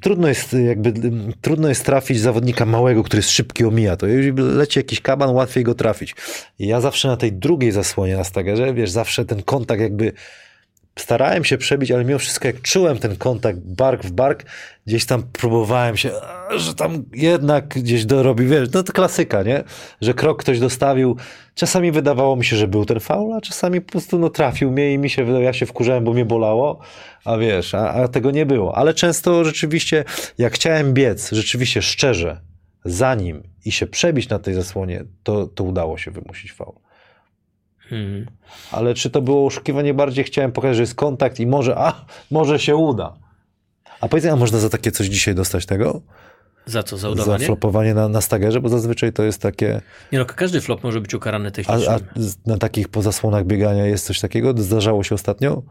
Trudno 0.00 0.28
jest 0.28 0.52
jakby, 0.52 0.92
trudno 1.40 1.68
jest 1.68 1.84
trafić 1.84 2.20
zawodnika 2.20 2.66
małego, 2.66 3.02
który 3.02 3.18
jest 3.18 3.30
szybki, 3.30 3.64
omija 3.64 3.96
to. 3.96 4.06
Jeżeli 4.06 4.32
leci 4.42 4.78
jakiś 4.78 5.00
kaban, 5.00 5.30
łatwiej 5.30 5.64
go 5.64 5.74
trafić. 5.74 6.14
I 6.58 6.66
ja 6.66 6.80
zawsze 6.80 7.08
na 7.08 7.16
tej 7.16 7.32
drugiej 7.32 7.72
zasłonie 7.72 8.16
na 8.16 8.24
stagerze, 8.24 8.74
wiesz, 8.74 8.90
zawsze 8.90 9.24
ten 9.24 9.42
kontakt 9.42 9.80
jakby 9.82 10.12
starałem 10.96 11.44
się 11.44 11.58
przebić, 11.58 11.90
ale 11.90 12.04
mimo 12.04 12.18
wszystko 12.18 12.46
jak 12.46 12.62
czułem 12.62 12.98
ten 12.98 13.16
kontakt 13.16 13.58
bark 13.58 14.02
w 14.04 14.10
bark, 14.10 14.44
gdzieś 14.86 15.06
tam 15.06 15.22
próbowałem 15.32 15.96
się, 15.96 16.10
że 16.56 16.74
tam 16.74 17.04
jednak 17.12 17.68
gdzieś 17.68 18.04
dorobi, 18.04 18.46
wiesz, 18.46 18.68
no 18.74 18.82
to 18.82 18.92
klasyka, 18.92 19.42
nie? 19.42 19.64
Że 20.00 20.14
krok 20.14 20.40
ktoś 20.40 20.60
dostawił. 20.60 21.16
Czasami 21.54 21.92
wydawało 21.92 22.36
mi 22.36 22.44
się, 22.44 22.56
że 22.56 22.68
był 22.68 22.84
ten 22.84 23.00
faul, 23.00 23.32
a 23.32 23.40
czasami 23.40 23.80
po 23.80 23.92
prostu 23.92 24.18
no, 24.18 24.30
trafił 24.30 24.70
mnie 24.70 24.92
i 24.92 24.98
mi 24.98 25.10
się, 25.10 25.40
ja 25.40 25.52
się 25.52 25.66
wkurzałem, 25.66 26.04
bo 26.04 26.12
mnie 26.12 26.24
bolało, 26.24 26.78
a 27.24 27.36
wiesz, 27.36 27.74
a, 27.74 27.92
a 27.92 28.08
tego 28.08 28.30
nie 28.30 28.46
było. 28.46 28.76
Ale 28.76 28.94
często 28.94 29.44
rzeczywiście, 29.44 30.04
jak 30.38 30.52
chciałem 30.52 30.94
biec, 30.94 31.30
rzeczywiście 31.32 31.82
szczerze, 31.82 32.40
za 32.84 33.14
nim 33.14 33.42
i 33.64 33.72
się 33.72 33.86
przebić 33.86 34.28
na 34.28 34.38
tej 34.38 34.54
zasłonie, 34.54 35.04
to, 35.22 35.46
to 35.46 35.64
udało 35.64 35.98
się 35.98 36.10
wymusić 36.10 36.52
faul. 36.52 36.74
Hmm. 37.92 38.26
Ale 38.70 38.94
czy 38.94 39.10
to 39.10 39.22
było 39.22 39.46
oszukiwanie 39.46 39.94
bardziej? 39.94 40.24
Chciałem 40.24 40.52
pokazać, 40.52 40.76
że 40.76 40.82
jest 40.82 40.94
kontakt 40.94 41.40
i 41.40 41.46
może, 41.46 41.78
a, 41.78 42.04
może 42.30 42.58
się 42.58 42.76
uda. 42.76 43.12
A 44.00 44.08
powiedz, 44.08 44.26
a 44.26 44.36
można 44.36 44.58
za 44.58 44.68
takie 44.68 44.90
coś 44.92 45.06
dzisiaj 45.06 45.34
dostać 45.34 45.66
tego? 45.66 46.00
Za 46.66 46.82
co? 46.82 46.96
Za 46.96 47.00
Za 47.02 47.08
udawanie? 47.10 47.46
flopowanie 47.46 47.94
na, 47.94 48.08
na 48.08 48.20
stagerze? 48.20 48.60
Bo 48.60 48.68
zazwyczaj 48.68 49.12
to 49.12 49.22
jest 49.22 49.42
takie... 49.42 49.80
Nie 50.12 50.18
no, 50.18 50.24
każdy 50.24 50.60
flop 50.60 50.84
może 50.84 51.00
być 51.00 51.14
ukarany 51.14 51.48
A, 51.48 51.50
technicznie. 51.50 51.90
a 51.92 51.98
z- 52.16 52.46
na 52.46 52.58
takich 52.58 52.88
pozasłonach 52.88 53.46
biegania 53.46 53.86
jest 53.86 54.06
coś 54.06 54.20
takiego? 54.20 54.54
Zdarzało 54.56 55.02
się 55.04 55.14
ostatnio? 55.14 55.62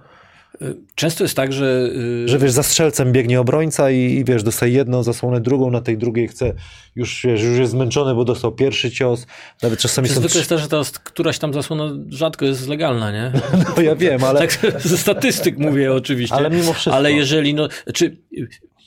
Często 0.95 1.23
jest 1.23 1.35
tak, 1.35 1.53
że... 1.53 1.89
yy, 1.93 2.27
Że 2.27 2.39
wiesz, 2.39 2.51
za 2.51 2.63
strzelcem 2.63 3.11
biegnie 3.11 3.39
obrońca 3.41 3.91
i, 3.91 3.97
i 3.97 4.25
wiesz, 4.25 4.43
dostaje 4.43 4.73
jedną 4.73 5.03
zasłonę, 5.03 5.41
drugą, 5.41 5.71
na 5.71 5.81
tej 5.81 5.97
drugiej 5.97 6.27
chce, 6.27 6.53
już, 6.95 7.21
wiesz, 7.25 7.43
już 7.43 7.57
jest 7.59 7.71
zmęczony, 7.71 8.15
bo 8.15 8.25
dostał 8.25 8.51
pierwszy 8.51 8.91
cios. 8.91 9.27
Nawet 9.63 9.79
czasami 9.79 10.07
Czy 10.07 10.13
są... 10.13 10.19
zwykle 10.19 10.37
jest 10.37 10.49
tak, 10.49 10.59
że 10.59 10.67
ta 10.67 10.81
któraś 11.03 11.39
tam 11.39 11.53
zasłona 11.53 11.83
rzadko 12.09 12.45
jest 12.45 12.67
legalna, 12.67 13.11
nie? 13.11 13.31
No 13.77 13.81
ja 13.81 13.95
wiem, 13.95 14.23
ale... 14.23 14.39
Tak 14.39 14.59
ze 14.83 14.97
statystyk 14.97 15.57
mówię 15.57 15.93
oczywiście. 15.93 16.35
Ale 16.35 16.49
mimo 16.49 16.73
wszystko. 16.73 16.93
Ale 16.93 17.13
jeżeli, 17.13 17.53
no, 17.53 17.67
czy 17.93 18.17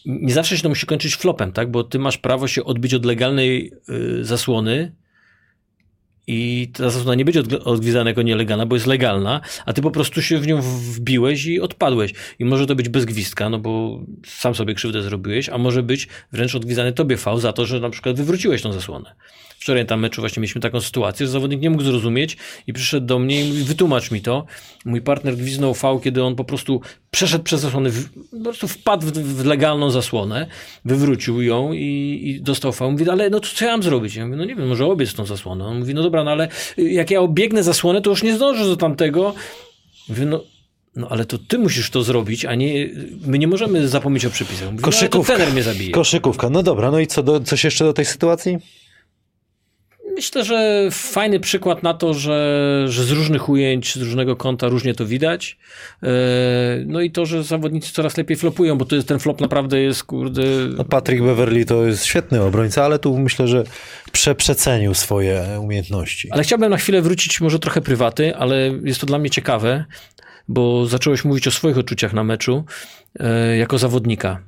nie 0.07 0.35
zawsze 0.35 0.57
się 0.57 0.63
to 0.63 0.69
musi 0.69 0.87
kończyć 0.87 1.17
flopem, 1.17 1.53
tak? 1.53 1.71
Bo 1.71 1.85
ty 1.85 1.99
masz 1.99 2.19
prawo 2.19 2.49
się 2.49 2.65
odbić 2.65 2.95
od 2.95 3.05
legalnej 3.05 3.73
y, 3.89 4.25
zasłony 4.25 4.93
i 6.27 6.71
ta 6.73 6.91
zasłona 6.91 7.15
nie 7.15 7.25
będzie 7.25 7.43
odg- 7.43 7.63
odgwizdana 7.65 8.11
jako 8.11 8.23
nielegalna, 8.23 8.67
bo 8.67 8.77
jest 8.77 8.87
legalna, 8.87 9.41
a 9.67 9.73
ty 9.73 9.83
po 9.83 9.91
prostu 9.91 10.23
się 10.23 10.39
w 10.39 10.47
nią 10.47 10.63
wbiłeś 10.63 11.47
i 11.47 11.61
odpadłeś. 11.61 12.15
I 12.39 12.45
może 12.45 12.67
to 12.67 12.75
być 12.75 12.89
bez 12.89 13.05
gwizdka, 13.05 13.49
no 13.49 13.59
bo 13.59 14.01
sam 14.27 14.55
sobie 14.55 14.75
krzywdę 14.75 15.03
zrobiłeś, 15.03 15.49
a 15.49 15.59
może 15.59 15.83
być 15.83 16.09
wręcz 16.33 16.55
odgwizdany 16.55 16.93
tobie 16.93 17.17
fał 17.17 17.39
za 17.39 17.53
to, 17.53 17.67
że 17.67 17.81
na 17.81 17.91
przykład 17.91 18.17
wywróciłeś 18.17 18.63
tą 18.63 18.73
zasłonę. 18.73 19.15
Wczoraj 19.65 19.85
na 19.91 19.97
meczu 19.97 20.23
właśnie 20.23 20.41
mieliśmy 20.41 20.61
taką 20.61 20.81
sytuację, 20.81 21.27
że 21.27 21.33
zawodnik 21.33 21.61
nie 21.61 21.71
mógł 21.71 21.83
zrozumieć 21.83 22.37
i 22.67 22.73
przyszedł 22.73 23.07
do 23.07 23.19
mnie 23.19 23.45
i 23.45 23.49
mówi, 23.49 23.63
wytłumacz 23.63 24.11
mi 24.11 24.21
to. 24.21 24.47
Mój 24.85 25.03
partner 25.03 25.37
gwizdnął 25.37 25.75
fał, 25.75 26.01
kiedy 26.01 26.23
on 26.23 26.37
po 26.37 26.45
prostu 26.45 26.81
przeszedł 27.11 27.45
przez 27.45 27.61
zasłonę, 27.61 27.91
w, 27.91 28.09
po 28.31 28.45
prostu 28.45 28.69
wpadł 28.69 29.07
w, 29.07 29.13
w 29.13 29.45
legalną 29.45 29.91
zasłonę, 29.91 30.47
wywrócił 30.85 31.43
ją 31.43 31.73
i, 31.73 32.21
i 32.25 32.43
dostał 32.43 32.73
fał. 32.73 32.93
Mówi, 32.93 33.11
ale 33.11 33.31
no 33.31 33.41
to 33.41 33.49
co 33.55 33.65
ja 33.65 33.71
mam 33.71 33.83
zrobić? 33.83 34.15
Ja 34.15 34.27
mówię, 34.27 34.37
no 34.37 34.45
nie 34.45 34.55
wiem, 34.55 34.69
może 34.69 34.87
obiec 34.87 35.15
tą 35.15 35.27
zasłonę. 35.27 35.65
On 35.65 35.79
mówi, 35.79 35.95
no 35.95 36.03
dobra, 36.03 36.25
no 36.25 36.31
ale 36.31 36.49
jak 36.77 37.11
ja 37.11 37.21
obiegnę 37.21 37.63
zasłonę, 37.63 38.03
to 38.03 38.11
już 38.11 38.23
nie 38.23 38.37
zdążę 38.37 38.65
do 38.65 38.77
tamtego. 38.77 39.35
Mówię, 40.09 40.27
no, 40.27 40.45
no 40.97 41.09
ale 41.11 41.25
to 41.25 41.39
ty 41.39 41.59
musisz 41.59 41.91
to 41.91 42.03
zrobić, 42.03 42.45
a 42.45 42.55
nie, 42.55 42.89
my 43.27 43.39
nie 43.39 43.49
możemy 43.49 43.89
zapomnieć 43.89 44.27
o 44.27 44.31
przepisach. 44.31 44.73
Mówi, 44.73 44.83
no, 44.83 44.87
ale 44.87 44.93
to 44.93 44.99
Koszykówka. 44.99 45.35
trener 45.35 45.53
mnie 45.53 45.63
zabije. 45.63 45.91
Koszykówka. 45.91 46.51
No 46.51 46.63
dobra, 46.63 46.91
no 46.91 47.01
i 47.01 47.07
co, 47.07 47.23
do, 47.23 47.41
coś 47.41 47.65
jeszcze 47.65 47.85
do 47.85 47.93
tej 47.93 48.05
sytuacji? 48.05 48.59
Myślę, 50.15 50.45
że 50.45 50.89
fajny 50.91 51.41
przykład 51.41 51.83
na 51.83 51.95
to, 51.95 52.15
że, 52.15 52.85
że 52.89 53.05
z 53.05 53.11
różnych 53.11 53.49
ujęć, 53.49 53.95
z 53.95 54.03
różnego 54.03 54.37
kąta 54.37 54.69
różnie 54.69 54.95
to 54.95 55.07
widać. 55.07 55.59
E, 56.03 56.09
No 56.87 57.01
i 57.01 57.11
to, 57.11 57.27
że 57.27 57.43
zawodnicy 57.43 57.93
coraz 57.93 58.17
lepiej 58.17 58.37
flopują, 58.37 58.79
bo 58.79 58.85
to 58.85 58.97
jest, 58.97 59.09
ten 59.09 59.19
flop 59.19 59.41
naprawdę 59.41 59.81
jest, 59.81 60.05
kurde... 60.05 60.43
No 60.77 60.85
Patrick 60.85 61.23
Beverly 61.23 61.65
to 61.65 61.87
jest 61.87 62.05
świetny 62.05 62.43
obrońca, 62.43 62.85
ale 62.85 62.99
tu 62.99 63.19
myślę, 63.19 63.49
że 63.49 63.65
prze, 64.13 64.35
przecenił 64.35 64.95
swoje 64.95 65.61
umiejętności. 65.61 66.31
Ale 66.31 66.43
chciałbym 66.43 66.71
na 66.71 66.77
chwilę 66.77 67.03
wrócić 67.03 67.41
może 67.41 67.59
trochę 67.59 67.81
prywaty, 67.81 68.37
ale 68.37 68.71
jest 68.85 69.01
to 69.01 69.07
dla 69.07 69.19
mnie 69.19 69.31
ciekawe, 69.31 69.85
bo 70.49 70.87
zacząłeś 70.87 71.25
mówić 71.25 71.49
o 71.49 71.51
swoich 71.51 71.79
odczuciach 71.79 72.13
na 72.13 72.25
meczu 72.25 72.65
e, 73.21 73.57
jako 73.57 73.79
zawodnika. 73.79 74.41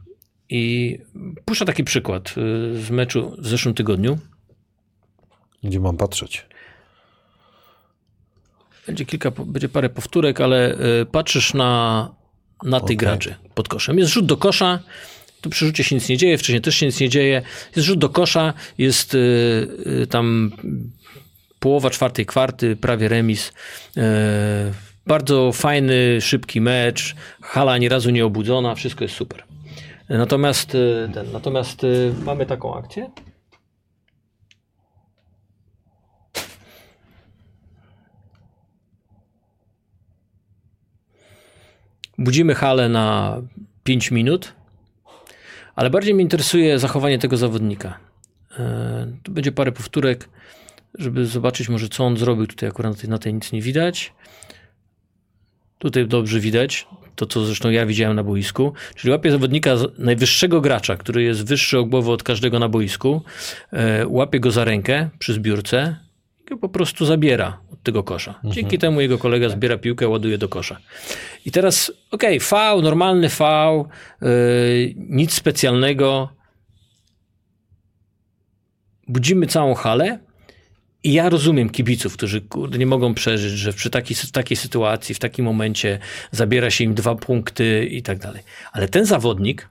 I 0.48 0.98
puszczę 1.44 1.64
taki 1.64 1.84
przykład 1.84 2.28
e, 2.28 2.32
z 2.80 2.90
meczu 2.90 3.36
w 3.38 3.46
zeszłym 3.46 3.74
tygodniu. 3.74 4.18
Gdzie 5.66 5.80
mam 5.80 5.96
patrzeć? 5.96 6.46
Będzie 8.86 9.04
kilka, 9.04 9.30
będzie 9.30 9.68
parę 9.68 9.88
powtórek, 9.88 10.40
ale 10.40 10.74
y, 11.02 11.06
patrzysz 11.06 11.54
na, 11.54 12.10
na 12.62 12.80
tych 12.80 12.84
Okej. 12.84 12.96
graczy 12.96 13.34
pod 13.54 13.68
koszem. 13.68 13.98
Jest 13.98 14.12
rzut 14.12 14.26
do 14.26 14.36
kosza, 14.36 14.78
tu 15.40 15.50
przy 15.50 15.66
rzucie 15.66 15.84
się 15.84 15.94
nic 15.94 16.08
nie 16.08 16.16
dzieje, 16.16 16.38
wcześniej 16.38 16.60
też 16.60 16.74
się 16.74 16.86
nic 16.86 17.00
nie 17.00 17.08
dzieje. 17.08 17.42
Jest 17.76 17.86
rzut 17.86 17.98
do 17.98 18.08
kosza, 18.08 18.54
jest 18.78 19.14
y, 19.14 19.18
y, 20.02 20.06
tam 20.06 20.52
połowa 21.60 21.90
czwartej 21.90 22.26
kwarty, 22.26 22.76
prawie 22.76 23.08
remis. 23.08 23.52
Bardzo 25.06 25.52
fajny, 25.52 26.20
szybki 26.20 26.60
mecz, 26.60 27.14
hala 27.42 27.72
ani 27.72 27.88
razu 27.88 28.10
nie 28.10 28.26
obudzona, 28.26 28.74
wszystko 28.74 29.04
jest 29.04 29.14
super. 29.14 29.44
Natomiast, 30.08 30.70
ten, 31.14 31.32
natomiast 31.32 31.82
mamy 32.24 32.46
taką 32.46 32.74
akcję. 32.74 33.10
Budzimy 42.18 42.54
halę 42.54 42.88
na 42.88 43.36
5 43.84 44.10
minut, 44.10 44.52
ale 45.76 45.90
bardziej 45.90 46.14
mnie 46.14 46.22
interesuje 46.22 46.78
zachowanie 46.78 47.18
tego 47.18 47.36
zawodnika. 47.36 47.98
E, 48.58 49.06
Tu 49.22 49.32
będzie 49.32 49.52
parę 49.52 49.72
powtórek, 49.72 50.28
żeby 50.98 51.26
zobaczyć 51.26 51.68
może 51.68 51.88
co 51.88 52.04
on 52.04 52.16
zrobił. 52.16 52.46
Tutaj 52.46 52.68
akurat 52.68 53.04
na 53.04 53.18
tej, 53.18 53.34
nic 53.34 53.52
nie 53.52 53.62
widać. 53.62 54.12
Tutaj 55.78 56.06
dobrze 56.06 56.40
widać, 56.40 56.86
to 57.16 57.26
co 57.26 57.44
zresztą 57.44 57.70
ja 57.70 57.86
widziałem 57.86 58.16
na 58.16 58.24
boisku. 58.24 58.72
Czyli 58.94 59.10
łapie 59.10 59.30
zawodnika, 59.30 59.74
najwyższego 59.98 60.60
gracza, 60.60 60.96
który 60.96 61.22
jest 61.22 61.46
wyższy 61.48 61.78
o 61.78 61.84
głowę 61.84 62.12
od 62.12 62.22
każdego 62.22 62.58
na 62.58 62.68
boisku. 62.68 63.22
E, 63.72 64.06
Łapie 64.08 64.40
go 64.40 64.50
za 64.50 64.64
rękę 64.64 65.08
przy 65.18 65.32
zbiórce 65.32 66.05
po 66.60 66.68
prostu 66.68 67.06
zabiera 67.06 67.60
od 67.72 67.82
tego 67.82 68.02
kosza. 68.02 68.40
Dzięki 68.44 68.78
temu 68.78 69.00
jego 69.00 69.18
kolega 69.18 69.48
zbiera 69.48 69.78
piłkę, 69.78 70.08
ładuje 70.08 70.38
do 70.38 70.48
kosza. 70.48 70.78
I 71.44 71.50
teraz, 71.50 71.92
okej, 72.10 72.40
V, 72.40 72.80
normalny 72.82 73.28
V, 73.28 73.44
yy, 74.22 74.94
nic 74.96 75.32
specjalnego. 75.32 76.28
Budzimy 79.08 79.46
całą 79.46 79.74
halę 79.74 80.18
i 81.04 81.12
ja 81.12 81.28
rozumiem 81.28 81.70
kibiców, 81.70 82.16
którzy 82.16 82.40
kurde, 82.40 82.78
nie 82.78 82.86
mogą 82.86 83.14
przeżyć, 83.14 83.52
że 83.52 83.72
przy 83.72 83.90
takiej, 83.90 84.16
w 84.16 84.32
takiej 84.32 84.56
sytuacji, 84.56 85.14
w 85.14 85.18
takim 85.18 85.44
momencie 85.44 85.98
zabiera 86.30 86.70
się 86.70 86.84
im 86.84 86.94
dwa 86.94 87.14
punkty 87.14 87.86
i 87.86 88.02
tak 88.02 88.18
dalej. 88.18 88.42
Ale 88.72 88.88
ten 88.88 89.04
zawodnik, 89.04 89.68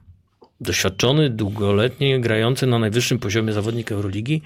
doświadczony, 0.62 1.30
długoletnie 1.30 2.20
grający 2.20 2.68
na 2.68 2.80
najwyższym 2.80 3.20
poziomie 3.20 3.54
zawodnik 3.54 3.92
Euroligi, 3.92 4.42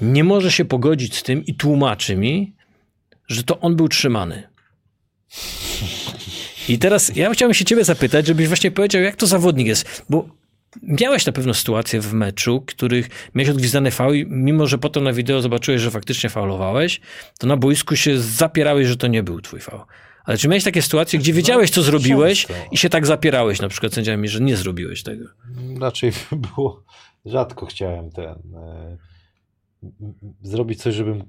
nie 0.00 0.24
może 0.24 0.52
się 0.52 0.64
pogodzić 0.64 1.16
z 1.16 1.22
tym 1.22 1.46
i 1.46 1.54
tłumaczy 1.54 2.16
mi, 2.16 2.54
że 3.28 3.42
to 3.42 3.60
on 3.60 3.76
był 3.76 3.88
trzymany. 3.88 4.42
I 6.68 6.78
teraz 6.78 7.16
ja 7.16 7.30
chciałbym 7.30 7.54
się 7.54 7.64
ciebie 7.64 7.84
zapytać, 7.84 8.26
żebyś 8.26 8.48
właśnie 8.48 8.70
powiedział, 8.70 9.02
jak 9.02 9.16
to 9.16 9.26
zawodnik 9.26 9.66
jest, 9.66 10.04
bo 10.10 10.28
miałeś 10.82 11.26
na 11.26 11.32
pewno 11.32 11.54
sytuacje 11.54 12.00
w 12.00 12.12
meczu, 12.12 12.60
których 12.66 13.30
miałeś 13.34 13.50
odgwizdane 13.50 13.90
faul, 13.90 14.16
i 14.16 14.26
mimo 14.26 14.66
że 14.66 14.78
potem 14.78 15.04
na 15.04 15.12
wideo 15.12 15.42
zobaczyłeś, 15.42 15.82
że 15.82 15.90
faktycznie 15.90 16.30
faulowałeś, 16.30 17.00
to 17.38 17.46
na 17.46 17.56
boisku 17.56 17.96
się 17.96 18.18
zapierałeś, 18.18 18.88
że 18.88 18.96
to 18.96 19.06
nie 19.06 19.22
był 19.22 19.40
twój 19.40 19.60
faul. 19.60 19.80
Ale 20.24 20.38
czy 20.38 20.48
miałeś 20.48 20.64
takie 20.64 20.82
sytuacje, 20.82 21.18
gdzie 21.18 21.32
wiedziałeś, 21.32 21.70
co 21.70 21.82
zrobiłeś 21.82 22.46
i 22.72 22.78
się 22.78 22.88
tak 22.88 23.06
zapierałeś 23.06 23.60
na 23.60 23.68
przykład 23.68 23.94
sędziami, 23.94 24.28
że 24.28 24.40
nie 24.40 24.56
zrobiłeś 24.56 25.02
tego? 25.02 25.24
Raczej 25.80 26.12
było, 26.56 26.82
rzadko 27.24 27.66
chciałem 27.66 28.10
ten, 28.10 28.34
e, 28.54 28.96
zrobić 30.42 30.82
coś, 30.82 30.94
żebym 30.94 31.22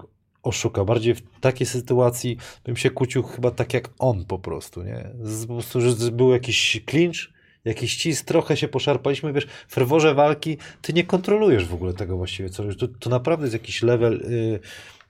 oszukał. 0.44 0.86
Bardziej 0.86 1.16
w 1.16 1.22
takiej 1.40 1.68
sytuacji 1.68 2.38
bym 2.64 2.76
się 2.76 2.90
kłócił 2.90 3.24
chyba 3.24 3.52
tak 3.52 3.74
jak 3.74 3.90
on 4.00 4.26
po 4.26 4.40
prostu, 4.40 4.84
nie? 4.84 5.10
Z, 5.22 5.46
po 5.46 5.54
prostu, 5.54 5.82
że 5.82 6.12
był 6.12 6.32
jakiś 6.32 6.82
clinch, 6.90 7.38
jakiś 7.66 7.98
cis, 7.98 8.26
trochę 8.26 8.58
się 8.58 8.68
poszarpaliśmy, 8.68 9.34
wiesz, 9.34 9.48
w 9.68 9.74
ferworze 9.74 10.16
walki 10.16 10.58
ty 10.82 10.94
nie 10.94 11.04
kontrolujesz 11.04 11.66
w 11.66 11.74
ogóle 11.74 11.94
tego 11.94 12.18
właściwie, 12.18 12.50
co 12.50 12.64
to, 12.80 12.88
to 12.88 13.10
naprawdę 13.10 13.46
jest 13.46 13.54
jakiś 13.54 13.84
level 13.84 14.22
y, 14.22 14.60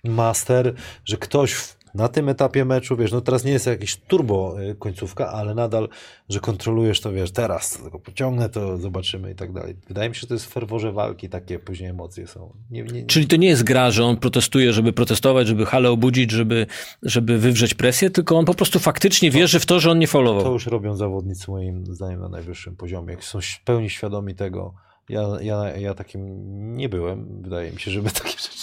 master, 0.04 0.74
że 1.06 1.18
ktoś 1.18 1.54
w, 1.54 1.77
na 1.98 2.08
tym 2.08 2.30
etapie 2.30 2.66
meczu, 2.66 2.98
wiesz, 2.98 3.12
no 3.12 3.22
teraz 3.22 3.44
nie 3.44 3.52
jest 3.52 3.68
jakiś 3.68 3.96
turbo 3.96 4.62
y, 4.62 4.76
końcówka, 4.76 5.32
ale 5.32 5.56
nadal, 5.56 5.90
że 6.30 6.40
kontrolujesz 6.40 7.02
to, 7.02 7.12
wiesz, 7.12 7.32
teraz 7.32 7.78
tylko 7.78 8.00
pociągnę, 8.00 8.50
to 8.50 8.78
zobaczymy 8.78 9.32
i 9.32 9.36
tak 9.36 9.54
dalej. 9.54 9.76
Wydaje 9.88 10.10
mi 10.10 10.16
się, 10.16 10.22
że 10.22 10.28
to 10.28 10.34
jest 10.34 10.46
w 10.46 10.50
ferworze 10.50 10.92
walki, 10.92 11.30
takie 11.30 11.60
później 11.60 11.90
emocje 11.90 12.28
są. 12.28 12.54
Nie, 12.72 12.84
nie, 12.84 13.02
nie. 13.02 13.06
Czyli 13.06 13.28
to 13.28 13.36
nie 13.36 13.48
jest 13.48 13.64
gra, 13.64 13.92
że 13.92 14.06
on 14.06 14.18
protestuje, 14.18 14.74
żeby 14.74 14.94
protestować, 14.94 15.48
żeby 15.48 15.66
halę 15.66 15.92
obudzić, 15.92 16.32
żeby, 16.32 16.66
żeby 17.04 17.38
wywrzeć 17.38 17.74
presję, 17.74 18.10
tylko 18.10 18.38
on 18.38 18.46
po 18.46 18.54
prostu 18.54 18.80
faktycznie 18.80 19.32
wierzy 19.32 19.60
w 19.60 19.66
to, 19.66 19.80
że 19.80 19.92
on 19.92 20.00
nie 20.00 20.08
faulował. 20.08 20.44
To 20.44 20.52
już 20.52 20.68
robią 20.68 20.96
zawodnicy 20.96 21.52
moim 21.52 21.86
zdaniem 21.86 22.20
na 22.20 22.30
najwyższym 22.30 22.76
poziomie. 22.76 23.14
Jak 23.14 23.24
są 23.24 23.40
w 23.42 23.64
pełni 23.66 23.90
świadomi 23.90 24.36
tego, 24.36 24.74
ja, 25.10 25.28
ja, 25.42 25.78
ja 25.78 25.94
takim 25.94 26.22
nie 26.76 26.90
byłem, 26.90 27.42
wydaje 27.42 27.72
mi 27.72 27.80
się, 27.80 27.92
żeby 27.92 28.10
takie 28.24 28.30
rzeczy... 28.30 28.57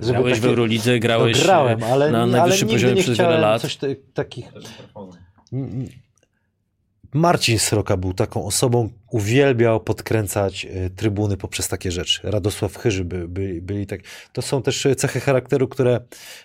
Żeby 0.00 0.12
Grałeś 0.12 0.38
w 0.38 0.40
takie- 0.40 0.48
Eurolidze, 0.48 0.98
grałeś 0.98 1.38
no, 1.38 1.44
grałem, 1.44 1.82
ale, 1.82 2.10
na 2.10 2.26
najwyższym 2.26 2.68
poziomie 2.68 2.94
nie 2.94 3.02
przez 3.02 3.18
wiele 3.18 3.38
lat. 3.38 3.62
Coś 3.62 3.76
te, 3.76 3.96
takich. 4.14 4.52
Marcin 7.12 7.58
Sroka 7.58 7.96
był 7.96 8.14
taką 8.14 8.46
osobą, 8.46 8.90
uwielbiał 9.10 9.80
podkręcać 9.80 10.64
e, 10.66 10.90
trybuny 10.90 11.36
poprzez 11.36 11.68
takie 11.68 11.90
rzeczy. 11.90 12.20
Radosław 12.24 12.76
Chyży 12.76 13.04
by, 13.04 13.28
by, 13.28 13.58
byli 13.62 13.86
tak. 13.86 14.00
To 14.32 14.42
są 14.42 14.62
też 14.62 14.86
e, 14.86 14.96
cechy 14.96 15.20
charakteru, 15.20 15.68
które 15.68 16.00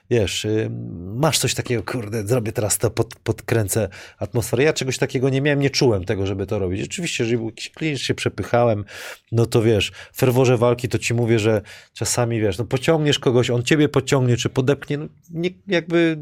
wiesz, 0.10 0.46
e, 0.46 0.70
masz 1.16 1.40
coś 1.40 1.54
takiego, 1.54 1.84
kurde, 1.84 2.28
zrobię 2.28 2.52
teraz 2.52 2.78
to, 2.78 2.92
pod, 2.92 3.16
podkręcę 3.16 3.90
atmosferę. 4.18 4.64
Ja 4.64 4.74
czegoś 4.74 4.98
takiego 4.98 5.30
nie 5.30 5.42
miałem, 5.42 5.60
nie 5.60 5.70
czułem 5.70 6.06
tego, 6.06 6.26
żeby 6.26 6.46
to 6.46 6.60
robić. 6.60 6.84
Oczywiście, 6.84 7.24
jeżeli 7.24 7.38
był 7.38 7.46
jakiś 7.46 7.70
klient, 7.70 8.00
się 8.00 8.14
przepychałem, 8.14 8.86
no 9.32 9.46
to 9.46 9.62
wiesz, 9.62 9.92
w 10.14 10.18
ferworze 10.18 10.58
walki 10.58 10.90
to 10.90 11.00
ci 11.00 11.14
mówię, 11.14 11.40
że 11.40 11.62
czasami 11.94 12.42
wiesz, 12.42 12.58
no 12.58 12.66
pociągniesz 12.66 13.20
kogoś, 13.20 13.50
on 13.50 13.64
ciebie 13.64 13.90
pociągnie, 13.90 14.38
czy 14.38 14.50
podepchnie, 14.50 14.98
no 14.98 15.08
nie, 15.32 15.50
jakby 15.68 16.18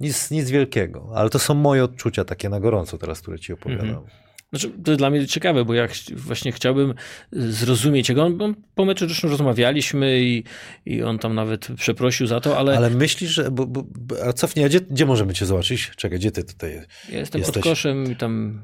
nic, 0.00 0.30
nic 0.30 0.50
wielkiego, 0.50 1.10
ale 1.14 1.30
to 1.30 1.38
są 1.38 1.54
moje 1.54 1.84
odczucia 1.84 2.24
takie 2.24 2.48
na 2.48 2.60
gorąco 2.60 2.98
teraz, 2.98 3.20
które 3.20 3.38
ci 3.38 3.52
opowiadam. 3.52 4.04
Znaczy, 4.50 4.70
to 4.84 4.90
jest 4.90 4.98
dla 5.00 5.10
mnie 5.10 5.26
ciekawe, 5.26 5.64
bo 5.64 5.74
ja 5.74 5.88
właśnie 6.16 6.52
chciałbym 6.52 6.94
y, 7.36 7.52
zrozumieć 7.52 8.08
jego. 8.08 8.24
On, 8.24 8.42
on 8.42 8.54
po 8.74 8.84
meczu 8.84 9.06
zresztą 9.06 9.28
rozmawialiśmy 9.28 10.20
i, 10.20 10.44
i 10.86 11.02
on 11.02 11.18
tam 11.18 11.34
nawet 11.34 11.68
przeprosił 11.76 12.26
za 12.26 12.40
to, 12.40 12.58
ale, 12.58 12.76
Ale 12.76 12.90
myślisz, 12.90 13.30
że. 13.30 13.50
Bo, 13.50 13.66
bo, 13.66 13.84
a 14.26 14.32
cofnij, 14.32 14.64
a 14.64 14.68
gdzie, 14.68 14.80
gdzie 14.80 15.06
możemy 15.06 15.34
cię 15.34 15.46
zobaczyć? 15.46 15.90
Czekaj, 15.96 16.18
gdzie 16.18 16.30
ty 16.30 16.44
tutaj 16.44 16.72
jest? 16.72 16.88
ja 17.12 17.18
jestem 17.18 17.40
jesteś- 17.40 17.54
pod 17.54 17.62
koszem 17.62 18.12
i 18.12 18.16
tam 18.16 18.62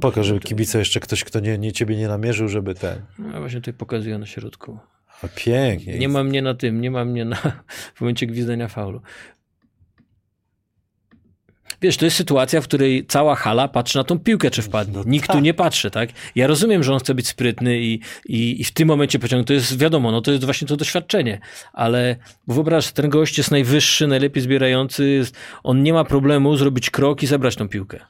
Pokaż, 0.00 0.26
żeby 0.26 0.40
jeszcze 0.74 1.00
ktoś, 1.00 1.24
kto 1.24 1.40
nie, 1.40 1.58
nie 1.58 1.72
ciebie 1.72 1.96
nie 1.96 2.08
namierzył, 2.08 2.48
żeby 2.48 2.74
ten. 2.74 3.02
no, 3.18 3.40
właśnie 3.40 3.60
tutaj 3.60 3.74
pokazuję 3.74 4.18
na 4.18 4.26
środku. 4.26 4.78
A 5.22 5.28
pięknie. 5.28 5.98
Nie 5.98 6.08
ma 6.08 6.24
mnie 6.24 6.42
na 6.42 6.54
tym, 6.54 6.80
nie 6.80 6.90
ma 6.90 7.04
mnie 7.04 7.24
na, 7.24 7.36
w 7.94 8.00
momencie 8.00 8.26
gwizdania 8.26 8.68
faulu. 8.68 9.00
Wiesz, 11.82 11.96
to 11.96 12.04
jest 12.04 12.16
sytuacja, 12.16 12.60
w 12.60 12.64
której 12.64 13.06
cała 13.06 13.34
hala 13.34 13.68
patrzy 13.68 13.98
na 13.98 14.04
tą 14.04 14.18
piłkę, 14.18 14.50
czy 14.50 14.62
wpadnie. 14.62 14.94
No 14.94 15.02
Nikt 15.06 15.26
tu 15.26 15.32
tak. 15.32 15.42
nie 15.42 15.54
patrzy, 15.54 15.90
tak? 15.90 16.10
Ja 16.34 16.46
rozumiem, 16.46 16.82
że 16.82 16.92
on 16.92 16.98
chce 16.98 17.14
być 17.14 17.28
sprytny 17.28 17.80
i, 17.80 18.00
i, 18.26 18.60
i 18.60 18.64
w 18.64 18.72
tym 18.72 18.88
momencie 18.88 19.18
pociągnąć. 19.18 19.46
To 19.46 19.52
jest 19.52 19.78
wiadomo, 19.78 20.12
no 20.12 20.20
to 20.20 20.30
jest 20.30 20.44
właśnie 20.44 20.68
to 20.68 20.76
doświadczenie. 20.76 21.40
Ale 21.72 22.16
wyobraź, 22.48 22.92
ten 22.92 23.10
gość 23.10 23.38
jest 23.38 23.50
najwyższy, 23.50 24.06
najlepiej 24.06 24.42
zbierający. 24.42 25.08
Jest, 25.08 25.36
on 25.62 25.82
nie 25.82 25.92
ma 25.92 26.04
problemu 26.04 26.56
zrobić 26.56 26.90
krok 26.90 27.22
i 27.22 27.26
zebrać 27.26 27.56
tą 27.56 27.68
piłkę. 27.68 28.00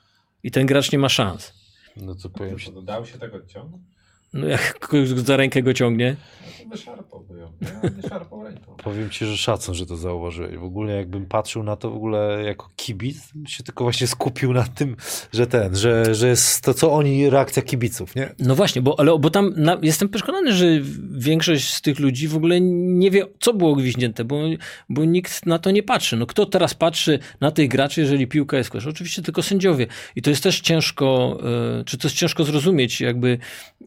I 0.43 0.51
ten 0.51 0.67
gracz 0.67 0.93
nie 0.93 0.99
ma 0.99 1.09
szans. 1.09 1.53
No 1.97 2.15
to 2.15 2.31
powiem 2.31 2.57
dał 2.85 3.07
się 3.07 3.19
tego 3.19 3.37
odciągnąć? 3.37 3.92
No 4.33 4.47
jak 4.47 4.79
kogoś 4.79 5.09
za 5.09 5.37
rękę 5.37 5.63
go 5.63 5.75
ciągnie. 5.75 6.17
To 6.63 6.69
wyszarpałby 6.69 7.39
ją. 7.39 7.53
Ja 7.61 7.91
nie 7.97 8.09
szarpał 8.09 8.45
ręką. 8.45 8.77
Powiem 8.85 9.11
ci, 9.11 9.27
że 9.27 9.37
szacun, 9.37 9.75
że 9.75 9.87
to 9.87 9.97
zauważyłeś. 9.97 10.57
W 10.57 10.65
ogóle 10.65 10.97
jakbym 10.97 11.27
patrzył 11.27 11.63
na 11.63 11.77
to 11.77 11.91
w 11.91 11.97
ogóle 11.97 12.43
jako 12.45 12.71
kibic, 12.77 13.33
bym 13.35 13.47
się 13.47 13.63
tylko 13.63 13.85
właśnie 13.85 14.07
skupił 14.07 14.53
na 14.53 14.63
tym, 14.63 14.97
że 15.33 15.47
ten, 15.47 15.77
że, 15.77 16.15
że 16.15 16.29
jest 16.29 16.65
to, 16.65 16.75
co 16.75 16.93
oni, 16.93 17.31
reakcja 17.31 17.63
kibiców, 17.63 18.15
nie? 18.15 18.35
No 18.39 18.55
właśnie, 18.55 18.83
bo, 18.83 19.01
ale, 19.01 19.19
bo 19.19 19.31
tam 19.31 19.53
na, 19.57 19.79
jestem 19.83 20.09
przekonany, 20.09 20.53
że 20.53 20.67
większość 21.11 21.75
z 21.75 21.83
tych 21.83 21.99
ludzi 21.99 22.29
w 22.29 22.37
ogóle 22.37 22.61
nie 22.61 23.11
wie, 23.11 23.27
co 23.41 23.55
było 23.55 23.75
gwiźnięte, 23.75 24.25
bo, 24.25 24.41
bo 24.89 25.05
nikt 25.05 25.47
na 25.47 25.59
to 25.59 25.71
nie 25.71 25.83
patrzy. 25.83 26.17
No 26.17 26.27
kto 26.27 26.47
teraz 26.47 26.75
patrzy 26.75 27.19
na 27.41 27.51
tych 27.51 27.69
graczy, 27.69 28.01
jeżeli 28.01 28.27
piłka 28.27 28.57
jest 28.57 28.69
w 28.69 28.73
kosz? 28.73 28.87
Oczywiście 28.87 29.23
tylko 29.23 29.43
sędziowie. 29.43 29.87
I 30.17 30.23
to 30.23 30.31
jest 30.31 30.43
też 30.43 30.61
ciężko, 30.61 31.39
y, 31.81 31.85
czy 31.85 31.99
to 31.99 32.09
jest 32.09 32.17
ciężko 32.17 32.45
zrozumieć 32.45 33.01
jakby 33.01 33.39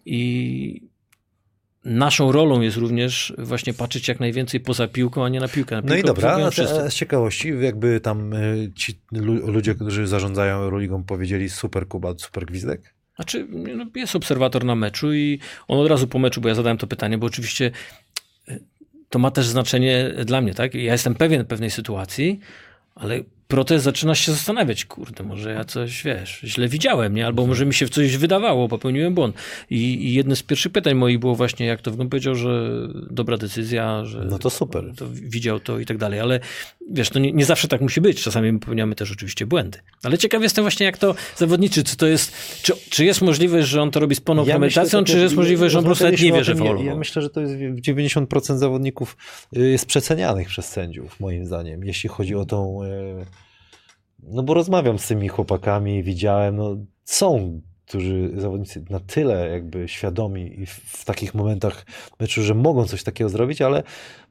i 0.05 0.35
naszą 1.86 2.32
rolą 2.32 2.62
jest 2.62 2.78
również 2.78 3.34
właśnie 3.38 3.74
patrzeć 3.74 4.07
jak 4.07 4.20
najwięcej 4.20 4.60
poza 4.60 4.88
piłką, 4.88 5.26
a 5.26 5.30
nie 5.30 5.40
na 5.40 5.48
piłkę. 5.48 5.76
Na 5.76 5.82
No 5.82 5.95
i 5.95 6.03
piłkę 6.03 6.07
dobra, 6.07 6.52
z 6.90 6.94
ciekawości, 6.94 7.53
jakby 7.62 7.99
tam 7.99 8.34
y, 8.34 8.72
ci 8.76 8.99
lu- 9.12 9.52
ludzie, 9.52 9.76
którzy 9.76 10.07
zarządzają 10.07 10.56
Euroligą 10.57 11.03
powiedzieli 11.03 11.49
super 11.49 11.88
Kuba, 11.88 12.14
super 12.18 12.45
Gwizdek? 12.45 12.94
Znaczy, 13.16 13.48
no, 13.76 13.86
jest 13.95 14.16
obserwator 14.16 14.66
na 14.66 14.76
meczu 14.76 15.14
i 15.14 15.40
on 15.68 15.80
od 15.80 15.88
razu 15.88 16.07
po 16.07 16.20
meczu, 16.20 16.41
bo 16.41 16.49
ja 16.49 16.56
zadałem 16.56 16.78
to 16.78 16.88
pytanie, 16.88 17.18
bo 17.18 17.28
oczywiście 17.28 17.72
y, 18.49 18.64
to 19.10 19.20
ma 19.20 19.32
też 19.32 19.48
znaczenie 19.48 20.14
dla 20.26 20.41
mnie, 20.41 20.53
tak? 20.53 20.74
Ja 20.74 20.91
jestem 20.91 21.16
pewien 21.16 21.45
pewnej 21.45 21.72
sytuacji, 21.72 22.40
ale 22.95 23.20
protest 23.47 23.85
zaczyna 23.85 24.15
się 24.15 24.31
zastanawiać, 24.31 24.85
kurde, 24.85 25.23
może 25.23 25.51
ja 25.51 25.65
coś, 25.65 26.03
wiesz, 26.03 26.39
źle 26.43 26.67
widziałem, 26.67 27.15
nie? 27.15 27.26
Albo 27.26 27.47
może 27.47 27.65
mi 27.65 27.73
się 27.73 27.89
coś 27.89 28.17
wydawało, 28.17 28.67
popełniłem 28.67 29.13
błąd. 29.13 29.35
I, 29.69 29.77
i 29.77 30.13
jedno 30.13 30.35
z 30.35 30.43
pierwszych 30.43 30.72
pytań 30.72 30.95
moich 30.95 31.19
było 31.19 31.35
właśnie, 31.35 31.65
jak 31.65 31.81
to 31.81 31.91
wygląda, 31.91 32.11
powiedział, 32.11 32.35
że 32.35 32.69
dobra 33.09 33.38
decyzja, 33.38 34.05
że 34.05 34.26
No 34.26 34.39
to 34.39 34.49
super. 34.49 34.91
to 34.95 35.05
widział 35.11 35.59
to 35.59 35.80
i 35.80 35.85
tak 35.85 35.97
dalej, 35.97 36.19
ale 36.19 36.39
wiesz, 36.91 37.09
to 37.09 37.19
nie, 37.19 37.31
nie 37.31 37.45
zawsze 37.45 37.67
tak 37.67 37.81
musi 37.81 38.01
być, 38.01 38.23
czasami 38.23 38.59
popełniamy 38.59 38.95
też 38.95 39.11
oczywiście 39.11 39.45
błędy. 39.45 39.80
Ale 40.03 40.17
ciekaw 40.17 40.43
jestem 40.43 40.63
właśnie, 40.63 40.85
jak 40.85 40.97
to 40.97 41.15
zawodniczy, 41.38 41.84
czy 41.84 41.97
to 41.97 42.07
jest, 42.07 42.34
czy, 42.61 42.73
czy 42.89 43.05
jest 43.05 43.22
możliwość, 43.22 43.67
że 43.67 43.81
on 43.81 43.91
to 43.91 43.99
robi 43.99 44.15
z 44.15 44.22
pełną 44.22 44.45
premedytacją, 44.45 45.01
myślę, 45.01 45.15
czy 45.15 45.22
jest 45.22 45.35
możliwość, 45.35 45.72
że 45.72 45.80
on 45.80 45.84
po 45.84 45.95
prostu 45.95 46.23
nie 46.23 46.31
wie, 46.31 46.43
że 46.43 46.55
faulował? 46.55 46.84
Ja, 46.84 46.91
ja 46.91 46.97
myślę, 46.97 47.22
że 47.22 47.30
to 47.30 47.41
jest 47.41 47.53
w 47.53 47.81
90% 47.81 48.57
zawodników 48.57 49.17
y, 49.57 49.69
jest 49.69 49.85
przecenianych 49.85 50.47
przez 50.47 50.65
sędziów, 50.65 51.19
moim 51.19 51.45
zdaniem, 51.45 51.84
jeśli 51.84 52.09
chodzi 52.09 52.35
o 52.35 52.45
tą... 52.45 52.80
No 54.27 54.43
bo 54.43 54.53
rozmawiam 54.53 54.99
z 54.99 55.07
tymi 55.07 55.27
chłopakami, 55.27 56.03
widziałem, 56.03 56.56
no 56.56 56.77
są 57.03 57.61
którzy 57.85 58.31
zawodnicy 58.35 58.85
na 58.89 58.99
tyle 58.99 59.49
jakby 59.49 59.88
świadomi 59.88 60.60
i 60.61 60.65
w, 60.65 60.69
w 60.72 61.06
takich 61.06 61.34
momentach 61.34 61.85
meczu, 62.19 62.43
że 62.43 62.53
mogą 62.53 62.85
coś 62.85 63.03
takiego 63.03 63.30
zrobić, 63.30 63.61
ale 63.61 63.84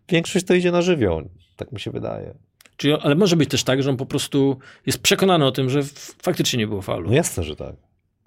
większość 0.08 0.46
to 0.46 0.54
idzie 0.54 0.72
na 0.72 0.82
żywioł. 0.82 1.22
Tak 1.56 1.72
mi 1.72 1.80
się 1.80 1.90
wydaje. 1.90 2.34
Czyli, 2.76 2.94
ale 2.94 3.14
może 3.14 3.36
być 3.36 3.50
też 3.50 3.64
tak, 3.64 3.82
że 3.82 3.90
on 3.90 3.96
po 3.96 4.06
prostu 4.06 4.58
jest 4.86 4.98
przekonany 4.98 5.46
o 5.46 5.52
tym, 5.52 5.70
że 5.70 5.80
faktycznie 6.22 6.58
nie 6.58 6.66
było 6.66 6.82
faulu. 6.82 7.08
No 7.08 7.14
jasne, 7.14 7.42
że 7.42 7.56
tak. 7.56 7.74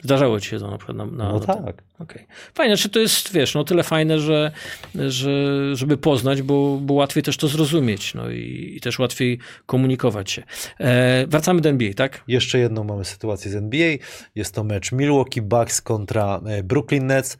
Zdarzało 0.03 0.39
ci 0.39 0.49
się 0.49 0.59
to 0.59 0.71
na 0.71 0.77
przykład 0.77 0.97
na, 0.97 1.05
na, 1.05 1.31
No 1.31 1.39
na 1.39 1.45
tak. 1.45 1.83
Okej. 1.99 2.27
Fajne, 2.53 2.77
czy 2.77 2.89
to 2.89 2.99
jest, 2.99 3.33
wiesz, 3.33 3.55
no 3.55 3.63
tyle 3.63 3.83
fajne, 3.83 4.19
że, 4.19 4.51
że 4.95 5.29
żeby 5.75 5.97
poznać, 5.97 6.41
bo, 6.41 6.77
bo 6.81 6.93
łatwiej 6.93 7.23
też 7.23 7.37
to 7.37 7.47
zrozumieć, 7.47 8.13
no 8.13 8.29
i, 8.29 8.73
i 8.75 8.81
też 8.81 8.99
łatwiej 8.99 9.39
komunikować 9.65 10.31
się. 10.31 10.43
E, 10.79 11.27
wracamy 11.27 11.61
do 11.61 11.69
NBA, 11.69 11.93
tak? 11.93 12.23
Jeszcze 12.27 12.59
jedną 12.59 12.83
mamy 12.83 13.05
sytuację 13.05 13.51
z 13.51 13.55
NBA. 13.55 13.95
Jest 14.35 14.55
to 14.55 14.63
mecz 14.63 14.91
Milwaukee 14.91 15.41
Bucks 15.41 15.81
kontra 15.81 16.41
e, 16.45 16.63
Brooklyn 16.63 17.07
Nets. 17.07 17.37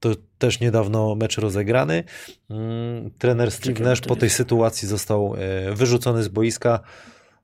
To 0.00 0.10
też 0.38 0.60
niedawno 0.60 1.14
mecz 1.14 1.38
rozegrany. 1.38 2.04
Mm, 2.50 3.10
Trener 3.18 3.50
Steve 3.50 3.84
Nash 3.84 4.00
po 4.00 4.16
tej 4.16 4.30
sytuacji 4.30 4.88
został 4.88 5.34
e, 5.34 5.74
wyrzucony 5.74 6.22
z 6.22 6.28
boiska. 6.28 6.80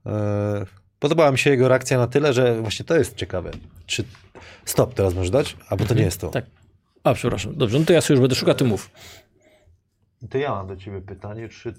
E, 0.07 0.82
Podobała 1.03 1.33
mi 1.33 1.39
się 1.39 1.51
jego 1.51 1.69
reakcja 1.69 1.99
na 1.99 2.07
tyle, 2.07 2.33
że 2.33 2.61
właśnie 2.61 2.85
to 2.85 2.99
jest 2.99 3.17
ciekawe. 3.17 3.51
Czy 3.87 4.05
stop 4.65 4.95
teraz 4.95 5.15
możesz 5.15 5.31
dać? 5.31 5.57
Albo 5.69 5.85
to 5.85 5.95
nie 5.95 6.03
jest 6.03 6.21
to. 6.21 6.29
Tak. 6.29 6.47
A, 7.05 7.15
przepraszam. 7.15 7.57
Dobrze, 7.57 7.79
no 7.79 7.85
to 7.85 7.93
ja 7.93 8.01
sobie 8.01 8.15
już 8.15 8.21
będę 8.21 8.35
szukał, 8.35 8.55
ty 8.55 8.65
mów. 8.65 8.91
To 10.31 10.39
ja 10.39 10.51
mam 10.51 10.67
do 10.67 10.77
ciebie 10.77 11.01
pytanie, 11.01 11.49
czy 11.49 11.75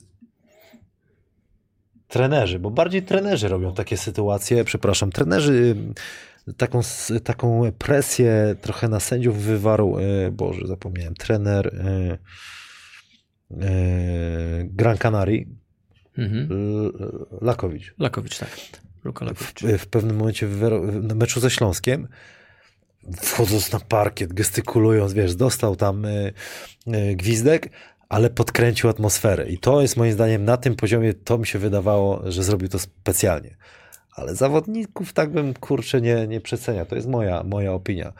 trenerzy, 2.07 2.59
bo 2.59 2.71
bardziej 2.71 3.03
trenerzy 3.03 3.47
robią 3.47 3.73
takie 3.73 3.97
sytuacje, 3.97 4.63
przepraszam, 4.63 5.11
trenerzy 5.11 5.75
y, 6.47 6.53
taką, 6.53 6.81
taką 7.23 7.71
presję 7.77 8.55
trochę 8.61 8.89
na 8.89 8.99
sędziów 8.99 9.37
wywarł, 9.37 9.99
y, 9.99 10.31
Boże, 10.31 10.67
zapomniałem, 10.67 11.13
trener 11.13 11.67
y, 11.67 13.59
Gran 14.63 14.97
Canaria, 14.97 15.45
Mhm. 16.17 16.47
Lakowicz. 17.41 17.93
Lakowicz, 17.99 18.37
tak. 18.37 18.49
Luka 19.03 19.25
Lakowicz. 19.25 19.63
w, 19.80 19.88
pewnym 19.88 20.17
momencie 20.17 20.47
w, 20.47 20.59
w 20.59 21.03
na 21.03 21.15
meczu 21.15 21.39
ze 21.39 21.49
Śląskiem, 21.49 22.07
wchodząc 23.21 23.71
na 23.71 23.80
parkiet, 23.80 24.34
gestykulując, 24.34 25.13
wiesz, 25.13 25.35
dostał 25.35 25.75
tam 25.75 26.05
y, 26.05 26.34
y, 26.88 27.15
gwizdek, 27.15 27.69
ale 28.09 28.30
podkręcił 28.30 28.89
atmosferę. 28.89 29.49
I 29.49 29.57
to 29.57 29.81
jest 29.81 29.97
moim 29.97 30.13
zdaniem 30.13 30.45
na 30.45 30.57
tym 30.57 30.75
poziomie, 30.75 31.13
to 31.13 31.38
mi 31.38 31.47
się 31.47 31.59
wydawało, 31.59 32.31
że 32.31 32.43
zrobił 32.43 32.69
to 32.69 32.80
specjalnie. 32.80 33.57
Ale 34.15 34.35
zawodników 34.35 35.13
tak 35.13 35.31
bym, 35.31 35.53
kurczę, 35.53 36.01
nie, 36.01 36.27
nie 36.27 36.41
przecenia. 36.41 36.85
To 36.85 36.95
jest 36.95 37.07
moja, 37.07 37.43
moja 37.43 37.73
opinia. 37.73 38.13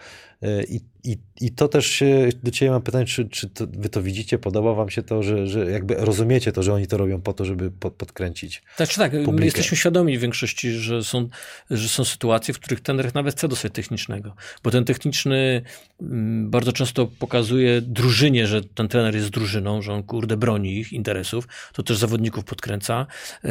Y, 0.44 0.66
I, 0.70 0.80
i, 1.04 1.18
I 1.42 1.52
to 1.52 1.68
też 1.68 1.86
się, 1.86 2.30
do 2.44 2.52
Ciebie 2.52 2.72
mam 2.72 2.82
pytanie, 2.82 3.06
czy, 3.06 3.30
czy 3.30 3.50
to, 3.50 3.68
Wy 3.68 3.90
to 3.90 4.02
widzicie, 4.02 4.38
podoba 4.38 4.74
Wam 4.74 4.90
się 4.90 5.04
to, 5.04 5.24
że, 5.24 5.48
że 5.48 5.72
jakby 5.72 5.96
rozumiecie 5.96 6.52
to, 6.52 6.64
że 6.64 6.74
oni 6.74 6.88
to 6.88 6.98
robią 6.98 7.22
po 7.22 7.34
to, 7.34 7.46
żeby 7.46 7.72
pod, 7.72 7.94
podkręcić. 7.94 8.64
Znaczy 8.78 8.98
tak, 8.98 9.14
my 9.14 9.24
publikę. 9.24 9.46
jesteśmy 9.46 9.78
świadomi 9.78 10.18
w 10.18 10.22
większości, 10.22 10.72
że 10.72 11.04
są, 11.04 11.30
że 11.72 11.90
są 11.90 12.06
sytuacje, 12.06 12.54
w 12.54 12.60
których 12.60 12.82
trener 12.82 13.16
nawet 13.16 13.36
chce 13.36 13.48
dostać 13.48 13.74
technicznego, 13.74 14.36
bo 14.64 14.72
ten 14.72 14.86
techniczny 14.86 15.62
mm, 16.02 16.50
bardzo 16.50 16.72
często 16.72 17.08
pokazuje 17.20 17.82
drużynie, 17.82 18.48
że 18.48 18.62
ten 18.64 18.88
trener 18.88 19.16
jest 19.16 19.30
drużyną, 19.30 19.82
że 19.82 19.94
on 19.94 20.04
kurde 20.04 20.38
broni 20.38 20.78
ich 20.78 20.94
interesów, 20.94 21.48
to 21.74 21.84
też 21.84 21.98
zawodników 21.98 22.44
podkręca. 22.44 23.06
E, 23.44 23.50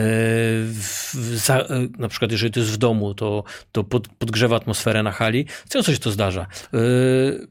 e, 1.48 1.88
na 1.98 2.08
przykład 2.08 2.32
jeżeli 2.32 2.52
to 2.52 2.60
jest 2.60 2.72
w 2.72 2.76
domu, 2.76 3.14
to, 3.14 3.44
to 3.72 3.84
pod, 3.84 4.08
podgrzewa 4.08 4.56
atmosferę 4.56 5.02
na 5.02 5.12
hali. 5.12 5.46
Często 5.68 5.92
się 5.92 5.98
to 5.98 6.10
zdarza. 6.10 6.46
E, 6.82 7.48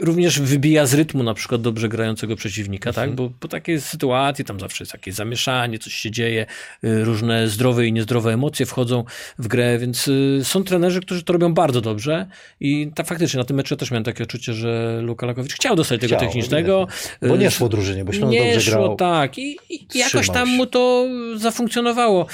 również 0.00 0.40
wybija 0.40 0.86
z 0.86 0.94
rytmu 0.94 1.22
na 1.22 1.34
przykład 1.34 1.60
dobrze 1.60 1.88
grającego 1.88 2.36
przeciwnika, 2.36 2.92
tak? 2.92 3.14
Bo 3.14 3.30
po 3.40 3.48
takiej 3.48 3.80
sytuacji 3.80 4.44
tam 4.44 4.60
zawsze 4.60 4.84
jest 4.84 4.92
jakieś 4.94 5.14
zamieszanie, 5.14 5.78
coś 5.78 5.94
się 5.94 6.10
dzieje, 6.10 6.46
y, 6.84 7.04
różne 7.04 7.48
zdrowe 7.48 7.86
i 7.86 7.92
niezdrowe 7.92 8.32
emocje 8.32 8.66
wchodzą 8.66 9.04
w 9.38 9.48
grę, 9.48 9.78
więc 9.78 10.08
y, 10.08 10.40
są 10.42 10.64
trenerzy, 10.64 11.00
którzy 11.00 11.22
to 11.22 11.32
robią 11.32 11.54
bardzo 11.54 11.80
dobrze 11.80 12.26
i 12.60 12.90
tak 12.94 13.06
faktycznie 13.06 13.38
na 13.38 13.44
tym 13.44 13.56
meczu 13.56 13.76
też 13.76 13.90
miałem 13.90 14.04
takie 14.04 14.24
odczucie, 14.24 14.52
że 14.54 15.00
Luka 15.02 15.26
Lakowicz 15.26 15.54
chciał 15.54 15.76
dostać 15.76 16.00
tego 16.00 16.16
Chciał, 16.16 16.28
technicznego. 16.28 16.86
Bo 17.22 17.36
nie 17.36 17.46
Y, 17.46 17.50
szło 17.50 17.68
drużynie, 17.68 18.04
bo 18.04 18.12
Śląsk 18.12 18.32
nie 18.32 18.52
dobrze 18.52 18.70
szło, 18.70 18.84
grał. 18.84 18.96
tak. 18.96 19.38
I, 19.38 19.58
i 19.70 19.98
jakoś 19.98 20.30
tam 20.30 20.48
mu 20.48 20.66
to 20.66 21.08
zafunkcjonowało. 21.36 22.26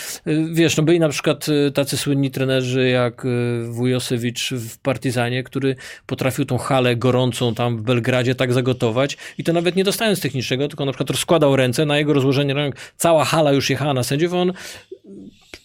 Wiesz, 0.52 0.76
no 0.76 0.82
byli 0.82 1.00
na 1.00 1.08
przykład 1.08 1.46
tacy 1.74 1.96
słynni 1.96 2.30
trenerzy 2.30 2.88
jak 2.88 3.26
Wujosewicz 3.68 4.50
w 4.50 4.78
Partizanie, 4.78 5.42
który 5.42 5.76
potrafił 6.06 6.44
tą 6.44 6.58
halę 6.58 6.96
gorącą 6.96 7.53
tam 7.54 7.76
w 7.76 7.82
Belgradzie 7.82 8.34
tak 8.34 8.52
zagotować 8.52 9.16
i 9.38 9.44
to 9.44 9.52
nawet 9.52 9.76
nie 9.76 9.84
dostając 9.84 10.20
technicznego, 10.20 10.68
tylko 10.68 10.84
na 10.84 10.92
przykład 10.92 11.10
rozkładał 11.10 11.56
ręce 11.56 11.86
na 11.86 11.98
jego 11.98 12.12
rozłożenie 12.12 12.54
rąk. 12.54 12.76
Cała 12.96 13.24
hala 13.24 13.52
już 13.52 13.70
jechała 13.70 13.94
na 13.94 14.02
sędziów, 14.02 14.32
on 14.32 14.52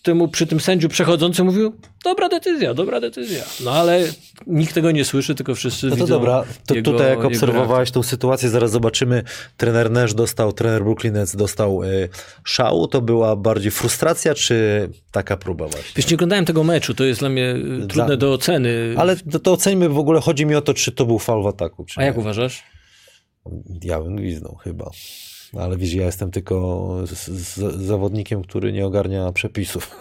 temu, 0.03 0.27
przy 0.27 0.47
tym 0.47 0.59
sędziu 0.59 0.89
przechodzący 0.89 1.43
mówił, 1.43 1.73
dobra 2.03 2.29
decyzja, 2.29 2.73
dobra 2.73 2.99
decyzja. 3.01 3.43
No 3.63 3.71
ale 3.71 4.03
nikt 4.47 4.73
tego 4.73 4.91
nie 4.91 5.05
słyszy, 5.05 5.35
tylko 5.35 5.55
wszyscy 5.55 5.85
No 5.87 5.89
to 5.89 5.95
widzą 5.95 6.07
dobra, 6.07 6.43
to 6.67 6.75
jego- 6.75 6.91
tutaj 6.91 7.09
jak 7.09 7.25
obserwowałeś 7.25 7.91
tą 7.91 8.03
sytuację, 8.03 8.49
zaraz 8.49 8.71
zobaczymy, 8.71 9.23
trener 9.57 9.91
Nash 9.91 10.13
dostał, 10.13 10.53
trener 10.53 10.83
Brooklyn 10.83 11.13
Nets 11.13 11.35
dostał 11.35 11.83
y, 11.83 12.09
szału, 12.43 12.87
to 12.87 13.01
była 13.01 13.35
bardziej 13.35 13.71
frustracja, 13.71 14.35
czy 14.35 14.89
taka 15.11 15.37
próba 15.37 15.67
właśnie? 15.67 15.91
Wiesz, 15.95 16.09
nie 16.09 16.15
oglądałem 16.15 16.45
tego 16.45 16.63
meczu, 16.63 16.93
to 16.93 17.03
jest 17.03 17.19
dla 17.19 17.29
mnie 17.29 17.55
y, 17.83 17.87
trudne 17.87 18.17
do 18.17 18.33
oceny. 18.33 18.93
Ale 18.97 19.15
to, 19.17 19.39
to 19.39 19.51
oceńmy 19.53 19.89
w 19.89 19.99
ogóle, 19.99 20.21
chodzi 20.21 20.45
mi 20.45 20.55
o 20.55 20.61
to, 20.61 20.73
czy 20.73 20.91
to 20.91 21.05
był 21.05 21.19
faul 21.19 21.43
w 21.43 21.47
ataku, 21.47 21.85
A 21.95 22.03
jak 22.03 22.15
nie. 22.15 22.21
uważasz? 22.21 22.63
Ja 23.83 23.99
bym 23.99 24.15
gwizdnął 24.15 24.55
chyba. 24.55 24.91
Ale 25.57 25.77
wiesz, 25.77 25.93
ja 25.93 26.05
jestem 26.05 26.31
tylko 26.31 26.87
z, 27.07 27.29
z, 27.29 27.57
zawodnikiem, 27.85 28.41
który 28.41 28.71
nie 28.71 28.85
ogarnia 28.85 29.31
przepisów. 29.31 29.91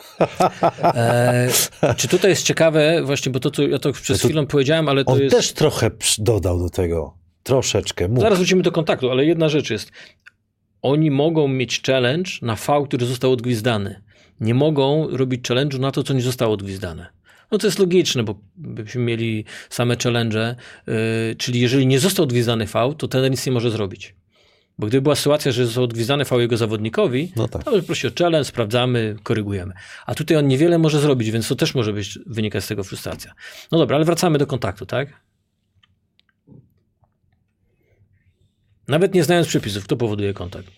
E, 0.83 1.49
czy 1.97 2.09
tutaj 2.09 2.31
jest 2.31 2.43
ciekawe, 2.43 3.03
właśnie, 3.05 3.33
bo 3.33 3.41
to, 3.41 3.51
co 3.51 3.63
ja 3.63 3.79
to 3.79 3.93
przez 3.93 4.21
to- 4.21 4.29
chwilę 4.29 4.47
powiedziałem, 4.47 4.89
ale 4.89 5.05
to 5.05 5.13
On 5.13 5.21
jest... 5.21 5.37
też 5.37 5.53
trochę 5.53 5.91
dodał 6.19 6.59
do 6.59 6.71
tego. 6.71 7.15
Troszeczkę. 7.43 8.09
Mógł. 8.09 8.21
Zaraz 8.21 8.39
wrócimy 8.39 8.63
do 8.63 8.73
kontaktu, 8.73 9.11
ale 9.11 9.25
jedna 9.25 9.49
rzecz 9.49 9.71
jest. 9.71 9.91
Oni 10.83 11.11
mogą 11.11 11.49
mieć 11.49 11.83
challenge 11.83 12.31
na 12.43 12.55
V, 12.55 12.85
który 12.85 13.07
został 13.07 13.33
odgwizdany. 13.33 14.03
Nie 14.41 14.55
mogą 14.55 15.09
robić 15.11 15.49
challenge'u 15.49 15.79
na 15.79 15.91
to, 15.91 16.03
co 16.03 16.15
nie 16.15 16.21
zostało 16.21 16.55
odgwizdane. 16.55 17.07
No 17.51 17.59
to 17.59 17.67
jest 17.67 17.79
logiczne, 17.79 18.23
bo 18.23 18.41
byśmy 18.57 19.03
mieli 19.03 19.45
same 19.71 19.97
challenge, 19.97 20.57
yy, 20.87 20.95
czyli 21.39 21.61
jeżeli 21.61 21.87
nie 21.87 21.99
został 21.99 22.23
odgwizdany 22.23 22.67
V, 22.67 22.95
to 22.99 23.09
ten 23.09 23.31
nic 23.31 23.47
nie 23.47 23.53
może 23.53 23.71
zrobić. 23.71 24.15
Bo 24.79 24.87
gdyby 24.87 25.03
była 25.03 25.15
sytuacja, 25.15 25.53
że 25.53 25.67
został 25.67 25.85
odgwizdany 25.85 26.25
V 26.25 26.41
jego 26.41 26.57
zawodnikowi, 26.57 27.33
No 27.37 27.49
tak. 27.49 27.65
to 27.65 27.71
by 27.71 27.83
prosił 27.83 28.11
o 28.11 28.13
challenge, 28.19 28.45
sprawdzamy, 28.45 29.17
korygujemy. 29.23 29.75
A 30.07 30.15
tutaj 30.15 30.37
on 30.37 30.49
niewiele 30.49 30.79
może 30.79 31.01
zrobić, 31.01 31.31
więc 31.31 31.49
to 31.49 31.57
też 31.57 31.75
może 31.75 31.93
być 31.93 32.19
wynikać 32.27 32.65
z 32.65 32.67
tego 32.69 32.85
frustracja. 32.85 33.35
No 33.73 33.79
dobra, 33.79 33.97
ale 33.97 34.05
wracamy 34.05 34.39
do 34.39 34.47
kontaktu, 34.47 34.87
tak? 34.87 35.09
Nawet 38.89 39.15
nie 39.15 39.25
znając 39.25 39.49
przepisów, 39.49 39.85
kto 39.85 39.97
powoduje 39.97 40.35
kontakt? 40.35 40.69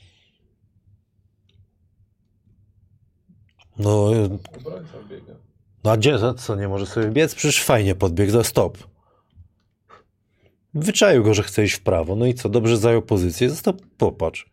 No, 3.78 4.10
biega. 5.10 5.32
no 5.84 5.90
a 5.90 5.96
gdzie, 5.96 6.18
za 6.18 6.34
co, 6.34 6.56
nie 6.56 6.68
może 6.68 6.86
sobie 6.86 7.08
biec? 7.08 7.34
Przecież 7.34 7.62
fajnie 7.64 7.94
podbiegł, 7.94 8.32
za 8.32 8.44
stop. 8.44 8.78
Wyczaił 10.74 11.22
go, 11.22 11.34
że 11.34 11.42
chce 11.42 11.64
iść 11.64 11.74
w 11.74 11.80
prawo. 11.80 12.16
No 12.16 12.26
i 12.26 12.34
co, 12.34 12.48
dobrze 12.48 12.76
zajął 12.76 13.02
pozycję, 13.02 13.50
został, 13.50 13.74
popatrz. 13.98 14.46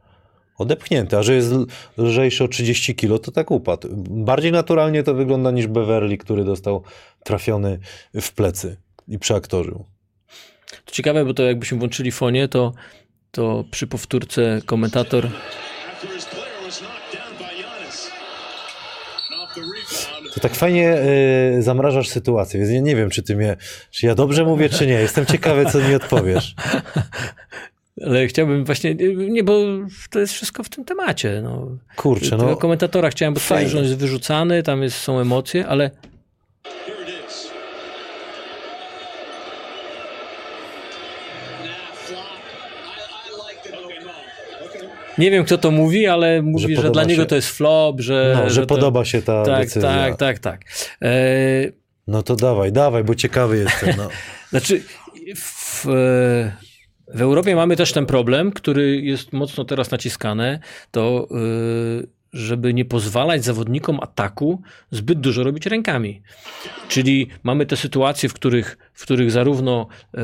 Odepchnięty, 0.58 1.18
a 1.18 1.24
że 1.24 1.36
jest 1.36 1.52
lżejszy 1.98 2.44
o 2.44 2.48
30 2.48 2.96
kilo, 2.96 3.20
to 3.20 3.32
tak 3.32 3.52
upadł. 3.52 3.88
Bardziej 4.10 4.52
naturalnie 4.52 5.04
to 5.04 5.14
wygląda 5.14 5.52
niż 5.52 5.68
Beverly, 5.68 6.18
który 6.18 6.44
dostał 6.44 6.84
trafiony 7.24 7.80
w 8.22 8.34
plecy 8.34 8.78
i 9.08 9.20
przeaktorzył. 9.20 9.86
To 10.86 10.92
ciekawe, 10.92 11.26
bo 11.26 11.34
to 11.34 11.44
jakbyśmy 11.44 11.78
włączyli 11.78 12.12
fonię, 12.12 12.48
to, 12.48 12.74
to 13.32 13.64
przy 13.72 13.88
powtórce 13.88 14.62
komentator 14.66 15.30
To 20.38 20.42
tak 20.42 20.56
fajnie 20.56 20.98
y, 21.58 21.64
zamrażasz 21.64 22.10
sytuację, 22.10 22.60
więc 22.60 22.72
ja 22.72 22.80
nie 22.80 22.96
wiem, 22.96 23.10
czy 23.10 23.24
ty 23.24 23.36
mnie, 23.36 23.58
czy 23.92 24.06
ja 24.06 24.16
dobrze 24.16 24.46
mówię, 24.46 24.70
czy 24.70 24.88
nie. 24.88 24.94
Jestem 24.94 25.26
ciekawy, 25.26 25.66
co 25.66 25.80
mi 25.80 25.96
odpowiesz. 25.96 26.56
ale 28.06 28.28
chciałbym 28.28 28.66
właśnie, 28.66 28.96
nie, 29.16 29.44
bo 29.44 29.62
to 30.10 30.20
jest 30.20 30.34
wszystko 30.34 30.64
w 30.64 30.70
tym 30.70 30.86
temacie. 30.86 31.42
No. 31.44 31.68
Kurczę, 31.96 32.30
Tego 32.30 32.46
no. 32.46 32.56
komentatora 32.56 33.10
chciałem 33.10 33.34
potwierdzić, 33.34 33.58
fajnie. 33.58 33.70
że 33.70 33.78
on 33.78 33.84
jest 33.84 33.98
wyrzucany, 33.98 34.64
tam 34.64 34.84
jest, 34.84 34.98
są 34.98 35.20
emocje, 35.20 35.68
ale 35.68 35.92
here 36.86 37.02
it 37.04 37.26
is. 37.28 37.52
Nah, 41.64 41.96
flop. 41.96 42.40
I, 42.86 43.30
I 43.30 43.32
liked 43.50 43.66
it. 43.66 43.74
Okay, 43.86 44.00
no. 44.06 44.12
Okay. 44.66 45.07
Nie 45.18 45.32
wiem, 45.32 45.46
kto 45.46 45.58
to 45.58 45.72
mówi, 45.72 46.08
ale 46.08 46.42
mówi, 46.42 46.76
że, 46.76 46.76
podoba 46.76 46.94
dla 46.94 47.04
niego 47.04 47.22
się- 47.22 47.28
to 47.28 47.36
jest 47.36 47.50
flop, 47.50 48.02
że... 48.02 48.38
No, 48.44 48.50
że 48.50 48.62
to- 48.62 48.68
podoba 48.76 49.06
się 49.06 49.22
ta 49.22 49.44
tak, 49.44 49.64
decyzja. 49.64 49.90
Tak, 49.90 50.16
tak, 50.18 50.40
tak. 50.40 50.62
E, 51.02 51.08
No 52.08 52.24
to 52.24 52.36
dawaj, 52.36 52.72
dawaj, 52.72 53.04
bo 53.04 53.16
ciekawy 53.16 53.58
jestem. 53.58 53.96
No. 53.98 54.10
Znaczy, 54.50 54.84
w, 55.36 55.86
w 57.14 57.22
Europie 57.22 57.56
mamy 57.56 57.76
też 57.76 57.94
ten 57.94 58.06
problem, 58.06 58.52
który 58.52 59.02
jest 59.02 59.34
mocno 59.34 59.66
teraz 59.66 59.92
naciskany, 59.92 60.60
to 60.92 61.28
y, 62.04 62.08
żeby 62.34 62.74
nie 62.74 62.86
pozwalać 62.86 63.44
zawodnikom 63.44 64.00
ataku 64.02 64.62
zbyt 64.92 65.20
dużo 65.20 65.44
robić 65.44 65.66
rękami. 65.66 66.22
Czyli 66.88 67.28
mamy 67.44 67.66
te 67.66 67.78
sytuacje, 67.78 68.30
w 68.30 68.34
których, 68.34 68.78
w 68.98 69.02
których 69.04 69.32
zarówno 69.32 69.88
y, 70.18 70.20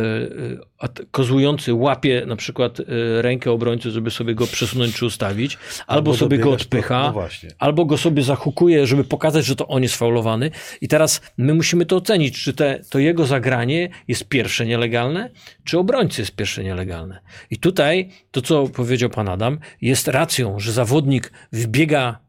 at- 0.79 1.01
kozłujący 1.11 1.73
łapie 1.73 2.23
na 2.27 2.35
przykład 2.35 2.79
y, 2.79 2.85
rękę 3.21 3.51
obrońcy, 3.51 3.91
żeby 3.91 4.11
sobie 4.11 4.35
go 4.35 4.47
przesunąć 4.47 4.95
czy 4.95 5.05
ustawić, 5.05 5.57
albo, 5.87 6.13
sobie 6.15 6.37
go 6.37 6.51
odpycha, 6.51 7.03
No 7.03 7.13
właśnie. 7.13 7.49
albo 7.59 7.85
go 7.85 7.97
sobie 7.97 8.23
zahukuje, 8.23 8.87
żeby 8.87 9.03
pokazać, 9.03 9.45
że 9.45 9.55
to 9.55 9.67
on 9.67 9.83
jest 9.83 9.95
faulowany. 9.95 10.51
I 10.81 10.87
teraz 10.87 11.21
my 11.37 11.53
musimy 11.53 11.85
to 11.85 11.95
ocenić, 11.95 12.43
czy 12.43 12.53
te, 12.53 12.79
to 12.89 12.99
jego 12.99 13.25
zagranie 13.25 13.89
jest 14.07 14.27
pierwsze 14.27 14.65
nielegalne, 14.65 15.29
czy 15.63 15.79
obrońcy 15.79 16.21
jest 16.21 16.35
pierwsze 16.35 16.63
nielegalne. 16.63 17.19
I 17.51 17.57
tutaj 17.57 18.09
to, 18.31 18.41
co 18.41 18.67
powiedział 18.67 19.09
pan 19.09 19.29
Adam, 19.29 19.59
jest 19.81 20.07
racją, 20.07 20.59
że 20.59 20.71
zawodnik 20.71 21.31
wbiega 21.51 22.19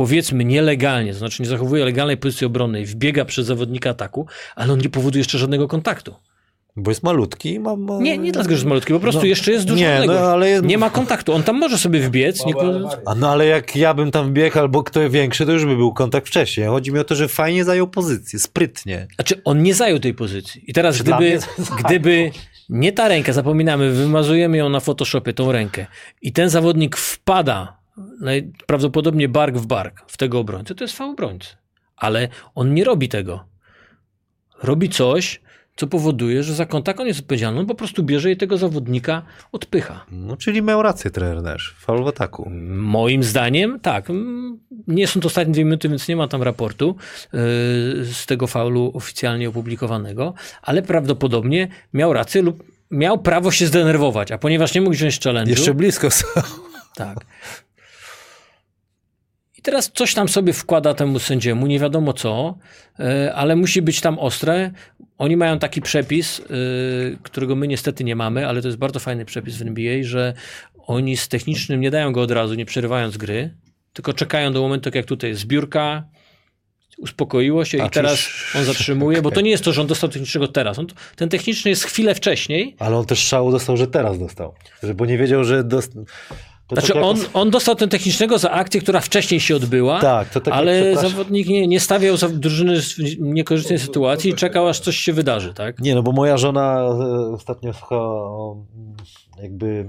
powiedzmy 0.00 0.44
nielegalnie, 0.44 1.12
to 1.12 1.18
znaczy 1.18 1.42
nie 1.42 1.48
zachowuje 1.48 1.84
legalnej 1.84 2.16
pozycji 2.16 2.46
obronnej, 2.46 2.86
wbiega 2.86 3.24
przez 3.24 3.46
zawodnika 3.46 3.90
ataku, 3.90 4.26
ale 4.56 4.72
on 4.72 4.78
nie 4.78 4.88
powoduje 4.88 5.20
jeszcze 5.20 5.38
żadnego 5.38 5.68
kontaktu. 5.68 6.14
Bo 6.76 6.90
jest 6.90 7.02
malutki 7.02 7.54
i 7.54 7.60
ma... 7.60 7.76
ma... 7.76 7.98
Nie, 7.98 8.18
nie 8.18 8.32
dlatego, 8.32 8.54
że 8.54 8.56
jest 8.56 8.68
malutki, 8.68 8.92
po 8.92 9.00
prostu 9.00 9.20
No, 9.20 9.26
jeszcze 9.26 9.52
jest 9.52 9.66
duża 9.66 9.80
nie, 9.80 10.06
no, 10.06 10.12
ale 10.12 10.50
jest- 10.50 10.64
Nie 10.64 10.78
ma 10.78 10.90
kontaktu, 10.90 11.32
on 11.32 11.42
tam 11.42 11.58
może 11.58 11.78
sobie 11.78 12.00
wbiec. 12.00 12.46
Nie... 12.46 12.54
A 13.06 13.14
no 13.14 13.30
ale 13.30 13.46
jak 13.46 13.76
ja 13.76 13.94
bym 13.94 14.10
tam 14.10 14.28
wbiegł 14.28 14.58
albo 14.58 14.82
kto 14.82 15.10
większy, 15.10 15.46
to 15.46 15.52
już 15.52 15.64
by 15.64 15.76
był 15.76 15.92
kontakt 15.92 16.26
wcześniej. 16.26 16.66
Chodzi 16.66 16.92
mi 16.92 16.98
o 16.98 17.04
to, 17.04 17.14
że 17.14 17.28
fajnie 17.28 17.64
zajął 17.64 17.88
pozycję, 17.88 18.38
sprytnie. 18.38 19.06
Znaczy, 19.14 19.40
on 19.44 19.62
nie 19.62 19.74
zajął 19.74 19.98
tej 19.98 20.14
pozycji. 20.14 20.64
I 20.66 20.72
teraz, 20.72 20.96
Czy 20.96 21.04
gdyby, 21.04 21.38
gdyby 21.84 22.30
nie 22.68 22.92
ta 22.92 23.08
ręka, 23.08 23.32
zapominamy, 23.32 23.90
wymazujemy 23.90 24.56
ją 24.56 24.68
na 24.68 24.80
Photoshopie, 24.80 25.32
tą 25.32 25.52
rękę, 25.52 25.86
i 26.22 26.32
ten 26.32 26.48
zawodnik 26.48 26.96
wpada 26.96 27.79
najprawdopodobnie 28.20 29.28
bark 29.28 29.56
w 29.56 29.66
bark 29.66 30.02
w 30.06 30.16
tego 30.16 30.38
obrońcę, 30.38 30.74
to 30.74 30.84
jest 30.84 30.96
fał 30.96 31.10
obrońcy. 31.10 31.48
Ale 31.96 32.28
on 32.54 32.74
nie 32.74 32.84
robi 32.84 33.08
tego. 33.08 33.44
Robi 34.62 34.88
coś, 34.88 35.40
co 35.76 35.86
powoduje, 35.86 36.42
że 36.42 36.54
za 36.54 36.66
kontakt 36.66 37.00
on 37.00 37.06
jest 37.06 37.20
odpowiedzialny, 37.20 37.60
on 37.60 37.66
po 37.66 37.74
prostu 37.74 38.02
bierze 38.02 38.30
i 38.30 38.36
tego 38.36 38.58
zawodnika 38.58 39.22
odpycha. 39.52 40.06
No 40.10 40.36
czyli 40.36 40.62
miał 40.62 40.82
rację 40.82 41.10
trener 41.10 41.42
Nash, 41.42 41.74
faul 41.78 42.04
w 42.04 42.08
ataku. 42.08 42.50
Moim 42.70 43.24
zdaniem, 43.24 43.80
tak. 43.80 44.08
Nie 44.86 45.06
są 45.06 45.20
to 45.20 45.26
ostatnie 45.26 45.52
dwie 45.54 45.64
minuty, 45.64 45.88
więc 45.88 46.08
nie 46.08 46.16
ma 46.16 46.28
tam 46.28 46.42
raportu 46.42 46.96
yy, 47.32 47.40
z 48.04 48.26
tego 48.26 48.46
faulu 48.46 48.90
oficjalnie 48.94 49.48
opublikowanego, 49.48 50.34
ale 50.62 50.82
prawdopodobnie 50.82 51.68
miał 51.92 52.12
rację 52.12 52.42
lub 52.42 52.64
miał 52.90 53.18
prawo 53.18 53.50
się 53.50 53.66
zdenerwować, 53.66 54.32
a 54.32 54.38
ponieważ 54.38 54.74
nie 54.74 54.80
mógł 54.80 54.92
wziąć 54.96 55.20
challenge'u, 55.20 55.48
Jeszcze 55.48 55.74
blisko 55.74 56.10
są. 56.10 56.26
tak. 56.96 57.18
I 59.60 59.62
teraz 59.62 59.90
coś 59.94 60.14
tam 60.14 60.28
sobie 60.28 60.52
wkłada 60.52 60.94
temu 60.94 61.18
sędziemu, 61.18 61.66
nie 61.66 61.78
wiadomo 61.78 62.12
co, 62.12 62.58
yy, 62.98 63.34
ale 63.34 63.56
musi 63.56 63.82
być 63.82 64.00
tam 64.00 64.18
ostre. 64.18 64.70
Oni 65.18 65.36
mają 65.36 65.58
taki 65.58 65.80
przepis, 65.80 66.38
yy, 66.38 67.18
którego 67.22 67.56
my 67.56 67.68
niestety 67.68 68.04
nie 68.04 68.16
mamy, 68.16 68.48
ale 68.48 68.62
to 68.62 68.68
jest 68.68 68.78
bardzo 68.78 69.00
fajny 69.00 69.24
przepis 69.24 69.56
w 69.56 69.62
NBA, 69.62 70.02
że 70.02 70.34
oni 70.86 71.16
z 71.16 71.28
technicznym 71.28 71.80
nie 71.80 71.90
dają 71.90 72.12
go 72.12 72.22
od 72.22 72.30
razu, 72.30 72.54
nie 72.54 72.66
przerywając 72.66 73.16
gry, 73.16 73.54
tylko 73.92 74.12
czekają 74.12 74.52
do 74.52 74.60
momentu, 74.60 74.90
jak 74.94 75.06
tutaj 75.06 75.30
jest 75.30 75.42
zbiórka, 75.42 76.04
uspokoiło 76.98 77.64
się 77.64 77.82
A, 77.82 77.86
i 77.86 77.90
teraz 77.90 78.28
on 78.58 78.64
zatrzymuje, 78.64 79.22
bo 79.22 79.30
to 79.30 79.40
nie 79.40 79.50
jest 79.50 79.64
to, 79.64 79.72
że 79.72 79.80
on 79.80 79.86
dostał 79.86 80.10
technicznego 80.10 80.48
teraz. 80.48 80.78
On, 80.78 80.86
ten 81.16 81.28
techniczny 81.28 81.68
jest 81.68 81.84
chwilę 81.84 82.14
wcześniej, 82.14 82.76
Ale 82.78 82.96
on 82.96 83.06
też 83.06 83.18
szału 83.18 83.52
dostał, 83.52 83.76
że 83.76 83.86
teraz 83.86 84.18
dostał. 84.18 84.54
Że, 84.82 84.94
bo 84.94 85.06
nie 85.06 85.18
wiedział, 85.18 85.44
że 85.44 85.64
dostał. 86.74 87.02
Znaczy 87.02 87.26
on, 87.34 87.42
on 87.42 87.50
dostał 87.50 87.74
ten 87.74 87.88
technicznego 87.88 88.38
za 88.38 88.50
akcję, 88.50 88.80
która 88.80 89.00
wcześniej 89.00 89.40
się 89.40 89.56
odbyła, 89.56 90.00
Tak, 90.00 90.28
to 90.28 90.40
tak 90.40 90.54
ale 90.54 90.96
zawodnik 90.96 91.48
nie, 91.48 91.66
nie 91.66 91.80
stawiał 91.80 92.16
za 92.16 92.28
drużyny 92.28 92.80
w 92.82 93.18
niekorzystnej 93.18 93.78
sytuacji 93.78 94.30
i 94.30 94.34
czekał, 94.34 94.68
aż 94.68 94.80
coś 94.80 94.96
się 94.96 95.12
wydarzy, 95.12 95.54
tak? 95.54 95.78
Nie, 95.78 95.94
no 95.94 96.02
bo 96.02 96.12
moja 96.12 96.36
żona 96.36 96.80
e, 96.80 97.32
ostatnio 97.34 97.72
słuchała 97.72 98.30
jakby 99.42 99.86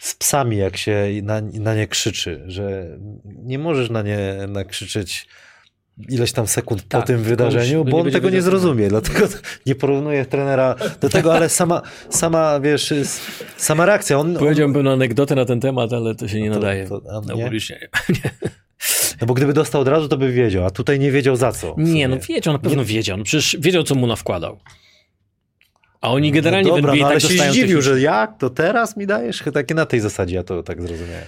z 0.00 0.14
psami, 0.14 0.56
jak 0.56 0.76
się 0.76 1.06
na, 1.22 1.40
na 1.40 1.74
nie 1.74 1.86
krzyczy, 1.86 2.44
że 2.46 2.98
nie 3.24 3.58
możesz 3.58 3.90
na 3.90 4.02
nie 4.02 4.18
nakrzyczeć 4.48 5.28
ileś 6.08 6.32
tam 6.32 6.46
sekund 6.46 6.82
po 6.82 6.88
Tak, 6.88 7.06
tym 7.06 7.16
tylko 7.16 7.28
wydarzeniu, 7.30 7.84
bo 7.84 7.90
nie 7.96 8.02
on 8.02 8.10
tego 8.10 8.30
nie 8.30 8.42
zrozumie, 8.42 8.88
dlatego 8.88 9.28
nie 9.66 9.74
porównuję 9.74 10.24
trenera 10.26 10.74
do 11.00 11.08
tego, 11.08 11.34
ale 11.34 11.48
sama, 11.48 11.82
sama 12.10 12.60
wiesz, 12.60 12.94
sama 13.56 13.86
reakcja, 13.86 14.18
on, 14.18 14.26
on 14.30 14.36
Powiedziałbym 14.36 14.74
pewną 14.74 14.92
anegdotę 14.92 15.34
na 15.34 15.44
ten 15.44 15.60
temat, 15.60 15.92
ale 15.92 16.14
to 16.14 16.28
się 16.28 16.40
nie 16.40 16.48
No 16.50 16.54
to- 16.54 16.60
nadaje. 16.60 16.86
to- 16.88 17.02
no, 17.26 17.34
nie? 17.34 17.44
publicznie. 17.44 17.88
no 19.20 19.26
bo 19.26 19.34
gdyby 19.34 19.52
dostał 19.52 19.80
od 19.80 19.88
razu, 19.88 20.08
to 20.08 20.16
by 20.16 20.32
wiedział, 20.32 20.64
a 20.64 20.70
tutaj 20.70 20.98
nie 20.98 21.10
wiedział 21.12 21.36
za 21.36 21.52
co. 21.52 21.74
Nie, 21.78 22.08
no 22.08 22.16
wiedział, 22.28 22.52
na 22.52 22.58
pewno 22.58 22.84
wiedział. 22.84 23.16
No 23.16 23.24
przecież 23.24 23.56
wiedział, 23.60 23.82
co 23.82 23.94
mu 23.94 24.06
nawkładał. 24.06 24.58
A 26.00 26.12
oni 26.12 26.32
generalnie 26.32 26.70
no 26.70 26.76
dobra, 26.76 26.92
w 26.92 26.94
NBA 26.94 27.08
no, 27.08 27.12
ale 27.12 27.20
tak 27.20 27.30
się 27.30 27.50
zdziwił, 27.50 27.82
że 27.82 28.00
jak, 28.00 28.38
to 28.38 28.50
teraz 28.50 28.96
mi 28.96 29.06
dajesz? 29.06 29.42
Takie 29.54 29.74
na 29.74 29.86
tej 29.86 30.00
zasadzie 30.00 30.36
ja 30.36 30.42
to 30.42 30.62
tak 30.62 30.82
zrozumiałem. 30.82 31.24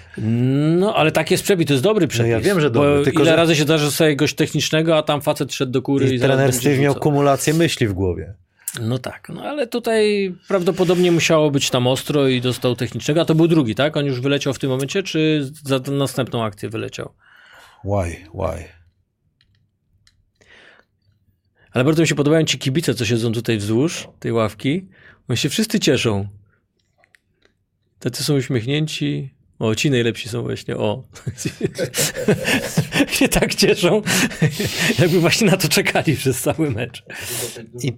No, 0.78 0.94
ale 0.94 1.12
tak 1.12 1.30
jest 1.30 1.42
przepis, 1.42 1.66
to 1.66 1.72
jest 1.72 1.84
dobry 1.84 2.08
przepis. 2.08 2.30
ja 2.30 2.40
wiem, 2.40 2.60
że 2.60 2.70
dobry, 2.70 3.04
tylko 3.04 3.22
ile 3.22 3.30
że- 3.30 3.36
razy 3.36 3.56
się 3.56 3.62
zdarza 3.62 3.90
sobie 3.90 4.16
goś 4.16 4.34
technicznego, 4.34 4.96
a 4.96 5.02
tam 5.02 5.20
facet 5.20 5.54
szedł 5.54 5.72
do 5.72 5.82
góry 5.82 6.10
i, 6.10 6.14
I 6.14 6.20
trener 6.20 6.52
Steve 6.52 6.78
miał 6.78 6.94
kumulację 6.94 7.54
myśli 7.54 7.88
w 7.88 7.92
głowie. 7.92 8.34
No 8.80 8.98
tak, 8.98 9.28
no 9.34 9.42
ale 9.42 9.66
tutaj 9.66 10.34
prawdopodobnie 10.48 11.12
musiało 11.12 11.50
być 11.50 11.70
tam 11.70 11.86
ostro 11.86 12.28
i 12.28 12.40
dostał 12.40 12.76
technicznego, 12.76 13.20
a 13.20 13.24
to 13.24 13.34
był 13.34 13.48
drugi, 13.48 13.74
tak? 13.74 13.96
On 13.96 14.06
już 14.06 14.20
wyleciał 14.20 14.54
w 14.54 14.58
tym 14.58 14.70
momencie, 14.70 15.02
czy 15.02 15.50
za 15.64 15.80
tę 15.80 15.90
następną 15.90 16.44
akcję 16.44 16.68
wyleciał? 16.68 17.12
Why, 17.84 18.16
why? 18.34 18.77
Ale 21.78 21.84
bardzo 21.84 22.02
mi 22.02 22.08
się 22.08 22.14
podobają 22.14 22.44
ci 22.44 22.58
kibice, 22.58 22.94
co 22.94 23.04
siedzą 23.04 23.32
tutaj 23.32 23.58
wzdłuż 23.58 24.08
tej 24.18 24.32
ławki. 24.32 24.86
Oni 25.28 25.36
się 25.36 25.48
wszyscy 25.48 25.80
cieszą. 25.80 26.28
Tacy 27.98 28.24
są 28.24 28.36
uśmiechnięci. 28.36 29.34
O, 29.58 29.74
ci 29.74 29.90
najlepsi 29.90 30.28
są 30.28 30.42
właśnie, 30.42 30.76
o. 30.76 31.04
się 33.18 33.28
tak 33.28 33.54
cieszą, 33.54 34.02
jakby 35.00 35.20
właśnie 35.20 35.50
na 35.50 35.56
to 35.56 35.68
czekali 35.68 36.16
przez 36.16 36.40
cały 36.40 36.70
mecz. 36.70 37.04
I, 37.82 37.92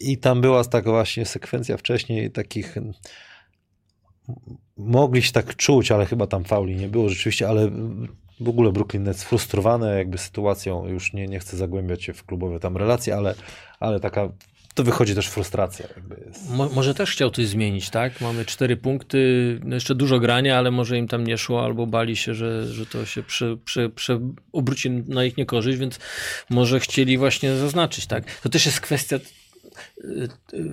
I 0.00 0.18
tam 0.18 0.40
była 0.40 0.64
taka 0.64 0.90
właśnie 0.90 1.26
sekwencja 1.26 1.76
wcześniej 1.76 2.30
takich 2.30 2.74
mogli 4.76 5.22
się 5.22 5.32
tak 5.32 5.56
czuć, 5.56 5.92
ale 5.92 6.06
chyba 6.06 6.26
tam 6.26 6.44
fauli 6.44 6.76
nie 6.76 6.88
było 6.88 7.08
rzeczywiście, 7.08 7.48
ale 7.48 7.70
w 8.42 8.48
ogóle 8.48 8.72
Brooklyn 8.72 9.02
Nets 9.02 9.18
sfrustrowane 9.18 9.98
jakby 9.98 10.18
sytuacją, 10.18 10.86
już 10.86 11.12
nie, 11.12 11.26
nie 11.26 11.38
chcę 11.38 11.56
zagłębiać 11.56 12.04
się 12.04 12.12
w 12.12 12.24
klubowe 12.24 12.60
tam 12.60 12.76
relacje, 12.76 13.16
ale, 13.16 13.34
ale 13.80 14.00
taka, 14.00 14.28
to 14.74 14.84
wychodzi 14.84 15.14
też 15.14 15.26
frustracja 15.26 15.86
jest. 16.26 16.50
Mo, 16.50 16.68
może 16.68 16.94
też 16.94 17.10
chciał 17.10 17.30
coś 17.30 17.46
zmienić, 17.46 17.90
tak? 17.90 18.20
Mamy 18.20 18.44
cztery 18.44 18.76
punkty, 18.76 19.60
no 19.64 19.74
jeszcze 19.74 19.94
dużo 19.94 20.20
grania, 20.20 20.58
ale 20.58 20.70
może 20.70 20.98
im 20.98 21.08
tam 21.08 21.26
nie 21.26 21.38
szło, 21.38 21.64
albo 21.64 21.86
bali 21.86 22.16
się, 22.16 22.34
że, 22.34 22.66
że 22.66 22.86
to 22.86 23.06
się 23.06 23.22
prze, 23.22 23.56
prze, 23.56 23.88
prze 23.88 24.20
obróci 24.52 24.90
na 24.90 25.24
ich 25.24 25.36
niekorzyść, 25.36 25.78
więc 25.78 25.98
może 26.50 26.80
chcieli 26.80 27.18
właśnie 27.18 27.56
zaznaczyć, 27.56 28.06
tak? 28.06 28.40
To 28.40 28.48
też 28.48 28.66
jest 28.66 28.80
kwestia 28.80 29.18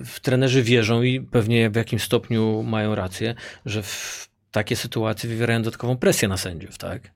w 0.04 0.20
trenerzy 0.20 0.62
wierzą 0.62 1.02
i 1.02 1.20
pewnie 1.20 1.70
w 1.70 1.76
jakim 1.76 1.98
stopniu 1.98 2.62
mają 2.62 2.94
rację, 2.94 3.34
że 3.66 3.82
w 3.82 4.28
takie 4.50 4.76
sytuacje 4.76 5.28
wywierają 5.30 5.62
dodatkową 5.62 5.96
presję 5.96 6.28
na 6.28 6.36
sędziów, 6.36 6.78
tak? 6.78 7.10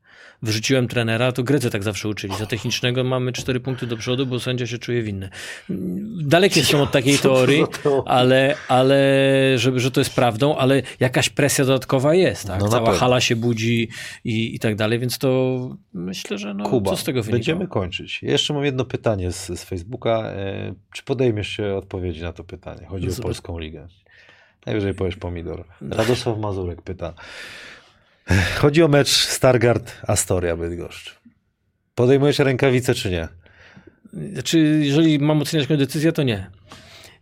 Wyrzuciłem 0.44 0.88
trenera, 0.88 1.32
to 1.32 1.42
Grecy 1.42 1.70
tak 1.70 1.82
zawsze 1.82 2.08
uczyli. 2.08 2.36
Za 2.36 2.46
technicznego 2.46 3.04
mamy 3.04 3.32
cztery 3.32 3.60
punkty 3.60 3.86
do 3.86 3.96
przodu, 3.96 4.26
bo 4.26 4.40
sędzia 4.40 4.66
się 4.66 4.78
czuje 4.78 5.02
winny. 5.02 5.28
Dalekie 6.22 6.64
są 6.64 6.82
od 6.82 6.90
takiej 6.92 7.18
teorii, 7.24 7.64
ale, 8.06 8.54
ale 8.68 8.96
że, 9.56 9.80
że 9.80 9.90
to 9.90 10.00
jest 10.00 10.14
prawdą, 10.14 10.56
ale 10.56 10.82
jakaś 11.00 11.28
presja 11.28 11.64
dodatkowa 11.64 12.14
jest, 12.14 12.46
tak? 12.46 12.60
No 12.60 12.68
Cała 12.68 12.84
pewno. 12.84 13.00
hala 13.00 13.20
się 13.20 13.36
budzi 13.36 13.88
i, 14.24 14.54
i 14.54 14.58
tak 14.58 14.76
dalej, 14.76 14.98
więc 14.98 15.18
to 15.18 15.58
myślę, 15.94 16.38
że 16.38 16.54
no, 16.54 16.64
Kuba, 16.64 16.90
co 16.90 16.96
z 16.96 17.04
tego 17.04 17.22
wynika? 17.22 17.36
będziemy 17.36 17.68
kończyć. 17.68 18.22
Jeszcze 18.22 18.54
mam 18.54 18.64
jedno 18.64 18.84
pytanie 18.84 19.32
z, 19.32 19.46
z 19.46 19.64
Facebooka. 19.64 20.22
E, 20.26 20.74
Czy 20.92 21.02
podejmiesz 21.02 21.48
się 21.48 21.74
odpowiedzi 21.74 22.22
na 22.22 22.32
to 22.32 22.44
pytanie? 22.44 22.86
Chodzi 22.86 23.06
o 23.08 23.10
Zobacz. 23.10 23.24
Polską 23.24 23.58
Ligę. 23.58 23.86
Najwyżej 24.66 24.94
powiesz 24.94 25.16
pomidor. 25.16 25.64
Radosław 25.90 26.38
Mazurek 26.38 26.82
pyta. 26.82 27.14
Chodzi 28.60 28.82
o 28.82 28.88
mecz 28.88 29.08
Stargard-Astoria 29.08 30.56
Bydgoszcz. 30.56 31.20
Podejmujesz 31.94 32.38
rękawice 32.38 32.94
czy 32.94 33.10
nie? 33.10 33.28
Znaczy, 34.32 34.58
jeżeli 34.84 35.18
mam 35.18 35.42
oceniać 35.42 35.68
moją 35.68 35.78
decyzję, 35.78 36.12
to 36.12 36.22
nie. 36.22 36.50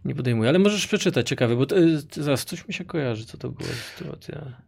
Nie 0.05 0.15
podejmuję, 0.15 0.49
ale 0.49 0.59
możesz 0.59 0.87
przeczytać, 0.87 1.29
ciekawe, 1.29 1.57
bo 1.57 1.67
to, 1.67 1.79
y, 1.79 2.03
zaraz 2.11 2.45
coś 2.45 2.69
mi 2.69 2.75
się 2.75 2.85
kojarzy, 2.85 3.27
co 3.27 3.39
to 3.39 3.51
była 3.51 3.71
sytuacja. 3.99 4.63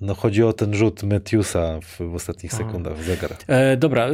No 0.00 0.14
chodzi 0.14 0.42
o 0.42 0.52
ten 0.52 0.74
rzut 0.74 1.02
Metiusa 1.02 1.80
w, 1.80 2.10
w 2.10 2.14
ostatnich 2.14 2.52
sekundach 2.52 2.96
w 2.96 3.04
zegar. 3.04 3.36
E, 3.46 3.76
dobra, 3.76 4.08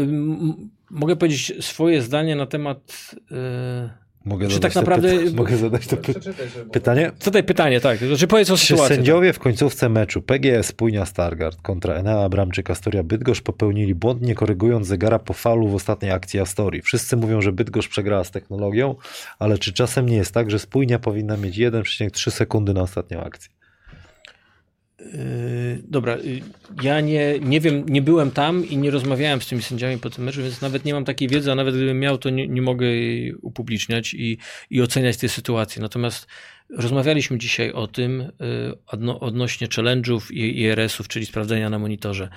mogę 0.91 1.17
powiedzieć 1.17 1.65
swoje 1.65 2.03
zdanie 2.03 2.37
na 2.37 2.47
temat... 2.47 3.15
E, 3.33 4.08
Mogę 4.29 4.47
Czy 4.49 4.55
zadać 4.55 4.63
tak 4.63 4.73
to 4.73 4.81
naprawdę- 4.81 5.19
pyta- 5.19 5.37
mogę 5.37 5.57
zadać 5.57 5.87
to 5.87 5.97
py- 5.97 6.15
pytanie? 6.73 7.13
Zadaj 7.21 7.45
pytanie, 7.45 7.81
tak. 7.81 7.99
Znaczy 7.99 8.27
powiedz 8.27 8.51
o 8.51 8.57
Czy 8.57 8.67
sytuacji. 8.67 8.97
sędziowie 8.97 9.33
w 9.33 9.39
końcówce 9.39 9.89
meczu 9.89 10.23
PGS 10.23 10.73
Płynia 10.73 11.07
Stargard 11.07 11.63
kontra 11.63 11.95
Enea 11.95 12.21
Abramczyk 12.25 12.71
Astoria 12.71 13.03
Bydgoszcz 13.03 13.43
popełnili 13.43 13.95
błąd, 13.95 14.23
nie 14.23 14.35
korygując 14.35 14.87
zegara 14.87 15.19
po 15.19 15.33
faulu 15.33 15.69
w 15.69 15.75
ostatniej 15.75 16.11
akcji 16.13 16.41
Astorii? 16.41 16.83
Wszyscy 16.83 17.17
mówią, 17.17 17.41
że 17.43 17.53
Bydgoszcz 17.53 17.89
przegrała 17.91 18.25
z 18.25 18.31
technologią, 18.31 18.95
ale 19.39 19.59
czy 19.59 19.73
czasem 19.73 20.09
nie 20.09 20.17
jest 20.17 20.35
tak, 20.35 20.51
że 20.51 20.59
Spójnia 20.59 20.99
powinna 20.99 21.37
mieć 21.37 21.57
1,3 21.59 22.31
sekundy 22.31 22.75
na 22.75 22.83
ostatnią 22.83 23.21
akcję? 23.21 23.58
Yy, 25.13 25.83
dobra, 25.89 26.17
yy, 26.17 26.41
ja 26.83 27.01
nie, 27.01 27.39
nie 27.41 27.61
wiem, 27.61 27.85
nie 27.89 28.03
byłem 28.03 28.31
tam 28.31 28.69
i 28.69 28.77
nie 28.77 28.91
rozmawiałem 28.91 29.43
z 29.43 29.47
tymi 29.47 29.63
sędziami 29.63 29.99
po 29.99 30.11
tym 30.11 30.25
meczu, 30.25 30.43
więc 30.43 30.61
nawet 30.61 30.85
nie 30.85 30.95
mam 30.95 31.05
takiej 31.05 31.29
wiedzy, 31.29 31.53
a 31.53 31.55
nawet 31.55 31.75
gdybym 31.75 32.01
miał, 32.01 32.19
to 32.19 32.31
nie, 32.31 32.49
nie 32.49 32.63
mogę 32.63 32.87
jej 32.87 33.35
upubliczniać 33.35 34.15
i, 34.15 34.39
i 34.71 34.83
oceniać 34.83 35.17
tej 35.17 35.29
sytuacji. 35.29 35.83
Natomiast 35.83 36.27
rozmawialiśmy 36.71 37.39
dzisiaj 37.39 37.73
o 37.73 37.87
tym 37.87 38.19
yy, 38.19 38.79
odno, 38.87 39.21
odnośnie 39.21 39.67
challenge'ów 39.67 40.33
i 40.33 40.61
IRS-ów, 40.61 41.09
czyli 41.09 41.27
sprawdzenia 41.27 41.71
na 41.71 41.79
monitorze. 41.79 42.29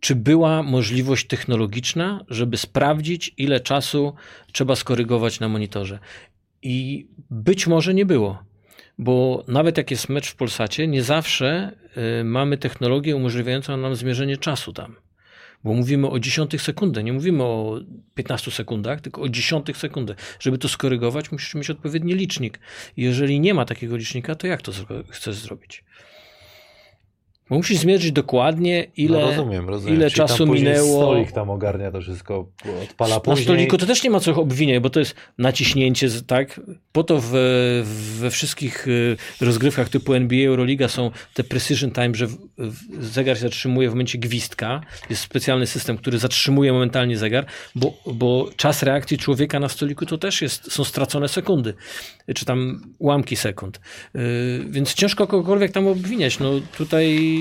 Czy 0.00 0.14
była 0.14 0.62
możliwość 0.62 1.26
technologiczna, 1.26 2.24
żeby 2.28 2.56
sprawdzić, 2.56 3.34
ile 3.36 3.60
czasu 3.60 4.14
trzeba 4.52 4.76
skorygować 4.76 5.40
na 5.40 5.48
monitorze? 5.48 5.98
I 6.62 7.06
być 7.30 7.66
może 7.66 7.94
nie 7.94 8.06
było, 8.06 8.45
bo 8.98 9.44
nawet 9.48 9.78
jak 9.78 9.90
jest 9.90 10.08
mecz 10.08 10.30
w 10.30 10.36
Polsacie, 10.36 10.86
nie 10.86 11.02
zawsze 11.02 11.72
y, 12.20 12.24
mamy 12.24 12.58
technologię 12.58 13.16
umożliwiającą 13.16 13.76
nam 13.76 13.96
zmierzenie 13.96 14.36
czasu 14.36 14.72
tam. 14.72 14.96
Bo 15.64 15.72
mówimy 15.72 16.08
o 16.08 16.18
dziesiątych 16.18 16.62
sekundy, 16.62 17.04
nie 17.04 17.12
mówimy 17.12 17.42
o 17.42 17.80
15 18.14 18.50
sekundach, 18.50 19.00
tylko 19.00 19.22
o 19.22 19.28
dziesiątych 19.28 19.76
sekundy. 19.76 20.14
Żeby 20.40 20.58
to 20.58 20.68
skorygować, 20.68 21.32
musisz 21.32 21.54
mieć 21.54 21.70
odpowiedni 21.70 22.14
licznik. 22.14 22.60
Jeżeli 22.96 23.40
nie 23.40 23.54
ma 23.54 23.64
takiego 23.64 23.96
licznika, 23.96 24.34
to 24.34 24.46
jak 24.46 24.62
to 24.62 24.72
chcesz 25.10 25.34
zrobić? 25.34 25.84
Bo 27.50 27.56
musisz 27.56 27.78
zmierzyć 27.78 28.12
dokładnie, 28.12 28.86
ile, 28.96 29.20
no 29.20 29.26
rozumiem, 29.30 29.68
rozumiem. 29.68 29.96
ile 29.96 30.10
Czyli 30.10 30.16
czasu 30.16 30.46
minęło. 30.46 31.02
Stolik 31.02 31.32
tam 31.32 31.50
ogarnia 31.50 31.90
to 31.90 32.00
wszystko, 32.00 32.46
odpala 32.82 33.14
Na 33.14 33.20
później. 33.20 33.44
stoliku 33.44 33.78
to 33.78 33.86
też 33.86 34.02
nie 34.04 34.10
ma 34.10 34.20
co 34.20 34.34
obwiniać, 34.34 34.82
bo 34.82 34.90
to 34.90 35.00
jest 35.00 35.14
naciśnięcie, 35.38 36.08
tak? 36.26 36.60
Po 36.92 37.04
to 37.04 37.18
w, 37.20 37.30
we 38.20 38.30
wszystkich 38.30 38.88
y, 38.88 39.16
rozgrywkach 39.40 39.88
typu 39.88 40.14
NBA, 40.14 40.48
Euroliga 40.48 40.88
są 40.88 41.10
te 41.34 41.44
precision 41.44 41.90
time, 41.90 42.14
że 42.14 42.26
zegar 43.00 43.36
się 43.36 43.42
zatrzymuje 43.42 43.88
w 43.88 43.92
momencie 43.92 44.18
gwizdka. 44.18 44.80
Jest 45.10 45.22
specjalny 45.22 45.66
system, 45.66 45.96
który 45.98 46.18
zatrzymuje 46.18 46.72
momentalnie 46.72 47.16
zegar, 47.18 47.46
bo, 47.74 47.92
bo 48.06 48.48
czas 48.56 48.82
reakcji 48.82 49.18
człowieka 49.18 49.60
na 49.60 49.68
stoliku 49.68 50.06
to 50.06 50.18
też 50.18 50.42
jest, 50.42 50.72
są 50.72 50.84
stracone 50.84 51.28
sekundy, 51.28 51.74
czy 52.34 52.44
tam 52.44 52.80
ułamki 52.98 53.36
sekund. 53.36 53.80
Y, 54.16 54.20
Więc 54.70 54.94
ciężko 54.94 55.26
kogokolwiek 55.26 55.72
tam 55.72 55.86
obwiniać. 55.86 56.38
No 56.38 56.50
tutaj 56.78 57.35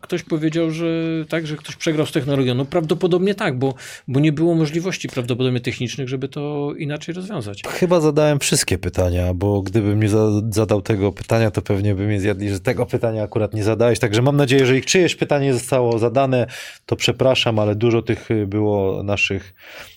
ktoś 0.00 0.22
powiedział, 0.22 0.70
że 0.70 0.86
tak, 1.28 1.46
że 1.46 1.56
ktoś 1.56 1.76
przegrał 1.76 2.06
z 2.06 2.12
technologią. 2.12 2.54
No 2.54 2.64
prawdopodobnie 2.64 3.34
tak, 3.34 3.58
bo, 3.58 3.74
bo 4.08 4.20
nie 4.20 4.32
było 4.32 4.54
możliwości 4.54 5.08
prawdopodobnie 5.08 5.60
technicznych, 5.60 6.08
żeby 6.08 6.28
to 6.28 6.72
inaczej 6.78 7.14
rozwiązać. 7.14 7.62
Chyba 7.68 8.00
zadałem 8.00 8.38
wszystkie 8.38 8.78
pytania, 8.78 9.34
bo 9.34 9.62
gdybym 9.62 10.02
nie 10.02 10.08
za- 10.08 10.42
zadał 10.50 10.82
tego 10.82 11.12
pytania, 11.12 11.50
to 11.50 11.62
pewnie 11.62 11.94
by 11.94 12.06
mnie 12.06 12.20
zjadli, 12.20 12.50
że 12.50 12.60
tego 12.60 12.86
pytania 12.86 13.22
akurat 13.22 13.54
nie 13.54 13.64
zadałeś. 13.64 13.98
Także 13.98 14.22
mam 14.22 14.36
nadzieję, 14.36 14.66
że 14.66 14.76
ich 14.78 14.86
czyjeś 14.86 15.16
pytanie 15.16 15.52
zostało 15.52 15.98
zadane, 15.98 16.46
to 16.86 16.96
przepraszam, 16.96 17.58
ale 17.58 17.74
dużo 17.74 18.02
tych 18.02 18.30
y, 18.30 18.46
było 18.46 19.02
naszych 19.02 19.54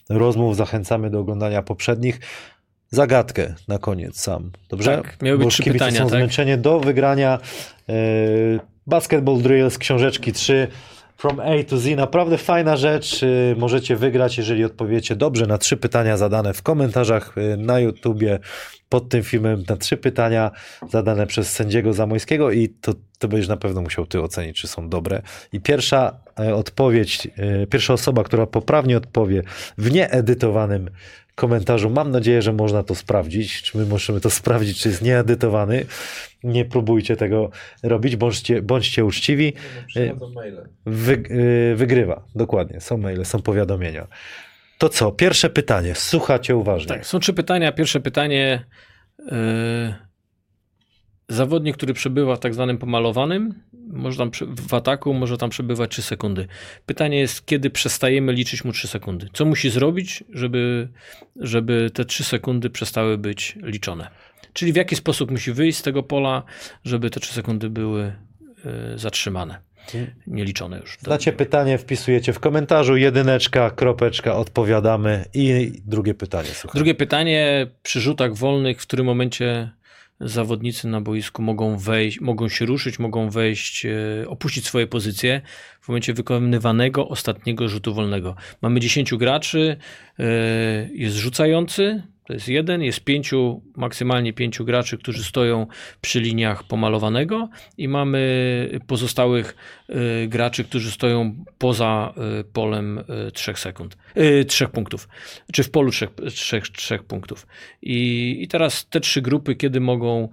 rozmów. 0.10 0.56
Zachęcamy 0.56 1.10
do 1.10 1.20
oglądania 1.20 1.62
poprzednich. 1.62 2.20
Zagadkę 2.94 3.56
na 3.68 3.78
koniec 3.80 4.20
sam. 4.20 4.52
Dobrze? 4.70 4.98
Tak, 4.98 5.22
miały 5.22 5.38
być 5.38 5.46
Bo 5.46 5.52
trzy 5.52 5.64
pytania, 5.64 5.98
są 6.00 6.04
tak? 6.10 6.10
zmęczeni 6.20 6.58
do 6.58 6.80
wygrania. 6.80 7.40
y, 7.90 8.60
Basketball 8.92 9.42
Drills, 9.42 9.78
książeczki 9.78 10.34
3. 10.34 10.68
From 11.18 11.40
A 11.40 11.64
to 11.70 11.78
Z. 11.78 11.98
Naprawdę 11.98 12.38
fajna 12.38 12.78
rzecz. 12.78 13.24
Y, 13.24 13.56
Możecie 13.58 13.96
wygrać, 13.96 14.38
jeżeli 14.38 14.66
odpowiecie 14.66 15.16
dobrze 15.16 15.48
na 15.48 15.58
trzy 15.58 15.78
pytania 15.78 16.18
zadane 16.18 16.54
w 16.54 16.62
komentarzach 16.62 17.38
y, 17.38 17.58
na 17.58 17.80
YouTubie 17.80 18.40
pod 18.90 19.10
tym 19.10 19.24
filmem. 19.24 19.64
Na 19.70 19.78
trzy 19.78 19.98
pytania 19.98 20.52
zadane 20.90 21.28
przez 21.28 21.52
sędziego 21.52 21.94
Zamojskiego 21.94 22.52
i 22.52 22.70
to, 22.70 22.94
to 23.20 23.28
będziesz 23.28 23.48
na 23.48 23.58
pewno 23.58 23.82
musiał 23.82 24.06
ty 24.06 24.22
ocenić, 24.22 24.58
czy 24.62 24.68
są 24.68 24.90
dobre. 24.90 25.22
I 25.54 25.60
pierwsza 25.60 26.16
e, 26.40 26.56
odpowiedź, 26.56 27.28
pierwsza 27.70 27.94
osoba, 27.94 28.24
która 28.24 28.46
poprawnie 28.46 28.98
odpowie 28.98 29.44
w 29.78 29.92
nieedytowanym 29.92 30.90
komentarzu. 31.36 31.90
Mam 31.90 32.12
nadzieję, 32.12 32.42
że 32.42 32.54
można 32.54 32.84
to 32.84 32.96
sprawdzić. 32.96 33.62
Czy 33.62 33.78
my 33.78 33.86
możemy 33.86 34.22
to 34.22 34.30
sprawdzić, 34.30 34.82
czy 34.82 34.90
jest 34.90 35.02
nieedytowany. 35.02 35.86
Nie 36.44 36.66
próbujcie 36.66 37.16
tego 37.16 37.50
robić, 37.84 38.16
bądźcie, 38.16 38.62
bądźcie 38.62 39.06
uczciwi. 39.06 39.54
Przychodzą 39.88 40.30
maile. 40.30 40.70
Wy, 40.86 41.14
y, 41.14 41.76
wygrywa, 41.76 42.26
dokładnie. 42.36 42.82
Są 42.82 42.98
maile, 42.98 43.26
są 43.26 43.42
powiadomienia. 43.42 44.08
To 44.78 44.90
co? 44.90 45.12
Pierwsze 45.12 45.50
pytanie. 45.50 45.96
Słuchacie 45.96 46.56
uważnie. 46.56 46.88
Tak, 46.88 47.06
są 47.06 47.20
trzy 47.20 47.34
pytania. 47.34 47.72
Pierwsze 47.72 48.00
pytanie. 48.00 48.66
Yy, 49.20 49.32
zawodnik, 51.30 51.78
który 51.78 51.94
przebywa 51.94 52.36
w 52.36 52.40
tak 52.40 52.54
zwanym 52.54 52.78
pomalowanym, 52.78 53.54
może 53.88 54.18
tam 54.18 54.32
w 54.58 54.74
ataku 54.74 55.14
może 55.14 55.38
tam 55.38 55.50
przebywać 55.50 55.92
3 55.92 56.02
sekundy. 56.02 56.48
Pytanie 56.86 57.20
jest, 57.20 57.46
kiedy 57.46 57.70
przestajemy 57.70 58.34
liczyć 58.34 58.66
mu 58.66 58.72
3 58.72 58.88
sekundy? 58.88 59.28
Co 59.34 59.46
musi 59.46 59.70
zrobić, 59.70 60.24
żeby, 60.30 60.90
żeby 61.36 61.90
te 61.94 62.06
3 62.06 62.24
sekundy 62.24 62.70
przestały 62.70 63.18
być 63.18 63.58
liczone? 63.62 64.08
Czyli 64.54 64.74
w 64.74 64.76
jaki 64.76 64.96
sposób 64.96 65.32
musi 65.32 65.52
wyjść 65.52 65.78
z 65.78 65.82
tego 65.82 66.04
pola, 66.04 66.44
żeby 66.84 67.10
te 67.10 67.20
3 67.20 67.34
sekundy 67.34 67.70
były 67.70 68.14
yy, 68.66 68.98
zatrzymane, 68.98 69.58
nieliczone 70.28 70.80
już. 70.80 70.98
Znacie 71.04 71.34
pytanie, 71.34 71.78
wpisujecie 71.78 72.34
w 72.34 72.40
komentarzu, 72.40 72.98
jedyneczka, 72.98 73.70
kropeczka, 73.70 74.36
odpowiadamy. 74.36 75.26
I 75.34 75.72
drugie 75.86 76.14
pytanie. 76.14 76.50
Drugie 76.74 76.96
pytanie, 76.96 77.68
przy 77.84 78.02
rzutach 78.02 78.36
wolnych, 78.36 78.82
w 78.82 78.88
którym 78.88 79.06
momencie 79.06 79.72
zawodnicy 80.22 80.88
na 80.88 81.02
boisku 81.02 81.42
mogą 81.42 81.78
wejść, 81.78 82.22
mogą 82.22 82.50
się 82.50 82.66
ruszyć, 82.66 83.00
mogą 83.00 83.30
wejść, 83.30 83.86
e, 83.86 83.90
opuścić 84.28 84.66
swoje 84.66 84.88
pozycje 84.88 85.42
w 85.82 85.88
momencie 85.88 86.14
wykonywanego 86.14 87.08
ostatniego 87.08 87.68
rzutu 87.68 87.94
wolnego. 87.94 88.36
Mamy 88.62 88.80
10 88.80 89.18
graczy, 89.18 89.78
e, 90.20 90.24
jest 90.94 91.16
rzucający, 91.16 92.04
to 92.32 92.36
jest 92.36 92.48
jeden, 92.48 92.82
jest 92.82 93.04
pięciu, 93.04 93.62
maksymalnie 93.76 94.34
pięciu 94.34 94.66
graczy, 94.66 94.98
którzy 94.98 95.24
stoją 95.24 95.68
przy 96.02 96.20
liniach 96.20 96.64
pomalowanego 96.64 97.50
i 97.78 97.88
mamy 97.88 98.80
pozostałych 98.88 99.56
e, 99.90 100.28
graczy, 100.28 100.64
którzy 100.64 100.92
stoją 100.92 101.46
poza 101.58 102.14
e, 102.40 102.44
polem 102.44 103.00
e, 103.00 103.32
trzech 103.32 103.60
sekund, 103.60 103.98
trzech 104.48 104.70
punktów, 104.70 105.10
czy 105.54 105.64
w 105.64 105.72
polu 105.72 105.92
trzech, 105.92 106.10
trzech, 106.34 106.70
trzech 106.70 107.04
punktów. 107.04 107.48
I, 107.82 108.38
I 108.42 108.48
teraz 108.48 108.90
te 108.90 109.00
trzy 109.00 109.22
grupy, 109.22 109.56
kiedy 109.56 109.80
mogą 109.80 110.30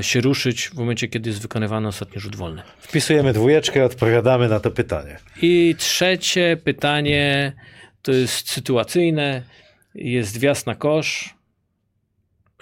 się 0.00 0.20
ruszyć 0.20 0.68
w 0.68 0.74
momencie, 0.74 1.08
kiedy 1.08 1.30
jest 1.30 1.42
wykonywany 1.42 1.88
ostatni 1.88 2.20
rzut 2.20 2.36
wolny. 2.36 2.62
Wpisujemy 2.78 3.32
dwójeczkę, 3.32 3.84
odpowiadamy 3.84 4.48
na 4.48 4.60
to 4.60 4.70
pytanie. 4.70 5.18
I 5.42 5.74
trzecie 5.78 6.56
pytanie 6.64 7.52
to 8.02 8.12
jest 8.12 8.50
sytuacyjne. 8.50 9.42
Jest 9.94 10.38
wjazd 10.38 10.66
na 10.66 10.74
kosz. 10.74 11.34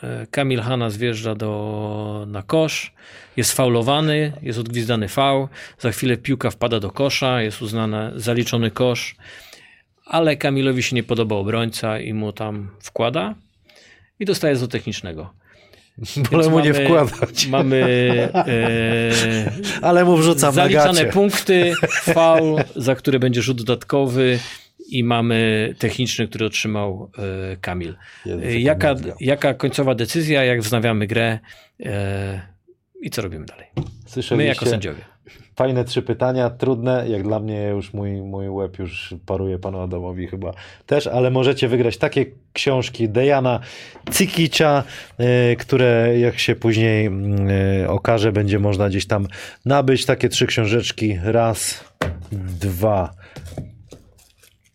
E, 0.03 0.27
Kamil 0.31 0.61
Hanna 0.61 0.91
zjeżdża 0.91 1.35
do, 1.35 2.25
na 2.29 2.43
kosz. 2.43 2.95
Jest 3.37 3.53
faulowany, 3.53 4.33
jest 4.43 4.59
odgwizdany 4.59 5.09
faul. 5.09 5.49
Za 5.79 5.91
chwilę 5.91 6.17
piłka 6.17 6.51
wpada 6.51 6.81
do 6.81 6.91
kosza, 6.91 7.43
jest 7.43 7.63
uznany 7.63 8.13
zaliczony 8.17 8.71
kosz. 8.71 9.17
Ale 10.05 10.37
Kamilowi 10.37 10.83
się 10.83 10.97
nie 10.97 11.03
podoba 11.03 11.37
obrońca 11.37 11.99
i 11.99 12.15
mu 12.15 12.33
tam 12.33 12.71
wkłada. 12.81 13.35
I 14.21 14.25
dostaje 14.25 14.57
z 14.57 14.69
technicznego. 14.69 15.35
Więc 16.33 16.49
mu 16.49 16.61
nie 16.61 16.75
wkładać, 16.75 17.47
Mamy 17.57 17.85
e, 18.35 19.53
ale 19.83 20.05
mu 20.05 20.17
wrzucam 20.17 20.49
na 20.49 20.63
Zaliczane 20.63 21.01
gacie. 21.01 21.13
punkty, 21.13 21.73
faul, 22.15 22.63
za 22.77 22.95
które 22.95 23.19
będzie 23.19 23.43
rzut 23.43 23.63
dodatkowy 23.63 24.39
i 24.93 25.05
mamy 25.05 25.75
techniczny, 25.79 26.29
który 26.29 26.47
otrzymał 26.47 27.11
e, 27.53 27.57
Kamil. 27.57 27.95
E, 28.27 28.61
Jaka, 28.61 28.95
jaka 29.21 29.55
końcowa 29.55 29.95
decyzja, 29.95 30.45
jak 30.45 30.61
wznawiamy 30.61 31.07
grę 31.07 31.39
e, 31.85 32.41
i 33.01 33.11
co 33.11 33.23
robimy 33.23 33.47
dalej? 33.47 33.67
My 34.37 34.45
jako 34.45 34.67
sędziowie. 34.67 35.01
Fajne 35.57 35.85
trzy 35.85 36.03
pytania, 36.03 36.51
trudne, 36.51 37.05
jak 37.09 37.23
dla 37.23 37.41
mnie 37.41 37.69
już 37.69 37.95
mój, 37.95 38.23
mój 38.23 38.49
łeb 38.49 38.79
już 38.79 39.15
paruje 39.27 39.59
panu 39.59 39.81
Adamowi 39.81 40.27
chyba 40.27 40.53
też, 40.87 41.07
ale 41.07 41.31
możecie 41.31 41.69
wygrać 41.69 41.97
takie 41.97 42.27
książki 42.53 43.09
Dejana 43.09 43.61
Cikicza, 44.13 44.85
które 45.59 46.19
jak 46.19 46.39
się 46.39 46.57
później 46.57 47.07
mm, 47.07 47.41
okaże, 47.89 48.33
będzie 48.33 48.59
można 48.59 48.89
gdzieś 48.89 49.07
tam 49.07 49.27
nabyć. 49.65 50.07
Takie 50.07 50.29
trzy 50.29 50.47
książeczki. 50.47 51.19
Raz, 51.23 51.85
dwa, 52.61 53.15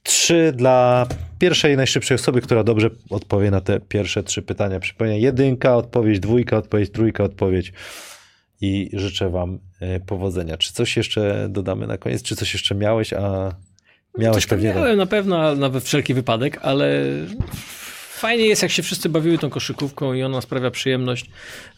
trzy 0.07 0.53
dla 0.55 1.07
pierwszej 1.39 1.77
najszybszej 1.77 2.15
osoby, 2.15 2.41
która 2.41 2.63
dobrze 2.63 2.89
odpowie 3.09 3.51
na 3.51 3.61
te 3.61 3.79
pierwsze 3.79 4.23
trzy 4.23 4.41
pytania. 4.41 4.79
Przypomnę, 4.79 5.19
jedynka, 5.19 5.75
odpowiedź, 5.75 6.19
dwójka, 6.19 6.57
odpowiedź, 6.57 6.91
trójka, 6.91 7.23
odpowiedź 7.23 7.73
i 8.61 8.89
życzę 8.93 9.29
Wam 9.29 9.59
e, 9.79 9.99
powodzenia. 9.99 10.57
Czy 10.57 10.73
coś 10.73 10.97
jeszcze 10.97 11.47
dodamy 11.49 11.87
na 11.87 11.97
koniec? 11.97 12.23
Czy 12.23 12.35
coś 12.35 12.53
jeszcze 12.53 12.75
miałeś, 12.75 13.13
a 13.13 13.55
miałeś 14.17 14.35
Coś 14.35 14.45
pewnie... 14.45 14.73
miałem 14.73 14.97
na 14.97 15.05
pewno, 15.05 15.55
na 15.55 15.79
wszelki 15.79 16.13
wypadek, 16.13 16.59
ale 16.61 17.03
fajnie 18.17 18.45
jest, 18.45 18.61
jak 18.61 18.71
się 18.71 18.83
wszyscy 18.83 19.09
bawiły 19.09 19.37
tą 19.37 19.49
koszykówką 19.49 20.13
i 20.13 20.23
ona 20.23 20.41
sprawia 20.41 20.71
przyjemność 20.71 21.25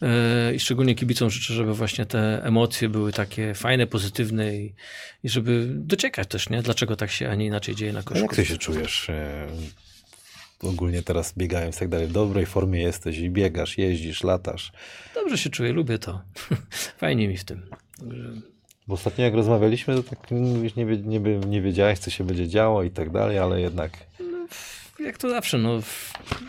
e, 0.02 0.54
i 0.54 0.60
szczególnie 0.60 0.94
kibicom 0.94 1.30
życzę, 1.30 1.54
żeby 1.54 1.74
właśnie 1.74 2.06
te 2.06 2.44
emocje 2.44 2.88
były 2.88 3.12
takie 3.12 3.54
fajne, 3.54 3.86
pozytywne 3.86 4.56
i, 4.56 4.74
i 5.24 5.28
żeby 5.28 5.66
dociekać 5.68 6.28
też, 6.28 6.48
nie? 6.50 6.62
Dlaczego 6.62 6.96
tak 6.96 7.10
się, 7.10 7.28
a 7.30 7.34
nie 7.34 7.46
inaczej 7.46 7.74
dzieje 7.74 7.92
na 7.92 7.98
A 7.98 8.00
jak 8.00 8.08
koszykówce. 8.08 8.36
ty 8.42 8.48
się 8.48 8.58
czujesz? 8.58 9.10
e, 9.10 9.46
Ogólnie 10.62 11.02
teraz 11.02 11.34
biegając 11.36 11.76
i 11.76 11.78
tak 11.78 11.88
dalej. 11.88 12.06
W 12.06 12.12
dobrej 12.12 12.46
formie 12.46 12.82
jesteś 12.82 13.18
i 13.18 13.30
biegasz, 13.30 13.78
jeździsz, 13.78 14.24
latasz. 14.24 14.72
Dobrze 15.14 15.38
się 15.38 15.50
czuję, 15.50 15.72
lubię 15.72 15.98
to. 15.98 16.20
Fajnie 16.98 17.28
mi 17.28 17.36
w 17.36 17.44
tym. 17.44 17.62
Bo 18.86 18.94
ostatnio 18.94 19.24
jak 19.24 19.34
rozmawialiśmy, 19.34 19.94
to 19.94 20.02
tak 20.02 20.30
mówisz, 20.30 20.74
nie, 20.74 20.84
nie, 20.84 21.20
nie 21.20 21.62
wiedziałeś, 21.62 21.98
co 21.98 22.10
się 22.10 22.24
będzie 22.24 22.48
działo 22.48 22.82
i 22.82 22.90
tak 22.90 23.10
dalej, 23.10 23.38
ale 23.38 23.60
jednak 23.60 23.90
jak 25.00 25.18
to 25.18 25.30
zawsze, 25.30 25.58
no. 25.58 25.80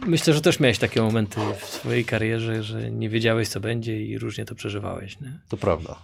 Myślę, 0.07 0.33
że 0.33 0.41
też 0.41 0.59
miałeś 0.59 0.79
takie 0.79 1.01
momenty 1.01 1.41
w 1.59 1.65
swojej 1.65 2.05
karierze, 2.05 2.63
że 2.63 2.91
nie 2.91 3.09
wiedziałeś, 3.09 3.49
co 3.49 3.59
będzie 3.59 4.01
i 4.01 4.17
różnie 4.17 4.45
to 4.45 4.55
przeżywałeś, 4.55 5.19
nie? 5.19 5.39
To 5.49 5.57
prawda. 5.57 5.95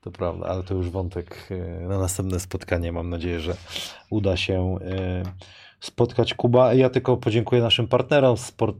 To 0.00 0.10
prawda, 0.10 0.46
ale 0.46 0.62
to 0.62 0.74
już 0.74 0.90
wątek 0.90 1.48
e, 1.50 1.88
na 1.88 1.98
następne 1.98 2.40
spotkanie. 2.40 2.92
Mam 2.92 3.10
nadzieję, 3.10 3.40
że 3.40 3.56
uda 4.10 4.36
się 4.36 4.78
e, 4.80 5.22
spotkać 5.80 6.34
Kuba. 6.34 6.74
Ja 6.74 6.90
tylko 6.90 7.16
podziękuję 7.16 7.62
naszym 7.62 7.88
partnerom 7.88 8.36
sport, 8.36 8.76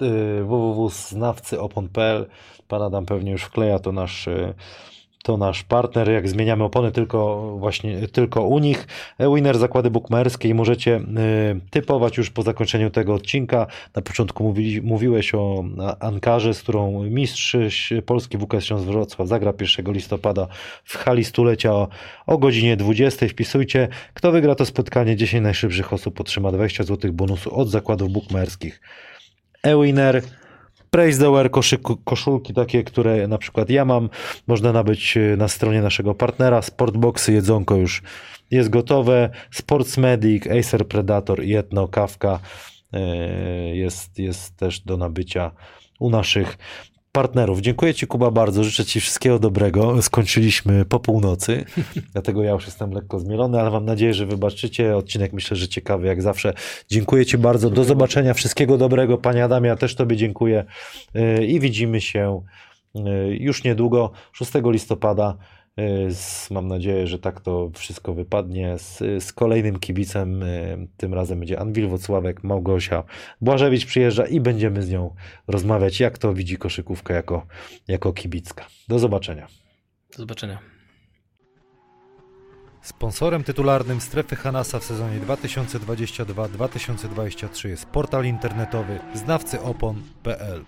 e, 0.00 0.44
www.znawcyopon.pl. 0.44 2.26
Pan 2.68 2.82
Adam 2.82 3.06
pewnie 3.06 3.32
już 3.32 3.42
wkleja 3.42 3.78
to 3.78 3.92
nasz, 3.92 4.28
to 5.24 5.36
nasz 5.36 5.62
partner. 5.62 6.10
Jak 6.10 6.28
zmieniamy 6.28 6.64
opony, 6.64 6.92
tylko 6.92 7.50
właśnie 7.58 8.08
tylko 8.08 8.42
u 8.42 8.58
nich. 8.58 8.86
E, 9.18 9.34
Winner 9.34 9.58
zakłady 9.58 9.90
bukmacherskie 9.90 10.48
i 10.48 10.54
możecie 10.54 10.96
e, 10.96 11.00
typować 11.70 12.16
już 12.16 12.30
po 12.30 12.42
zakończeniu 12.42 12.90
tego 12.90 13.14
odcinka. 13.14 13.66
Na 13.94 14.02
początku 14.02 14.54
mówiłeś 14.82 15.34
o 15.34 15.64
Ankarze, 16.00 16.54
z 16.54 16.62
którą 16.62 17.02
mistrz 17.02 17.56
Polski 18.06 18.38
WKS 18.38 18.64
Śląsk 18.64 18.86
Wrocław 18.86 19.28
zagra 19.28 19.52
1 19.78 19.92
listopada 19.94 20.46
w 20.84 20.96
hali 20.96 21.24
stulecia 21.24 21.72
o, 21.72 21.88
o 22.26 22.38
godzinie 22.38 22.76
20. 22.76 23.28
Wpisujcie, 23.28 23.88
kto 24.14 24.32
wygra 24.32 24.54
to 24.54 24.66
spotkanie. 24.66 25.16
10 25.16 25.42
najszybszych 25.42 25.92
osób 25.92 26.20
otrzyma 26.20 26.52
20 26.52 26.84
zł 26.84 27.12
bonusu 27.12 27.54
od 27.54 27.68
zakładów 27.70 28.12
bukmacherskich. 28.12 28.80
E-Winner, 29.62 30.22
Praise 30.94 31.18
the 31.18 31.32
Wear, 31.32 31.50
koszulki 32.04 32.54
takie, 32.54 32.84
które 32.84 33.28
na 33.28 33.38
przykład 33.38 33.70
ja 33.70 33.84
mam, 33.84 34.08
można 34.46 34.72
nabyć 34.72 35.16
e, 35.16 35.36
na 35.36 35.48
stronie 35.48 35.82
naszego 35.82 36.14
partnera. 36.14 36.62
Sportboxy, 36.62 37.32
jedzonko 37.32 37.76
już 37.76 38.02
jest 38.50 38.68
gotowe. 38.70 39.30
Sports 39.50 39.98
Medic, 39.98 40.44
Acer 40.46 40.88
Predator 40.88 41.44
i 41.44 41.54
Etno 41.54 41.88
Kawka 41.88 42.40
e, 42.92 43.00
jest, 43.76 44.18
jest 44.18 44.56
też 44.56 44.80
do 44.80 44.96
nabycia 44.96 45.50
u 46.00 46.10
naszych 46.10 46.58
partnerów. 47.14 47.60
Dziękuję 47.60 47.94
Ci 47.94 48.06
Kuba 48.06 48.30
bardzo, 48.30 48.64
życzę 48.64 48.84
Ci 48.84 49.00
wszystkiego 49.00 49.38
dobrego. 49.38 50.02
Skończyliśmy 50.02 50.84
po 50.84 51.00
północy, 51.00 51.64
dlatego 52.12 52.42
ja 52.42 52.50
już 52.50 52.66
jestem 52.66 52.90
lekko 52.92 53.20
zmielony, 53.20 53.60
ale 53.60 53.70
mam 53.70 53.84
nadzieję, 53.84 54.14
że 54.14 54.26
wybaczycie. 54.26 54.96
Odcinek 54.96 55.32
myślę, 55.32 55.56
że 55.56 55.68
ciekawy 55.68 56.06
jak 56.06 56.22
zawsze. 56.22 56.54
Dziękuję 56.88 57.26
Ci 57.26 57.38
bardzo, 57.38 57.70
do 57.70 57.84
zobaczenia, 57.84 58.34
wszystkiego 58.34 58.78
dobrego. 58.78 59.18
Panie 59.18 59.44
Adamie, 59.44 59.68
ja 59.68 59.76
też 59.76 59.94
Tobie 59.94 60.16
dziękuję 60.16 60.64
Yy, 61.14 61.46
i 61.46 61.60
widzimy 61.60 62.00
się 62.00 62.40
yy, 62.94 63.36
już 63.40 63.64
niedługo, 63.64 64.10
6 64.32 64.52
listopada. 64.64 65.36
Z- 66.10 66.50
Mam 66.50 66.68
nadzieję, 66.68 67.06
że 67.06 67.18
tak 67.18 67.40
to 67.40 67.70
wszystko 67.74 68.14
wypadnie 68.14 68.78
z, 68.78 68.98
z 69.24 69.32
kolejnym 69.32 69.78
kibicem. 69.78 70.40
yy, 70.40 70.88
Tym 70.96 71.14
razem 71.14 71.38
będzie 71.38 71.60
Anwil 71.60 71.88
Wocławek, 71.88 72.44
Małgosia 72.44 73.04
Błażewicz 73.40 73.86
przyjeżdża 73.86 74.26
i 74.26 74.40
będziemy 74.40 74.82
z 74.82 74.90
nią 74.90 75.14
rozmawiać, 75.46 76.00
jak 76.00 76.18
to 76.18 76.34
widzi 76.34 76.56
koszykówkę 76.56 77.14
jako, 77.14 77.46
jako 77.88 78.12
kibicka. 78.12 78.66
Do 78.88 78.98
zobaczenia. 78.98 79.46
Do 80.12 80.18
zobaczenia. 80.18 80.58
Sponsorem 82.82 83.44
tytularnym 83.44 84.00
strefy 84.00 84.36
Hanasa 84.36 84.78
w 84.78 84.84
sezonie 84.84 85.20
2022-2023 85.20 87.68
jest 87.68 87.86
portal 87.86 88.24
internetowy 88.24 88.98
znawcyopon.pl. 89.14 90.64